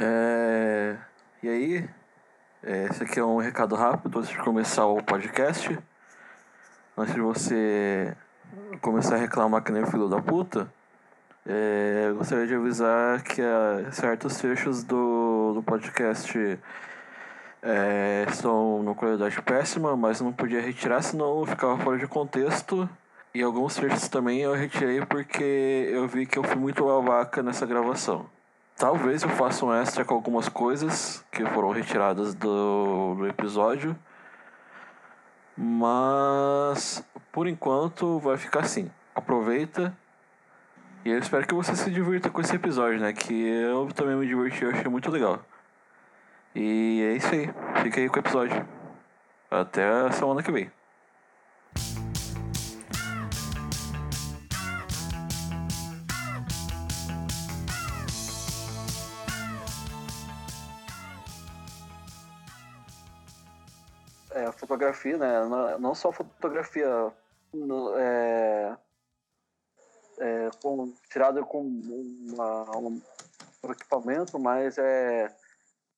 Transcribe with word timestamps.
É... 0.00 0.96
E 1.42 1.48
aí, 1.48 1.90
é, 2.62 2.84
esse 2.84 3.02
aqui 3.02 3.18
é 3.18 3.24
um 3.24 3.38
recado 3.38 3.74
rápido 3.74 4.18
antes 4.18 4.30
de 4.30 4.38
começar 4.38 4.86
o 4.86 5.02
podcast. 5.02 5.76
Antes 6.96 7.14
de 7.14 7.20
você 7.20 8.16
começar 8.80 9.16
a 9.16 9.18
reclamar 9.18 9.62
que 9.62 9.72
nem 9.72 9.84
filho 9.86 10.08
da 10.08 10.20
puta, 10.20 10.72
é, 11.46 12.06
eu 12.08 12.16
gostaria 12.16 12.46
de 12.46 12.54
avisar 12.54 13.22
que 13.22 13.42
há 13.42 13.90
certos 13.90 14.36
trechos 14.36 14.84
do, 14.84 15.54
do 15.54 15.62
podcast 15.62 16.58
é, 17.62 18.26
estão 18.28 18.82
numa 18.82 18.94
qualidade 18.94 19.40
péssima, 19.42 19.96
mas 19.96 20.20
não 20.20 20.32
podia 20.32 20.60
retirar, 20.60 21.02
senão 21.02 21.44
ficava 21.44 21.76
fora 21.78 21.98
de 21.98 22.06
contexto. 22.06 22.88
E 23.34 23.42
alguns 23.42 23.74
trechos 23.74 24.08
também 24.08 24.40
eu 24.40 24.54
retirei 24.54 25.04
porque 25.06 25.88
eu 25.92 26.06
vi 26.06 26.24
que 26.26 26.38
eu 26.38 26.44
fui 26.44 26.56
muito 26.56 26.84
babaca 26.84 27.42
nessa 27.42 27.66
gravação. 27.66 28.26
Talvez 28.78 29.24
eu 29.24 29.28
faça 29.30 29.66
um 29.66 29.74
extra 29.74 30.04
com 30.04 30.14
algumas 30.14 30.48
coisas 30.48 31.24
que 31.32 31.44
foram 31.46 31.70
retiradas 31.70 32.32
do, 32.32 33.16
do 33.16 33.26
episódio. 33.26 33.98
Mas 35.56 37.04
por 37.32 37.48
enquanto 37.48 38.20
vai 38.20 38.36
ficar 38.36 38.60
assim. 38.60 38.88
Aproveita. 39.16 39.92
E 41.04 41.10
eu 41.10 41.18
espero 41.18 41.44
que 41.44 41.54
você 41.54 41.74
se 41.74 41.90
divirta 41.90 42.30
com 42.30 42.40
esse 42.40 42.54
episódio, 42.54 43.00
né? 43.00 43.12
Que 43.12 43.48
eu 43.48 43.88
também 43.88 44.14
me 44.14 44.24
diverti, 44.24 44.62
eu 44.62 44.70
achei 44.70 44.88
muito 44.88 45.10
legal. 45.10 45.40
E 46.54 47.02
é 47.02 47.16
isso 47.16 47.34
aí. 47.34 47.50
Fica 47.82 48.00
aí 48.00 48.08
com 48.08 48.16
o 48.16 48.20
episódio. 48.20 48.64
Até 49.50 49.88
a 49.88 50.12
semana 50.12 50.40
que 50.40 50.52
vem. 50.52 50.70
Fotografia, 64.68 65.16
né? 65.16 65.48
Não 65.80 65.94
só 65.94 66.12
fotografia 66.12 66.86
é, 67.96 68.76
é, 70.18 70.50
com, 70.62 70.92
tirada 71.10 71.42
com 71.42 71.62
uma, 71.62 72.76
um 72.76 73.00
equipamento, 73.70 74.38
mas 74.38 74.76
é, 74.76 75.34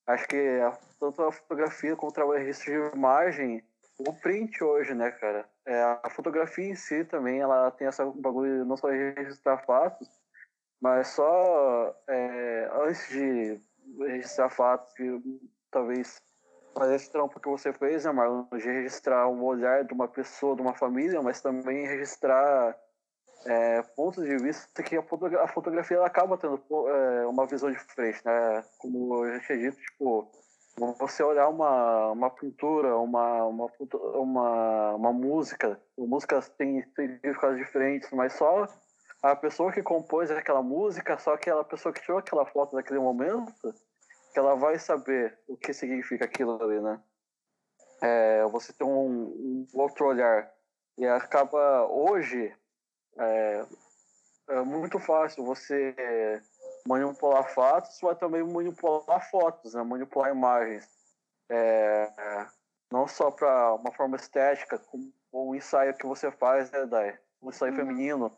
acho 0.06 0.28
que 0.28 0.60
a, 0.60 0.78
tanto 1.00 1.22
a 1.22 1.32
fotografia 1.32 1.96
quanto 1.96 2.20
o 2.20 2.32
registro 2.32 2.90
de 2.90 2.96
imagem, 2.96 3.64
o 3.98 4.12
print 4.12 4.62
hoje, 4.62 4.94
né, 4.94 5.10
cara? 5.10 5.44
É, 5.66 5.82
a 6.02 6.08
fotografia 6.10 6.64
em 6.64 6.76
si 6.76 7.04
também, 7.04 7.40
ela 7.40 7.70
tem 7.72 7.88
essa 7.88 8.06
bagulho 8.06 8.64
não 8.64 8.76
só 8.76 8.88
registrar 8.88 9.58
fatos, 9.58 10.08
mas 10.80 11.08
só 11.08 11.94
é, 12.08 12.70
antes 12.72 13.08
de 13.08 13.60
registrar 13.98 14.48
fatos, 14.48 14.92
que 14.94 15.20
talvez 15.70 16.22
fazer 16.74 16.94
esse 16.94 17.10
trampo 17.10 17.40
que 17.40 17.48
você 17.48 17.72
fez, 17.72 18.04
né, 18.04 18.12
Marlon? 18.12 18.44
De 18.52 18.66
registrar 18.70 19.28
o 19.28 19.44
olhar 19.44 19.84
de 19.84 19.92
uma 19.92 20.08
pessoa, 20.08 20.56
de 20.56 20.62
uma 20.62 20.74
família, 20.74 21.22
mas 21.22 21.40
também 21.40 21.86
registrar 21.86 22.76
é, 23.46 23.82
pontos 23.96 24.24
de 24.24 24.36
vista 24.36 24.82
que 24.82 24.96
a, 24.96 25.02
fotogra 25.02 25.42
a 25.42 25.48
fotografia 25.48 26.04
acaba 26.04 26.36
tendo 26.36 26.60
é, 26.88 27.26
uma 27.26 27.46
visão 27.46 27.70
diferente, 27.70 28.20
né? 28.24 28.64
Como 28.78 29.24
eu 29.24 29.34
já 29.34 29.40
tinha 29.46 29.58
dito, 29.58 29.80
tipo, 29.80 30.30
você 30.98 31.22
olhar 31.22 31.48
uma, 31.48 32.12
uma 32.12 32.30
pintura, 32.30 32.96
uma, 32.96 33.44
uma, 33.44 33.70
uma, 34.14 34.94
uma 34.94 35.12
música, 35.12 35.80
músicas 35.98 36.48
têm 36.50 36.82
significados 36.94 37.58
diferentes, 37.58 38.10
mas 38.12 38.32
só 38.34 38.66
a 39.22 39.36
pessoa 39.36 39.72
que 39.72 39.82
compôs 39.82 40.30
aquela 40.30 40.62
música, 40.62 41.18
só 41.18 41.34
aquela 41.34 41.64
pessoa 41.64 41.92
que 41.92 42.00
tirou 42.00 42.18
aquela 42.18 42.46
foto 42.46 42.74
naquele 42.74 42.98
momento, 42.98 43.74
que 44.32 44.38
ela 44.38 44.54
vai 44.54 44.78
saber 44.78 45.38
o 45.46 45.56
que 45.56 45.72
significa 45.72 46.24
aquilo 46.24 46.62
ali, 46.62 46.80
né? 46.80 47.00
É, 48.02 48.44
você 48.46 48.72
tem 48.72 48.86
um, 48.86 49.10
um, 49.10 49.66
outro 49.74 50.06
olhar. 50.06 50.50
E 50.96 51.06
acaba, 51.06 51.86
hoje, 51.86 52.54
é, 53.18 53.64
é 54.48 54.60
muito 54.62 54.98
fácil 54.98 55.44
você 55.44 55.94
manipular 56.86 57.52
fatos, 57.54 57.98
mas 58.02 58.18
também 58.18 58.42
manipular 58.42 59.30
fotos, 59.30 59.74
né? 59.74 59.82
manipular 59.82 60.30
imagens. 60.30 60.88
É, 61.48 62.46
não 62.90 63.06
só 63.06 63.30
para 63.30 63.74
uma 63.74 63.92
forma 63.92 64.16
estética, 64.16 64.78
como 64.78 65.12
o 65.32 65.54
ensaio 65.54 65.94
que 65.94 66.06
você 66.06 66.30
faz, 66.30 66.70
né, 66.70 66.86
Dai? 66.86 67.18
Um 67.42 67.50
ensaio 67.50 67.72
uhum. 67.72 67.78
feminino. 67.78 68.36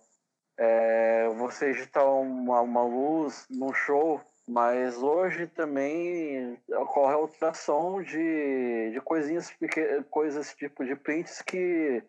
É, 0.59 1.29
você 1.31 1.71
editar 1.71 2.05
uma, 2.05 2.61
uma 2.61 2.83
luz 2.83 3.47
num 3.49 3.73
show 3.73 4.21
mas 4.47 5.03
hoje 5.03 5.47
também 5.47 6.59
ocorre 6.69 7.15
a 7.15 7.17
alteração 7.17 8.03
de, 8.03 8.91
de 8.93 9.01
coisinhas, 9.01 9.55
coisas 10.11 10.55
tipo 10.55 10.85
de 10.85 10.97
prints 10.97 11.41
que 11.43 12.03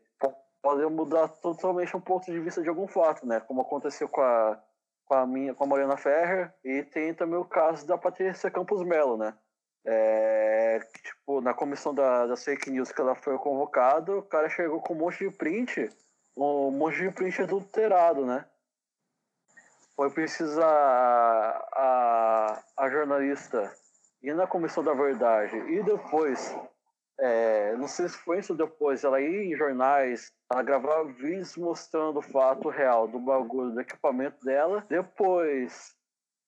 podem 0.61 0.89
mudar 0.89 1.27
totalmente 1.27 1.95
um 1.95 2.01
ponto 2.01 2.31
de 2.31 2.39
vista 2.39 2.61
de 2.61 2.69
algum 2.69 2.87
fato, 2.87 3.27
né? 3.27 3.41
Como 3.41 3.61
aconteceu 3.61 4.07
com 4.07 4.21
a, 4.21 4.57
com 5.05 5.13
a 5.13 5.27
minha, 5.27 5.53
com 5.53 5.65
a 5.65 5.67
Mariana 5.67 5.97
Ferrer 5.97 6.53
e 6.63 6.81
tem 6.83 7.13
também 7.13 7.37
o 7.37 7.45
caso 7.45 7.85
da 7.85 7.97
Patrícia 7.97 8.49
Campos 8.49 8.81
Melo, 8.81 9.17
né? 9.17 9.33
É, 9.85 10.79
tipo, 11.03 11.41
na 11.41 11.53
comissão 11.53 11.93
da, 11.93 12.25
da 12.25 12.37
fake 12.37 12.71
news 12.71 12.93
que 12.93 13.01
ela 13.01 13.13
foi 13.13 13.37
convocada, 13.37 14.15
o 14.17 14.23
cara 14.23 14.47
chegou 14.47 14.79
com 14.79 14.93
um 14.93 14.97
monte 14.99 15.29
de 15.29 15.35
print, 15.35 15.89
um 16.37 16.71
monte 16.71 17.01
de 17.01 17.11
print 17.11 17.41
adulterado, 17.41 18.25
né? 18.25 18.45
Foi 19.95 20.09
preciso 20.09 20.61
a, 20.61 22.63
a, 22.77 22.89
jornalista 22.89 23.71
ir 24.21 24.35
na 24.35 24.47
Comissão 24.47 24.83
da 24.83 24.93
Verdade 24.93 25.57
e 25.57 25.83
depois, 25.83 26.55
é, 27.19 27.75
não 27.75 27.87
sei 27.87 28.09
se 28.09 28.17
foi 28.17 28.39
isso 28.39 28.55
depois, 28.55 29.03
ela 29.03 29.21
ir 29.21 29.51
em 29.51 29.55
jornais, 29.55 30.31
ela 30.51 30.63
gravar 30.63 31.03
vídeos 31.03 31.55
mostrando 31.57 32.19
o 32.19 32.23
fato 32.23 32.69
real 32.69 33.07
do 33.07 33.19
bagulho, 33.19 33.71
do 33.71 33.81
equipamento 33.81 34.43
dela, 34.43 34.85
depois 34.89 35.95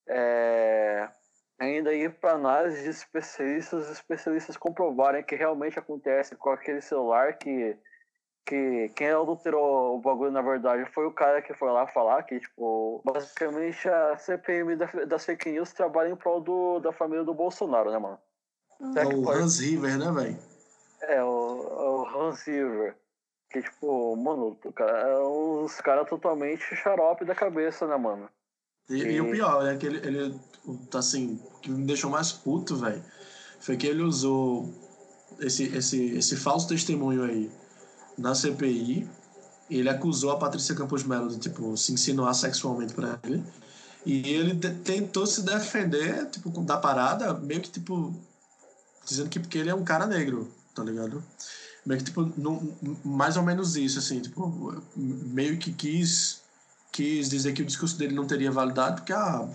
é, 0.08 1.10
ainda 1.60 1.94
ir 1.94 2.14
para 2.20 2.34
análise 2.34 2.84
de 2.84 2.90
especialistas, 2.90 3.90
especialistas 3.90 4.58
comprovarem 4.58 5.24
que 5.24 5.36
realmente 5.36 5.80
acontece 5.80 6.36
com 6.36 6.50
aquele 6.50 6.82
celular 6.82 7.38
que 7.38 7.78
que 8.46 8.92
quem 8.96 9.10
adulterou 9.10 9.96
o 9.96 10.00
bagulho, 10.00 10.32
na 10.32 10.42
verdade, 10.42 10.90
foi 10.94 11.06
o 11.08 11.12
cara 11.12 11.42
que 11.42 11.54
foi 11.56 11.72
lá 11.72 11.88
falar 11.88 12.22
que, 12.24 12.40
tipo, 12.40 13.02
basicamente 13.04 13.90
a 13.90 14.18
CPM 14.18 14.76
da, 14.76 14.86
das 15.08 15.26
fake 15.26 15.52
news 15.52 15.74
trabalha 15.74 16.10
em 16.10 16.16
prol 16.16 16.40
do, 16.40 16.80
da 16.80 16.92
família 16.92 17.24
do 17.24 17.34
Bolsonaro, 17.34 17.92
né, 17.92 17.98
mano? 17.98 18.20
É 18.96 19.06
o 19.06 19.24
pode... 19.24 19.42
Hans 19.42 19.60
River, 19.60 19.98
né, 19.98 20.12
velho? 20.12 20.38
É, 21.02 21.24
o, 21.24 21.28
o 21.28 22.06
Hans 22.08 22.44
River. 22.46 22.96
Que, 23.50 23.62
tipo, 23.64 24.16
mano, 24.16 24.56
cara, 24.76 25.10
é 25.10 25.20
uns 25.20 25.82
caras 25.82 26.08
totalmente 26.08 26.76
xarope 26.76 27.26
da 27.26 27.34
cabeça, 27.34 27.88
né, 27.88 27.98
mano? 27.98 28.30
E, 28.90 28.96
e... 28.96 29.12
e 29.14 29.22
o 29.22 29.32
pior, 29.32 29.64
né, 29.64 29.76
que 29.76 29.88
ele, 29.88 29.98
ele, 30.06 30.40
assim, 30.94 31.42
o 31.56 31.60
que 31.62 31.72
me 31.72 31.86
deixou 31.86 32.12
mais 32.12 32.32
puto, 32.32 32.76
velho, 32.76 33.04
foi 33.60 33.76
que 33.76 33.88
ele 33.88 34.04
usou 34.04 34.70
esse, 35.40 35.76
esse, 35.76 36.16
esse 36.16 36.36
falso 36.36 36.68
testemunho 36.68 37.24
aí 37.24 37.50
na 38.18 38.34
CPI. 38.34 39.08
Ele 39.70 39.90
acusou 39.90 40.32
a 40.32 40.38
Patrícia 40.38 40.76
Campos 40.76 41.04
Melo 41.04 41.30
de 41.30 41.40
tipo 41.40 41.76
se 41.76 41.92
insinuar 41.92 42.34
sexualmente 42.36 42.94
para 42.94 43.20
ele. 43.24 43.44
E 44.06 44.30
ele 44.30 44.56
tentou 44.56 45.26
se 45.26 45.42
defender, 45.42 46.30
tipo, 46.30 46.50
da 46.62 46.78
parada, 46.78 47.34
meio 47.34 47.62
que 47.62 47.72
tipo 47.72 48.14
dizendo 49.04 49.30
que 49.30 49.40
porque 49.40 49.58
ele 49.58 49.70
é 49.70 49.76
um 49.76 49.84
cara 49.84 50.06
negro, 50.06 50.52
tá 50.74 50.84
ligado? 50.84 51.24
Meio 51.86 52.00
que 52.00 52.06
tipo 52.06 52.32
não, 52.38 52.76
mais 53.04 53.38
ou 53.38 53.44
menos 53.44 53.76
isso 53.76 54.00
assim, 54.00 54.20
tipo, 54.20 54.84
meio 54.96 55.58
que 55.58 55.72
quis 55.72 56.42
quis 56.92 57.30
dizer 57.30 57.54
que 57.54 57.62
o 57.62 57.66
discurso 57.66 57.98
dele 57.98 58.16
não 58.16 58.26
teria 58.26 58.52
validade 58.52 58.98
porque 58.98 59.14
ah, 59.14 59.48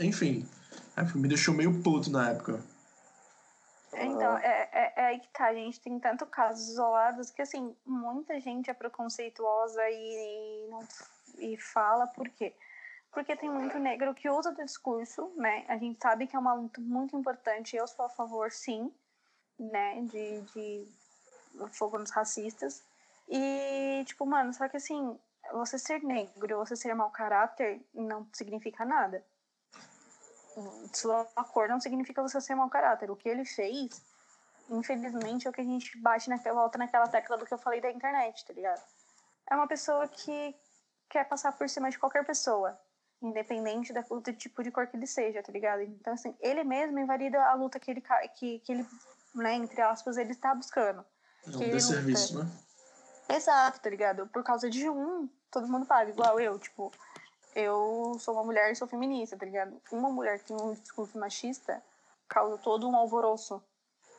enfim, 0.00 0.46
me 1.14 1.28
deixou 1.28 1.54
meio 1.54 1.80
puto 1.80 2.10
na 2.10 2.30
época. 2.30 2.60
Então, 4.04 4.38
é, 4.38 4.68
é, 4.72 4.92
é, 4.96 5.04
aí 5.06 5.20
que 5.20 5.28
tá, 5.28 5.46
a 5.46 5.54
gente 5.54 5.80
tem 5.80 5.98
tanto 5.98 6.24
casos 6.26 6.68
isolados 6.70 7.30
que, 7.30 7.42
assim, 7.42 7.76
muita 7.84 8.40
gente 8.40 8.70
é 8.70 8.74
preconceituosa 8.74 9.82
e, 9.90 10.64
e, 10.64 10.70
não, 10.70 10.86
e 11.38 11.56
fala 11.56 12.06
por 12.06 12.28
quê? 12.30 12.54
Porque 13.12 13.36
tem 13.36 13.50
muito 13.50 13.78
negro 13.78 14.14
que 14.14 14.30
usa 14.30 14.52
do 14.52 14.64
discurso, 14.64 15.32
né? 15.36 15.64
A 15.68 15.76
gente 15.76 16.00
sabe 16.00 16.26
que 16.26 16.36
é 16.36 16.38
uma 16.38 16.54
luta 16.54 16.80
muito 16.80 17.16
importante, 17.16 17.76
eu 17.76 17.86
sou 17.86 18.04
a 18.04 18.08
favor, 18.08 18.50
sim, 18.52 18.92
né, 19.58 20.00
de, 20.02 20.40
de 20.52 20.88
fogo 21.72 21.98
nos 21.98 22.10
racistas. 22.10 22.82
E, 23.28 24.04
tipo, 24.06 24.24
mano, 24.24 24.54
só 24.54 24.68
que 24.68 24.76
assim, 24.76 25.18
você 25.52 25.78
ser 25.78 26.02
negro, 26.02 26.58
você 26.58 26.76
ser 26.76 26.94
mau 26.94 27.10
caráter, 27.10 27.80
não 27.92 28.26
significa 28.32 28.84
nada 28.84 29.24
sua 30.92 31.24
cor 31.52 31.68
não 31.68 31.80
significa 31.80 32.22
você 32.22 32.40
ser 32.40 32.54
mau 32.54 32.68
caráter. 32.68 33.10
O 33.10 33.16
que 33.16 33.28
ele 33.28 33.44
fez, 33.44 34.02
infelizmente, 34.68 35.46
é 35.46 35.50
o 35.50 35.52
que 35.52 35.60
a 35.60 35.64
gente 35.64 35.96
bate 35.98 36.28
naquela 36.28 36.60
volta 36.60 36.78
naquela 36.78 37.08
tecla 37.08 37.36
do 37.36 37.46
que 37.46 37.54
eu 37.54 37.58
falei 37.58 37.80
da 37.80 37.90
internet, 37.90 38.44
tá 38.44 38.52
ligado? 38.52 38.82
É 39.50 39.54
uma 39.54 39.66
pessoa 39.66 40.06
que 40.08 40.54
quer 41.08 41.28
passar 41.28 41.52
por 41.52 41.68
cima 41.68 41.90
de 41.90 41.98
qualquer 41.98 42.24
pessoa. 42.24 42.78
independente 43.22 43.92
da, 43.92 44.00
do 44.00 44.32
tipo 44.32 44.62
de 44.62 44.70
cor 44.70 44.86
que 44.86 44.96
ele 44.96 45.06
seja, 45.06 45.42
tá 45.42 45.52
ligado? 45.52 45.82
Então, 45.82 46.14
assim, 46.14 46.34
ele 46.40 46.64
mesmo 46.64 46.98
invalida 46.98 47.42
a 47.44 47.54
luta 47.54 47.78
que 47.78 47.90
ele, 47.90 48.02
que, 48.34 48.60
que 48.60 48.72
ele 48.72 48.86
né, 49.34 49.54
entre 49.54 49.80
aspas, 49.80 50.16
ele 50.16 50.32
está 50.32 50.54
buscando. 50.54 51.04
É 51.46 51.50
um 51.50 51.70
desserviço, 51.70 52.38
né? 52.38 52.50
Exato, 53.28 53.80
tá 53.80 53.88
ligado? 53.88 54.26
Por 54.28 54.42
causa 54.42 54.68
de 54.68 54.88
um, 54.88 55.28
todo 55.50 55.68
mundo 55.68 55.86
paga, 55.86 56.10
igual 56.10 56.40
eu, 56.40 56.58
tipo, 56.58 56.92
eu 57.54 58.16
sou 58.18 58.34
uma 58.34 58.44
mulher 58.44 58.70
e 58.70 58.76
sou 58.76 58.86
feminista, 58.86 59.36
tá 59.36 59.44
ligado? 59.44 59.80
Uma 59.92 60.10
mulher 60.10 60.38
que 60.38 60.46
tem 60.46 60.56
um 60.56 60.74
discurso 60.74 61.18
machista 61.18 61.82
causa 62.28 62.58
todo 62.58 62.88
um 62.88 62.96
alvoroço 62.96 63.62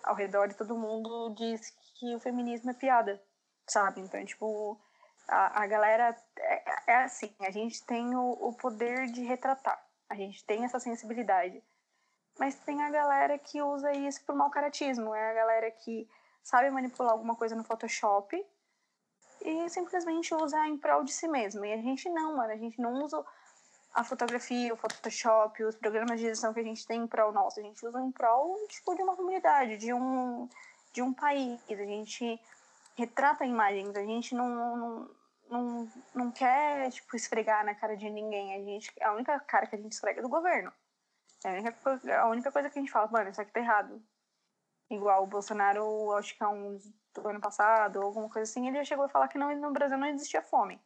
ao 0.03 0.15
redor 0.15 0.49
e 0.49 0.53
todo 0.53 0.77
mundo 0.77 1.33
diz 1.35 1.69
que 1.95 2.15
o 2.15 2.19
feminismo 2.19 2.71
é 2.71 2.73
piada, 2.73 3.21
sabe? 3.67 4.01
Então, 4.01 4.23
tipo, 4.25 4.79
a, 5.27 5.63
a 5.63 5.67
galera 5.67 6.15
é, 6.37 6.91
é 6.91 6.95
assim, 7.03 7.33
a 7.39 7.51
gente 7.51 7.83
tem 7.85 8.15
o, 8.15 8.31
o 8.31 8.53
poder 8.53 9.07
de 9.07 9.23
retratar, 9.23 9.81
a 10.09 10.15
gente 10.15 10.43
tem 10.45 10.65
essa 10.65 10.79
sensibilidade. 10.79 11.63
Mas 12.39 12.55
tem 12.55 12.81
a 12.81 12.89
galera 12.89 13.37
que 13.37 13.61
usa 13.61 13.91
isso 13.91 14.23
por 14.25 14.35
mau 14.35 14.49
caratismo, 14.49 15.13
é 15.13 15.31
a 15.31 15.33
galera 15.33 15.71
que 15.71 16.09
sabe 16.43 16.69
manipular 16.71 17.11
alguma 17.11 17.35
coisa 17.35 17.55
no 17.55 17.63
Photoshop 17.63 18.43
e 19.43 19.69
simplesmente 19.69 20.33
usa 20.33 20.67
em 20.67 20.77
prol 20.77 21.03
de 21.03 21.11
si 21.11 21.27
mesmo. 21.27 21.65
E 21.65 21.73
a 21.73 21.77
gente 21.77 22.09
não, 22.09 22.37
mano, 22.37 22.51
a 22.51 22.57
gente 22.57 22.79
não 22.79 23.03
usa 23.03 23.23
a 23.93 24.03
fotografia, 24.03 24.73
o 24.73 24.77
Photoshop, 24.77 25.63
os 25.63 25.75
programas 25.75 26.19
de 26.19 26.27
edição 26.27 26.53
que 26.53 26.59
a 26.59 26.63
gente 26.63 26.85
tem 26.85 27.01
em 27.01 27.07
prol 27.07 27.31
nosso, 27.31 27.59
a 27.59 27.63
gente 27.63 27.85
usa 27.85 27.99
em 28.01 28.11
prol 28.11 28.55
tipo, 28.67 28.95
de 28.95 29.01
uma 29.01 29.15
comunidade, 29.15 29.77
de 29.77 29.93
um, 29.93 30.47
de 30.93 31.01
um 31.01 31.13
país, 31.13 31.59
a 31.69 31.75
gente 31.75 32.39
retrata 32.97 33.45
imagens, 33.45 33.95
a 33.95 34.03
gente 34.03 34.33
não, 34.33 34.49
não, 34.49 35.09
não, 35.49 35.91
não 36.15 36.31
quer 36.31 36.89
tipo, 36.91 37.15
esfregar 37.15 37.65
na 37.65 37.75
cara 37.75 37.97
de 37.97 38.09
ninguém, 38.09 38.55
a, 38.55 38.59
gente, 38.59 38.91
a 39.01 39.13
única 39.13 39.39
cara 39.41 39.67
que 39.67 39.75
a 39.75 39.79
gente 39.79 39.91
esfrega 39.91 40.19
é 40.19 40.23
do 40.23 40.29
governo. 40.29 40.71
É 41.43 41.49
a 41.49 41.53
única, 41.53 42.21
a 42.21 42.27
única 42.29 42.51
coisa 42.51 42.69
que 42.69 42.77
a 42.77 42.81
gente 42.81 42.91
fala, 42.91 43.09
mano, 43.11 43.29
isso 43.29 43.41
aqui 43.41 43.51
tá 43.51 43.59
errado. 43.59 44.01
Igual 44.91 45.23
o 45.23 45.27
Bolsonaro, 45.27 46.11
acho 46.17 46.35
que 46.35 46.43
há 46.43 46.49
uns 46.49 46.83
do 47.13 47.27
ano 47.27 47.39
passado, 47.39 47.97
ou 47.97 48.05
alguma 48.05 48.29
coisa 48.29 48.49
assim, 48.49 48.67
ele 48.67 48.77
já 48.77 48.83
chegou 48.83 49.05
a 49.05 49.09
falar 49.09 49.29
que 49.29 49.37
não, 49.37 49.55
no 49.55 49.71
Brasil 49.71 49.97
não 49.97 50.07
existia 50.07 50.41
fome. 50.41 50.81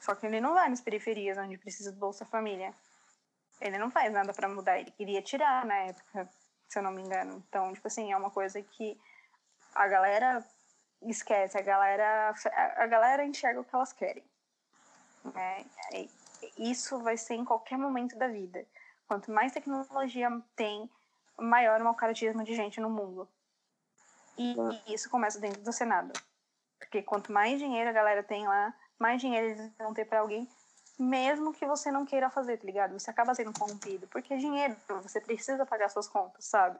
Só 0.00 0.14
que 0.14 0.24
ele 0.24 0.40
não 0.40 0.54
vai 0.54 0.68
nas 0.68 0.80
periferias 0.80 1.36
onde 1.36 1.58
precisa 1.58 1.90
do 1.90 1.98
Bolsa 1.98 2.24
Família. 2.24 2.72
Ele 3.60 3.76
não 3.76 3.90
faz 3.90 4.12
nada 4.12 4.32
para 4.32 4.48
mudar, 4.48 4.78
ele 4.78 4.92
queria 4.92 5.20
tirar 5.20 5.66
na 5.66 5.74
época, 5.78 6.30
se 6.68 6.78
eu 6.78 6.82
não 6.82 6.92
me 6.92 7.02
engano. 7.02 7.44
Então, 7.48 7.72
tipo 7.72 7.88
assim, 7.88 8.12
é 8.12 8.16
uma 8.16 8.30
coisa 8.30 8.62
que 8.62 8.96
a 9.74 9.88
galera 9.88 10.46
esquece, 11.02 11.58
a 11.58 11.62
galera, 11.62 12.32
a 12.76 12.86
galera 12.86 13.24
enxerga 13.24 13.60
o 13.60 13.64
que 13.64 13.74
elas 13.74 13.92
querem. 13.92 14.24
É, 15.34 15.64
isso 16.56 17.00
vai 17.00 17.16
ser 17.16 17.34
em 17.34 17.44
qualquer 17.44 17.78
momento 17.78 18.16
da 18.16 18.28
vida. 18.28 18.64
Quanto 19.08 19.32
mais 19.32 19.52
tecnologia 19.52 20.30
tem, 20.54 20.88
maior 21.38 21.80
o 21.80 21.84
mau 21.84 21.94
caratismo 21.94 22.44
de 22.44 22.54
gente 22.54 22.80
no 22.80 22.90
mundo. 22.90 23.28
E, 24.38 24.54
e 24.86 24.94
isso 24.94 25.08
começa 25.08 25.40
dentro 25.40 25.62
do 25.62 25.72
Senado. 25.72 26.12
Porque 26.78 27.02
quanto 27.02 27.32
mais 27.32 27.58
dinheiro 27.58 27.88
a 27.88 27.92
galera 27.92 28.22
tem 28.22 28.46
lá, 28.46 28.74
mais 28.98 29.20
dinheiro 29.20 29.46
eles 29.48 29.72
vão 29.78 29.94
ter 29.94 30.04
para 30.04 30.20
alguém, 30.20 30.48
mesmo 30.98 31.52
que 31.52 31.66
você 31.66 31.90
não 31.90 32.06
queira 32.06 32.30
fazer, 32.30 32.58
tá 32.58 32.64
ligado? 32.64 32.98
Você 32.98 33.10
acaba 33.10 33.34
sendo 33.34 33.52
corrompido, 33.58 34.06
porque 34.08 34.34
é 34.34 34.36
dinheiro, 34.36 34.76
você 35.02 35.20
precisa 35.20 35.66
pagar 35.66 35.88
suas 35.88 36.08
contas, 36.08 36.44
sabe? 36.44 36.78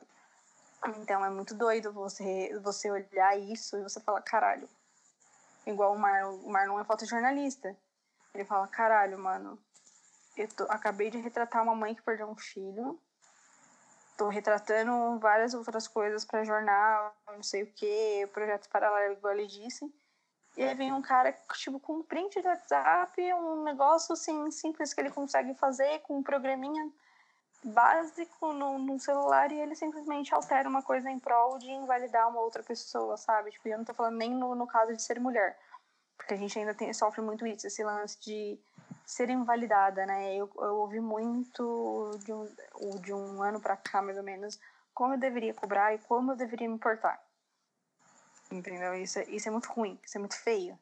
Então 0.98 1.24
é 1.24 1.30
muito 1.30 1.54
doido 1.54 1.92
você, 1.92 2.58
você 2.62 2.90
olhar 2.90 3.38
isso 3.38 3.76
e 3.76 3.82
você 3.82 4.00
falar, 4.00 4.22
caralho. 4.22 4.68
Igual 5.66 5.94
o 5.94 5.98
Marlon, 5.98 6.36
o 6.36 6.50
Marlon 6.50 6.80
é 6.80 6.84
fotojornalista. 6.84 7.76
Ele 8.32 8.44
fala, 8.44 8.68
caralho, 8.68 9.18
mano, 9.18 9.58
eu 10.36 10.46
tô, 10.48 10.64
acabei 10.64 11.10
de 11.10 11.18
retratar 11.18 11.62
uma 11.62 11.74
mãe 11.74 11.94
que 11.94 12.02
perdeu 12.02 12.28
um 12.28 12.36
filho. 12.36 13.00
Tô 14.16 14.28
retratando 14.28 15.18
várias 15.18 15.52
outras 15.52 15.86
coisas 15.86 16.24
para 16.24 16.44
jornal, 16.44 17.14
não 17.28 17.42
sei 17.42 17.64
o 17.64 17.72
que, 17.72 18.26
projetos 18.32 18.68
paralelos, 18.68 19.18
igual 19.18 19.34
ele 19.34 19.46
disse. 19.46 19.84
E 20.56 20.62
aí 20.62 20.74
vem 20.74 20.90
um 20.90 21.02
cara, 21.02 21.32
tipo, 21.54 21.78
com 21.78 21.98
um 21.98 22.02
print 22.02 22.40
de 22.40 22.48
WhatsApp, 22.48 23.20
um 23.34 23.62
negócio 23.62 24.14
assim, 24.14 24.50
simples 24.50 24.94
que 24.94 25.00
ele 25.00 25.10
consegue 25.10 25.54
fazer, 25.54 26.00
com 26.00 26.16
um 26.16 26.22
programinha 26.22 26.90
básico 27.62 28.52
no, 28.54 28.78
no 28.78 28.98
celular, 28.98 29.52
e 29.52 29.60
ele 29.60 29.74
simplesmente 29.74 30.34
altera 30.34 30.68
uma 30.68 30.82
coisa 30.82 31.10
em 31.10 31.18
prol 31.18 31.58
de 31.58 31.70
invalidar 31.70 32.28
uma 32.28 32.40
outra 32.40 32.62
pessoa, 32.62 33.18
sabe? 33.18 33.50
Tipo, 33.50 33.68
eu 33.68 33.78
não 33.78 33.84
tô 33.84 33.92
falando 33.92 34.16
nem 34.16 34.30
no, 34.30 34.54
no 34.54 34.66
caso 34.66 34.94
de 34.94 35.02
ser 35.02 35.20
mulher, 35.20 35.58
porque 36.16 36.32
a 36.32 36.36
gente 36.38 36.58
ainda 36.58 36.74
tem, 36.74 36.92
sofre 36.94 37.20
muito 37.20 37.46
isso, 37.46 37.66
esse 37.66 37.84
lance 37.84 38.18
de 38.20 38.58
ser 39.06 39.30
invalidada, 39.30 40.04
né? 40.04 40.34
Eu, 40.34 40.50
eu 40.56 40.74
ouvi 40.78 40.98
muito 40.98 42.10
de 42.24 42.32
um, 42.32 42.44
de 43.00 43.14
um 43.14 43.40
ano 43.40 43.60
para 43.60 43.76
cá, 43.76 44.02
mais 44.02 44.18
ou 44.18 44.24
menos, 44.24 44.58
como 44.92 45.14
eu 45.14 45.18
deveria 45.18 45.54
cobrar 45.54 45.94
e 45.94 45.98
como 45.98 46.32
eu 46.32 46.36
deveria 46.36 46.68
me 46.68 46.76
portar. 46.76 47.22
Entendeu? 48.50 48.94
Isso, 48.94 49.20
é, 49.20 49.24
isso 49.26 49.48
é 49.48 49.52
muito 49.52 49.70
ruim, 49.70 49.98
isso 50.04 50.18
é 50.18 50.20
muito 50.20 50.36
feio. 50.36 50.76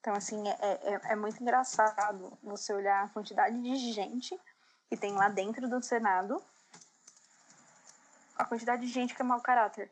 Então, 0.00 0.12
assim, 0.12 0.42
é, 0.48 0.56
é, 0.60 1.12
é 1.12 1.16
muito 1.16 1.40
engraçado 1.40 2.36
você 2.42 2.72
olhar 2.72 3.04
a 3.04 3.08
quantidade 3.08 3.60
de 3.62 3.92
gente 3.92 4.38
que 4.88 4.96
tem 4.96 5.12
lá 5.12 5.28
dentro 5.28 5.68
do 5.68 5.80
Senado, 5.82 6.42
a 8.36 8.44
quantidade 8.44 8.82
de 8.82 8.92
gente 8.92 9.14
que 9.14 9.22
é 9.22 9.24
mau 9.24 9.40
caráter, 9.40 9.90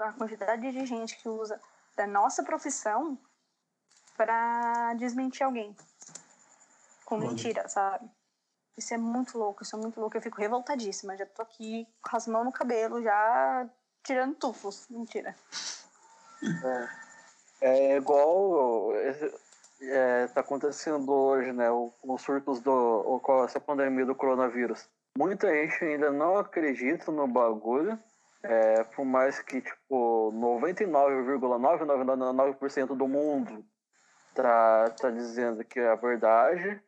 a 0.00 0.12
quantidade 0.12 0.72
de 0.72 0.86
gente 0.86 1.16
que 1.18 1.28
usa 1.28 1.60
da 1.96 2.06
nossa 2.06 2.42
profissão 2.42 3.18
para 4.16 4.94
desmentir 4.94 5.44
alguém 5.44 5.76
com 7.06 7.16
mentira, 7.16 7.66
sabe? 7.68 8.10
Isso 8.76 8.92
é 8.92 8.98
muito 8.98 9.38
louco, 9.38 9.62
isso 9.62 9.74
é 9.74 9.78
muito 9.78 9.98
louco. 9.98 10.14
Eu 10.16 10.20
fico 10.20 10.38
revoltadíssima. 10.38 11.16
Já 11.16 11.24
tô 11.24 11.40
aqui 11.40 11.88
com 12.02 12.16
as 12.16 12.26
mãos 12.26 12.44
no 12.44 12.52
cabelo, 12.52 13.02
já 13.02 13.66
tirando 14.04 14.34
tufos. 14.34 14.86
Mentira. 14.90 15.34
É, 17.62 17.62
é 17.62 17.96
igual 17.96 18.92
é, 19.80 20.26
tá 20.28 20.40
acontecendo 20.40 21.10
hoje, 21.10 21.52
né? 21.52 21.70
Os 21.70 22.20
surtos 22.20 22.60
do. 22.60 23.18
com 23.22 23.44
essa 23.44 23.60
pandemia 23.60 24.04
do 24.04 24.14
coronavírus. 24.14 24.86
Muita 25.16 25.48
gente 25.48 25.82
ainda 25.82 26.10
não 26.10 26.36
acredita 26.36 27.10
no 27.10 27.26
bagulho. 27.26 27.98
É, 28.42 28.84
por 28.84 29.06
mais 29.06 29.40
que, 29.40 29.62
tipo, 29.62 30.30
99,999% 30.34 32.94
do 32.94 33.08
mundo 33.08 33.64
tá, 34.34 34.90
tá 34.90 35.10
dizendo 35.10 35.64
que 35.64 35.80
é 35.80 35.88
a 35.88 35.96
verdade. 35.96 36.78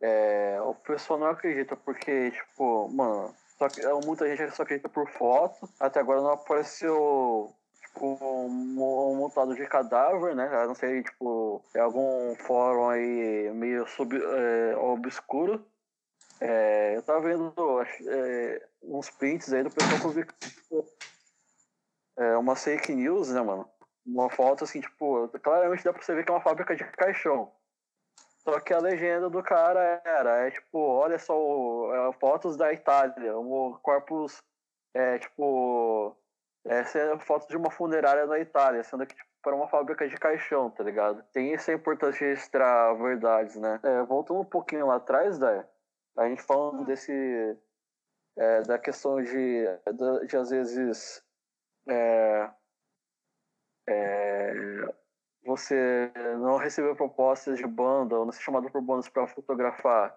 É, 0.00 0.58
o 0.62 0.74
pessoal 0.74 1.18
não 1.18 1.28
acredita 1.28 1.76
porque, 1.76 2.30
tipo, 2.30 2.88
mano, 2.88 3.34
só 3.58 3.68
que, 3.68 3.82
muita 4.04 4.28
gente 4.28 4.54
só 4.54 4.62
acredita 4.62 4.88
por 4.88 5.08
foto. 5.08 5.68
Até 5.80 6.00
agora 6.00 6.20
não 6.20 6.32
apareceu 6.32 7.52
tipo, 7.80 8.06
um, 8.06 9.12
um 9.12 9.16
montado 9.16 9.54
de 9.54 9.66
cadáver, 9.66 10.34
né? 10.34 10.48
Não 10.66 10.74
sei, 10.74 11.02
tipo, 11.02 11.64
é 11.74 11.80
algum 11.80 12.34
fórum 12.36 12.90
aí 12.90 13.50
meio 13.54 13.86
sub, 13.86 14.14
é, 14.16 14.76
obscuro. 14.76 15.64
É, 16.40 16.96
eu 16.96 17.02
tava 17.02 17.22
vendo 17.22 17.54
é, 18.06 18.66
uns 18.82 19.08
prints 19.08 19.52
aí 19.52 19.62
do 19.62 19.70
pessoal 19.70 20.12
que 20.12 20.26
é, 22.18 22.36
uma 22.36 22.54
fake 22.54 22.94
news, 22.94 23.30
né, 23.30 23.40
mano? 23.40 23.68
Uma 24.04 24.28
foto 24.30 24.64
assim, 24.64 24.80
tipo, 24.80 25.28
claramente 25.42 25.82
dá 25.82 25.92
pra 25.92 26.02
você 26.02 26.14
ver 26.14 26.24
que 26.24 26.30
é 26.30 26.34
uma 26.34 26.42
fábrica 26.42 26.76
de 26.76 26.84
caixão. 26.84 27.50
Só 28.46 28.60
que 28.60 28.72
a 28.72 28.78
legenda 28.78 29.28
do 29.28 29.42
cara 29.42 30.00
era, 30.04 30.46
é 30.46 30.52
tipo, 30.52 30.78
olha 30.78 31.18
só, 31.18 31.34
é, 31.92 32.12
fotos 32.12 32.56
da 32.56 32.72
Itália, 32.72 33.36
o 33.36 33.76
corpos, 33.82 34.40
é 34.94 35.18
tipo, 35.18 36.16
é 36.64 36.78
a 37.12 37.18
foto 37.18 37.48
de 37.48 37.56
uma 37.56 37.72
funerária 37.72 38.24
na 38.24 38.38
Itália, 38.38 38.84
sendo 38.84 39.04
que 39.04 39.16
tipo, 39.16 39.28
para 39.42 39.56
uma 39.56 39.66
fábrica 39.66 40.08
de 40.08 40.16
caixão, 40.16 40.70
tá 40.70 40.84
ligado? 40.84 41.24
Tem 41.32 41.52
isso 41.52 41.72
é 41.72 41.74
importante 41.74 42.20
registrar 42.20 42.94
verdades, 42.94 43.56
né? 43.56 43.80
É, 43.82 44.02
voltando 44.04 44.40
um 44.40 44.44
pouquinho 44.44 44.86
lá 44.86 44.94
atrás, 44.96 45.38
da 45.38 45.66
a 46.16 46.28
gente 46.28 46.42
falando 46.42 46.84
desse, 46.84 47.58
é, 48.36 48.62
da 48.62 48.78
questão 48.78 49.20
de, 49.20 49.64
de, 49.66 50.26
de 50.26 50.36
às 50.36 50.50
vezes, 50.50 51.22
é, 51.88 52.50
é, 53.88 54.54
você 55.46 56.10
não 56.40 56.56
recebeu 56.56 56.96
propostas 56.96 57.58
de 57.58 57.66
banda 57.66 58.18
ou 58.18 58.24
não 58.24 58.32
ser 58.32 58.42
chamado 58.42 58.70
por 58.70 58.82
bandas 58.82 59.08
para 59.08 59.26
fotografar 59.26 60.16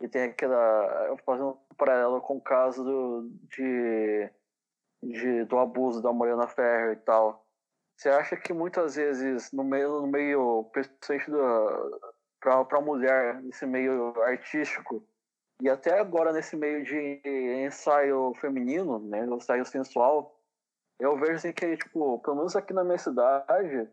e 0.00 0.08
tem 0.08 0.24
aquela 0.24 1.16
fazendo 1.24 1.58
um 1.70 1.74
paralelo 1.76 2.20
com 2.20 2.36
o 2.36 2.40
caso 2.40 2.84
do, 2.84 3.30
de, 3.48 4.30
de, 5.02 5.44
do 5.44 5.58
abuso 5.58 6.02
da 6.02 6.12
Mariana 6.12 6.46
Ferrer 6.46 6.92
e 6.92 6.96
tal. 6.96 7.46
Você 7.96 8.10
acha 8.10 8.36
que 8.36 8.52
muitas 8.52 8.96
vezes 8.96 9.50
no 9.52 9.64
meio 9.64 10.02
no 10.02 10.06
meio 10.06 10.64
principalmente 10.72 11.30
para 12.40 12.64
para 12.64 12.80
mulher 12.80 13.42
nesse 13.42 13.64
meio 13.64 14.14
artístico 14.22 15.02
e 15.62 15.70
até 15.70 15.98
agora 15.98 16.32
nesse 16.32 16.54
meio 16.54 16.84
de 16.84 17.22
ensaio 17.64 18.34
feminino 18.34 18.98
né 18.98 19.24
ensaio 19.24 19.64
sensual 19.64 20.38
eu 21.00 21.16
vejo 21.16 21.32
assim 21.32 21.52
que 21.52 21.76
tipo 21.78 22.18
pelo 22.18 22.36
menos 22.36 22.54
aqui 22.54 22.74
na 22.74 22.84
minha 22.84 22.98
cidade 22.98 23.88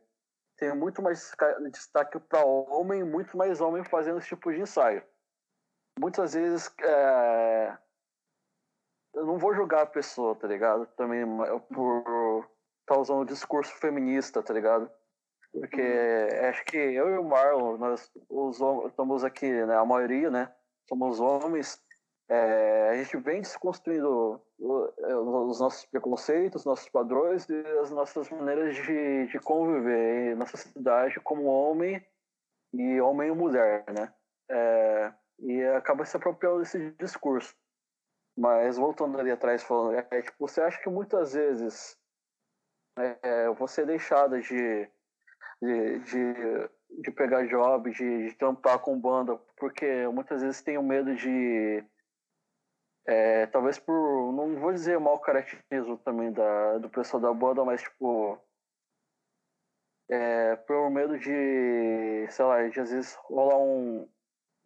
tem 0.63 0.74
muito 0.74 1.01
mais 1.01 1.36
destaque 1.72 2.17
para 2.20 2.46
homem, 2.46 3.03
muito 3.03 3.36
mais 3.36 3.60
homem 3.60 3.84
fazendo 3.84 4.20
esse 4.20 4.29
tipo 4.29 4.51
de 4.51 4.62
ensaio. 4.62 5.03
muitas 6.00 6.34
vezes 6.34 6.74
é, 6.82 7.77
eu 9.13 9.25
não 9.25 9.38
vou 9.38 9.53
julgar 9.53 9.82
a 9.82 9.86
pessoa, 9.86 10.36
tá 10.36 10.48
ligado? 10.48 10.86
Também 10.96 11.25
por 11.74 12.48
estar 12.82 12.96
tá 12.96 12.98
usando 12.98 13.22
o 13.22 13.25
discurso 13.25 13.74
feminista, 13.75 14.41
tá 14.41 14.53
ligado? 14.53 14.89
Porque 15.51 15.82
uhum. 15.82 16.50
acho 16.50 16.65
que 16.65 16.77
eu 16.77 17.10
e 17.10 17.17
o 17.17 17.24
Marlon, 17.24 17.77
nós 17.77 18.10
os, 18.29 18.60
estamos 18.88 19.24
aqui, 19.25 19.51
né, 19.65 19.75
a 19.75 19.86
maioria, 19.86 20.32
né? 20.32 20.50
Somos 20.88 21.20
homens. 21.20 21.84
É, 22.30 22.89
a 22.92 22.96
gente 22.96 23.18
vem 23.18 23.42
desconstruindo 23.42 24.42
é, 25.00 25.15
os 25.15 25.60
nossos 25.60 25.86
preconceitos, 25.86 26.65
nossos 26.65 26.88
padrões 26.89 27.48
e 27.50 27.68
as 27.82 27.92
nossas 27.92 28.30
maneiras 28.30 28.75
de, 28.75 29.27
de 29.27 29.39
conviver 29.39 30.32
em 30.32 30.36
nossa 30.36 30.58
cidade 30.58 31.20
como 31.20 31.46
homem 31.46 32.03
e 32.74 33.01
homem 33.01 33.30
e 33.30 33.36
mulher, 33.36 33.86
né? 33.94 34.13
É, 34.50 35.13
e 35.39 35.63
acaba 35.65 36.06
se 36.06 36.15
apropriando 36.15 36.60
desse 36.60 36.92
discurso. 36.92 37.56
Mas 38.38 38.77
voltando 38.77 39.20
ali 39.20 39.30
atrás, 39.30 39.62
falando, 39.63 39.96
é, 39.96 40.22
tipo, 40.22 40.48
você 40.48 40.62
acha 40.62 40.82
que 40.82 40.89
muitas 40.89 41.34
vezes 41.34 41.98
é, 42.98 43.50
você 43.51 43.82
é 43.82 43.86
deixada 43.86 44.39
de, 44.39 44.89
de, 45.62 46.00
de, 46.00 46.70
de, 47.01 47.12
pegar 47.12 47.46
job, 47.48 47.92
de, 47.92 48.30
de 48.30 48.36
tampar 48.36 48.80
com 48.80 49.00
banda, 49.00 49.36
porque 49.58 50.08
muitas 50.08 50.42
vezes 50.42 50.62
tem 50.62 50.77
o 50.77 50.84
medo 50.84 51.15
de. 51.15 51.84
É, 53.05 53.48
talvez 53.48 53.79
por. 53.79 54.31
Não 54.33 54.55
vou 54.60 54.72
dizer 54.72 55.00
mau 55.00 55.19
caratismo 55.19 55.98
também 55.98 56.31
da, 56.31 56.77
do 56.77 56.89
pessoal 56.89 57.22
da 57.22 57.33
banda, 57.33 57.63
mas 57.65 57.81
tipo. 57.81 58.39
É, 60.10 60.55
por 60.55 60.89
medo 60.89 61.17
de. 61.17 62.27
Sei 62.29 62.45
lá, 62.45 62.67
de 62.67 62.79
às 62.79 62.91
vezes 62.91 63.15
rolar 63.15 63.57
um. 63.57 64.07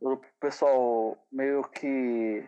O 0.01 0.17
pessoal 0.39 1.17
meio 1.31 1.63
que. 1.63 2.47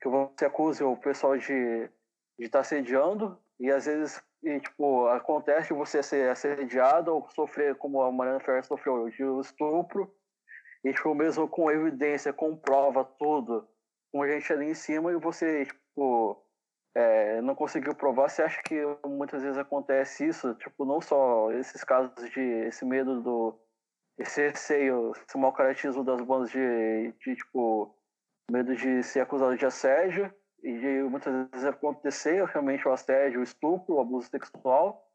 Que 0.00 0.08
você 0.08 0.44
acuse 0.44 0.84
o 0.84 0.96
pessoal 0.96 1.38
de 1.38 1.90
estar 2.38 2.58
tá 2.58 2.60
assediando 2.60 3.38
e 3.58 3.70
às 3.70 3.86
vezes 3.86 4.22
e, 4.42 4.60
tipo, 4.60 5.08
acontece 5.08 5.72
você 5.72 6.02
ser 6.02 6.30
assediado 6.30 7.12
ou 7.12 7.28
sofrer, 7.30 7.74
como 7.74 8.00
a 8.02 8.12
Mariana 8.12 8.38
Ferreira 8.38 8.62
sofreu, 8.62 9.08
de 9.08 9.22
estupro, 9.40 10.14
e, 10.84 10.92
tipo, 10.92 11.12
mesmo 11.16 11.48
com 11.48 11.68
evidência, 11.68 12.32
com 12.32 12.56
prova, 12.56 13.04
tudo, 13.04 13.68
com 14.16 14.26
gente 14.26 14.52
ali 14.52 14.66
em 14.66 14.74
cima, 14.74 15.12
e 15.12 15.16
você, 15.16 15.66
tipo, 15.66 16.42
é, 16.94 17.40
não 17.42 17.54
conseguiu 17.54 17.94
provar, 17.94 18.28
você 18.28 18.42
acha 18.42 18.62
que 18.62 18.82
muitas 19.04 19.42
vezes 19.42 19.58
acontece 19.58 20.26
isso? 20.26 20.54
Tipo, 20.54 20.84
não 20.84 21.00
só 21.00 21.52
esses 21.52 21.84
casos 21.84 22.30
de, 22.30 22.40
esse 22.40 22.84
medo 22.84 23.20
do, 23.20 23.58
esse 24.18 24.48
receio, 24.48 25.12
esse 25.28 25.36
mau 25.36 25.52
caratismo 25.52 26.02
das 26.02 26.20
bandas 26.22 26.50
de, 26.50 27.12
de, 27.20 27.36
tipo, 27.36 27.94
medo 28.50 28.74
de 28.74 29.02
ser 29.02 29.20
acusado 29.20 29.56
de 29.56 29.66
assédio, 29.66 30.32
e 30.62 30.78
de 30.78 31.02
muitas 31.04 31.48
vezes 31.50 31.66
acontecer 31.66 32.44
realmente 32.46 32.88
o 32.88 32.92
assédio, 32.92 33.40
o 33.40 33.44
estupro, 33.44 33.94
o 33.94 34.00
abuso 34.00 34.28
sexual 34.28 35.06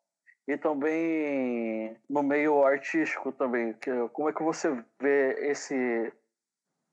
e 0.47 0.57
também 0.57 1.97
no 2.09 2.23
meio 2.23 2.63
artístico 2.63 3.31
também. 3.31 3.73
Que, 3.73 3.91
como 4.13 4.29
é 4.29 4.33
que 4.33 4.43
você 4.43 4.69
vê 5.01 5.49
esse 5.49 6.13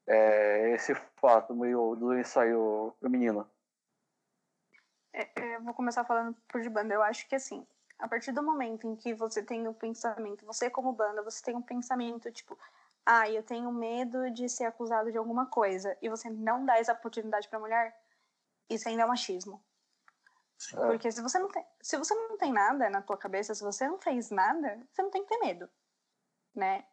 é, 0.08 0.70
esse 0.70 0.94
fato 1.20 1.54
meio 1.54 1.94
do 1.94 2.18
ensaio 2.18 2.94
feminino? 3.00 3.48
É, 5.12 5.28
é, 5.36 5.56
eu 5.56 5.62
vou 5.62 5.74
começar 5.74 6.04
falando 6.04 6.34
por 6.48 6.60
de 6.60 6.68
banda. 6.68 6.94
Eu 6.94 7.02
acho 7.02 7.28
que 7.28 7.34
assim, 7.34 7.66
a 7.98 8.08
partir 8.08 8.32
do 8.32 8.42
momento 8.42 8.86
em 8.86 8.96
que 8.96 9.12
você 9.12 9.42
tem 9.42 9.68
o 9.68 9.74
pensamento, 9.74 10.46
você 10.46 10.70
como 10.70 10.92
banda, 10.92 11.22
você 11.22 11.42
tem 11.42 11.54
um 11.54 11.62
pensamento 11.62 12.32
tipo, 12.32 12.58
ah, 13.04 13.28
eu 13.28 13.42
tenho 13.42 13.70
medo 13.70 14.30
de 14.30 14.48
ser 14.48 14.64
acusado 14.64 15.12
de 15.12 15.18
alguma 15.18 15.46
coisa, 15.46 15.96
e 16.02 16.08
você 16.08 16.28
não 16.28 16.64
dá 16.64 16.78
essa 16.78 16.92
oportunidade 16.92 17.48
para 17.48 17.58
mulher, 17.58 17.98
isso 18.68 18.88
ainda 18.88 19.02
é 19.02 19.06
machismo. 19.06 19.62
É. 20.74 20.86
Porque 20.86 21.10
se 21.10 21.22
você 21.22 21.38
não 21.38 21.48
tem, 21.48 21.64
se 21.80 21.96
você 21.96 22.14
não 22.14 22.36
tem 22.36 22.52
nada 22.52 22.90
na 22.90 23.00
tua 23.00 23.16
cabeça, 23.16 23.54
se 23.54 23.62
você 23.62 23.88
não 23.88 23.98
fez 23.98 24.30
nada, 24.30 24.80
você 24.90 25.02
não 25.02 25.10
tem 25.10 25.22
que 25.22 25.28
ter 25.28 25.38
medo, 25.38 25.68
né? 26.54 26.84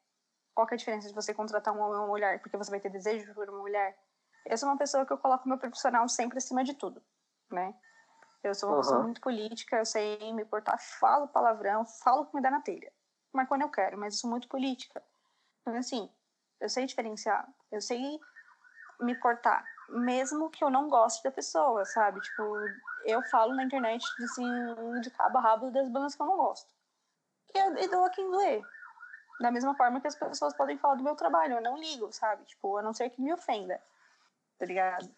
Qual 0.56 0.68
é 0.72 0.74
a 0.74 0.78
diferença 0.78 1.08
de 1.08 1.14
você 1.14 1.34
contratar 1.34 1.74
um 1.74 1.80
homem 1.80 1.96
ou 1.96 2.02
uma 2.04 2.08
mulher? 2.08 2.40
Porque 2.40 2.58
você 2.58 2.72
vai 2.72 2.80
ter 2.80 2.90
desejo 2.90 3.34
por 3.34 3.50
uma 3.50 3.60
mulher? 3.60 3.98
Eu 4.46 4.58
sou 4.58 4.70
uma 4.70 4.78
pessoa 4.78 5.06
que 5.06 5.12
eu 5.12 5.18
coloco 5.18 5.48
meu 5.48 5.58
profissional 5.58 6.08
sempre 6.08 6.38
acima 6.38 6.64
de 6.64 6.74
tudo, 6.74 7.04
né? 7.52 7.76
Eu 8.42 8.56
sou 8.56 8.70
uma 8.70 8.76
uhum. 8.76 8.82
pessoa 8.82 9.04
muito 9.04 9.22
política, 9.22 9.78
eu 9.78 9.86
sei 9.86 10.32
me 10.34 10.46
portar, 10.46 10.80
falo 10.80 11.28
palavrão, 11.28 11.86
falo 11.86 12.22
o 12.22 12.26
que 12.28 12.36
me 12.36 12.42
dá 12.42 12.50
na 12.50 12.62
telha. 12.62 12.92
Mas 13.34 13.48
quando 13.48 13.64
eu 13.64 13.70
quero, 13.70 13.98
mas 13.98 14.14
eu 14.14 14.20
sou 14.22 14.30
muito 14.30 14.48
política. 14.48 15.04
Então, 15.62 15.76
assim, 15.76 16.10
eu 16.62 16.70
sei 16.70 16.86
diferenciar, 16.86 17.48
eu 17.72 17.82
sei 17.82 18.20
me 19.02 19.16
portar 19.16 19.68
mesmo 19.90 20.50
que 20.50 20.64
eu 20.64 20.70
não 20.70 20.90
goste 20.90 21.24
da 21.24 21.32
pessoa, 21.32 21.86
sabe? 21.86 22.20
Tipo, 22.22 22.44
eu 23.06 23.22
falo 23.24 23.54
na 23.54 23.64
internet, 23.64 24.04
assim, 24.24 25.00
de 25.02 25.10
cabo 25.12 25.38
a 25.38 25.42
rabo 25.42 25.72
das 25.72 25.90
bandas 25.90 26.16
que 26.16 26.22
eu 26.22 26.26
não 26.26 26.38
gosto. 26.38 26.74
E 27.54 27.60
eu, 27.60 27.76
eu 27.76 27.90
dou 27.90 28.06
a 28.06 28.10
quem 28.10 28.30
doer. 28.30 28.64
Da 29.40 29.52
mesma 29.52 29.76
forma 29.76 30.00
que 30.00 30.08
as 30.08 30.16
pessoas 30.16 30.56
podem 30.56 30.78
falar 30.78 30.96
do 30.96 31.04
meu 31.04 31.16
trabalho, 31.16 31.56
eu 31.56 31.62
não 31.62 31.78
ligo, 31.78 32.12
sabe? 32.12 32.46
Tipo, 32.46 32.78
a 32.78 32.82
não 32.82 32.94
ser 32.94 33.10
que 33.10 33.22
me 33.22 33.34
ofenda, 33.34 33.82
tá 34.58 34.66
ligado? 34.66 35.10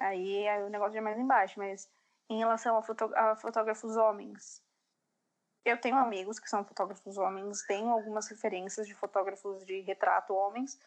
Aí, 0.00 0.46
o 0.62 0.70
negócio 0.70 0.94
já 0.94 0.98
é 0.98 1.02
mais 1.02 1.18
embaixo, 1.18 1.58
mas 1.58 1.88
em 2.30 2.38
relação 2.38 2.76
a, 2.76 2.82
foto, 2.82 3.10
a 3.14 3.36
fotógrafos 3.36 3.96
homens, 3.96 4.62
eu 5.64 5.78
tenho 5.78 5.96
amigos 5.96 6.38
que 6.38 6.48
são 6.48 6.64
fotógrafos 6.64 7.18
homens, 7.18 7.62
tenho 7.66 7.90
algumas 7.90 8.28
referências 8.28 8.86
de 8.86 8.94
fotógrafos 8.94 9.64
de 9.66 9.80
retrato 9.80 10.34
homens. 10.34 10.78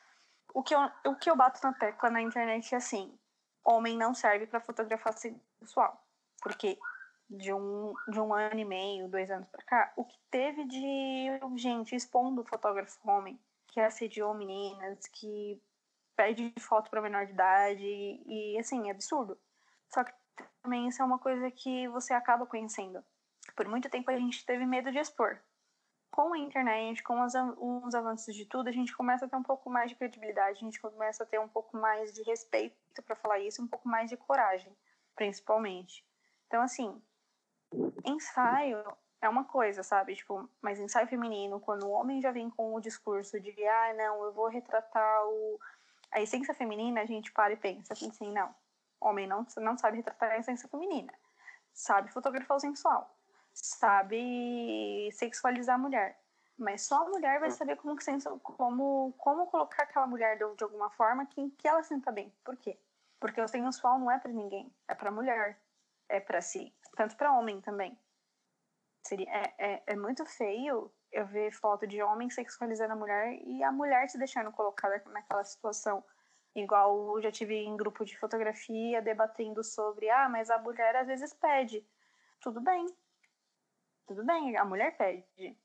O 0.54 0.64
que 0.64 0.74
eu, 0.74 0.80
o 1.06 1.16
que 1.16 1.30
eu 1.30 1.36
bato 1.36 1.60
na 1.64 1.74
tecla 1.74 2.10
na 2.10 2.22
internet 2.22 2.74
é 2.74 2.78
assim: 2.78 3.18
homem 3.64 3.98
não 3.98 4.14
serve 4.14 4.48
para 4.48 4.60
fotografar 4.60 5.14
sexual. 5.14 6.04
Porque 6.42 6.80
de 7.32 7.54
um, 7.54 7.94
de 8.10 8.20
um 8.20 8.34
ano 8.34 8.60
e 8.60 8.66
meio, 8.66 9.08
dois 9.08 9.32
anos 9.32 9.48
para 9.48 9.64
cá, 9.64 9.94
o 9.96 10.04
que 10.04 10.18
teve 10.30 10.66
de 10.66 11.30
gente 11.56 11.96
expondo 11.96 12.44
fotógrafo 12.44 13.00
homem 13.10 13.40
que 13.68 13.80
assediou 13.80 14.34
meninas, 14.34 15.08
que 15.08 15.62
pede 16.16 16.54
foto 16.60 16.90
para 16.90 17.02
menor 17.02 17.26
de 17.26 17.32
idade, 17.32 17.84
e, 17.84 18.56
e 18.56 18.60
assim, 18.60 18.90
é 18.90 18.92
absurdo. 18.92 19.40
Só 19.90 20.04
que 20.04 20.14
também 20.62 20.88
isso 20.88 21.02
é 21.02 21.06
uma 21.06 21.20
coisa 21.20 21.50
que 21.50 21.88
você 21.88 22.14
acaba 22.14 22.46
conhecendo. 22.46 23.04
Por 23.56 23.68
muito 23.68 23.90
tempo 23.90 24.12
a 24.12 24.18
gente 24.18 24.46
teve 24.46 24.66
medo 24.66 24.92
de 24.92 25.00
expor 25.00 25.42
com 26.12 26.34
a 26.34 26.38
internet, 26.38 27.02
com 27.02 27.24
os, 27.24 27.34
os 27.58 27.96
avanços 27.96 28.36
de 28.36 28.46
tudo, 28.46 28.68
a 28.68 28.72
gente 28.72 28.94
começa 28.96 29.26
a 29.26 29.30
ter 29.30 29.38
um 29.38 29.44
pouco 29.44 29.70
mais 29.70 29.90
de 29.90 29.96
credibilidade, 29.96 30.58
a 30.58 30.60
gente 30.60 30.80
começa 30.80 31.24
a 31.24 31.26
ter 31.26 31.40
um 31.40 31.48
pouco 31.48 31.78
mais 31.78 32.12
de 32.12 32.22
respeito 32.24 32.76
para 33.04 33.16
falar 33.16 33.40
isso, 33.40 33.64
um 33.64 33.68
pouco 33.68 33.88
mais 33.88 34.10
de 34.10 34.18
coragem, 34.18 34.76
principalmente. 35.16 36.06
Então, 36.48 36.62
assim, 36.62 37.02
ensaio 38.06 38.84
é 39.22 39.30
uma 39.30 39.44
coisa, 39.44 39.84
sabe? 39.84 40.16
Tipo, 40.16 40.50
mas 40.62 40.80
ensaio 40.80 41.08
feminino, 41.08 41.60
quando 41.60 41.84
o 41.84 41.92
homem 41.92 42.22
já 42.22 42.32
vem 42.32 42.50
com 42.50 42.74
o 42.74 42.82
discurso 42.82 43.40
de, 43.40 43.52
ah, 43.68 43.94
não, 43.94 44.24
eu 44.26 44.32
vou 44.34 44.48
retratar 44.48 45.28
o... 45.28 45.60
a 46.12 46.22
essência 46.22 46.54
feminina, 46.54 47.02
a 47.02 47.06
gente 47.06 47.32
para 47.32 47.54
e 47.54 47.58
pensa 47.58 47.94
assim, 47.94 48.32
não, 48.32 48.54
homem 49.00 49.28
não, 49.28 49.46
não 49.58 49.78
sabe 49.78 49.98
retratar 49.98 50.32
a 50.32 50.38
essência 50.38 50.68
feminina, 50.68 51.14
sabe 51.74 52.12
fotografar 52.12 52.58
o 52.58 52.60
sensual 52.60 53.16
sabe 53.54 55.10
sexualizar 55.14 55.76
a 55.76 55.80
mulher. 55.80 56.20
Mas 56.58 56.84
só 56.84 57.04
a 57.04 57.10
mulher 57.10 57.40
vai 57.40 57.50
saber 57.50 57.76
como, 57.78 57.96
como, 58.44 59.14
como 59.18 59.48
colocar 59.48 59.84
aquela 59.84 60.06
mulher 60.06 60.38
de, 60.38 60.56
de 60.56 60.64
alguma 60.64 60.90
forma 60.92 61.26
que, 61.26 61.50
que 61.52 61.68
ela 61.68 61.82
sinta 61.84 62.12
bem. 62.12 62.32
Por 62.44 62.56
quê? 62.58 62.78
Porque 63.20 63.42
o 63.42 63.48
sensual 63.48 64.00
não 64.00 64.12
é 64.12 64.20
para 64.20 64.32
ninguém, 64.32 64.72
é 64.88 64.94
para 64.94 65.12
mulher, 65.12 65.60
é 66.10 66.20
para 66.20 66.42
si, 66.42 66.74
tanto 66.96 67.16
para 67.16 67.32
homem 67.32 67.62
também. 67.62 67.98
Seria, 69.04 69.30
é, 69.30 69.54
é, 69.58 69.84
é, 69.88 69.96
muito 69.96 70.26
feio 70.26 70.92
eu 71.12 71.26
ver 71.26 71.52
foto 71.52 71.88
de 71.88 72.02
homem 72.02 72.30
sexualizando 72.30 72.94
a 72.94 72.96
mulher 72.96 73.34
e 73.44 73.64
a 73.64 73.72
mulher 73.72 74.10
se 74.10 74.18
deixando 74.18 74.52
colocada 74.52 75.04
naquela 75.08 75.44
situação. 75.44 76.04
Igual 76.56 77.16
eu 77.16 77.22
já 77.22 77.32
tive 77.32 77.56
em 77.56 77.76
grupo 77.76 78.06
de 78.06 78.18
fotografia 78.18 79.02
debatendo 79.02 79.64
sobre, 79.64 80.10
ah, 80.10 80.30
mas 80.30 80.50
a 80.50 80.58
mulher 80.60 80.96
às 80.96 81.08
vezes 81.08 81.34
pede. 81.34 81.86
Tudo 82.40 82.62
bem, 82.62 82.86
tudo 84.08 84.24
bem, 84.26 84.58
a 84.58 84.66
mulher 84.66 84.98
pede. 84.98 85.58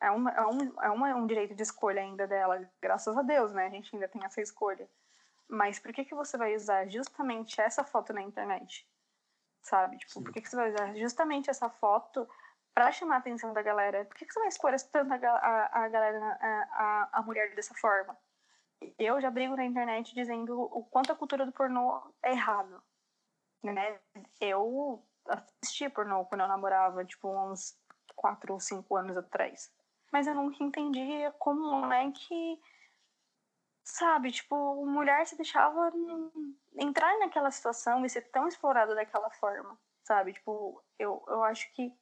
É, 0.00 0.10
uma, 0.10 0.30
é, 0.30 0.46
um, 0.46 0.82
é 0.82 0.90
uma, 0.90 1.14
um 1.14 1.26
direito 1.26 1.54
de 1.54 1.62
escolha 1.62 2.00
ainda 2.00 2.26
dela, 2.26 2.70
graças 2.80 3.16
a 3.16 3.22
Deus, 3.22 3.52
né? 3.52 3.66
A 3.66 3.70
gente 3.70 3.94
ainda 3.94 4.08
tem 4.08 4.24
essa 4.24 4.40
escolha. 4.40 4.88
Mas 5.48 5.78
por 5.78 5.92
que, 5.92 6.04
que 6.04 6.14
você 6.14 6.36
vai 6.36 6.54
usar 6.54 6.88
justamente 6.88 7.60
essa 7.60 7.82
foto 7.84 8.12
na 8.12 8.22
internet? 8.22 8.88
Sabe? 9.62 9.98
Tipo, 9.98 10.22
por 10.22 10.32
que, 10.32 10.40
que 10.40 10.48
você 10.48 10.56
vai 10.56 10.70
usar 10.70 10.94
justamente 10.94 11.50
essa 11.50 11.68
foto 11.68 12.28
para 12.74 12.92
chamar 12.92 13.16
a 13.16 13.18
atenção 13.18 13.52
da 13.52 13.62
galera? 13.62 14.04
Por 14.04 14.16
que, 14.16 14.24
que 14.24 14.32
você 14.32 14.38
vai 14.40 14.48
expor 14.48 14.74
tanto 14.92 15.12
a, 15.12 15.30
a, 15.30 15.84
a 15.84 15.88
galera, 15.88 16.38
a, 16.40 16.68
a, 16.72 17.08
a 17.18 17.22
mulher 17.22 17.54
dessa 17.54 17.74
forma? 17.74 18.16
Eu 18.98 19.20
já 19.20 19.30
brigo 19.30 19.56
na 19.56 19.64
internet 19.64 20.14
dizendo 20.14 20.60
o 20.60 20.84
quanto 20.84 21.10
a 21.10 21.16
cultura 21.16 21.44
do 21.44 21.52
pornô 21.52 22.00
é 22.22 22.30
errado. 22.30 22.80
Né? 23.62 23.98
Eu 24.40 25.04
assistia 25.26 25.90
pornô 25.90 26.24
quando 26.26 26.42
eu 26.42 26.48
namorava, 26.48 27.04
tipo, 27.04 27.28
uns 27.28 27.76
4 28.14 28.52
ou 28.52 28.60
5 28.60 28.96
anos 28.96 29.16
atrás. 29.16 29.72
Mas 30.12 30.26
eu 30.26 30.34
nunca 30.34 30.62
entendia 30.62 31.32
como 31.32 31.92
é 31.92 32.10
que 32.12 32.60
sabe, 33.88 34.30
tipo, 34.30 34.84
mulher 34.86 35.26
se 35.26 35.36
deixava 35.36 35.90
entrar 36.76 37.18
naquela 37.18 37.50
situação 37.50 38.04
e 38.04 38.10
ser 38.10 38.22
tão 38.30 38.46
explorada 38.46 38.94
daquela 38.94 39.30
forma, 39.30 39.78
sabe? 40.02 40.34
Tipo, 40.34 40.82
eu, 40.98 41.24
eu 41.26 41.42
acho 41.44 41.72
que 41.72 41.92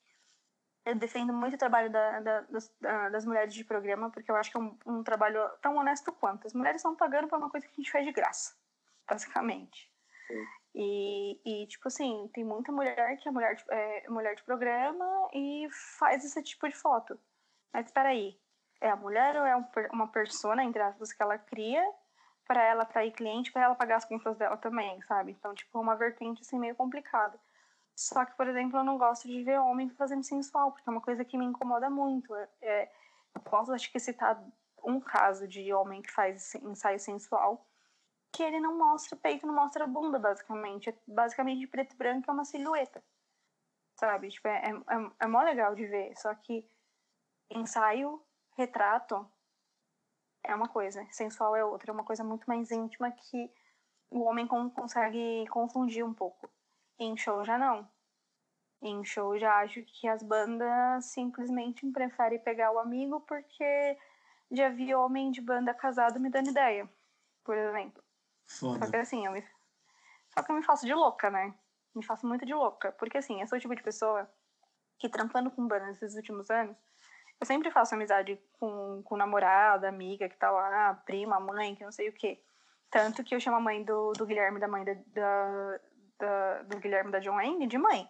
eu 0.84 0.94
defendo 0.96 1.32
muito 1.32 1.54
o 1.54 1.58
trabalho 1.58 1.90
da, 1.90 2.20
da, 2.20 2.40
das, 2.42 2.74
da, 2.80 3.08
das, 3.08 3.24
mulheres 3.24 3.54
de 3.54 3.64
programa, 3.64 4.10
porque 4.10 4.30
eu 4.30 4.36
acho 4.36 4.50
que 4.50 4.56
é 4.56 4.60
um, 4.60 4.78
um, 4.86 5.02
trabalho 5.02 5.40
tão 5.62 5.76
honesto 5.76 6.12
quanto. 6.12 6.46
As 6.46 6.54
mulheres 6.54 6.80
estão 6.80 6.94
pagando 6.96 7.28
por 7.28 7.38
uma 7.38 7.50
coisa 7.50 7.66
que 7.66 7.72
a 7.72 7.76
gente 7.76 7.90
faz 7.90 8.04
de 8.04 8.12
graça, 8.12 8.56
basicamente. 9.08 9.90
E, 10.74 11.40
e, 11.44 11.66
tipo 11.68 11.88
assim, 11.88 12.28
tem 12.34 12.44
muita 12.44 12.70
mulher 12.72 13.16
que 13.16 13.28
é 13.28 13.32
mulher 13.32 13.54
de, 13.54 13.64
é 13.68 14.08
mulher 14.08 14.34
de 14.34 14.42
programa 14.42 15.28
e 15.32 15.68
faz 15.98 16.24
esse 16.24 16.42
tipo 16.42 16.68
de 16.68 16.76
foto. 16.76 17.18
Mas 17.72 17.86
espera 17.86 18.10
aí, 18.10 18.38
é 18.80 18.90
a 18.90 18.96
mulher 18.96 19.36
ou 19.36 19.46
é 19.46 19.56
uma 19.92 20.08
persona, 20.08 20.64
entre 20.64 20.82
aspas, 20.82 21.12
que 21.12 21.22
ela 21.22 21.38
cria 21.38 21.82
para 22.46 22.62
ela 22.62 22.82
atrair 22.82 23.12
cliente, 23.12 23.52
para 23.52 23.64
ela 23.64 23.74
pagar 23.74 23.96
as 23.96 24.04
contas 24.04 24.36
dela 24.36 24.56
também, 24.56 25.02
sabe? 25.02 25.32
Então, 25.32 25.52
tipo, 25.54 25.76
é 25.76 25.80
uma 25.80 25.96
vertente 25.96 26.42
assim 26.42 26.58
meio 26.58 26.76
complicada. 26.76 27.38
Só 27.96 28.24
que, 28.24 28.36
por 28.36 28.46
exemplo, 28.46 28.78
eu 28.78 28.84
não 28.84 28.98
gosto 28.98 29.26
de 29.26 29.42
ver 29.42 29.58
homem 29.58 29.88
fazendo 29.88 30.22
sensual, 30.22 30.70
porque 30.70 30.88
é 30.88 30.92
uma 30.92 31.00
coisa 31.00 31.24
que 31.24 31.36
me 31.36 31.46
incomoda 31.46 31.88
muito. 31.88 32.34
É, 32.60 32.90
eu 33.34 33.40
posso, 33.40 33.72
acho 33.72 33.90
que, 33.90 33.98
citar 33.98 34.40
um 34.84 35.00
caso 35.00 35.48
de 35.48 35.72
homem 35.72 36.02
que 36.02 36.10
faz 36.12 36.54
ensaio 36.56 37.00
sensual, 37.00 37.66
que 38.32 38.42
ele 38.42 38.60
não 38.60 38.76
mostra 38.78 39.16
peito, 39.16 39.46
não 39.46 39.54
mostra 39.54 39.86
bunda, 39.86 40.18
basicamente. 40.18 40.90
É 40.90 40.94
basicamente 41.06 41.66
preto 41.66 41.94
e 41.94 41.96
branco, 41.96 42.30
é 42.30 42.34
uma 42.34 42.44
silhueta. 42.44 43.02
Sabe? 43.98 44.28
Tipo, 44.28 44.48
é, 44.48 44.70
é, 44.70 45.10
é 45.20 45.26
mó 45.26 45.42
legal 45.42 45.74
de 45.74 45.86
ver. 45.86 46.14
Só 46.18 46.34
que 46.34 46.68
ensaio, 47.50 48.22
retrato, 48.56 49.28
é 50.42 50.54
uma 50.54 50.68
coisa, 50.68 51.06
sensual 51.10 51.54
é 51.54 51.64
outra. 51.64 51.90
É 51.90 51.94
uma 51.94 52.04
coisa 52.04 52.24
muito 52.24 52.46
mais 52.46 52.70
íntima 52.70 53.10
que 53.10 53.50
o 54.10 54.22
homem 54.22 54.46
consegue 54.46 55.46
confundir 55.48 56.04
um 56.04 56.14
pouco. 56.14 56.48
Em 56.98 57.16
show 57.16 57.44
já 57.44 57.58
não. 57.58 57.88
Em 58.80 59.04
show 59.04 59.38
já 59.38 59.56
acho 59.58 59.82
que 59.82 60.06
as 60.06 60.22
bandas 60.22 61.06
simplesmente 61.06 61.86
preferem 61.90 62.38
pegar 62.38 62.72
o 62.72 62.78
amigo 62.78 63.20
porque 63.20 63.98
já 64.50 64.68
vi 64.68 64.94
homem 64.94 65.30
de 65.30 65.40
banda 65.40 65.74
casado 65.74 66.20
me 66.20 66.30
dando 66.30 66.50
ideia, 66.50 66.88
por 67.42 67.56
exemplo. 67.56 68.02
Foda. 68.46 68.84
Só 68.84 68.90
que 68.90 68.96
assim, 68.96 69.26
eu 69.26 69.32
me... 69.32 69.44
Só 70.32 70.42
que 70.42 70.52
eu 70.52 70.56
me 70.56 70.62
faço 70.62 70.86
de 70.86 70.94
louca, 70.94 71.30
né? 71.30 71.54
Me 71.94 72.04
faço 72.04 72.26
muito 72.26 72.46
de 72.46 72.54
louca. 72.54 72.92
Porque 72.92 73.18
assim, 73.18 73.40
eu 73.40 73.46
sou 73.46 73.58
o 73.58 73.60
tipo 73.60 73.74
de 73.74 73.82
pessoa 73.82 74.30
que 74.98 75.08
trampando 75.08 75.50
com 75.50 75.66
bandas 75.66 76.00
nesses 76.00 76.14
últimos 76.14 76.50
anos, 76.50 76.76
eu 77.40 77.46
sempre 77.46 77.70
faço 77.70 77.94
amizade 77.94 78.40
com, 78.58 79.02
com 79.02 79.16
namorada, 79.16 79.88
amiga 79.88 80.28
que 80.28 80.36
tá 80.36 80.50
lá, 80.50 80.94
prima, 81.04 81.38
mãe, 81.38 81.74
que 81.74 81.84
não 81.84 81.92
sei 81.92 82.08
o 82.08 82.12
quê. 82.12 82.40
Tanto 82.90 83.22
que 83.22 83.34
eu 83.34 83.40
chamo 83.40 83.56
a 83.56 83.60
mãe 83.60 83.82
do, 83.84 84.12
do 84.12 84.26
Guilherme, 84.26 84.60
da 84.60 84.68
mãe 84.68 84.84
da, 84.84 84.94
da, 84.94 85.80
da, 86.18 86.62
do 86.62 86.78
Guilherme 86.78 87.10
da 87.10 87.18
John 87.18 87.36
Wayne 87.36 87.66
de 87.66 87.76
mãe. 87.76 88.08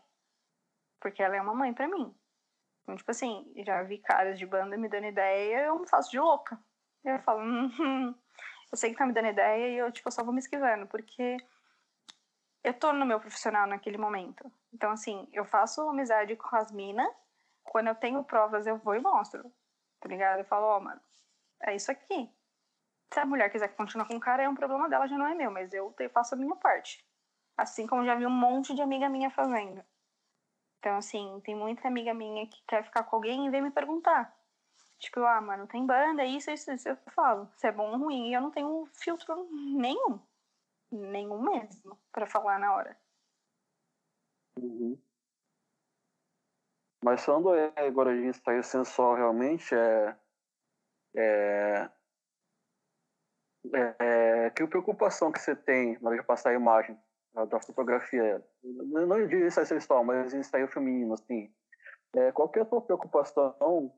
Porque 1.00 1.22
ela 1.22 1.36
é 1.36 1.40
uma 1.40 1.54
mãe 1.54 1.72
para 1.72 1.88
mim. 1.88 2.14
Então, 2.82 2.96
tipo 2.96 3.10
assim, 3.10 3.52
já 3.64 3.82
vi 3.82 3.98
caras 3.98 4.38
de 4.38 4.46
banda 4.46 4.76
me 4.76 4.88
dando 4.88 5.06
ideia, 5.06 5.64
eu 5.64 5.78
me 5.78 5.88
faço 5.88 6.10
de 6.10 6.20
louca. 6.20 6.58
Eu 7.04 7.18
falo, 7.20 7.40
hum, 7.40 8.14
eu 8.70 8.78
sei 8.78 8.90
que 8.90 8.96
tá 8.96 9.06
me 9.06 9.12
dando 9.12 9.28
ideia 9.28 9.68
e 9.68 9.78
eu, 9.78 9.90
tipo, 9.90 10.10
só 10.10 10.22
vou 10.22 10.32
me 10.32 10.38
esquivando, 10.38 10.86
porque 10.86 11.36
eu 12.62 12.74
tô 12.74 12.92
no 12.92 13.06
meu 13.06 13.18
profissional 13.18 13.66
naquele 13.66 13.98
momento. 13.98 14.50
Então, 14.72 14.92
assim, 14.92 15.28
eu 15.32 15.44
faço 15.44 15.88
amizade 15.88 16.36
com 16.36 16.54
as 16.54 16.70
minas, 16.70 17.08
quando 17.66 17.88
eu 17.88 17.94
tenho 17.94 18.24
provas, 18.24 18.66
eu 18.66 18.78
vou 18.78 18.94
e 18.94 19.00
mostro. 19.00 19.52
Tá 20.00 20.08
ligado? 20.08 20.38
Eu 20.40 20.44
falo, 20.44 20.66
ó, 20.66 20.76
oh, 20.78 20.80
mano, 20.80 21.00
é 21.62 21.74
isso 21.74 21.90
aqui. 21.90 22.30
Se 23.12 23.20
a 23.20 23.26
mulher 23.26 23.50
quiser 23.50 23.68
continuar 23.76 24.06
com 24.06 24.16
o 24.16 24.20
cara, 24.20 24.42
é 24.42 24.48
um 24.48 24.54
problema 24.54 24.88
dela, 24.88 25.06
já 25.06 25.16
não 25.16 25.26
é 25.26 25.34
meu, 25.34 25.50
mas 25.50 25.72
eu 25.72 25.94
faço 26.12 26.34
a 26.34 26.38
minha 26.38 26.56
parte. 26.56 27.04
Assim 27.56 27.86
como 27.86 28.04
já 28.04 28.14
vi 28.14 28.26
um 28.26 28.30
monte 28.30 28.74
de 28.74 28.82
amiga 28.82 29.08
minha 29.08 29.30
fazendo. 29.30 29.82
Então, 30.78 30.96
assim, 30.96 31.40
tem 31.40 31.54
muita 31.54 31.88
amiga 31.88 32.12
minha 32.12 32.46
que 32.46 32.62
quer 32.66 32.84
ficar 32.84 33.04
com 33.04 33.16
alguém 33.16 33.46
e 33.46 33.50
vem 33.50 33.62
me 33.62 33.70
perguntar. 33.70 34.36
Tipo, 34.98 35.20
ah, 35.20 35.40
mano, 35.40 35.66
tem 35.66 35.84
banda, 35.84 36.24
isso, 36.24 36.50
isso, 36.50 36.70
isso. 36.70 36.88
Eu 36.88 36.96
falo, 37.12 37.48
se 37.56 37.66
é 37.66 37.72
bom 37.72 37.90
ou 37.92 37.98
ruim. 37.98 38.28
E 38.28 38.34
eu 38.34 38.40
não 38.40 38.50
tenho 38.50 38.86
filtro 38.92 39.48
nenhum. 39.50 40.20
Nenhum 40.90 41.42
mesmo, 41.42 41.98
para 42.12 42.26
falar 42.26 42.58
na 42.58 42.74
hora. 42.74 42.96
Uhum. 44.58 44.98
Mas 47.06 47.24
falando 47.24 47.50
agora 47.76 48.12
de 48.16 48.26
ensaio 48.26 48.64
sensual, 48.64 49.14
realmente 49.14 49.72
é. 49.72 50.16
É. 51.14 51.90
É, 53.72 54.46
é 54.46 54.50
que 54.50 54.66
preocupação 54.66 55.30
que 55.30 55.38
você 55.38 55.54
tem 55.54 55.96
na 56.00 56.10
hora 56.10 56.18
de 56.18 56.26
passar 56.26 56.50
a 56.50 56.54
imagem 56.54 56.98
da 57.48 57.60
fotografia, 57.60 58.44
não 58.64 59.24
de 59.28 59.36
ensaio 59.36 59.66
sexual, 59.68 60.02
mas 60.02 60.34
ensaio 60.34 60.66
feminino, 60.66 61.14
assim. 61.14 61.54
É, 62.16 62.32
qual 62.32 62.48
que 62.48 62.58
é 62.58 62.62
a 62.62 62.64
tua 62.64 62.82
preocupação 62.82 63.94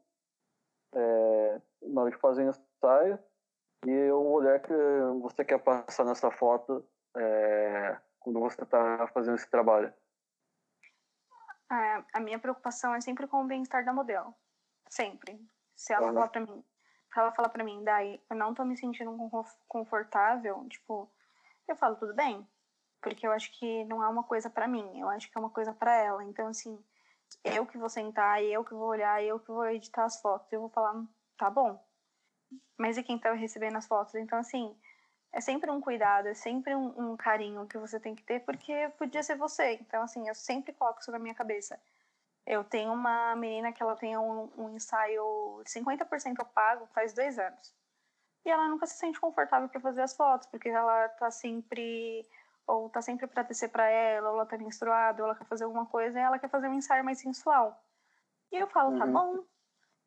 é, 0.95 1.61
na 1.85 2.03
hora 2.03 2.11
de 2.11 2.19
fazer 2.19 2.43
ensaio 2.43 3.19
e 3.87 4.11
o 4.11 4.33
olhar 4.33 4.61
que 4.61 4.75
você 5.23 5.47
quer 5.47 5.61
passar 5.61 6.05
nessa 6.05 6.31
foto 6.31 6.85
é, 7.17 7.97
quando 8.21 8.39
você 8.39 8.63
está 8.63 9.09
fazendo 9.15 9.37
esse 9.37 9.49
trabalho? 9.51 9.95
A, 11.71 12.05
a 12.15 12.21
minha 12.21 12.39
preocupação 12.39 12.95
é 12.95 13.01
sempre 13.01 13.27
com 13.27 13.43
o 13.43 13.47
bem-estar 13.47 13.85
da 13.85 13.93
modelo. 13.93 14.35
Sempre. 14.89 15.39
Se 15.77 15.93
ela 15.93 16.09
uhum. 16.09 16.15
falar 16.15 16.29
pra 16.29 16.41
mim, 16.41 16.65
se 17.13 17.19
ela 17.19 17.33
falar 17.33 17.49
pra 17.49 17.65
mim, 17.65 17.83
daí 17.85 18.21
eu 18.31 18.37
não 18.37 18.55
tô 18.55 18.65
me 18.65 18.77
sentindo 18.77 19.17
confortável, 19.67 20.67
tipo, 20.69 21.11
eu 21.67 21.77
falo, 21.77 21.97
tudo 21.97 22.15
bem, 22.15 22.47
porque 23.01 23.27
eu 23.27 23.33
acho 23.33 23.51
que 23.59 23.85
não 23.85 24.03
é 24.03 24.09
uma 24.09 24.25
coisa 24.25 24.51
para 24.51 24.69
mim, 24.69 25.01
eu 25.01 25.09
acho 25.09 25.31
que 25.31 25.37
é 25.37 25.41
uma 25.41 25.51
coisa 25.51 25.73
para 25.73 25.95
ela. 25.95 26.25
Então, 26.25 26.49
assim, 26.49 26.83
eu 27.45 27.67
que 27.67 27.79
vou 27.79 27.89
sentar, 27.89 28.43
eu 28.43 28.65
que 28.65 28.75
vou 28.75 28.89
olhar, 28.89 29.23
eu 29.23 29.39
que 29.39 29.49
vou 29.49 29.67
editar 29.67 30.05
as 30.05 30.21
fotos, 30.21 30.53
eu 30.53 30.61
vou 30.61 30.71
falar, 30.71 31.05
tá 31.37 31.49
bom. 31.49 31.83
Mas 32.77 32.97
e 32.97 33.03
quem 33.03 33.19
tá 33.19 33.33
recebendo 33.33 33.77
as 33.77 33.87
fotos? 33.87 34.15
Então, 34.15 34.39
assim, 34.39 34.77
é 35.33 35.41
sempre 35.41 35.71
um 35.71 35.81
cuidado, 35.81 36.29
é 36.29 36.35
sempre 36.35 36.75
um, 36.75 37.13
um, 37.13 37.17
carinho 37.17 37.67
que 37.67 37.79
você 37.79 38.01
tem 38.01 38.15
que 38.15 38.23
ter, 38.23 38.41
porque 38.41 38.89
podia 38.99 39.23
ser 39.23 39.37
você. 39.37 39.75
Então, 39.75 40.03
assim, 40.03 40.27
eu 40.29 40.35
sempre 40.35 40.73
coloco 40.73 41.01
isso 41.01 41.13
na 41.13 41.19
minha 41.19 41.35
cabeça. 41.35 41.79
Eu 42.47 42.65
tenho 42.65 42.93
uma 42.93 43.37
menina 43.37 43.73
que 43.73 43.83
ela 43.83 43.95
tem 43.95 44.17
um, 44.17 44.51
um 44.57 44.71
ensaio 44.71 45.63
50% 45.65 46.47
pago 46.55 46.87
faz 46.95 47.13
dois 47.13 47.39
anos. 47.39 47.75
E 48.45 48.51
ela 48.51 48.69
nunca 48.69 48.87
se 48.87 48.97
sente 48.97 49.21
confortável 49.21 49.69
para 49.69 49.81
fazer 49.81 50.01
as 50.01 50.17
fotos, 50.17 50.49
porque 50.49 50.71
ela 50.71 51.09
tá 51.11 51.31
sempre 51.31 52.27
ou 52.67 52.91
tá 52.91 53.01
sempre 53.01 53.27
para 53.27 53.43
descer 53.43 53.71
para 53.71 53.89
ela, 53.89 54.29
ou 54.29 54.37
ela 54.37 54.47
tá 54.47 54.59
menstruada, 54.59 55.23
ou 55.23 55.29
ela 55.29 55.39
quer 55.39 55.47
fazer 55.47 55.65
alguma 55.65 55.87
coisa, 55.87 56.19
e 56.19 56.23
ela 56.23 56.39
quer 56.39 56.51
fazer 56.51 56.69
um 56.69 56.75
ensaio 56.75 57.03
mais 57.03 57.19
sensual. 57.19 57.83
E 58.53 58.57
eu 58.57 58.67
falo, 58.67 58.99
tá 58.99 59.07
uhum. 59.07 59.13
tá 59.13 59.21
bom. 59.21 59.45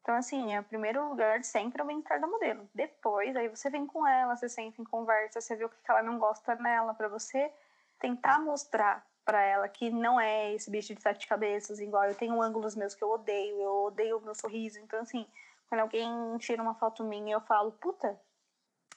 Então, 0.02 0.16
assim, 0.16 0.54
é 0.54 0.60
o 0.60 0.64
primeiro 0.64 1.08
lugar 1.10 1.44
sempre 1.44 1.82
é 1.82 1.84
o 1.84 1.88
bem-estar 1.88 2.20
da 2.20 2.28
modelo. 2.28 2.68
Depois, 2.74 3.36
aí 3.36 3.48
você 3.48 3.70
vem 3.70 3.86
com 3.86 4.06
ela, 4.08 4.36
você 4.36 4.50
senta 4.50 4.82
em 4.82 4.86
conversa, 4.86 5.40
você 5.40 5.56
vê 5.56 5.66
o 5.66 5.70
que 5.70 5.78
ela 5.88 6.02
não 6.02 6.18
gosta 6.18 6.56
nela, 6.56 6.94
para 6.94 7.08
você 7.08 7.52
tentar 8.00 8.40
mostrar 8.40 9.06
para 9.24 9.42
ela 9.44 9.70
que 9.70 9.92
não 9.92 10.20
é 10.20 10.54
esse 10.54 10.72
bicho 10.72 10.96
de 10.96 11.02
sete 11.02 11.28
cabeças, 11.28 11.80
igual 11.80 12.06
eu 12.06 12.16
tenho 12.16 12.42
ângulos 12.42 12.76
meus 12.76 12.96
que 12.96 13.04
eu 13.04 13.12
odeio, 13.12 13.62
eu 13.62 13.84
odeio 13.86 14.18
o 14.18 14.22
meu 14.22 14.34
sorriso. 14.34 14.80
Então, 14.80 15.00
assim, 15.00 15.28
quando 15.70 15.82
alguém 15.82 16.10
tira 16.40 16.62
uma 16.62 16.74
foto 16.74 17.04
minha, 17.04 17.36
eu 17.36 17.42
falo, 17.42 17.72
puta, 17.74 18.20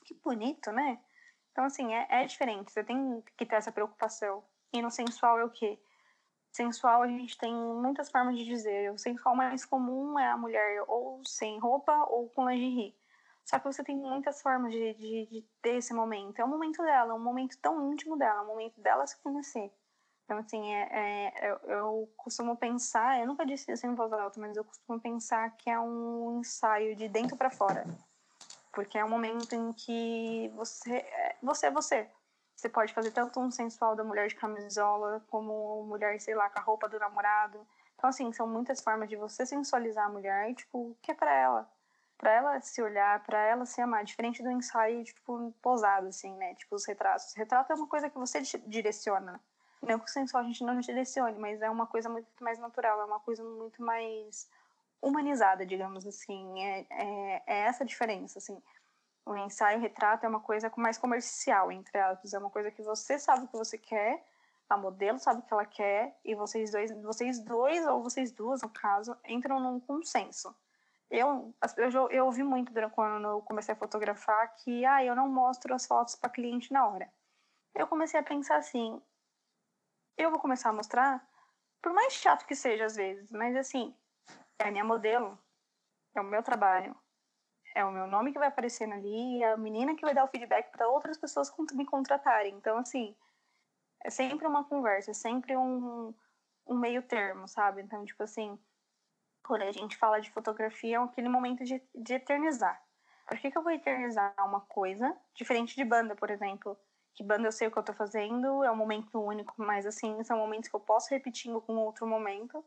que 0.05 0.15
bonito, 0.15 0.73
né? 0.73 0.99
Então, 1.53 1.65
assim, 1.65 1.95
é, 1.95 2.07
é 2.09 2.25
diferente. 2.25 2.73
Você 2.73 2.83
tem 2.83 3.23
que 3.37 3.45
ter 3.45 3.57
essa 3.57 3.71
preocupação. 3.71 4.43
E 4.73 4.83
no 4.83 4.91
sensual 4.91 5.39
é 5.39 5.45
o 5.45 5.51
quê? 5.51 5.79
Sensual 6.55 7.03
a 7.03 7.09
gente 7.09 7.37
tem 7.37 7.53
muitas 7.53 8.11
formas 8.11 8.37
de 8.37 8.45
dizer. 8.45 8.93
O 8.93 8.99
sensual 8.99 9.35
mais 9.35 9.65
comum 9.65 10.19
é 10.19 10.31
a 10.31 10.37
mulher 10.37 10.85
ou 10.87 11.21
sem 11.27 11.59
roupa 11.59 11.93
ou 12.09 12.29
com 12.31 12.49
lingerie. 12.49 12.95
Só 13.45 13.59
que 13.59 13.65
você 13.65 13.83
tem 13.83 13.97
muitas 13.97 14.41
formas 14.41 14.73
de, 14.73 14.95
de, 14.95 15.27
de 15.27 15.43
ter 15.61 15.77
esse 15.77 15.93
momento. 15.93 16.39
É 16.39 16.45
o 16.45 16.49
momento 16.49 16.83
dela, 16.83 17.13
é 17.13 17.15
um 17.15 17.23
momento 17.23 17.59
tão 17.61 17.93
íntimo 17.93 18.17
dela, 18.17 18.41
é 18.41 18.43
um 18.43 18.47
momento 18.47 18.81
dela 18.81 19.07
se 19.07 19.21
conhecer. 19.21 19.71
Então, 20.25 20.39
assim, 20.39 20.73
é, 20.73 20.89
é, 20.91 21.51
eu, 21.51 21.71
eu, 21.71 22.15
costumo 22.17 22.57
pensar, 22.57 23.21
eu 23.21 23.27
nunca 23.27 23.45
disse 23.45 23.71
isso 23.71 23.87
em 23.87 23.95
voz 23.95 24.11
alta, 24.13 24.41
mas 24.41 24.57
eu 24.57 24.65
costumo 24.65 24.99
pensar 24.99 25.51
que 25.57 25.69
é 25.69 25.79
um 25.79 26.39
ensaio 26.41 26.97
de 26.97 27.09
dentro 27.09 27.37
para 27.37 27.51
fora 27.51 27.85
porque 28.75 28.99
é 28.99 29.05
um 29.05 29.09
momento 29.09 29.55
em 29.55 29.73
que 29.73 30.51
você, 30.55 30.97
é, 30.97 31.37
você 31.43 31.67
é 31.67 31.71
você. 31.71 32.11
Você 32.57 32.69
pode 32.69 32.95
fazer 32.95 33.11
tanto 33.11 33.41
um 33.41 33.51
sensual 33.51 33.97
da 33.97 34.05
mulher 34.05 34.29
de 34.29 34.35
camisola, 34.35 35.23
como 35.29 35.85
mulher, 35.85 36.21
sei 36.21 36.35
lá, 36.35 36.49
com 36.49 36.59
a 36.59 36.63
roupa 36.63 36.89
do 36.89 36.99
namorado. 36.99 37.67
Então, 37.97 38.11
assim, 38.11 38.33
são 38.33 38.47
muitas 38.47 38.81
formas 38.81 39.09
de 39.09 39.17
você 39.17 39.45
sensualizar 39.45 40.07
a 40.07 40.09
mulher, 40.09 40.55
tipo, 40.55 40.91
o 40.91 40.97
que 41.03 41.11
é 41.11 41.15
pra 41.15 41.35
ela? 41.35 41.69
Pra 42.17 42.33
ela 42.33 42.61
se 42.61 42.81
olhar, 42.81 43.23
pra 43.25 43.39
ela 43.39 43.67
se 43.67 43.81
amar. 43.81 44.05
Diferente 44.05 44.43
do 44.43 44.51
ensaio, 44.51 45.03
tipo, 45.05 45.53
posado, 45.61 46.09
assim, 46.09 46.33
né? 46.37 46.55
Tipo, 46.55 46.77
os 46.77 46.87
retratos. 46.87 47.35
Retrato 47.35 47.73
é 47.73 47.77
uma 47.77 47.89
coisa 47.89 48.09
que 48.09 48.19
você 48.19 48.41
direciona. 48.67 49.41
Não 49.83 49.99
que 49.99 50.07
o 50.07 50.13
sensual 50.13 50.43
a 50.43 50.47
gente 50.47 50.65
não 50.65 50.79
direcione, 50.81 51.39
mas 51.39 51.61
é 51.61 51.69
uma 51.69 51.87
coisa 51.87 52.09
muito 52.09 52.27
mais 52.41 52.59
natural, 52.59 53.01
é 53.01 53.05
uma 53.05 53.21
coisa 53.21 53.43
muito 53.45 53.83
mais 53.83 54.49
humanizada, 55.03 55.67
digamos 55.67 56.07
assim. 56.07 56.65
É, 56.65 56.87
é, 56.91 57.43
é 57.47 57.59
essa 57.67 57.85
a 57.85 57.87
diferença, 57.87 58.39
assim. 58.39 58.63
O 59.27 59.37
ensaio, 59.37 59.81
retrato 59.81 60.27
é 60.27 60.29
uma 60.29 60.41
coisa 60.41 60.71
mais 60.77 60.99
comercial, 60.99 61.73
entre 61.73 61.99
aspas. 61.99 62.35
É 62.35 62.39
uma 62.39 62.51
coisa 62.51 62.71
que 62.71 62.83
você 62.83 63.19
sabe 63.19 63.45
o 63.45 63.49
que 63.49 63.57
você 63.57 63.79
quer, 63.79 64.23
a 64.69 64.77
modelo 64.77 65.19
sabe 65.19 65.41
o 65.41 65.43
que 65.43 65.53
ela 65.53 65.65
quer, 65.65 66.19
e 66.25 66.35
vocês 66.35 66.71
dois, 66.73 66.91
vocês 67.03 67.39
dois 67.39 67.87
ou 67.87 68.03
vocês 68.03 68.33
duas, 68.33 68.63
no 68.63 68.69
caso, 68.69 69.17
entram 69.27 69.61
num 69.61 69.81
consenso. 69.81 70.55
Eu, 71.11 71.55
eu, 71.77 72.11
eu 72.11 72.27
ouvi 72.27 72.43
muito 72.43 72.73
quando 72.91 73.29
eu 73.29 73.43
comecei 73.43 73.73
a 73.73 73.77
fotografar 73.77 74.55
que 74.57 74.85
ah, 74.85 75.05
eu 75.05 75.15
não 75.15 75.29
mostro 75.29 75.75
as 75.75 75.87
fotos 75.87 76.17
para 76.17 76.31
cliente 76.31 76.73
na 76.73 76.87
hora. 76.89 77.11
Eu 77.75 77.87
comecei 77.87 78.19
a 78.19 78.23
pensar 78.23 78.57
assim, 78.57 79.01
eu 80.17 80.31
vou 80.31 80.41
começar 80.41 80.71
a 80.71 80.73
mostrar, 80.73 81.27
por 81.83 81.93
mais 81.93 82.15
chato 82.15 82.47
que 82.47 82.55
seja 82.55 82.87
às 82.87 82.97
vezes, 82.97 83.31
mas 83.31 83.55
assim, 83.57 83.95
é 84.59 84.69
a 84.69 84.71
minha 84.71 84.85
modelo, 84.85 85.39
é 86.15 86.21
o 86.21 86.25
meu 86.25 86.43
trabalho, 86.43 86.97
é 87.75 87.85
o 87.85 87.91
meu 87.91 88.07
nome 88.07 88.33
que 88.33 88.39
vai 88.39 88.49
aparecendo 88.49 88.95
ali, 88.95 89.43
é 89.43 89.53
a 89.53 89.57
menina 89.57 89.97
que 89.97 90.05
vai 90.05 90.15
dar 90.15 90.25
o 90.25 90.29
feedback 90.29 90.71
para 90.71 90.89
outras 90.89 91.19
pessoas 91.19 91.53
me 91.73 91.85
contratarem. 91.85 92.55
Então, 92.55 92.79
assim, 92.79 93.17
é 94.05 94.11
sempre 94.11 94.47
uma 94.47 94.65
conversa, 94.65 95.11
é 95.11 95.15
sempre 95.15 95.57
um, 95.57 96.15
um 96.67 96.79
meio 96.79 97.03
termo, 97.03 97.49
sabe? 97.49 97.83
Então, 97.83 98.05
tipo 98.05 98.23
assim, 98.23 98.59
quando 99.43 99.63
a 99.63 99.73
gente 99.73 99.97
fala 99.97 100.21
de 100.21 100.31
fotografia, 100.31 100.97
é 100.97 101.01
aquele 101.01 101.29
momento 101.29 101.65
de, 101.65 101.83
de 101.95 102.15
eternizar. 102.15 102.81
Por 103.27 103.39
que, 103.39 103.51
que 103.51 103.59
eu 103.59 103.63
vou 103.63 103.73
eternizar 103.73 104.35
uma 104.39 104.61
coisa 104.61 105.17
diferente 105.35 105.75
de 105.75 105.85
banda, 105.85 106.15
por 106.15 106.31
exemplo? 106.31 106.79
Que 107.15 107.25
banda 107.25 107.49
eu 107.49 107.53
sei 107.53 107.69
o 107.69 107.71
que 107.71 107.79
eu 107.79 107.83
tô 107.83 107.93
fazendo, 107.93 108.63
é 108.63 108.71
um 108.71 108.77
momento 108.77 109.19
único, 109.19 109.55
mas 109.57 109.87
assim, 109.87 110.23
são 110.25 110.39
momentos 110.39 110.69
que 110.69 110.77
eu 110.77 110.81
posso 110.81 111.11
repetir 111.11 111.53
com 111.63 111.77
outro 111.77 112.07
momento. 112.07 112.65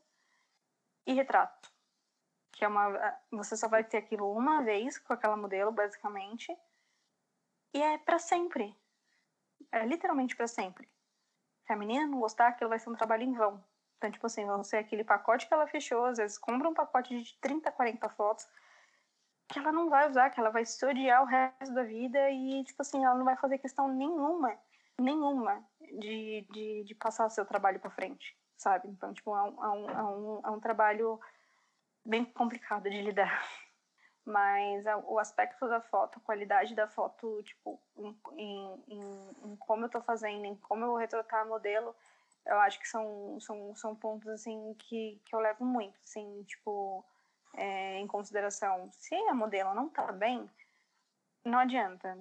E 1.06 1.14
retrato. 1.14 1.77
Que 2.58 2.66
é 2.66 2.68
uma. 2.68 3.18
Você 3.32 3.56
só 3.56 3.68
vai 3.68 3.84
ter 3.84 3.98
aquilo 3.98 4.32
uma 4.32 4.62
vez 4.64 4.98
com 4.98 5.14
aquela 5.14 5.38
modelo, 5.38 5.72
basicamente. 5.72 6.52
E 7.74 7.82
é 7.82 7.98
para 7.98 8.20
sempre. 8.20 8.76
É 9.72 9.86
literalmente 9.86 10.36
para 10.36 10.48
sempre. 10.48 10.90
Se 11.66 11.72
a 11.72 11.76
menina 11.76 12.08
não 12.08 12.20
gostar, 12.20 12.48
aquilo 12.48 12.70
vai 12.70 12.80
ser 12.80 12.90
um 12.90 12.96
trabalho 12.96 13.24
em 13.24 13.34
vão. 13.34 13.64
Então, 13.98 14.12
tipo 14.12 14.26
assim, 14.26 14.46
vão 14.46 14.64
ser 14.64 14.78
aquele 14.78 15.04
pacote 15.04 15.48
que 15.48 15.54
ela 15.54 15.68
fechou, 15.68 16.06
às 16.06 16.18
vezes 16.18 16.38
compra 16.38 16.70
um 16.70 16.74
pacote 16.74 17.22
de 17.22 17.38
30, 17.40 17.72
40 17.72 18.10
fotos 18.10 18.48
que 19.48 19.60
ela 19.60 19.72
não 19.72 19.90
vai 19.90 20.10
usar, 20.10 20.30
que 20.30 20.40
ela 20.40 20.50
vai 20.50 20.66
se 20.66 20.86
odiar 20.86 21.24
o 21.24 21.26
resto 21.26 21.74
da 21.74 21.84
vida 21.84 22.30
e, 22.30 22.64
tipo 22.66 22.82
assim, 22.82 23.04
ela 23.04 23.16
não 23.16 23.24
vai 23.24 23.38
fazer 23.38 23.58
questão 23.58 23.88
nenhuma, 23.88 24.58
nenhuma 25.00 25.64
de, 25.80 26.46
de, 26.52 26.84
de 26.84 26.96
passar 26.96 27.30
seu 27.30 27.46
trabalho 27.46 27.80
para 27.80 27.90
frente, 27.90 28.38
sabe? 28.58 28.90
Então, 28.90 29.14
tipo, 29.14 29.36
é 29.36 29.42
um, 29.44 29.64
é, 29.64 29.70
um, 29.70 29.90
é, 29.90 30.04
um, 30.04 30.42
é 30.46 30.50
um 30.50 30.60
trabalho 30.60 31.20
bem 32.08 32.26
complicado 32.26 32.90
de 32.90 33.02
lidar. 33.02 33.44
Mas 34.26 34.86
o 35.06 35.20
aspecto 35.20 35.68
da 35.68 35.80
foto, 35.80 36.20
a 36.20 36.22
qualidade 36.22 36.76
da 36.76 36.88
foto, 36.88 37.42
tipo, 37.44 37.82
em, 37.98 38.84
em, 38.90 39.36
em 39.46 39.56
como 39.56 39.86
eu 39.86 39.90
tô 39.90 40.02
fazendo, 40.02 40.46
em 40.46 40.56
como 40.56 40.84
eu 40.84 40.90
vou 40.90 40.98
retratar 40.98 41.42
a 41.42 41.46
modelo, 41.46 41.96
eu 42.46 42.60
acho 42.60 42.80
que 42.80 42.88
são, 42.88 43.40
são, 43.40 43.76
são 43.76 43.96
pontos, 43.96 44.28
assim, 44.28 44.76
que, 44.80 45.22
que 45.26 45.34
eu 45.34 45.40
levo 45.40 45.64
muito, 45.64 45.98
assim, 46.04 46.44
tipo, 46.44 47.06
é, 47.56 48.00
em 48.00 48.08
consideração. 48.08 48.90
Se 48.92 49.16
a 49.16 49.34
modelo 49.34 49.74
não 49.74 49.88
tá 49.88 50.12
bem, 50.12 50.50
não 51.46 51.60
adianta. 51.60 52.18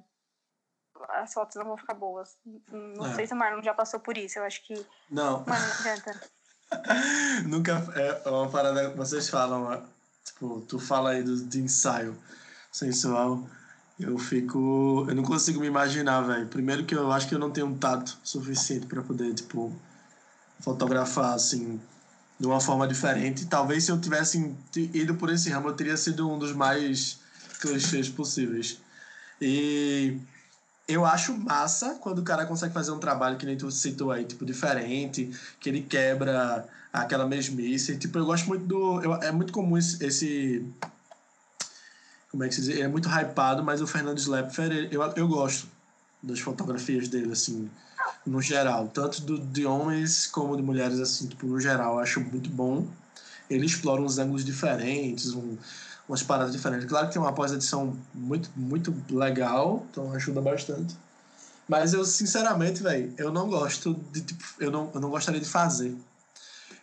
As 1.08 1.34
fotos 1.34 1.56
não 1.56 1.64
vão 1.64 1.76
ficar 1.76 1.94
boas. 1.94 2.38
Não 2.70 3.06
é. 3.06 3.14
sei 3.14 3.26
se 3.26 3.34
o 3.34 3.36
Marlon 3.36 3.62
já 3.62 3.74
passou 3.74 3.98
por 3.98 4.16
isso, 4.16 4.38
eu 4.38 4.44
acho 4.44 4.64
que... 4.64 4.74
Não. 5.10 5.44
Mas 5.46 5.60
não 5.60 5.92
adianta. 5.92 6.35
Nunca... 7.46 7.84
É 7.94 8.28
uma 8.28 8.48
parada 8.48 8.90
que 8.90 8.96
vocês 8.96 9.28
falam, 9.28 9.82
tipo, 10.24 10.64
tu 10.68 10.78
fala 10.78 11.10
aí 11.10 11.22
do, 11.22 11.36
de 11.44 11.60
ensaio 11.60 12.16
sensual... 12.72 13.48
Eu 13.98 14.18
fico. 14.18 15.06
Eu 15.08 15.14
não 15.14 15.22
consigo 15.22 15.58
me 15.58 15.66
imaginar, 15.66 16.20
velho. 16.20 16.46
Primeiro 16.48 16.84
que 16.84 16.94
eu 16.94 17.10
acho 17.10 17.26
que 17.26 17.34
eu 17.34 17.38
não 17.38 17.50
tenho 17.50 17.66
um 17.66 17.78
tato 17.78 18.18
suficiente 18.22 18.84
para 18.86 19.00
poder, 19.00 19.32
tipo, 19.32 19.74
fotografar 20.60 21.32
assim 21.34 21.80
de 22.38 22.46
uma 22.46 22.60
forma 22.60 22.86
diferente. 22.86 23.46
Talvez 23.46 23.84
se 23.84 23.90
eu 23.90 23.98
tivesse 24.00 24.54
ido 24.76 25.14
por 25.14 25.30
esse 25.30 25.48
ramo, 25.50 25.68
eu 25.68 25.72
teria 25.72 25.96
sido 25.96 26.30
um 26.30 26.38
dos 26.38 26.52
mais 26.52 27.18
clichês 27.60 28.08
possíveis. 28.08 28.78
E 29.40 30.18
eu 30.88 31.04
acho 31.04 31.36
massa 31.36 31.96
quando 32.00 32.20
o 32.20 32.22
cara 32.22 32.46
consegue 32.46 32.72
fazer 32.72 32.92
um 32.92 32.98
trabalho 32.98 33.36
que 33.36 33.46
nem 33.46 33.56
tu 33.56 33.70
citou 33.70 34.12
aí, 34.12 34.24
tipo, 34.24 34.44
diferente, 34.44 35.30
que 35.58 35.68
ele 35.68 35.82
quebra 35.82 36.66
aquela 36.92 37.26
mesmice. 37.26 37.96
Tipo, 37.98 38.18
eu 38.18 38.26
gosto 38.26 38.46
muito 38.46 38.64
do. 38.64 39.02
Eu, 39.02 39.14
é 39.14 39.32
muito 39.32 39.52
comum 39.52 39.76
esse, 39.76 40.04
esse. 40.04 40.66
como 42.30 42.44
é 42.44 42.48
que 42.48 42.54
se 42.54 42.62
diz? 42.62 42.80
É 42.80 42.88
muito 42.88 43.08
hypado, 43.08 43.64
mas 43.64 43.80
o 43.80 43.86
Fernando 43.86 44.20
Schlepfer, 44.20 44.88
eu, 44.90 45.02
eu 45.02 45.28
gosto 45.28 45.68
das 46.22 46.40
fotografias 46.40 47.08
dele, 47.08 47.32
assim 47.32 47.70
no 48.26 48.40
geral, 48.40 48.88
tanto 48.88 49.22
do, 49.22 49.38
de 49.38 49.64
homens 49.64 50.26
como 50.26 50.56
de 50.56 50.62
mulheres, 50.62 50.98
assim, 50.98 51.28
tipo, 51.28 51.46
no 51.46 51.60
geral, 51.60 51.94
eu 51.94 51.98
acho 52.00 52.20
muito 52.20 52.50
bom. 52.50 52.86
Ele 53.48 53.64
explora 53.64 54.02
uns 54.02 54.18
ângulos 54.18 54.44
diferentes, 54.44 55.32
um, 55.32 55.56
umas 56.08 56.22
paradas 56.22 56.52
diferentes. 56.52 56.86
Claro 56.86 57.06
que 57.08 57.12
tem 57.14 57.22
uma 57.22 57.32
pós-edição 57.32 57.96
muito, 58.14 58.50
muito 58.56 58.94
legal, 59.10 59.84
então 59.90 60.12
ajuda 60.12 60.40
bastante. 60.40 60.96
Mas 61.68 61.92
eu, 61.92 62.04
sinceramente, 62.04 62.82
velho, 62.82 63.12
eu 63.18 63.32
não 63.32 63.48
gosto 63.48 63.94
de, 64.12 64.20
tipo, 64.20 64.44
eu 64.60 64.70
não, 64.70 64.90
eu 64.94 65.00
não 65.00 65.10
gostaria 65.10 65.40
de 65.40 65.48
fazer. 65.48 65.96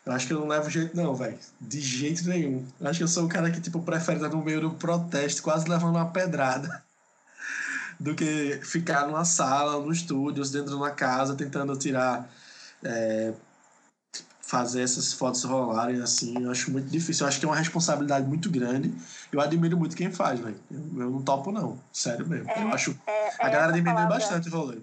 Eu 0.05 0.11
acho 0.11 0.27
que 0.27 0.33
eu 0.33 0.39
não 0.39 0.47
levo 0.47 0.69
jeito, 0.69 0.95
não, 0.95 1.15
velho. 1.15 1.39
De 1.61 1.79
jeito 1.79 2.27
nenhum. 2.27 2.65
Eu 2.79 2.89
acho 2.89 2.97
que 2.99 3.03
eu 3.03 3.07
sou 3.07 3.25
o 3.25 3.29
cara 3.29 3.49
que, 3.49 3.61
tipo, 3.61 3.81
prefere 3.81 4.17
estar 4.17 4.29
no 4.29 4.43
meio 4.43 4.59
do 4.59 4.71
protesto, 4.71 5.41
quase 5.41 5.69
levando 5.69 5.95
uma 5.95 6.09
pedrada 6.09 6.83
do 7.97 8.13
que 8.13 8.59
ficar 8.63 9.07
numa 9.07 9.23
sala, 9.23 9.81
no 9.81 9.91
estúdio, 9.93 10.43
dentro 10.43 10.71
de 10.71 10.75
uma 10.75 10.91
casa, 10.91 11.35
tentando 11.35 11.77
tirar. 11.77 12.29
É, 12.83 13.33
fazer 14.53 14.83
essas 14.83 15.11
fotos 15.11 15.43
rolarem 15.43 15.99
assim, 15.99 16.43
eu 16.43 16.51
acho 16.51 16.71
muito 16.71 16.87
difícil. 16.87 17.25
Eu 17.25 17.27
acho 17.27 17.39
que 17.39 17.45
é 17.45 17.49
uma 17.49 17.57
responsabilidade 17.57 18.27
muito 18.27 18.51
grande. 18.51 18.93
Eu 19.31 19.41
admiro 19.41 19.75
muito 19.75 19.95
quem 19.95 20.11
faz, 20.11 20.39
velho. 20.39 20.59
Eu, 20.69 21.01
eu, 21.01 21.09
não 21.09 21.23
topo, 21.23 21.51
não. 21.51 21.81
Sério 21.91 22.27
mesmo. 22.27 22.47
É, 22.51 22.61
eu 22.61 22.67
acho. 22.67 22.95
É, 23.07 23.29
a 23.39 23.49
galera 23.49 23.71
diminui 23.71 23.95
palavra... 23.95 24.19
bastante 24.19 24.49
o 24.49 24.51
rolê. 24.51 24.79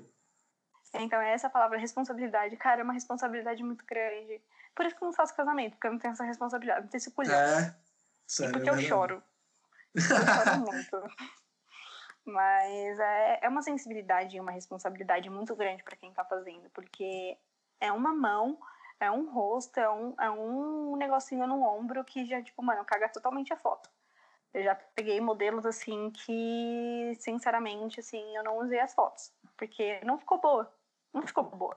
Então, 0.95 1.21
é 1.21 1.33
essa 1.35 1.49
palavra 1.49 1.79
responsabilidade. 1.79 2.57
Cara, 2.57 2.81
é 2.81 2.85
uma 2.85 2.93
responsabilidade 2.93 3.63
muito 3.63 3.85
grande. 3.87 4.41
Por 4.75 4.87
isso 4.87 4.97
que 4.97 5.05
eu 5.05 5.07
não 5.07 5.13
faço 5.13 5.37
casamento, 5.37 5.75
porque 5.75 5.87
eu 5.87 5.93
não 5.93 6.01
tenho 6.01 6.13
essa 6.13 6.25
responsabilidade, 6.25 6.81
não 6.81 6.89
tenho 6.89 6.99
esse 6.99 7.13
colher. 7.13 7.33
É, 7.33 7.75
sério. 8.27 8.51
E 8.51 8.53
porque 8.55 8.71
eu 8.71 8.79
choro. 8.81 9.23
Eu 9.95 10.03
choro 10.03 10.59
muito. 10.67 11.03
Mas 12.25 12.99
é, 12.99 13.39
é 13.43 13.49
uma 13.49 13.63
sensibilidade 13.63 14.37
e 14.37 14.41
uma 14.41 14.51
responsabilidade 14.51 15.31
muito 15.31 15.55
grande 15.55 15.85
para 15.85 15.97
quem 15.97 16.11
está 16.11 16.25
fazendo, 16.25 16.69
porque 16.71 17.39
é 17.81 17.93
uma 17.93 18.13
mão, 18.13 18.59
é 19.01 19.11
um 19.11 19.31
rosto, 19.31 19.81
é 19.81 19.91
um, 19.91 20.15
é 20.21 20.31
um 20.31 20.95
negocinho 20.97 21.47
no 21.47 21.63
ombro 21.63 22.05
que 22.05 22.25
já, 22.27 22.43
tipo, 22.43 22.63
mano, 22.63 22.85
caga 22.85 23.09
totalmente 23.09 23.53
a 23.53 23.57
foto. 23.57 23.91
Eu 24.53 24.63
já 24.63 24.75
peguei 24.75 25.21
modelos 25.21 25.65
assim 25.65 26.11
que, 26.11 27.17
sinceramente, 27.19 28.01
assim, 28.01 28.37
eu 28.37 28.45
não 28.45 28.59
usei 28.59 28.81
as 28.81 28.95
fotos, 28.95 29.33
porque 29.57 30.01
não 30.05 30.19
ficou 30.19 30.39
boa. 30.39 30.73
Não 31.13 31.23
ficou 31.27 31.45
boa. 31.45 31.77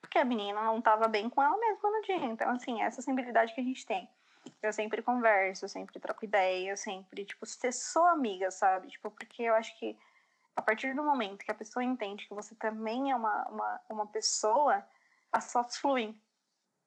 Porque 0.00 0.18
a 0.18 0.24
menina 0.24 0.62
não 0.62 0.78
estava 0.78 1.08
bem 1.08 1.30
com 1.30 1.42
ela 1.42 1.56
mesma 1.56 1.90
no 1.90 2.02
dia. 2.02 2.16
Então, 2.16 2.50
assim, 2.50 2.82
essa 2.82 3.00
sensibilidade 3.00 3.54
que 3.54 3.60
a 3.60 3.64
gente 3.64 3.86
tem. 3.86 4.08
Eu 4.62 4.72
sempre 4.72 5.02
converso, 5.02 5.64
eu 5.64 5.68
sempre 5.68 6.00
troco 6.00 6.24
ideia, 6.24 6.70
eu 6.70 6.76
sempre, 6.76 7.24
tipo, 7.24 7.46
ser 7.46 7.72
sou 7.72 8.04
amiga, 8.06 8.50
sabe? 8.50 8.88
Tipo, 8.88 9.10
porque 9.10 9.42
eu 9.42 9.54
acho 9.54 9.78
que 9.78 9.96
a 10.56 10.62
partir 10.62 10.94
do 10.94 11.02
momento 11.02 11.44
que 11.44 11.50
a 11.50 11.54
pessoa 11.54 11.84
entende 11.84 12.26
que 12.26 12.34
você 12.34 12.54
também 12.54 13.10
é 13.10 13.16
uma, 13.16 13.48
uma, 13.48 13.80
uma 13.88 14.06
pessoa, 14.06 14.84
as 15.32 15.52
fotos 15.52 15.76
fluem. 15.76 16.20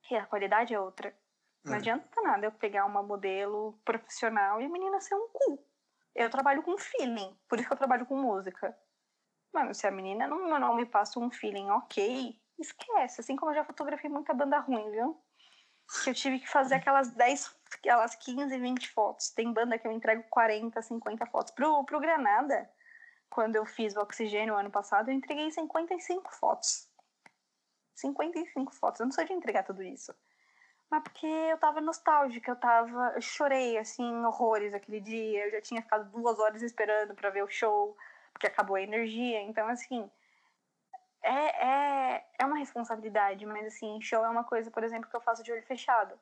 E 0.09 0.15
a 0.15 0.25
qualidade 0.25 0.73
é 0.73 0.79
outra. 0.79 1.15
Não 1.63 1.73
é. 1.73 1.77
adianta 1.77 2.21
nada 2.21 2.45
eu 2.45 2.51
pegar 2.51 2.85
uma 2.85 3.01
modelo 3.01 3.79
profissional 3.85 4.61
e 4.61 4.65
a 4.65 4.69
menina 4.69 4.99
ser 4.99 5.15
um 5.15 5.27
cu. 5.31 5.65
Eu 6.13 6.29
trabalho 6.29 6.61
com 6.61 6.77
feeling, 6.77 7.35
por 7.47 7.57
isso 7.57 7.67
que 7.67 7.73
eu 7.73 7.77
trabalho 7.77 8.05
com 8.05 8.15
música. 8.15 8.77
Mano, 9.53 9.73
se 9.73 9.87
a 9.87 9.91
menina 9.91 10.27
não, 10.27 10.59
não 10.59 10.75
me 10.75 10.85
passa 10.85 11.19
um 11.19 11.31
feeling 11.31 11.69
ok, 11.69 12.39
esquece. 12.59 13.21
Assim 13.21 13.35
como 13.35 13.51
eu 13.51 13.55
já 13.55 13.63
fotografei 13.63 14.09
muita 14.09 14.33
banda 14.33 14.59
ruim, 14.59 14.91
viu? 14.91 15.19
que 16.03 16.09
eu 16.09 16.13
tive 16.13 16.39
que 16.39 16.49
fazer 16.49 16.75
aquelas 16.75 17.11
10, 17.11 17.55
aquelas 17.77 18.15
15, 18.15 18.57
20 18.57 18.89
fotos. 18.89 19.29
Tem 19.29 19.51
banda 19.51 19.77
que 19.77 19.87
eu 19.87 19.91
entrego 19.91 20.23
40, 20.29 20.81
50 20.81 21.25
fotos. 21.27 21.51
Pro, 21.53 21.83
pro 21.85 21.99
Granada, 21.99 22.69
quando 23.29 23.55
eu 23.55 23.65
fiz 23.65 23.95
o 23.95 23.99
Oxigênio 23.99 24.55
ano 24.55 24.71
passado, 24.71 25.09
eu 25.09 25.13
entreguei 25.13 25.51
55 25.51 26.33
fotos. 26.35 26.89
55 27.95 28.73
fotos. 28.73 28.99
Eu 28.99 29.05
não 29.05 29.13
sou 29.13 29.23
de 29.25 29.33
entregar 29.33 29.63
tudo 29.63 29.83
isso. 29.83 30.13
Mas 30.89 31.03
porque 31.03 31.25
eu 31.25 31.57
tava 31.57 31.81
nostálgica, 31.81 32.51
eu 32.51 32.55
tava. 32.55 33.13
Eu 33.15 33.21
chorei, 33.21 33.77
assim, 33.77 34.25
horrores 34.25 34.73
aquele 34.73 34.99
dia. 34.99 35.45
Eu 35.45 35.51
já 35.51 35.61
tinha 35.61 35.81
ficado 35.81 36.09
duas 36.11 36.39
horas 36.39 36.61
esperando 36.61 37.15
para 37.15 37.29
ver 37.29 37.43
o 37.43 37.49
show, 37.49 37.97
porque 38.31 38.47
acabou 38.47 38.75
a 38.75 38.81
energia. 38.81 39.41
Então, 39.41 39.67
assim 39.67 40.09
é, 41.23 42.15
é, 42.15 42.25
é 42.39 42.45
uma 42.45 42.57
responsabilidade, 42.57 43.45
mas 43.45 43.65
assim, 43.67 43.99
show 44.01 44.23
é 44.23 44.29
uma 44.29 44.43
coisa, 44.43 44.69
por 44.69 44.83
exemplo, 44.83 45.09
que 45.09 45.15
eu 45.15 45.21
faço 45.21 45.41
de 45.41 45.51
olho 45.51 45.63
fechado. 45.63 46.19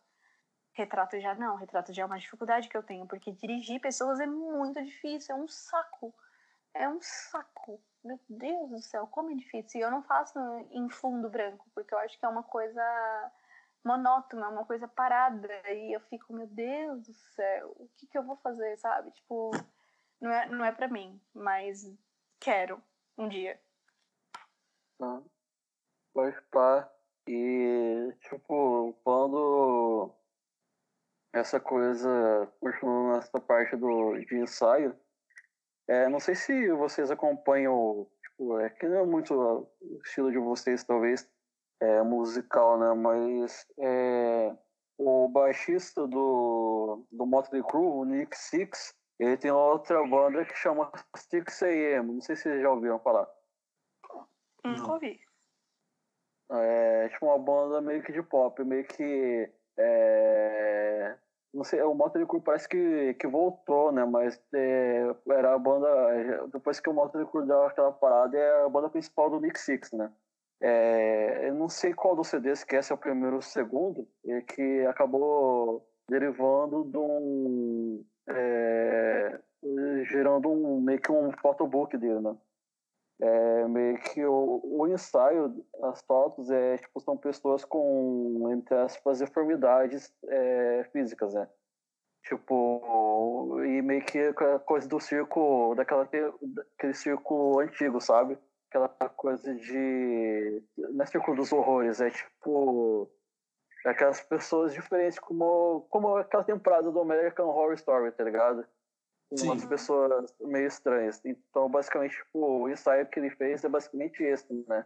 Retrato 0.73 1.19
já 1.19 1.35
não, 1.35 1.55
retrato 1.55 1.91
já 1.91 2.03
é 2.03 2.05
uma 2.05 2.19
dificuldade 2.19 2.69
que 2.69 2.77
eu 2.77 2.83
tenho, 2.83 3.07
porque 3.07 3.31
dirigir 3.31 3.81
pessoas 3.81 4.19
é 4.19 4.27
muito 4.27 4.81
difícil, 4.83 5.35
é 5.35 5.39
um 5.39 5.47
saco. 5.47 6.13
é 6.73 6.87
um 6.87 7.01
saco. 7.01 7.81
Meu 8.03 8.19
Deus 8.27 8.69
do 8.69 8.81
céu, 8.81 9.07
como 9.07 9.31
é 9.31 9.35
difícil. 9.35 9.79
E 9.79 9.83
eu 9.83 9.91
não 9.91 10.01
faço 10.03 10.39
em 10.71 10.89
fundo 10.89 11.29
branco, 11.29 11.65
porque 11.73 11.93
eu 11.93 11.99
acho 11.99 12.17
que 12.17 12.25
é 12.25 12.29
uma 12.29 12.43
coisa 12.43 13.31
monótona, 13.83 14.49
uma 14.49 14.65
coisa 14.65 14.87
parada. 14.87 15.47
E 15.69 15.95
eu 15.95 15.99
fico, 16.01 16.33
meu 16.33 16.47
Deus 16.47 17.05
do 17.05 17.13
céu, 17.13 17.75
o 17.77 17.87
que, 17.97 18.07
que 18.07 18.17
eu 18.17 18.23
vou 18.23 18.37
fazer, 18.37 18.77
sabe? 18.77 19.11
Tipo, 19.11 19.51
não 20.19 20.31
é, 20.31 20.49
não 20.49 20.65
é 20.65 20.71
pra 20.71 20.87
mim, 20.87 21.21
mas 21.33 21.91
quero 22.39 22.81
um 23.17 23.27
dia. 23.27 23.59
Não. 24.99 25.25
Pode 26.13 26.39
pá. 26.51 26.91
E, 27.27 28.13
tipo, 28.19 28.93
quando 29.03 30.11
essa 31.33 31.59
coisa 31.59 32.51
continua 32.59 33.15
nessa 33.15 33.39
parte 33.39 33.75
do, 33.75 34.17
de 34.19 34.37
ensaio, 34.37 34.97
é, 35.91 36.07
não 36.07 36.21
sei 36.21 36.35
se 36.35 36.71
vocês 36.71 37.11
acompanham, 37.11 38.07
tipo, 38.23 38.57
é 38.59 38.69
que 38.69 38.87
não 38.87 38.99
é 38.99 39.05
muito 39.05 39.33
o 39.33 39.99
estilo 40.05 40.31
de 40.31 40.37
vocês, 40.37 40.85
talvez, 40.85 41.29
é, 41.81 42.01
musical, 42.01 42.79
né? 42.79 42.93
Mas 42.93 43.67
é, 43.77 44.55
o 44.97 45.27
baixista 45.27 46.07
do, 46.07 47.05
do 47.11 47.25
Motley 47.25 47.61
Crue, 47.63 47.85
o 47.85 48.05
Nick 48.05 48.37
Six, 48.37 48.95
ele 49.19 49.35
tem 49.35 49.51
outra 49.51 50.01
banda 50.07 50.45
que 50.45 50.55
chama 50.55 50.89
Six 51.17 51.61
AM. 51.61 52.13
Não 52.13 52.21
sei 52.21 52.37
se 52.37 52.43
vocês 52.43 52.61
já 52.61 52.71
ouviram 52.71 52.97
falar. 52.99 53.27
Nunca 54.63 54.93
ouvi. 54.93 55.19
É 56.51 57.09
tipo 57.09 57.25
uma 57.25 57.37
banda 57.37 57.81
meio 57.81 58.01
que 58.01 58.13
de 58.13 58.23
pop, 58.23 58.63
meio 58.63 58.85
que. 58.85 59.51
É, 59.77 61.17
não 61.53 61.63
sei, 61.63 61.81
o 61.81 61.93
Motley 61.93 62.25
Crue 62.25 62.41
parece 62.41 62.67
que, 62.67 63.13
que 63.15 63.27
voltou, 63.27 63.91
né? 63.91 64.05
Mas 64.05 64.41
é, 64.53 65.13
era 65.29 65.53
a 65.53 65.59
banda. 65.59 65.87
Depois 66.53 66.79
que 66.79 66.89
o 66.89 66.93
Motley 66.93 67.25
Crue 67.25 67.45
deu 67.45 67.63
aquela 67.63 67.91
parada, 67.91 68.37
é 68.37 68.65
a 68.65 68.69
banda 68.69 68.89
principal 68.89 69.29
do 69.29 69.39
Nick 69.39 69.59
Six, 69.59 69.91
né? 69.91 70.11
É, 70.61 71.49
eu 71.49 71.55
não 71.55 71.67
sei 71.67 71.93
qual 71.93 72.15
dos 72.15 72.27
CDs 72.27 72.63
que 72.63 72.75
esse 72.75 72.91
é 72.91 72.95
o 72.95 72.97
primeiro 72.97 73.33
ou 73.33 73.39
o 73.39 73.43
segundo, 73.43 74.07
e 74.23 74.41
que 74.41 74.85
acabou 74.85 75.85
derivando 76.07 76.85
de 76.85 76.97
um. 76.97 78.05
É, 78.29 79.39
gerando 80.05 80.49
um, 80.49 80.79
meio 80.79 81.01
que 81.01 81.11
um 81.11 81.31
photobook 81.31 81.97
dele, 81.97 82.21
né? 82.21 82.35
É, 83.21 83.67
meio 83.67 83.99
que 83.99 84.25
o, 84.25 84.61
o 84.63 84.87
ensaio, 84.87 85.63
as 85.83 86.01
fotos, 86.01 86.49
é, 86.49 86.77
tipo, 86.77 86.99
são 86.99 87.15
pessoas 87.15 87.63
com, 87.63 88.49
entre 88.51 88.75
aspas, 88.75 89.19
deformidades 89.19 90.11
é, 90.27 90.89
físicas, 90.91 91.33
né? 91.33 91.47
Tipo, 92.23 93.61
e 93.63 93.81
meio 93.81 94.03
que 94.03 94.33
coisa 94.65 94.87
do 94.87 94.99
circo, 94.99 95.73
daquela, 95.75 96.07
daquele 96.41 96.93
circo 96.93 97.59
antigo, 97.59 97.99
sabe? 98.01 98.37
aquela 98.71 99.09
coisa 99.09 99.53
de. 99.53 100.63
Não 100.77 101.03
é 101.03 101.05
círculo 101.05 101.37
dos 101.37 101.51
horrores, 101.51 101.99
é 101.99 102.09
tipo. 102.09 103.11
Aquelas 103.85 104.21
pessoas 104.21 104.73
diferentes, 104.73 105.17
como, 105.17 105.87
como 105.89 106.15
aquela 106.15 106.43
temporada 106.43 106.91
do 106.91 106.99
American 106.99 107.47
Horror 107.47 107.73
Story, 107.73 108.11
tá 108.11 108.23
ligado? 108.23 108.63
Sim. 109.33 109.47
Umas 109.47 109.65
pessoas 109.65 110.33
meio 110.41 110.67
estranhas. 110.67 111.21
Então, 111.23 111.69
basicamente, 111.69 112.17
tipo, 112.17 112.39
o 112.39 112.69
ensaio 112.69 113.07
que 113.07 113.19
ele 113.19 113.29
fez 113.29 113.63
é 113.63 113.69
basicamente 113.69 114.21
esse, 114.23 114.53
né? 114.67 114.85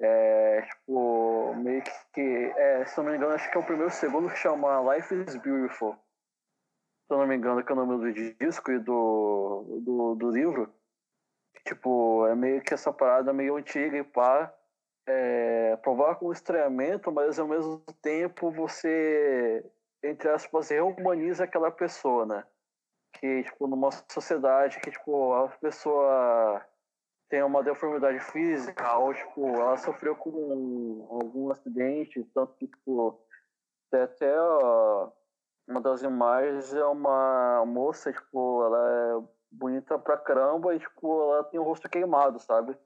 É, 0.00 0.62
tipo, 0.62 1.54
meio 1.54 1.82
que. 2.12 2.20
É, 2.20 2.84
se 2.84 2.98
não 2.98 3.04
me 3.04 3.16
engano, 3.16 3.34
acho 3.34 3.50
que 3.50 3.56
é 3.56 3.60
o 3.60 3.64
primeiro 3.64 3.90
segundo 3.90 4.28
que 4.28 4.36
chama 4.36 4.94
Life 4.94 5.14
is 5.14 5.36
Beautiful. 5.36 5.94
Se 7.06 7.14
eu 7.14 7.18
não 7.18 7.26
me 7.26 7.36
engano, 7.36 7.64
que 7.64 7.72
é 7.72 7.74
o 7.74 7.76
nome 7.76 8.12
do 8.12 8.34
disco 8.34 8.72
e 8.72 8.78
do, 8.78 9.80
do, 9.80 10.14
do 10.16 10.30
livro. 10.30 10.72
Tipo, 11.66 12.26
é 12.26 12.34
meio 12.34 12.62
que 12.62 12.74
essa 12.74 12.92
parada 12.92 13.32
meio 13.32 13.56
antiga 13.56 13.96
e 13.96 14.04
pá. 14.04 14.52
É, 15.06 15.76
provoca 15.78 16.24
um 16.24 16.32
estranhamento, 16.32 17.10
mas 17.10 17.38
ao 17.38 17.48
mesmo 17.48 17.82
tempo 18.00 18.52
você, 18.52 19.64
entre 20.02 20.28
aspas, 20.28 20.68
rehumaniza 20.68 21.44
aquela 21.44 21.72
pessoa, 21.72 22.24
né? 22.24 22.44
Que, 23.12 23.44
tipo, 23.44 23.66
numa 23.66 23.90
sociedade 24.10 24.80
que, 24.80 24.90
tipo, 24.90 25.32
a 25.34 25.48
pessoa 25.48 26.64
tem 27.28 27.42
uma 27.42 27.62
deformidade 27.62 28.20
física 28.20 28.96
ou, 28.98 29.14
tipo, 29.14 29.46
ela 29.48 29.76
sofreu 29.78 30.14
com 30.14 31.06
algum 31.08 31.50
acidente, 31.50 32.22
tanto 32.34 32.54
que, 32.56 32.66
tipo, 32.66 33.18
até 33.90 34.38
ó, 34.38 35.10
uma 35.66 35.80
das 35.80 36.02
imagens 36.02 36.74
é 36.74 36.84
uma 36.84 37.64
moça, 37.66 38.12
tipo, 38.12 38.64
ela 38.64 38.90
é 38.90 39.24
bonita 39.50 39.98
pra 39.98 40.16
caramba 40.16 40.74
e, 40.74 40.80
tipo, 40.80 41.32
ela 41.32 41.44
tem 41.44 41.60
o 41.60 41.62
rosto 41.62 41.88
queimado, 41.88 42.38
sabe? 42.38 42.76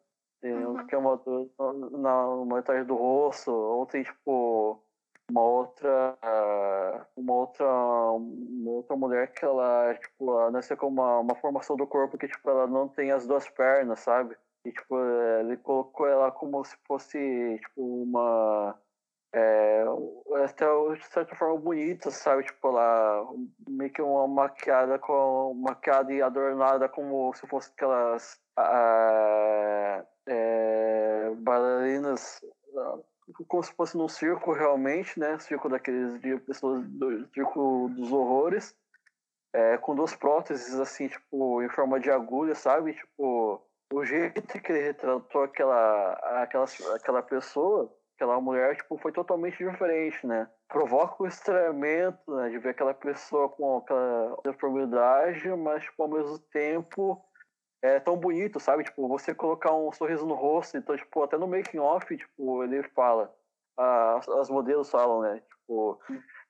Tem 0.41 0.53
uhum. 0.53 0.87
queimador 0.87 1.49
na, 1.93 2.45
metade 2.45 2.85
do 2.85 2.95
rosto, 2.95 3.51
ou 3.51 3.87
tem, 3.87 4.03
tipo, 4.03 4.81
uma 5.31 5.43
outra 5.43 6.17
uma 7.17 7.35
outra 7.35 7.67
uma 7.67 8.71
outra 8.71 8.97
mulher 8.97 9.33
que 9.33 9.45
ela 9.45 9.95
tipo 9.95 10.31
ela 10.31 10.51
nasceu 10.51 10.77
com 10.77 10.89
uma, 10.89 11.21
uma 11.21 11.35
formação 11.35 11.77
do 11.77 11.87
corpo 11.87 12.19
que 12.19 12.29
tipo 12.29 12.49
ela 12.49 12.67
não 12.67 12.89
tem 12.89 13.11
as 13.11 13.27
duas 13.27 13.49
pernas 13.49 14.01
sabe 14.01 14.37
e 14.65 14.73
tipo 14.73 14.97
ele 15.41 15.57
colocou 15.59 16.07
ela 16.07 16.31
como 16.31 16.65
se 16.65 16.77
fosse 16.87 17.59
tipo 17.61 18.03
uma 18.03 18.79
é, 19.37 19.85
até 20.45 20.67
de 20.95 21.07
certa 21.07 21.37
forma 21.37 21.59
bonita, 21.59 22.11
sabe? 22.11 22.45
Tipo, 22.45 22.69
ela 22.69 23.29
meio 23.69 23.93
que 23.93 24.01
uma 24.01 24.27
maquiada 24.27 24.99
com 24.99 25.53
maquiada 25.55 26.11
e 26.13 26.23
adornada 26.23 26.89
como 26.89 27.35
se 27.35 27.47
fosse 27.47 27.71
aquelas 27.71 28.41
é, 30.27 31.31
bailarinas 31.37 32.41
como 33.49 33.63
se 33.63 33.73
fosse 33.75 33.97
num 33.97 34.09
circo 34.09 34.53
realmente, 34.53 35.19
né? 35.19 35.39
Circo 35.39 35.69
daqueles 35.69 36.21
de 36.21 36.39
pessoas 36.39 36.83
do 36.87 37.27
circo 37.35 37.89
dos 37.91 38.13
horrores, 38.13 38.75
é, 39.53 39.77
com 39.79 39.95
duas 39.95 40.15
próteses 40.15 40.79
assim, 40.79 41.09
tipo, 41.09 41.63
em 41.63 41.69
forma 41.69 41.99
de 41.99 42.11
agulha, 42.11 42.55
sabe? 42.55 42.95
Tipo, 42.95 43.63
o 43.93 44.05
jeito 44.05 44.61
que 44.61 44.73
ele 44.73 44.83
retratou 44.83 45.43
aquela 45.43 46.13
aquela 46.43 46.67
aquela 46.95 47.23
pessoa 47.23 47.93
aquela 48.17 48.41
mulher 48.41 48.77
tipo, 48.77 48.97
foi 48.99 49.13
totalmente 49.13 49.59
diferente, 49.59 50.27
né? 50.27 50.49
Provoca 50.69 51.23
o 51.23 51.27
estranhamento 51.27 52.35
né, 52.35 52.49
de 52.49 52.59
ver 52.59 52.71
aquela 52.71 52.95
pessoa 52.95 53.49
com 53.49 53.79
aquela 53.79 54.37
deformidade, 54.45 55.49
mas 55.51 55.83
tipo, 55.85 56.03
ao 56.03 56.09
mesmo 56.09 56.39
tempo 56.51 57.23
é 57.83 58.01
tão 58.01 58.17
bonito, 58.17 58.59
sabe? 58.61 58.85
Tipo, 58.85 59.09
você 59.09 59.35
colocar 59.35 59.75
um 59.75 59.93
sorriso 59.93 60.27
no 60.27 60.35
rosto, 60.35 60.77
então, 60.77 60.97
tipo, 60.97 61.23
até 61.23 61.37
no 61.37 61.47
making 61.47 61.79
off, 61.79 62.17
tipo, 62.17 62.63
ele 62.65 62.83
fala, 62.83 63.35
as, 63.77 64.49
modelos 64.49 64.91
falam, 64.91 65.21
né? 65.23 65.43
Tipo, 65.49 66.01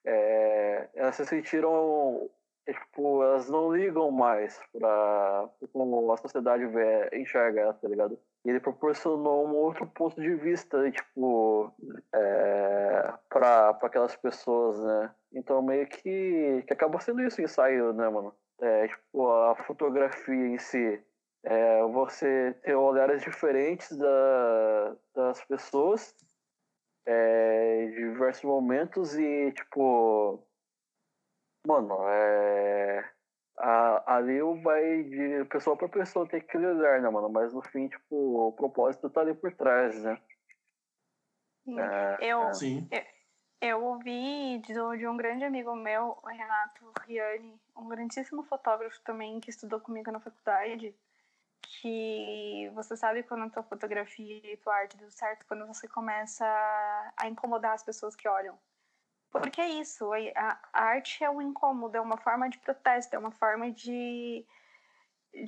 é, 0.04 0.88
elas 0.94 1.14
se 1.16 1.24
sentiram, 1.26 2.30
é, 2.66 2.72
tipo, 2.72 3.22
elas 3.22 3.48
não 3.48 3.74
ligam 3.74 4.10
mais 4.10 4.60
para 4.72 5.48
como 5.72 6.12
a 6.12 6.16
sociedade 6.16 6.66
vê, 6.66 7.10
enxerga 7.12 7.72
tá 7.74 7.88
ligado? 7.88 8.18
ele 8.50 8.60
proporcionou 8.60 9.46
um 9.46 9.54
outro 9.56 9.86
ponto 9.86 10.20
de 10.20 10.34
vista, 10.34 10.90
tipo, 10.90 11.72
é, 12.14 13.12
para 13.28 13.70
aquelas 13.82 14.14
pessoas, 14.16 14.78
né? 14.80 15.10
Então 15.32 15.60
meio 15.62 15.86
que, 15.86 16.62
que 16.66 16.72
acaba 16.72 17.00
sendo 17.00 17.22
isso 17.22 17.40
o 17.40 17.44
ensaio, 17.44 17.92
né, 17.92 18.08
mano? 18.08 18.32
É, 18.60 18.88
tipo, 18.88 19.28
a 19.28 19.56
fotografia 19.56 20.34
em 20.34 20.58
si. 20.58 21.02
É, 21.48 21.82
você 21.84 22.52
ter 22.64 22.74
olhares 22.74 23.22
diferentes 23.22 23.96
da, 23.96 24.96
das 25.14 25.44
pessoas 25.44 26.12
é, 27.06 27.84
em 27.84 27.90
diversos 27.92 28.42
momentos 28.42 29.16
e, 29.16 29.52
tipo, 29.52 30.44
mano, 31.64 31.98
é 32.08 33.08
a, 33.58 34.16
ali 34.16 34.40
vai 34.62 35.04
de 35.04 35.44
pessoa 35.44 35.76
para 35.76 35.88
pessoa 35.88 36.28
ter 36.28 36.40
que 36.42 36.58
lidar, 36.58 37.00
né, 37.00 37.08
mano? 37.08 37.28
Mas 37.28 37.54
no 37.54 37.62
fim, 37.62 37.86
tipo, 37.86 38.48
o 38.48 38.52
propósito 38.52 39.08
tá 39.08 39.20
ali 39.20 39.32
por 39.32 39.52
trás, 39.54 40.02
né? 40.02 40.20
É, 41.68 42.32
eu, 42.32 42.54
Sim. 42.54 42.88
eu, 42.90 43.02
eu 43.68 43.84
ouvi 43.84 44.58
de, 44.58 44.74
de 44.98 45.06
um 45.06 45.16
grande 45.16 45.44
amigo 45.44 45.74
meu, 45.74 46.18
o 46.22 46.26
Renato 46.26 46.92
Riani, 47.06 47.54
um 47.76 47.88
grandíssimo 47.88 48.42
fotógrafo 48.42 49.00
também 49.02 49.40
que 49.40 49.50
estudou 49.50 49.80
comigo 49.80 50.10
na 50.10 50.20
faculdade, 50.20 50.94
que 51.68 52.70
você 52.74 52.96
sabe 52.96 53.22
quando 53.22 53.44
a 53.44 53.50
tua 53.50 53.62
fotografia 53.62 54.40
e 54.52 54.56
tua 54.56 54.74
arte 54.74 54.96
deu 54.96 55.10
certo, 55.10 55.46
quando 55.46 55.66
você 55.66 55.88
começa 55.88 56.44
a 57.16 57.28
incomodar 57.28 57.74
as 57.74 57.82
pessoas 57.82 58.14
que 58.16 58.28
olham. 58.28 58.58
Porque 59.30 59.60
é 59.60 59.68
isso, 59.68 60.10
a, 60.34 60.58
a 60.72 60.82
arte 60.84 61.22
é 61.22 61.30
um 61.30 61.42
incômodo, 61.42 61.96
é 61.96 62.00
uma 62.00 62.16
forma 62.16 62.48
de 62.48 62.58
protesto, 62.58 63.14
é 63.14 63.18
uma 63.18 63.32
forma 63.32 63.70
de, 63.70 64.46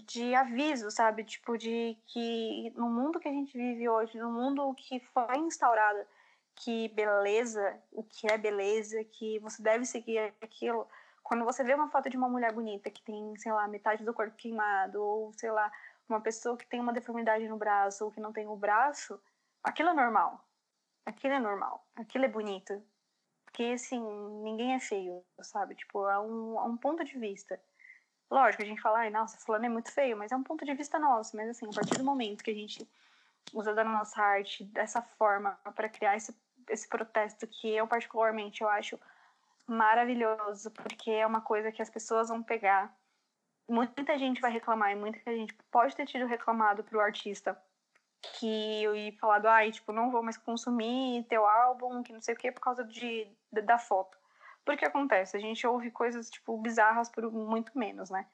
de 0.07 0.35
aviso, 0.35 0.91
sabe? 0.91 1.25
Tipo, 1.25 1.57
de 1.57 1.97
que 2.07 2.71
no 2.77 2.91
mundo 2.91 3.21
que 3.21 3.29
a 3.29 3.33
gente 3.33 3.57
vive 3.57 3.89
hoje, 3.89 4.19
no 4.19 4.31
mundo 4.31 4.75
que 4.75 5.01
foi 5.01 5.39
instaurado, 5.39 6.01
que 6.55 6.89
beleza, 6.89 7.81
o 7.93 8.03
que 8.03 8.31
é 8.31 8.37
beleza, 8.37 9.03
que 9.05 9.39
você 9.39 9.63
deve 9.63 9.85
seguir 9.85 10.35
aquilo. 10.41 10.87
Quando 11.23 11.45
você 11.45 11.63
vê 11.63 11.75
uma 11.75 11.91
foto 11.91 12.11
de 12.11 12.17
uma 12.17 12.29
mulher 12.29 12.53
bonita 12.53 12.91
que 12.91 13.03
tem, 13.03 13.37
sei 13.37 13.53
lá, 13.53 13.69
metade 13.69 14.05
do 14.05 14.15
corpo 14.15 14.37
queimado, 14.37 15.01
ou 15.01 15.33
sei 15.35 15.51
lá, 15.51 15.71
uma 16.09 16.21
pessoa 16.21 16.57
que 16.57 16.67
tem 16.67 16.81
uma 16.81 16.93
deformidade 16.93 17.47
no 17.49 17.57
braço 17.57 18.05
ou 18.05 18.11
que 18.11 18.21
não 18.21 18.33
tem 18.33 18.47
o 18.47 18.57
braço, 18.57 19.21
aquilo 19.63 19.91
é 19.91 19.95
normal. 19.95 20.45
Aquilo 21.05 21.35
é 21.35 21.41
normal. 21.41 21.87
Aquilo 21.97 22.25
é 22.25 22.29
bonito. 22.29 22.83
Porque, 23.45 23.65
assim, 23.65 24.01
ninguém 24.43 24.75
é 24.75 24.81
feio, 24.81 25.25
sabe? 25.41 25.75
Tipo, 25.75 26.07
é 26.09 26.19
um, 26.19 26.59
é 26.59 26.63
um 26.63 26.77
ponto 26.77 27.05
de 27.05 27.19
vista. 27.19 27.61
Lógico, 28.31 28.63
a 28.63 28.67
gente 28.67 28.81
fala, 28.81 29.01
ai, 29.01 29.11
nossa, 29.11 29.39
fulano 29.39 29.67
é 29.67 29.69
muito 29.69 29.91
feio, 29.91 30.17
mas 30.17 30.31
é 30.31 30.37
um 30.37 30.43
ponto 30.43 30.65
de 30.65 30.75
vista 30.75 30.99
nosso. 30.99 31.35
Mas, 31.35 31.49
assim, 31.49 31.67
a 31.67 31.75
partir 31.75 31.97
do 31.97 32.05
momento 32.05 32.45
que 32.45 32.51
a 32.51 32.55
gente 32.55 32.87
usa 33.55 33.75
da 33.75 33.83
nossa 33.83 34.21
arte 34.23 34.65
dessa 34.65 35.01
forma 35.01 35.59
para 35.75 35.89
criar 35.89 36.17
esse, 36.17 36.37
esse 36.69 36.87
protesto 36.89 37.47
que 37.47 37.69
eu, 37.75 37.87
particularmente, 37.87 38.63
eu 38.63 38.69
acho 38.69 38.99
maravilhoso, 39.67 40.71
porque 40.71 41.11
é 41.11 41.27
uma 41.27 41.41
coisa 41.41 41.73
que 41.73 41.83
as 41.83 41.91
pessoas 41.91 42.29
vão 42.29 42.43
pegar. 42.43 42.95
Muita 43.69 44.17
gente 44.19 44.41
vai 44.41 44.51
reclamar 44.51 44.93
e 44.93 44.97
muita 44.97 45.19
gente 45.33 45.55
pode 45.71 45.95
ter 45.95 46.07
tido 46.07 46.27
reclamado 46.27 46.83
pro 46.83 47.01
artista 47.01 47.61
que 48.21 48.83
ia 48.83 49.13
falado, 49.19 49.47
ai, 49.47 49.71
tipo, 49.71 49.93
não 49.93 50.11
vou 50.11 50.23
mais 50.23 50.37
consumir 50.37 51.25
teu 51.29 51.47
álbum, 51.47 52.03
que 52.03 52.13
não 52.13 52.21
sei 52.21 52.35
o 52.35 52.37
que, 52.37 52.51
por 52.51 52.61
causa 52.61 52.85
de, 52.85 53.31
da 53.53 53.79
foto. 53.79 54.19
Porque 54.65 54.85
acontece, 54.85 55.37
a 55.37 55.41
gente 55.41 55.67
ouve 55.67 55.91
coisas, 55.91 56.29
tipo, 56.29 56.57
bizarras 56.59 57.09
por 57.09 57.31
muito 57.31 57.77
menos, 57.79 58.11
né? 58.11 58.27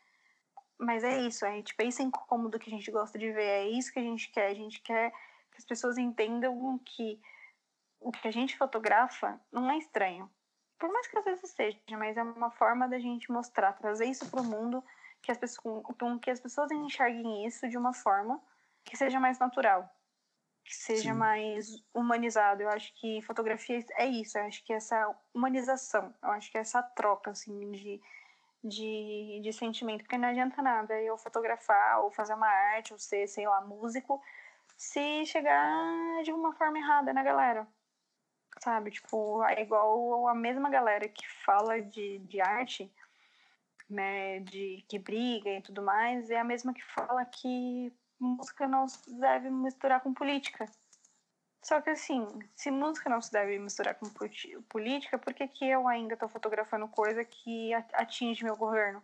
Mas 0.78 1.04
é 1.04 1.20
isso, 1.20 1.44
é, 1.44 1.62
tipo, 1.62 1.82
é 1.82 1.86
esse 1.86 2.02
incômodo 2.02 2.58
que 2.58 2.68
a 2.68 2.72
gente 2.72 2.90
gosta 2.90 3.18
de 3.18 3.30
ver, 3.30 3.44
é 3.44 3.68
isso 3.68 3.92
que 3.92 3.98
a 3.98 4.02
gente 4.02 4.30
quer. 4.30 4.48
A 4.48 4.54
gente 4.54 4.80
quer 4.82 5.10
que 5.10 5.58
as 5.58 5.64
pessoas 5.64 5.98
entendam 5.98 6.78
que 6.84 7.20
o 8.00 8.10
que 8.10 8.26
a 8.26 8.30
gente 8.30 8.56
fotografa 8.56 9.40
não 9.52 9.70
é 9.70 9.78
estranho. 9.78 10.28
Por 10.78 10.92
mais 10.92 11.06
que 11.06 11.16
às 11.16 11.24
vezes 11.24 11.50
seja, 11.50 11.78
mas 11.96 12.16
é 12.16 12.22
uma 12.22 12.50
forma 12.50 12.88
da 12.88 12.98
gente 12.98 13.30
mostrar, 13.30 13.72
trazer 13.74 14.06
isso 14.06 14.28
para 14.30 14.40
o 14.40 14.44
mundo, 14.44 14.84
que 15.24 15.32
as 15.32 15.38
pessoas, 15.38 15.84
que 16.20 16.30
as 16.30 16.40
pessoas 16.40 16.70
enxerguem 16.70 17.46
isso 17.46 17.68
de 17.68 17.76
uma 17.76 17.92
forma 17.92 18.40
que 18.84 18.96
seja 18.96 19.18
mais 19.18 19.38
natural, 19.38 19.88
que 20.64 20.74
seja 20.74 21.12
Sim. 21.12 21.18
mais 21.18 21.68
humanizado. 21.94 22.62
Eu 22.62 22.68
acho 22.68 22.92
que 22.94 23.22
fotografia 23.22 23.84
é 23.96 24.06
isso, 24.06 24.38
eu 24.38 24.44
acho 24.44 24.64
que 24.64 24.72
essa 24.72 25.14
humanização, 25.32 26.14
eu 26.22 26.30
acho 26.30 26.50
que 26.50 26.58
essa 26.58 26.82
troca 26.82 27.30
assim 27.30 27.70
de 27.70 28.00
de, 28.64 29.40
de 29.42 29.52
sentimento, 29.52 30.02
porque 30.02 30.16
não 30.16 30.28
adianta 30.28 30.62
nada 30.62 30.98
eu 31.02 31.18
fotografar 31.18 32.00
ou 32.02 32.10
fazer 32.10 32.32
uma 32.32 32.48
arte 32.48 32.94
ou 32.94 32.98
ser, 32.98 33.28
sei 33.28 33.46
lá, 33.46 33.60
músico, 33.60 34.22
se 34.76 35.26
chegar 35.26 36.22
de 36.24 36.32
uma 36.32 36.54
forma 36.54 36.78
errada 36.78 37.12
na 37.12 37.22
galera. 37.22 37.68
Sabe? 38.60 38.90
Tipo, 38.90 39.44
é 39.44 39.62
igual 39.62 40.26
a 40.28 40.34
mesma 40.34 40.70
galera 40.70 41.06
que 41.08 41.28
fala 41.44 41.82
de, 41.82 42.18
de 42.20 42.40
arte, 42.40 42.90
né, 43.94 44.40
de 44.40 44.84
que 44.88 44.98
briga 44.98 45.50
e 45.50 45.62
tudo 45.62 45.82
mais, 45.82 46.30
é 46.30 46.38
a 46.38 46.44
mesma 46.44 46.74
que 46.74 46.84
fala 46.84 47.24
que 47.24 47.92
música 48.18 48.66
não 48.66 48.88
se 48.88 49.10
deve 49.18 49.50
misturar 49.50 50.00
com 50.00 50.12
política. 50.12 50.66
Só 51.62 51.80
que 51.80 51.90
assim, 51.90 52.26
se 52.54 52.70
música 52.70 53.08
não 53.08 53.22
se 53.22 53.32
deve 53.32 53.58
misturar 53.58 53.94
com 53.94 54.06
política, 54.68 55.18
por 55.18 55.32
que, 55.32 55.48
que 55.48 55.64
eu 55.64 55.88
ainda 55.88 56.14
estou 56.14 56.28
fotografando 56.28 56.86
coisa 56.88 57.24
que 57.24 57.72
atinge 57.94 58.44
meu 58.44 58.56
governo? 58.56 59.02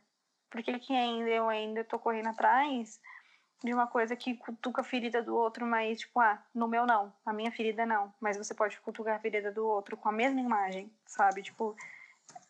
Por 0.50 0.62
que, 0.62 0.78
que 0.78 0.92
ainda 0.92 1.30
eu 1.30 1.48
ainda 1.48 1.80
estou 1.80 1.98
correndo 1.98 2.28
atrás 2.28 3.00
de 3.62 3.72
uma 3.72 3.86
coisa 3.86 4.16
que 4.16 4.36
cutuca 4.36 4.80
a 4.80 4.84
ferida 4.84 5.22
do 5.22 5.36
outro, 5.36 5.66
mas 5.66 6.00
tipo, 6.00 6.18
ah, 6.20 6.42
no 6.54 6.66
meu 6.66 6.86
não, 6.86 7.12
a 7.24 7.32
minha 7.32 7.52
ferida 7.52 7.84
não, 7.84 8.12
mas 8.20 8.36
você 8.36 8.54
pode 8.54 8.80
cutucar 8.80 9.16
a 9.16 9.20
ferida 9.20 9.52
do 9.52 9.66
outro 9.66 9.96
com 9.96 10.08
a 10.08 10.12
mesma 10.12 10.40
imagem, 10.40 10.90
sabe? 11.06 11.42
Tipo, 11.42 11.76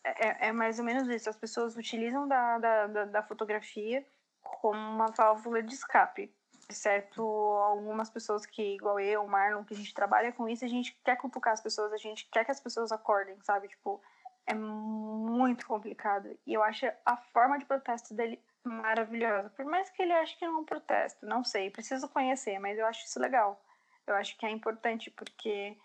é, 0.04 0.48
é 0.48 0.52
mais 0.52 0.78
ou 0.78 0.84
menos 0.84 1.08
isso. 1.08 1.28
As 1.28 1.36
pessoas 1.36 1.76
utilizam 1.76 2.26
da, 2.26 2.58
da, 2.58 2.86
da, 2.86 3.04
da 3.06 3.22
fotografia 3.22 4.04
como 4.42 4.78
uma 4.78 5.08
válvula 5.08 5.62
de 5.62 5.74
escape 5.74 6.34
exceto 6.70 7.22
algumas 7.22 8.08
pessoas 8.08 8.46
que, 8.46 8.76
igual 8.76 8.98
eu, 9.00 9.24
o 9.24 9.28
Marlon, 9.28 9.64
que 9.64 9.74
a 9.74 9.76
gente 9.76 9.92
trabalha 9.92 10.32
com 10.32 10.48
isso, 10.48 10.64
a 10.64 10.68
gente 10.68 10.98
quer 11.04 11.16
cutucar 11.16 11.52
as 11.52 11.60
pessoas, 11.60 11.92
a 11.92 11.96
gente 11.96 12.28
quer 12.30 12.44
que 12.44 12.50
as 12.50 12.60
pessoas 12.60 12.92
acordem, 12.92 13.36
sabe? 13.42 13.68
Tipo, 13.68 14.00
é 14.46 14.54
muito 14.54 15.66
complicado. 15.66 16.36
E 16.46 16.54
eu 16.54 16.62
acho 16.62 16.86
a 17.04 17.16
forma 17.16 17.58
de 17.58 17.64
protesto 17.64 18.14
dele 18.14 18.42
maravilhosa. 18.64 19.50
Por 19.50 19.64
mais 19.64 19.90
que 19.90 20.02
ele 20.02 20.12
ache 20.12 20.36
que 20.36 20.44
é 20.44 20.50
um 20.50 20.64
protesto, 20.64 21.26
não 21.26 21.44
sei, 21.44 21.70
preciso 21.70 22.08
conhecer, 22.08 22.58
mas 22.58 22.78
eu 22.78 22.86
acho 22.86 23.04
isso 23.04 23.18
legal. 23.18 23.60
Eu 24.06 24.14
acho 24.14 24.36
que 24.38 24.46
é 24.46 24.50
importante 24.50 25.10
porque 25.10 25.76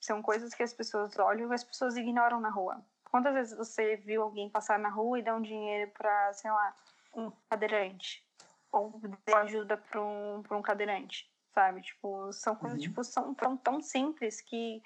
são 0.00 0.22
coisas 0.22 0.54
que 0.54 0.62
as 0.62 0.72
pessoas 0.72 1.18
olham 1.18 1.50
e 1.50 1.54
as 1.54 1.64
pessoas 1.64 1.96
ignoram 1.96 2.40
na 2.40 2.50
rua. 2.50 2.84
Quantas 3.10 3.34
vezes 3.34 3.56
você 3.56 3.96
viu 3.96 4.22
alguém 4.22 4.48
passar 4.48 4.78
na 4.78 4.88
rua 4.88 5.18
e 5.18 5.22
dar 5.22 5.34
um 5.34 5.42
dinheiro 5.42 5.90
para, 5.90 6.32
sei 6.32 6.50
lá, 6.50 6.74
um 7.14 7.30
cadeirante? 7.48 8.24
ou 8.72 9.00
deu 9.26 9.36
ajuda 9.36 9.76
para 9.76 10.00
um, 10.00 10.42
um 10.50 10.62
cadeirante, 10.62 11.30
sabe? 11.52 11.82
Tipo, 11.82 12.32
são 12.32 12.54
coisas 12.54 12.78
uhum. 12.78 12.84
tipo, 12.84 13.04
são 13.04 13.34
tão, 13.34 13.56
tão 13.56 13.80
simples 13.80 14.40
que 14.40 14.82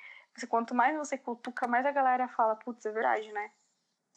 quanto 0.49 0.75
mais 0.75 0.97
você 0.97 1.17
cutuca, 1.17 1.69
mais 1.69 1.87
a 1.87 1.93
galera 1.93 2.27
fala, 2.29 2.57
putz, 2.57 2.85
é 2.87 2.91
verdade, 2.91 3.31
né? 3.33 3.51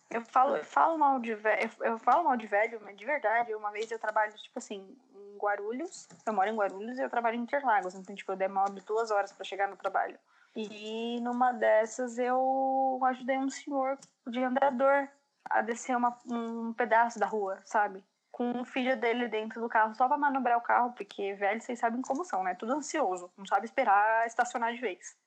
Eu 0.10 0.22
falo, 0.22 0.56
eu 0.56 0.64
falo 0.64 0.98
mal 0.98 1.20
de 1.20 1.36
velho, 1.36 1.70
eu 1.82 2.00
falo 2.00 2.24
mal 2.24 2.38
de 2.38 2.48
velho, 2.48 2.80
mas 2.82 2.98
de 2.98 3.06
verdade, 3.06 3.54
uma 3.54 3.72
vez 3.72 3.92
eu 3.92 4.00
trabalho, 4.00 4.34
tipo 4.38 4.58
assim, 4.58 4.98
em 5.14 5.38
Guarulhos, 5.38 6.08
eu 6.26 6.34
moro 6.34 6.50
em 6.50 6.56
Guarulhos 6.56 6.98
e 6.98 7.02
eu 7.02 7.10
trabalho 7.10 7.36
em 7.36 7.42
Interlagos, 7.42 7.94
então, 7.94 8.16
tipo, 8.16 8.32
eu 8.32 8.38
demoro 8.38 8.74
duas 8.86 9.12
horas 9.12 9.34
para 9.34 9.44
chegar 9.44 9.68
no 9.68 9.76
trabalho. 9.76 10.18
E 10.60 11.20
numa 11.22 11.52
dessas 11.52 12.18
eu 12.18 13.00
ajudei 13.06 13.38
um 13.38 13.50
senhor 13.50 13.98
de 14.28 14.44
andador 14.44 15.08
a 15.46 15.62
descer 15.62 15.96
uma, 15.96 16.18
um 16.26 16.74
pedaço 16.74 17.20
da 17.20 17.28
rua, 17.28 17.60
sabe? 17.64 18.04
com 18.38 18.62
o 18.62 18.66
filho 18.66 18.96
dele 18.96 19.28
dentro 19.28 19.60
do 19.60 19.68
carro 19.68 19.96
só 19.96 20.08
pra 20.08 20.16
manobrar 20.16 20.60
o 20.60 20.62
carro, 20.62 20.94
porque 20.94 21.34
velho, 21.34 21.60
vocês 21.60 21.80
sabem 21.80 22.04
como 22.04 22.24
são, 22.24 22.44
né? 22.44 22.54
Tudo 22.54 22.74
ansioso, 22.74 23.32
não 23.36 23.48
sabe 23.48 23.66
esperar 23.66 24.28
estacionar 24.28 24.76
de 24.76 24.80
vez. 24.80 25.18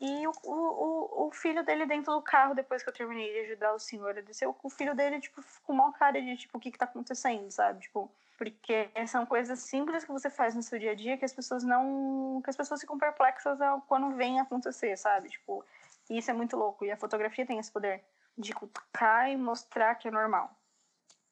E 0.00 0.26
o, 0.26 0.32
o, 0.42 1.28
o 1.28 1.30
filho 1.30 1.64
dele 1.64 1.86
dentro 1.86 2.12
do 2.12 2.20
carro, 2.20 2.56
depois 2.56 2.82
que 2.82 2.88
eu 2.88 2.92
terminei 2.92 3.32
de 3.32 3.52
ajudar 3.52 3.72
o 3.72 3.78
senhor 3.78 4.18
a 4.18 4.20
descer, 4.20 4.48
o 4.48 4.70
filho 4.70 4.96
dele, 4.96 5.20
tipo, 5.20 5.40
com 5.62 5.72
uma 5.72 5.92
cara 5.92 6.20
de, 6.20 6.36
tipo, 6.36 6.58
o 6.58 6.60
que 6.60 6.72
que 6.72 6.78
tá 6.78 6.86
acontecendo, 6.86 7.48
sabe? 7.52 7.82
Tipo, 7.82 8.10
porque 8.38 8.88
são 9.08 9.26
coisas 9.26 9.58
simples 9.58 10.04
que 10.04 10.12
você 10.12 10.30
faz 10.30 10.54
no 10.54 10.62
seu 10.62 10.78
dia 10.78 10.92
a 10.92 10.94
dia 10.94 11.18
que 11.18 11.24
as 11.24 11.32
pessoas 11.32 11.64
não... 11.64 12.40
que 12.42 12.48
as 12.48 12.56
pessoas 12.56 12.80
ficam 12.80 12.96
perplexas 12.96 13.58
quando 13.88 14.14
vem 14.14 14.38
acontecer, 14.38 14.96
sabe? 14.96 15.28
Tipo, 15.28 15.64
isso 16.08 16.30
é 16.30 16.34
muito 16.34 16.56
louco. 16.56 16.84
E 16.84 16.90
a 16.90 16.96
fotografia 16.96 17.44
tem 17.44 17.58
esse 17.58 17.70
poder 17.70 18.02
de 18.38 18.52
cutucar 18.52 19.28
e 19.28 19.36
mostrar 19.36 19.96
que 19.96 20.06
é 20.06 20.10
normal. 20.10 20.50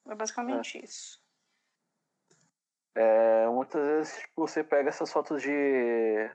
É 0.05 0.13
basicamente 0.13 0.77
é. 0.77 0.83
isso. 0.83 1.25
É, 2.93 3.47
muitas 3.47 3.85
vezes 3.85 4.17
tipo, 4.17 4.41
você 4.41 4.63
pega 4.63 4.89
essas 4.89 5.11
fotos 5.11 5.41
de 5.41 6.29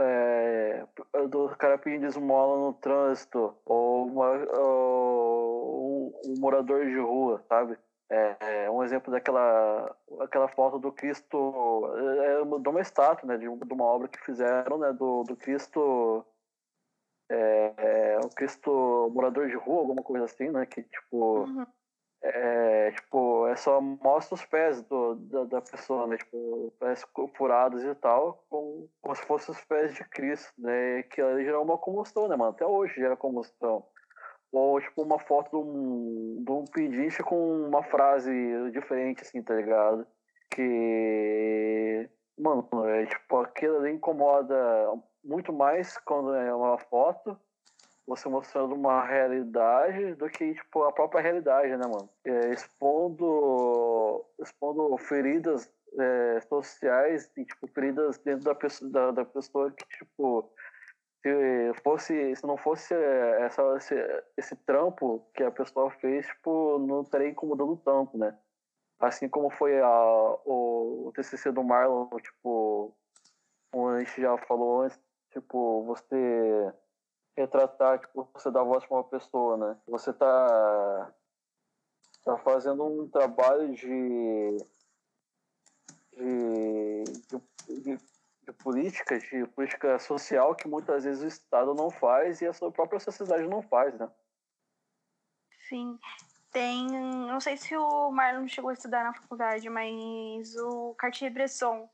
é, 0.00 0.86
do 1.28 1.48
cara 1.56 1.78
pedindo 1.78 2.06
esmola 2.06 2.66
no 2.66 2.72
trânsito 2.74 3.54
ou, 3.64 4.06
uma, 4.06 4.30
ou 4.58 6.12
um, 6.24 6.30
um, 6.30 6.40
morador 6.40 6.84
de 6.86 6.98
rua, 6.98 7.44
sabe? 7.48 7.78
É, 8.10 8.64
é, 8.64 8.70
um 8.70 8.82
exemplo 8.82 9.12
daquela 9.12 9.94
aquela 10.20 10.48
foto 10.48 10.78
do 10.78 10.90
Cristo 10.90 11.82
é, 12.22 12.40
é 12.40 12.58
de 12.58 12.68
uma 12.68 12.80
estátua, 12.80 13.28
né? 13.28 13.36
De, 13.36 13.44
de 13.44 13.72
uma 13.74 13.84
obra 13.84 14.08
que 14.08 14.24
fizeram, 14.24 14.78
né? 14.78 14.92
Do, 14.92 15.24
do 15.24 15.36
Cristo 15.36 16.24
é, 17.30 17.74
é, 17.76 18.18
o 18.24 18.28
Cristo 18.30 19.10
morador 19.12 19.48
de 19.48 19.56
rua, 19.56 19.80
alguma 19.80 20.02
coisa 20.02 20.24
assim, 20.24 20.48
né? 20.50 20.64
Que 20.64 20.82
tipo 20.82 21.44
uhum 21.44 21.66
é, 22.20 22.90
tipo, 22.92 23.46
é 23.46 23.56
só 23.56 23.80
mostra 23.80 24.34
os 24.34 24.44
pés 24.44 24.82
do, 24.82 25.14
da, 25.14 25.44
da 25.44 25.60
pessoa, 25.60 26.06
né? 26.06 26.16
Tipo, 26.16 26.72
pés 26.78 27.06
furados 27.36 27.82
e 27.84 27.94
tal, 27.94 28.44
como, 28.48 28.90
como 29.00 29.14
se 29.14 29.22
fossem 29.22 29.54
os 29.54 29.60
pés 29.64 29.94
de 29.94 30.04
Cristo, 30.04 30.52
né? 30.58 31.02
Que 31.04 31.22
gerou 31.44 31.62
uma 31.62 31.78
combustão, 31.78 32.26
né, 32.28 32.36
mano? 32.36 32.50
Até 32.50 32.66
hoje 32.66 32.94
gera 32.94 33.16
combustão. 33.16 33.86
Ou, 34.52 34.80
tipo, 34.80 35.02
uma 35.02 35.18
foto 35.18 35.50
de 35.50 35.56
um, 35.56 36.42
de 36.44 36.50
um 36.50 36.64
pedinte 36.64 37.22
com 37.22 37.66
uma 37.66 37.82
frase 37.82 38.30
diferente, 38.72 39.22
assim, 39.22 39.42
tá 39.42 39.54
ligado? 39.54 40.06
Que. 40.50 42.08
Mano, 42.38 42.66
é, 42.86 43.06
tipo, 43.06 43.36
aquilo 43.38 43.78
ali 43.78 43.92
incomoda 43.92 44.56
muito 45.24 45.52
mais 45.52 45.98
quando 45.98 46.34
é 46.34 46.54
uma 46.54 46.78
foto 46.78 47.36
você 48.08 48.26
mostrando 48.28 48.74
uma 48.74 49.04
realidade 49.04 50.14
do 50.14 50.30
que, 50.30 50.54
tipo, 50.54 50.82
a 50.84 50.92
própria 50.92 51.20
realidade, 51.20 51.76
né, 51.76 51.86
mano? 51.86 52.08
É, 52.24 52.52
expondo, 52.52 54.24
expondo 54.40 54.96
feridas 54.96 55.70
é, 55.98 56.40
sociais 56.48 57.30
e, 57.36 57.44
tipo, 57.44 57.66
feridas 57.68 58.18
dentro 58.18 58.46
da 58.46 58.54
pessoa, 58.54 58.90
da, 58.90 59.10
da 59.10 59.24
pessoa 59.26 59.70
que, 59.70 59.86
tipo, 59.98 60.50
se 61.22 61.74
fosse 61.82 62.36
se 62.36 62.46
não 62.46 62.56
fosse 62.56 62.94
é, 62.94 63.42
essa, 63.42 63.62
esse, 63.76 63.94
esse 64.36 64.56
trampo 64.56 65.26
que 65.34 65.42
a 65.42 65.50
pessoa 65.50 65.90
fez 65.90 66.26
tipo 66.26 66.78
não 66.78 67.02
estaria 67.02 67.28
incomodando 67.28 67.76
tanto 67.76 68.16
né 68.16 68.36
assim 69.00 69.28
como 69.28 69.50
foi 69.50 69.80
a, 69.80 70.38
o, 70.44 71.08
o 71.08 71.12
TCC 71.14 71.50
do 71.52 71.62
Marlon 71.64 72.08
tipo 72.20 72.94
como 73.70 73.88
a 73.88 73.98
gente 74.00 74.20
já 74.20 74.36
falou 74.38 74.82
antes 74.82 74.98
tipo 75.32 75.84
você 75.84 76.72
retratar, 77.38 78.00
tipo, 78.00 78.28
você 78.34 78.50
dá 78.50 78.62
voz 78.62 78.84
para 78.84 78.96
uma 78.96 79.04
pessoa, 79.04 79.56
né? 79.56 79.76
Você 79.86 80.12
tá, 80.12 81.12
tá 82.24 82.36
fazendo 82.38 82.84
um 82.84 83.08
trabalho 83.08 83.72
de, 83.72 84.58
de, 86.16 87.04
de, 87.68 87.80
de, 87.80 87.98
de 88.48 88.52
política, 88.52 89.18
de 89.18 89.46
política 89.48 89.98
social 89.98 90.54
que 90.54 90.66
muitas 90.66 91.04
vezes 91.04 91.22
o 91.22 91.26
Estado 91.26 91.74
não 91.74 91.90
faz 91.90 92.40
e 92.40 92.46
a 92.46 92.52
sua 92.52 92.72
própria 92.72 92.98
sociedade 92.98 93.46
não 93.46 93.62
faz, 93.62 93.98
né? 93.98 94.10
Sim. 95.68 95.98
Tem, 96.50 96.86
não 96.86 97.40
sei 97.40 97.58
se 97.58 97.76
o 97.76 98.10
Marlon 98.10 98.48
chegou 98.48 98.70
a 98.70 98.72
estudar 98.72 99.04
na 99.04 99.12
faculdade, 99.12 99.68
mas 99.68 100.56
o 100.56 100.94
Cartier-Bresson, 100.94 101.88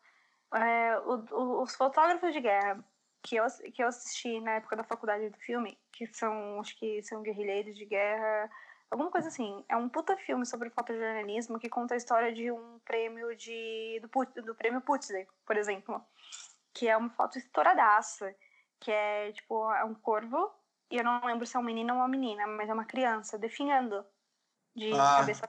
é, 0.54 0.96
os 1.00 1.74
fotógrafos 1.74 2.32
de 2.32 2.40
guerra 2.40 2.84
que 3.20 3.34
eu, 3.34 3.44
que 3.72 3.82
eu 3.82 3.88
assisti 3.88 4.38
na 4.40 4.52
época 4.52 4.76
da 4.76 4.84
faculdade 4.84 5.28
do 5.28 5.38
filme, 5.38 5.76
que 5.90 6.06
são, 6.06 6.60
acho 6.60 6.78
que 6.78 7.02
são 7.02 7.22
guerrilheiros 7.22 7.74
de 7.76 7.84
guerra, 7.84 8.48
alguma 8.88 9.10
coisa 9.10 9.26
assim. 9.26 9.64
É 9.68 9.76
um 9.76 9.88
puta 9.88 10.16
filme 10.18 10.46
sobre 10.46 10.70
fotojornalismo 10.70 11.58
que 11.58 11.68
conta 11.68 11.94
a 11.94 11.96
história 11.96 12.32
de 12.32 12.52
um 12.52 12.78
prêmio 12.84 13.34
de 13.34 14.00
do, 14.00 14.42
do 14.42 14.54
prêmio 14.54 14.80
Pulitzer, 14.80 15.26
por 15.44 15.56
exemplo, 15.56 16.00
que 16.74 16.88
é 16.88 16.96
uma 16.96 17.10
foto 17.10 17.38
estouradaça, 17.38 18.34
que 18.80 18.90
é 18.90 19.32
tipo 19.32 19.72
é 19.72 19.84
um 19.84 19.94
corvo 19.94 20.52
e 20.90 20.98
eu 20.98 21.04
não 21.04 21.24
lembro 21.24 21.46
se 21.46 21.56
é 21.56 21.60
um 21.60 21.62
menino 21.62 21.94
ou 21.94 22.00
uma 22.00 22.08
menina, 22.08 22.46
mas 22.46 22.68
é 22.68 22.74
uma 22.74 22.84
criança 22.84 23.38
definhando 23.38 24.04
de 24.74 24.92
ah. 24.92 25.16
cabeça. 25.18 25.48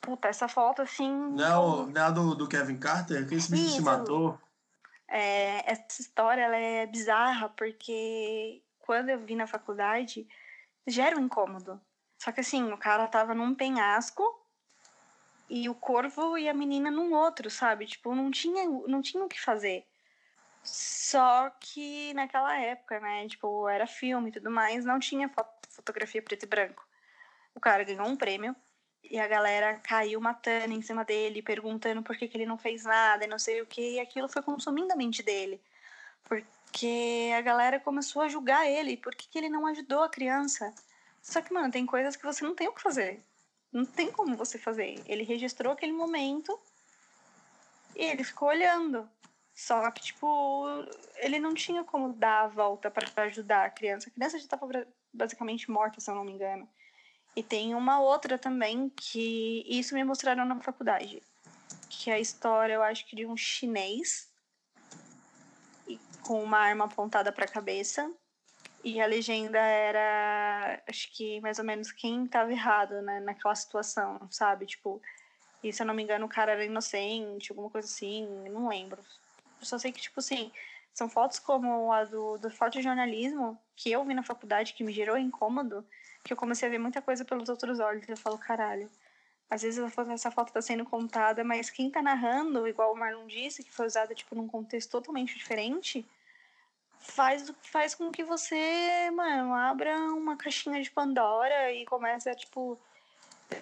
Puta, 0.00 0.28
essa 0.28 0.48
foto 0.48 0.82
assim. 0.82 1.10
Não, 1.10 1.86
não 1.86 2.06
é 2.06 2.12
do, 2.12 2.34
do 2.34 2.48
Kevin 2.48 2.78
Carter? 2.78 3.28
Que 3.28 3.34
esse 3.34 3.50
bicho 3.50 3.76
se 3.76 3.82
matou. 3.82 4.38
É, 5.06 5.70
essa 5.70 6.00
história 6.00 6.42
ela 6.42 6.56
é 6.56 6.86
bizarra 6.86 7.48
porque 7.50 8.62
quando 8.78 9.10
eu 9.10 9.18
vi 9.18 9.34
na 9.34 9.46
faculdade 9.46 10.26
gera 10.86 11.16
um 11.16 11.24
incômodo. 11.24 11.80
Só 12.18 12.32
que 12.32 12.40
assim, 12.40 12.72
o 12.72 12.78
cara 12.78 13.06
tava 13.06 13.34
num 13.34 13.54
penhasco 13.54 14.22
e 15.48 15.68
o 15.68 15.74
corvo 15.74 16.38
e 16.38 16.48
a 16.48 16.54
menina 16.54 16.90
num 16.90 17.12
outro, 17.12 17.50
sabe? 17.50 17.86
Tipo, 17.86 18.14
não 18.14 18.30
tinha, 18.30 18.64
não 18.86 19.02
tinha 19.02 19.24
o 19.24 19.28
que 19.28 19.40
fazer. 19.40 19.84
Só 20.62 21.50
que 21.58 22.12
naquela 22.14 22.58
época, 22.58 23.00
né? 23.00 23.26
Tipo, 23.28 23.68
era 23.68 23.86
filme 23.86 24.30
e 24.30 24.32
tudo 24.32 24.50
mais, 24.50 24.84
não 24.84 24.98
tinha 24.98 25.30
fotografia 25.70 26.22
preto 26.22 26.44
e 26.44 26.46
branco. 26.46 26.86
O 27.54 27.60
cara 27.60 27.84
ganhou 27.84 28.06
um 28.06 28.16
prêmio 28.16 28.54
e 29.02 29.18
a 29.18 29.26
galera 29.26 29.80
caiu 29.82 30.20
matando 30.20 30.72
em 30.72 30.82
cima 30.82 31.04
dele, 31.04 31.42
perguntando 31.42 32.02
por 32.02 32.16
que, 32.16 32.28
que 32.28 32.36
ele 32.36 32.46
não 32.46 32.58
fez 32.58 32.84
nada 32.84 33.24
e 33.24 33.28
não 33.28 33.38
sei 33.38 33.60
o 33.60 33.66
que, 33.66 33.94
e 33.94 34.00
aquilo 34.00 34.28
foi 34.28 34.42
consumindo 34.42 34.92
a 34.92 34.96
mente 34.96 35.22
dele. 35.22 35.60
Porque 36.24 37.32
a 37.36 37.40
galera 37.40 37.80
começou 37.80 38.22
a 38.22 38.28
julgar 38.28 38.68
ele, 38.68 38.96
por 38.96 39.14
que, 39.14 39.28
que 39.28 39.38
ele 39.38 39.48
não 39.48 39.66
ajudou 39.66 40.02
a 40.02 40.08
criança? 40.08 40.72
Só 41.22 41.40
que, 41.40 41.52
mano, 41.52 41.70
tem 41.70 41.84
coisas 41.84 42.16
que 42.16 42.24
você 42.24 42.44
não 42.44 42.54
tem 42.54 42.68
o 42.68 42.72
que 42.72 42.82
fazer. 42.82 43.20
Não 43.72 43.84
tem 43.84 44.10
como 44.10 44.36
você 44.36 44.58
fazer. 44.58 45.02
Ele 45.06 45.22
registrou 45.22 45.72
aquele 45.72 45.92
momento 45.92 46.58
e 47.96 48.04
ele 48.04 48.24
ficou 48.24 48.48
olhando. 48.48 49.08
Só 49.60 49.90
que, 49.90 50.00
tipo, 50.00 50.66
ele 51.16 51.38
não 51.38 51.52
tinha 51.52 51.84
como 51.84 52.14
dar 52.14 52.44
a 52.44 52.48
volta 52.48 52.90
para 52.90 53.24
ajudar 53.24 53.66
a 53.66 53.70
criança. 53.70 54.08
A 54.08 54.12
criança 54.12 54.38
já 54.38 54.44
estava 54.44 54.66
basicamente 55.12 55.70
morta, 55.70 56.00
se 56.00 56.10
eu 56.10 56.14
não 56.14 56.24
me 56.24 56.32
engano. 56.32 56.66
E 57.36 57.42
tem 57.42 57.74
uma 57.74 58.00
outra 58.00 58.38
também 58.38 58.88
que 58.88 59.62
isso 59.68 59.94
me 59.94 60.02
mostraram 60.02 60.46
na 60.46 60.58
faculdade, 60.60 61.22
que 61.90 62.10
é 62.10 62.14
a 62.14 62.18
história, 62.18 62.72
eu 62.72 62.82
acho 62.82 63.06
que 63.06 63.14
de 63.14 63.26
um 63.26 63.36
chinês 63.36 64.32
com 66.22 66.42
uma 66.42 66.58
arma 66.58 66.86
apontada 66.86 67.30
para 67.30 67.44
a 67.44 67.48
cabeça. 67.48 68.10
E 68.82 68.98
a 68.98 69.04
legenda 69.04 69.58
era, 69.58 70.82
acho 70.88 71.12
que 71.12 71.38
mais 71.42 71.58
ou 71.58 71.66
menos 71.66 71.92
quem 71.92 72.24
estava 72.24 72.50
errado 72.50 73.02
né, 73.02 73.20
naquela 73.20 73.54
situação, 73.54 74.26
sabe? 74.30 74.64
Tipo, 74.64 75.02
e 75.62 75.70
se 75.70 75.82
eu 75.82 75.86
não 75.86 75.92
me 75.92 76.02
engano, 76.02 76.24
o 76.24 76.30
cara 76.30 76.52
era 76.52 76.64
inocente, 76.64 77.52
alguma 77.52 77.68
coisa 77.68 77.86
assim, 77.86 78.26
não 78.48 78.66
lembro. 78.66 79.02
Só 79.64 79.78
sei 79.78 79.92
que, 79.92 80.00
tipo 80.00 80.20
assim, 80.20 80.50
são 80.92 81.08
fotos 81.08 81.38
como 81.38 81.92
a 81.92 82.04
do, 82.04 82.38
do 82.38 82.50
fotojornalismo 82.50 83.58
que 83.76 83.90
eu 83.90 84.04
vi 84.04 84.14
na 84.14 84.22
faculdade, 84.22 84.74
que 84.74 84.84
me 84.84 84.92
gerou 84.92 85.16
incômodo, 85.16 85.86
que 86.24 86.32
eu 86.32 86.36
comecei 86.36 86.68
a 86.68 86.70
ver 86.70 86.78
muita 86.78 87.00
coisa 87.00 87.24
pelos 87.24 87.48
outros 87.48 87.80
olhos. 87.80 88.08
Eu 88.08 88.16
falo, 88.16 88.38
caralho. 88.38 88.90
Às 89.48 89.62
vezes 89.62 89.82
essa 90.10 90.30
foto 90.30 90.52
tá 90.52 90.62
sendo 90.62 90.84
contada, 90.84 91.42
mas 91.42 91.70
quem 91.70 91.90
tá 91.90 92.00
narrando, 92.00 92.68
igual 92.68 92.92
o 92.92 92.96
Marlon 92.96 93.26
disse, 93.26 93.64
que 93.64 93.72
foi 93.72 93.86
usada 93.86 94.14
tipo 94.14 94.34
num 94.34 94.46
contexto 94.46 94.90
totalmente 94.90 95.36
diferente, 95.36 96.06
faz 97.00 97.52
faz 97.62 97.94
com 97.94 98.12
que 98.12 98.22
você, 98.22 99.10
mano, 99.10 99.52
abra 99.54 99.98
uma 100.12 100.36
caixinha 100.36 100.80
de 100.80 100.90
Pandora 100.90 101.72
e 101.72 101.84
comece 101.84 102.30
a 102.30 102.34
tipo 102.34 102.78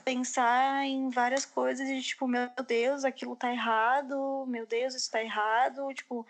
pensar 0.05 0.84
em 0.84 1.11
várias 1.11 1.45
coisas 1.45 1.86
de 1.86 2.03
tipo, 2.03 2.26
meu 2.26 2.51
Deus, 2.66 3.05
aquilo 3.05 3.36
tá 3.36 3.51
errado, 3.53 4.45
meu 4.47 4.66
Deus, 4.66 4.95
isso 4.95 5.11
tá 5.11 5.22
errado, 5.22 5.93
tipo, 5.95 6.26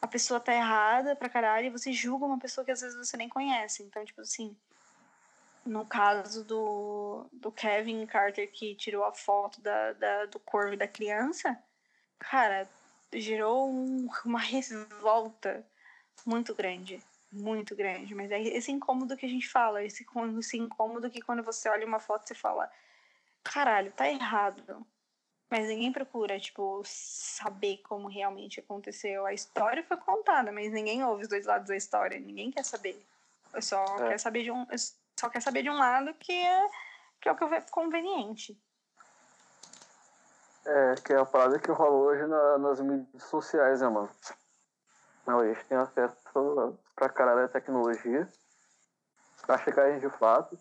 a 0.00 0.06
pessoa 0.06 0.40
tá 0.40 0.54
errada 0.54 1.14
pra 1.14 1.28
caralho 1.28 1.66
e 1.66 1.70
você 1.70 1.92
julga 1.92 2.26
uma 2.26 2.38
pessoa 2.38 2.64
que 2.64 2.70
às 2.70 2.80
vezes 2.80 2.96
você 2.96 3.16
nem 3.16 3.28
conhece. 3.28 3.82
Então, 3.82 4.04
tipo 4.04 4.20
assim, 4.20 4.56
no 5.64 5.84
caso 5.84 6.44
do, 6.44 7.26
do 7.32 7.52
Kevin 7.52 8.06
Carter 8.06 8.50
que 8.50 8.74
tirou 8.74 9.04
a 9.04 9.12
foto 9.12 9.60
da, 9.60 9.92
da 9.92 10.26
do 10.26 10.40
corvo 10.40 10.76
da 10.76 10.88
criança, 10.88 11.58
cara, 12.18 12.68
gerou 13.12 13.70
um, 13.70 14.08
uma 14.24 14.40
revolta 14.40 15.64
muito 16.24 16.54
grande. 16.54 17.02
Muito 17.32 17.76
grande. 17.76 18.14
Mas 18.14 18.30
é 18.30 18.40
esse 18.40 18.72
incômodo 18.72 19.16
que 19.16 19.26
a 19.26 19.28
gente 19.28 19.48
fala, 19.48 19.84
esse, 19.84 20.04
esse 20.38 20.58
incômodo 20.58 21.10
que 21.10 21.22
quando 21.22 21.42
você 21.42 21.68
olha 21.68 21.86
uma 21.86 22.00
foto 22.00 22.26
você 22.26 22.34
fala, 22.34 22.70
caralho, 23.44 23.92
tá 23.92 24.08
errado. 24.08 24.86
Mas 25.48 25.66
ninguém 25.66 25.92
procura, 25.92 26.38
tipo, 26.38 26.82
saber 26.84 27.78
como 27.78 28.08
realmente 28.08 28.60
aconteceu. 28.60 29.26
A 29.26 29.32
história 29.32 29.82
foi 29.82 29.96
contada, 29.96 30.52
mas 30.52 30.72
ninguém 30.72 31.04
ouve 31.04 31.22
os 31.22 31.28
dois 31.28 31.44
lados 31.44 31.68
da 31.68 31.76
história. 31.76 32.20
Ninguém 32.20 32.50
quer 32.50 32.64
saber. 32.64 33.04
Eu 33.52 33.60
só 33.60 33.84
é. 33.98 34.10
quer 34.10 34.18
saber 34.18 34.44
de 34.44 34.52
um. 34.52 34.64
Só 35.18 35.28
quer 35.28 35.42
saber 35.42 35.62
de 35.62 35.70
um 35.70 35.76
lado 35.76 36.14
que 36.14 36.32
é, 36.32 36.68
que 37.20 37.28
é 37.28 37.32
o 37.32 37.36
que 37.36 37.46
vejo 37.46 37.66
conveniente. 37.70 38.56
É, 40.64 40.94
que 41.04 41.12
é 41.12 41.16
a 41.16 41.24
parada 41.24 41.58
que 41.58 41.70
rola 41.70 41.96
hoje 41.96 42.26
na, 42.26 42.58
nas 42.58 42.80
mídias 42.80 43.24
sociais, 43.24 43.80
né, 43.80 43.88
mano? 43.88 44.10
Não, 45.26 45.40
a 45.40 45.46
gente 45.46 45.64
tem 45.64 45.78
acesso 46.30 46.78
pra 46.94 47.08
caralho 47.08 47.44
à 47.44 47.48
tecnologia, 47.48 48.28
pra 49.46 49.58
checagem 49.58 50.00
de 50.00 50.08
fato, 50.10 50.58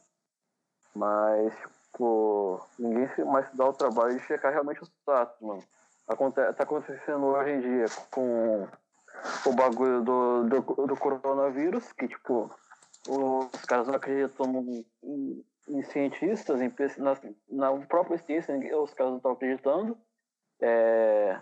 mas, 0.95 1.53
tipo, 1.91 2.65
ninguém 2.77 3.07
mais 3.25 3.47
se 3.49 3.55
dá 3.55 3.67
o 3.67 3.73
trabalho 3.73 4.17
de 4.17 4.25
checar 4.25 4.51
realmente 4.51 4.81
os 4.81 4.91
fatos, 5.05 5.39
mano. 5.41 5.63
Aconte 6.07 6.35
tá 6.35 6.63
acontecendo 6.63 7.25
hoje 7.25 7.51
em 7.51 7.61
dia 7.61 7.85
com 8.09 8.67
o 9.45 9.53
bagulho 9.53 10.01
do, 10.01 10.43
do, 10.45 10.87
do 10.87 10.97
coronavírus, 10.97 11.91
que, 11.93 12.07
tipo, 12.07 12.49
os 13.07 13.65
caras 13.65 13.87
não 13.87 13.95
acreditam 13.95 14.83
em, 15.03 15.45
em 15.67 15.83
cientistas, 15.83 16.61
em, 16.61 16.73
na, 16.97 17.17
na 17.49 17.85
própria 17.85 18.17
ciência, 18.17 18.55
os 18.81 18.93
caras 18.93 19.11
não 19.11 19.17
estão 19.17 19.31
acreditando. 19.31 19.97
É, 20.61 21.39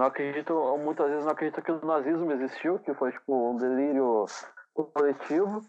não 0.00 0.06
acreditam, 0.06 0.78
muitas 0.78 1.10
vezes 1.10 1.24
não 1.26 1.32
acreditam 1.32 1.62
que 1.62 1.72
o 1.72 1.86
nazismo 1.86 2.32
existiu, 2.32 2.78
que 2.78 2.94
foi 2.94 3.12
tipo 3.12 3.50
um 3.50 3.56
delírio 3.58 4.24
coletivo, 4.72 5.60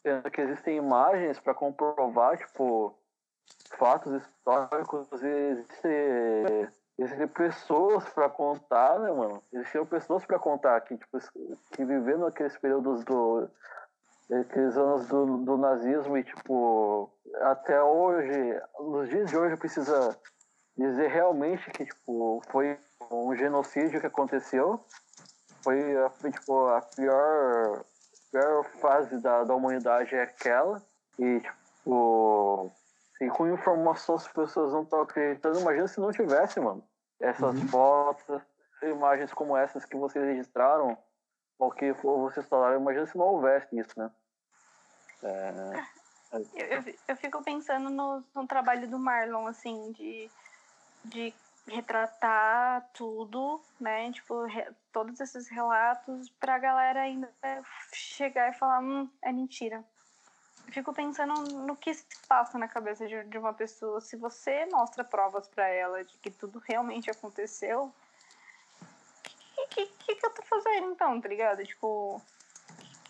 sendo 0.00 0.30
que 0.30 0.40
existem 0.40 0.76
imagens 0.76 1.40
para 1.40 1.54
comprovar, 1.54 2.38
tipo, 2.38 2.96
fatos 3.76 4.12
históricos, 4.22 5.08
existem, 5.20 6.68
existem 6.96 7.26
pessoas 7.26 8.08
para 8.10 8.28
contar, 8.28 9.00
né, 9.00 9.10
mano? 9.10 9.42
Existiam 9.52 9.84
pessoas 9.84 10.24
para 10.24 10.38
contar 10.38 10.80
que, 10.82 10.96
tipo, 10.96 11.18
que 11.72 11.84
vivendo 11.84 12.26
aqueles 12.26 12.56
períodos 12.58 13.04
do 13.04 13.50
aqueles 14.32 14.76
anos 14.76 15.08
do, 15.08 15.38
do 15.38 15.56
nazismo 15.56 16.16
e, 16.16 16.22
tipo, 16.22 17.10
até 17.40 17.82
hoje, 17.82 18.62
nos 18.78 19.08
dias 19.08 19.28
de 19.28 19.36
hoje, 19.36 19.56
precisa 19.56 20.16
dizer 20.78 21.08
realmente 21.08 21.68
que, 21.72 21.84
tipo, 21.84 22.40
foi 22.52 22.78
um 23.10 23.34
genocídio 23.34 24.00
que 24.00 24.06
aconteceu. 24.06 24.84
Foi, 25.62 25.96
a, 25.96 26.10
tipo, 26.30 26.66
a 26.68 26.80
pior, 26.80 27.84
pior 28.30 28.64
fase 28.80 29.18
da, 29.18 29.44
da 29.44 29.54
humanidade 29.54 30.14
é 30.14 30.22
aquela. 30.22 30.82
E, 31.18 31.40
tipo, 31.40 32.72
e 33.20 33.28
com 33.28 33.48
informação 33.48 34.14
as 34.14 34.26
pessoas 34.28 34.72
não 34.72 34.82
estão 34.82 35.02
acreditando. 35.02 35.60
Imagina 35.60 35.88
se 35.88 36.00
não 36.00 36.10
tivesse, 36.10 36.58
mano, 36.58 36.82
essas 37.20 37.54
uhum. 37.54 37.68
fotos, 37.68 38.42
imagens 38.82 39.32
como 39.32 39.56
essas 39.56 39.84
que 39.84 39.96
vocês 39.96 40.24
registraram, 40.24 40.96
ou 41.58 41.70
que 41.70 41.92
vocês 41.92 42.48
falaram. 42.48 42.80
Imagina 42.80 43.06
se 43.06 43.18
não 43.18 43.26
houvesse 43.26 43.78
isso, 43.78 43.98
né? 43.98 44.10
É... 45.22 46.00
Eu, 46.32 46.40
eu, 46.54 46.94
eu, 47.08 47.16
fico 47.16 47.42
pensando 47.42 47.90
no, 47.90 48.24
no 48.32 48.46
trabalho 48.46 48.88
do 48.88 48.98
Marlon, 49.00 49.48
assim, 49.48 49.90
de, 49.90 50.30
de 51.04 51.34
retratar 51.66 52.88
tudo, 52.92 53.60
né? 53.78 54.10
Tipo, 54.12 54.44
re, 54.44 54.66
todos 54.92 55.20
esses 55.20 55.48
relatos 55.48 56.28
pra 56.40 56.58
galera 56.58 57.02
ainda 57.02 57.30
chegar 57.92 58.50
e 58.50 58.58
falar, 58.58 58.80
hum, 58.80 59.08
é 59.22 59.32
mentira. 59.32 59.84
Fico 60.72 60.92
pensando 60.92 61.34
no 61.34 61.76
que 61.76 61.92
se 61.92 62.04
passa 62.28 62.58
na 62.58 62.68
cabeça 62.68 63.06
de, 63.06 63.24
de 63.24 63.38
uma 63.38 63.52
pessoa. 63.52 64.00
Se 64.00 64.16
você 64.16 64.66
mostra 64.66 65.02
provas 65.02 65.48
para 65.48 65.68
ela 65.68 66.04
de 66.04 66.16
que 66.18 66.30
tudo 66.30 66.60
realmente 66.60 67.10
aconteceu, 67.10 67.92
que, 69.70 69.86
que, 69.86 70.14
que 70.14 70.26
eu 70.26 70.30
tô 70.30 70.42
fazendo 70.42 70.92
então, 70.92 71.20
tá 71.20 71.28
ligado? 71.28 71.64
Tipo, 71.64 72.16
o 72.16 72.22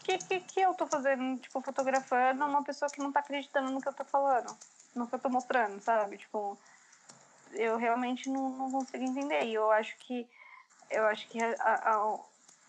que, 0.04 0.18
que, 0.18 0.40
que 0.40 0.60
eu 0.60 0.74
tô 0.74 0.86
fazendo, 0.86 1.38
tipo, 1.40 1.60
fotografando 1.60 2.44
uma 2.44 2.62
pessoa 2.62 2.90
que 2.90 3.00
não 3.00 3.12
tá 3.12 3.20
acreditando 3.20 3.70
no 3.70 3.80
que 3.80 3.88
eu 3.88 3.92
tô 3.92 4.04
falando, 4.04 4.56
no 4.94 5.06
que 5.06 5.14
eu 5.14 5.18
tô 5.18 5.28
mostrando, 5.28 5.80
sabe? 5.80 6.18
Tipo, 6.18 6.58
eu 7.52 7.76
realmente 7.76 8.28
não, 8.28 8.50
não 8.50 8.70
consigo 8.70 9.04
entender. 9.04 9.44
E 9.44 9.54
eu 9.54 9.70
acho 9.70 9.96
que 9.98 10.28
eu 10.90 11.06
acho 11.06 11.28
que 11.28 11.40
a, 11.42 11.54
a, 11.60 12.18